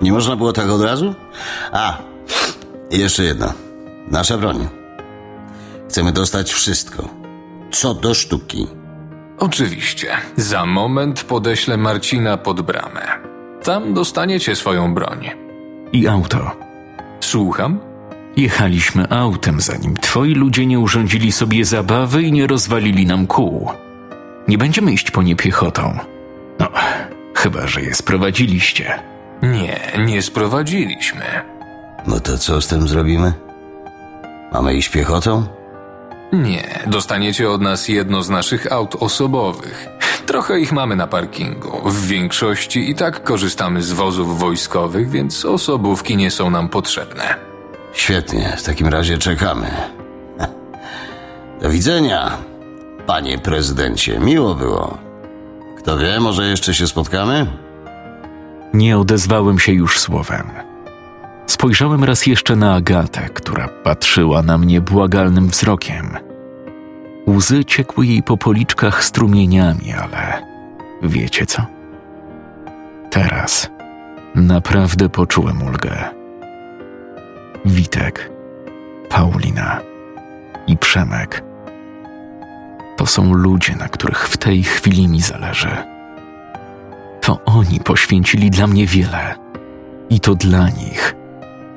Nie 0.00 0.12
można 0.12 0.36
było 0.36 0.52
tak 0.52 0.70
od 0.70 0.82
razu? 0.82 1.14
A, 1.72 1.98
jeszcze 2.90 3.24
jedno. 3.24 3.52
Nasza 4.08 4.38
broń. 4.38 4.68
Chcemy 5.88 6.12
dostać 6.12 6.52
wszystko. 6.52 7.08
Co 7.72 7.94
do 7.94 8.14
sztuki. 8.14 8.66
Oczywiście, 9.38 10.08
za 10.36 10.66
moment 10.66 11.24
podeślę 11.24 11.76
Marcina 11.76 12.36
pod 12.36 12.60
bramę. 12.60 13.06
Tam 13.62 13.94
dostaniecie 13.94 14.56
swoją 14.56 14.94
broń. 14.94 15.30
I 15.92 16.08
auto. 16.08 16.50
Słucham? 17.20 17.80
Jechaliśmy 18.36 19.10
autem, 19.10 19.60
zanim 19.60 19.96
twoi 19.96 20.34
ludzie 20.34 20.66
nie 20.66 20.80
urządzili 20.80 21.32
sobie 21.32 21.64
zabawy 21.64 22.22
i 22.22 22.32
nie 22.32 22.46
rozwalili 22.46 23.06
nam 23.06 23.26
kół. 23.26 23.70
Nie 24.48 24.58
będziemy 24.58 24.92
iść 24.92 25.10
po 25.10 25.22
nie 25.22 25.36
piechotą. 25.36 25.98
No, 26.58 26.68
chyba 27.34 27.66
że 27.66 27.82
je 27.82 27.94
sprowadziliście. 27.94 28.98
Nie, 29.42 29.80
nie 30.06 30.22
sprowadziliśmy. 30.22 31.24
No 32.06 32.20
to 32.20 32.38
co 32.38 32.60
z 32.60 32.66
tym 32.66 32.88
zrobimy? 32.88 33.32
Mamy 34.52 34.74
iść 34.74 34.88
piechotą? 34.88 35.46
Nie, 36.32 36.78
dostaniecie 36.86 37.50
od 37.50 37.60
nas 37.60 37.88
jedno 37.88 38.22
z 38.22 38.30
naszych 38.30 38.72
aut 38.72 38.96
osobowych. 39.02 39.88
Trochę 40.26 40.60
ich 40.60 40.72
mamy 40.72 40.96
na 40.96 41.06
parkingu. 41.06 41.90
W 41.90 42.06
większości 42.06 42.90
i 42.90 42.94
tak 42.94 43.24
korzystamy 43.24 43.82
z 43.82 43.92
wozów 43.92 44.38
wojskowych, 44.38 45.10
więc 45.10 45.44
osobówki 45.44 46.16
nie 46.16 46.30
są 46.30 46.50
nam 46.50 46.68
potrzebne. 46.68 47.53
Świetnie, 47.94 48.56
w 48.58 48.62
takim 48.62 48.86
razie 48.88 49.18
czekamy. 49.18 49.66
Do 51.62 51.70
widzenia, 51.70 52.30
panie 53.06 53.38
prezydencie. 53.38 54.20
Miło 54.20 54.54
było. 54.54 54.98
Kto 55.78 55.98
wie, 55.98 56.20
może 56.20 56.48
jeszcze 56.48 56.74
się 56.74 56.86
spotkamy? 56.86 57.46
Nie 58.74 58.98
odezwałem 58.98 59.58
się 59.58 59.72
już 59.72 60.00
słowem. 60.00 60.50
Spojrzałem 61.46 62.04
raz 62.04 62.26
jeszcze 62.26 62.56
na 62.56 62.74
Agatę, 62.74 63.28
która 63.34 63.68
patrzyła 63.68 64.42
na 64.42 64.58
mnie 64.58 64.80
błagalnym 64.80 65.48
wzrokiem. 65.48 66.16
Łzy 67.28 67.64
ciekły 67.64 68.06
jej 68.06 68.22
po 68.22 68.36
policzkach 68.36 69.04
strumieniami, 69.04 69.92
ale 69.92 70.42
wiecie 71.02 71.46
co? 71.46 71.62
Teraz 73.10 73.70
naprawdę 74.34 75.08
poczułem 75.08 75.62
ulgę. 75.62 76.23
Witek, 77.64 78.30
Paulina 79.08 79.80
i 80.66 80.76
Przemek 80.76 81.42
to 82.96 83.06
są 83.06 83.34
ludzie, 83.34 83.76
na 83.76 83.88
których 83.88 84.28
w 84.28 84.36
tej 84.36 84.62
chwili 84.62 85.08
mi 85.08 85.20
zależy. 85.20 85.76
To 87.20 87.44
oni 87.44 87.80
poświęcili 87.80 88.50
dla 88.50 88.66
mnie 88.66 88.86
wiele. 88.86 89.34
I 90.10 90.20
to 90.20 90.34
dla 90.34 90.68
nich 90.68 91.14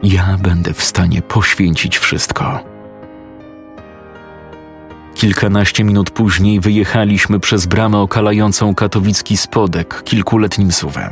ja 0.03 0.37
będę 0.41 0.73
w 0.73 0.83
stanie 0.83 1.21
poświęcić 1.21 1.97
wszystko. 1.97 2.59
Kilkanaście 5.15 5.83
minut 5.83 6.09
później 6.09 6.59
wyjechaliśmy 6.59 7.39
przez 7.39 7.65
bramę 7.65 7.97
okalającą 7.97 8.75
katowicki 8.75 9.37
spodek 9.37 10.03
kilkuletnim 10.03 10.71
suwem. 10.71 11.11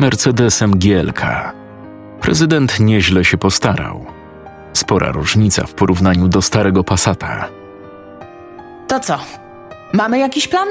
Mercedesem 0.00 0.78
GLK. 0.78 1.22
Prezydent 2.20 2.80
nieźle 2.80 3.24
się 3.24 3.38
postarał. 3.38 4.06
Spora 4.72 5.12
różnica 5.12 5.66
w 5.66 5.74
porównaniu 5.74 6.28
do 6.28 6.42
starego 6.42 6.84
Passata. 6.84 7.48
To 8.88 9.00
co? 9.00 9.18
Mamy 9.92 10.18
jakiś 10.18 10.48
plan? 10.48 10.68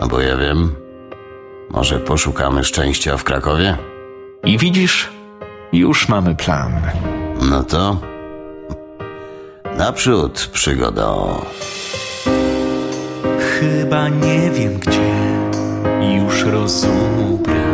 No 0.00 0.06
bo 0.08 0.20
ja 0.20 0.36
wiem. 0.36 0.74
Może 1.70 1.98
poszukamy 1.98 2.64
szczęścia 2.64 3.16
w 3.16 3.24
Krakowie? 3.24 3.76
I 4.44 4.58
widzisz, 4.58 5.08
już 5.72 6.08
mamy 6.08 6.34
plan. 6.34 6.72
No 7.50 7.62
to... 7.62 8.00
Naprzód, 9.78 10.50
przygodo. 10.52 11.42
Chyba 13.60 14.08
nie 14.08 14.50
wiem 14.50 14.78
gdzie 14.78 15.16
już 16.16 16.44
rozumu 16.44 17.38
brak. 17.38 17.65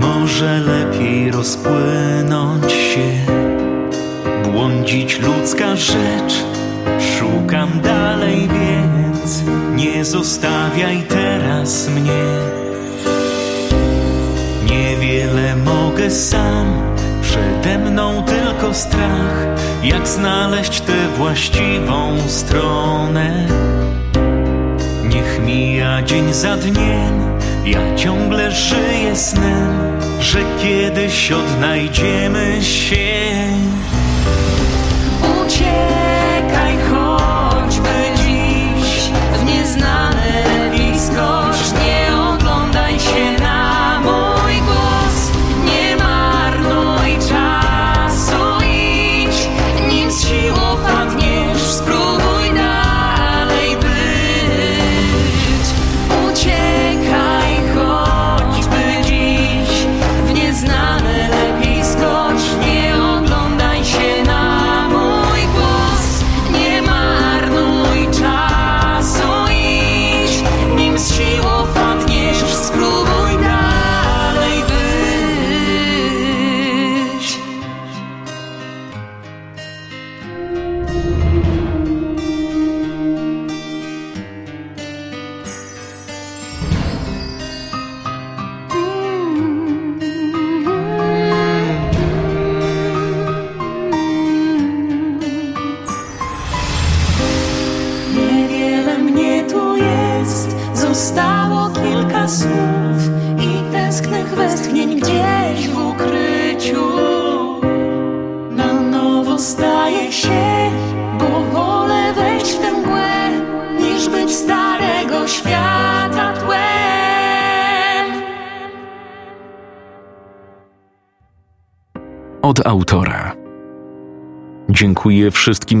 Może 0.00 0.60
lepiej 0.60 1.30
rozpłynąć 1.30 2.72
się, 2.72 3.32
błądzić 4.44 5.20
ludzka 5.20 5.76
rzecz. 5.76 6.34
Szukam 7.18 7.80
dalej, 7.80 8.48
więc 8.48 9.42
nie 9.76 10.04
zostawiaj 10.04 11.02
teraz 11.08 11.88
mnie. 11.88 12.24
Niewiele 14.70 15.56
mogę 15.56 16.10
sam, 16.10 16.66
przede 17.22 17.78
mną 17.78 18.22
tylko 18.22 18.74
strach, 18.74 19.46
jak 19.82 20.08
znaleźć 20.08 20.80
tę 20.80 21.08
właściwą 21.16 22.16
stronę. 22.28 23.46
Niech 25.08 25.40
mija 25.46 26.02
dzień 26.02 26.32
za 26.32 26.56
dniem, 26.56 27.33
ja 27.66 27.94
ciągle 27.96 28.50
żyję 28.50 29.16
snem, 29.16 30.00
że 30.20 30.38
kiedyś 30.62 31.32
odnajdziemy 31.32 32.62
się. 32.62 33.14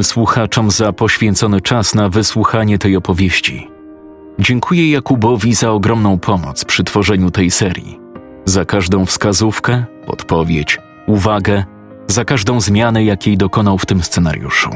Słuchaczom 0.04 0.70
za 0.70 0.92
poświęcony 0.92 1.60
czas 1.60 1.94
na 1.94 2.08
wysłuchanie 2.08 2.78
tej 2.78 2.96
opowieści. 2.96 3.68
Dziękuję 4.38 4.90
Jakubowi 4.90 5.54
za 5.54 5.70
ogromną 5.70 6.18
pomoc 6.18 6.64
przy 6.64 6.84
tworzeniu 6.84 7.30
tej 7.30 7.50
serii. 7.50 8.00
Za 8.44 8.64
każdą 8.64 9.06
wskazówkę, 9.06 9.84
podpowiedź, 10.06 10.78
uwagę, 11.06 11.64
za 12.06 12.24
każdą 12.24 12.60
zmianę, 12.60 13.04
jakiej 13.04 13.36
dokonał 13.36 13.78
w 13.78 13.86
tym 13.86 14.02
scenariuszu. 14.02 14.70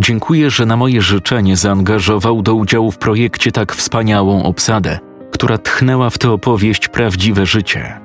Dziękuję, 0.00 0.50
że 0.50 0.66
na 0.66 0.76
moje 0.76 1.02
życzenie 1.02 1.56
zaangażował 1.56 2.42
do 2.42 2.54
udziału 2.54 2.90
w 2.90 2.98
projekcie 2.98 3.52
tak 3.52 3.72
wspaniałą 3.72 4.42
obsadę, 4.42 4.98
która 5.32 5.58
tchnęła 5.58 6.10
w 6.10 6.18
tę 6.18 6.30
opowieść 6.30 6.88
prawdziwe 6.88 7.46
życie. 7.46 8.00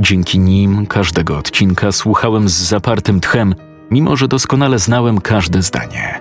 Dzięki 0.00 0.38
nim 0.38 0.86
każdego 0.86 1.38
odcinka 1.38 1.92
słuchałem 1.92 2.48
z 2.48 2.52
zapartym 2.52 3.20
tchem, 3.20 3.54
mimo 3.90 4.16
że 4.16 4.28
doskonale 4.28 4.78
znałem 4.78 5.20
każde 5.20 5.62
zdanie. 5.62 6.20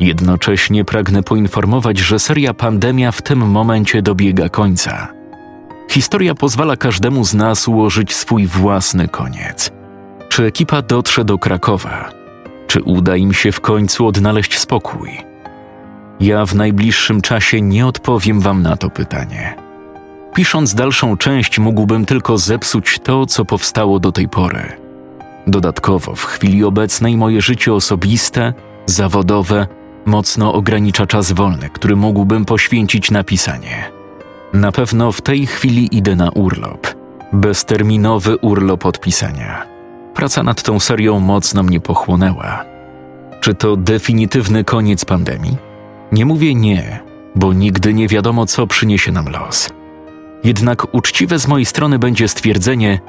Jednocześnie 0.00 0.84
pragnę 0.84 1.22
poinformować, 1.22 1.98
że 1.98 2.18
seria 2.18 2.54
Pandemia 2.54 3.12
w 3.12 3.22
tym 3.22 3.38
momencie 3.38 4.02
dobiega 4.02 4.48
końca. 4.48 5.08
Historia 5.90 6.34
pozwala 6.34 6.76
każdemu 6.76 7.24
z 7.24 7.34
nas 7.34 7.68
ułożyć 7.68 8.14
swój 8.14 8.46
własny 8.46 9.08
koniec. 9.08 9.72
Czy 10.28 10.44
ekipa 10.44 10.82
dotrze 10.82 11.24
do 11.24 11.38
Krakowa? 11.38 12.10
Czy 12.66 12.82
uda 12.82 13.16
im 13.16 13.32
się 13.32 13.52
w 13.52 13.60
końcu 13.60 14.06
odnaleźć 14.06 14.58
spokój? 14.58 15.10
Ja 16.20 16.46
w 16.46 16.54
najbliższym 16.54 17.20
czasie 17.20 17.60
nie 17.60 17.86
odpowiem 17.86 18.40
Wam 18.40 18.62
na 18.62 18.76
to 18.76 18.90
pytanie. 18.90 19.56
Pisząc 20.34 20.74
dalszą 20.74 21.16
część, 21.16 21.58
mógłbym 21.58 22.06
tylko 22.06 22.38
zepsuć 22.38 22.98
to, 22.98 23.26
co 23.26 23.44
powstało 23.44 24.00
do 24.00 24.12
tej 24.12 24.28
pory. 24.28 24.83
Dodatkowo, 25.46 26.14
w 26.14 26.24
chwili 26.24 26.64
obecnej 26.64 27.16
moje 27.16 27.40
życie 27.40 27.74
osobiste, 27.74 28.54
zawodowe, 28.86 29.66
mocno 30.04 30.52
ogranicza 30.52 31.06
czas 31.06 31.32
wolny, 31.32 31.70
który 31.70 31.96
mógłbym 31.96 32.44
poświęcić 32.44 33.10
na 33.10 33.24
pisanie. 33.24 33.90
Na 34.52 34.72
pewno 34.72 35.12
w 35.12 35.20
tej 35.20 35.46
chwili 35.46 35.96
idę 35.96 36.16
na 36.16 36.30
urlop. 36.30 36.86
Bezterminowy 37.32 38.36
urlop 38.36 38.86
od 38.86 39.00
pisania. 39.00 39.66
Praca 40.14 40.42
nad 40.42 40.62
tą 40.62 40.80
serią 40.80 41.20
mocno 41.20 41.62
mnie 41.62 41.80
pochłonęła. 41.80 42.64
Czy 43.40 43.54
to 43.54 43.76
definitywny 43.76 44.64
koniec 44.64 45.04
pandemii? 45.04 45.56
Nie 46.12 46.26
mówię 46.26 46.54
nie, 46.54 47.00
bo 47.34 47.52
nigdy 47.52 47.94
nie 47.94 48.08
wiadomo, 48.08 48.46
co 48.46 48.66
przyniesie 48.66 49.12
nam 49.12 49.28
los. 49.28 49.70
Jednak 50.44 50.94
uczciwe 50.94 51.38
z 51.38 51.48
mojej 51.48 51.64
strony 51.64 51.98
będzie 51.98 52.28
stwierdzenie: 52.28 53.00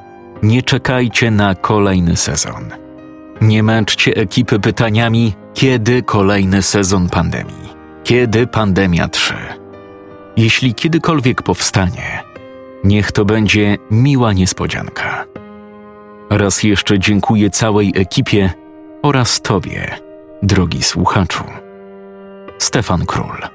nie 0.43 0.63
czekajcie 0.63 1.31
na 1.31 1.55
kolejny 1.55 2.15
sezon. 2.15 2.71
Nie 3.41 3.63
męczcie 3.63 4.15
ekipy 4.15 4.59
pytaniami, 4.59 5.33
kiedy 5.53 6.03
kolejny 6.03 6.61
sezon 6.61 7.09
pandemii, 7.09 7.69
kiedy 8.03 8.47
pandemia 8.47 9.07
3. 9.07 9.33
Jeśli 10.37 10.73
kiedykolwiek 10.73 11.41
powstanie, 11.41 12.23
niech 12.83 13.11
to 13.11 13.25
będzie 13.25 13.77
miła 13.91 14.33
niespodzianka. 14.33 15.25
Raz 16.29 16.63
jeszcze 16.63 16.99
dziękuję 16.99 17.49
całej 17.49 17.93
ekipie 17.95 18.53
oraz 19.01 19.41
Tobie, 19.41 19.95
drogi 20.43 20.83
słuchaczu. 20.83 21.43
Stefan 22.57 23.05
Król. 23.05 23.54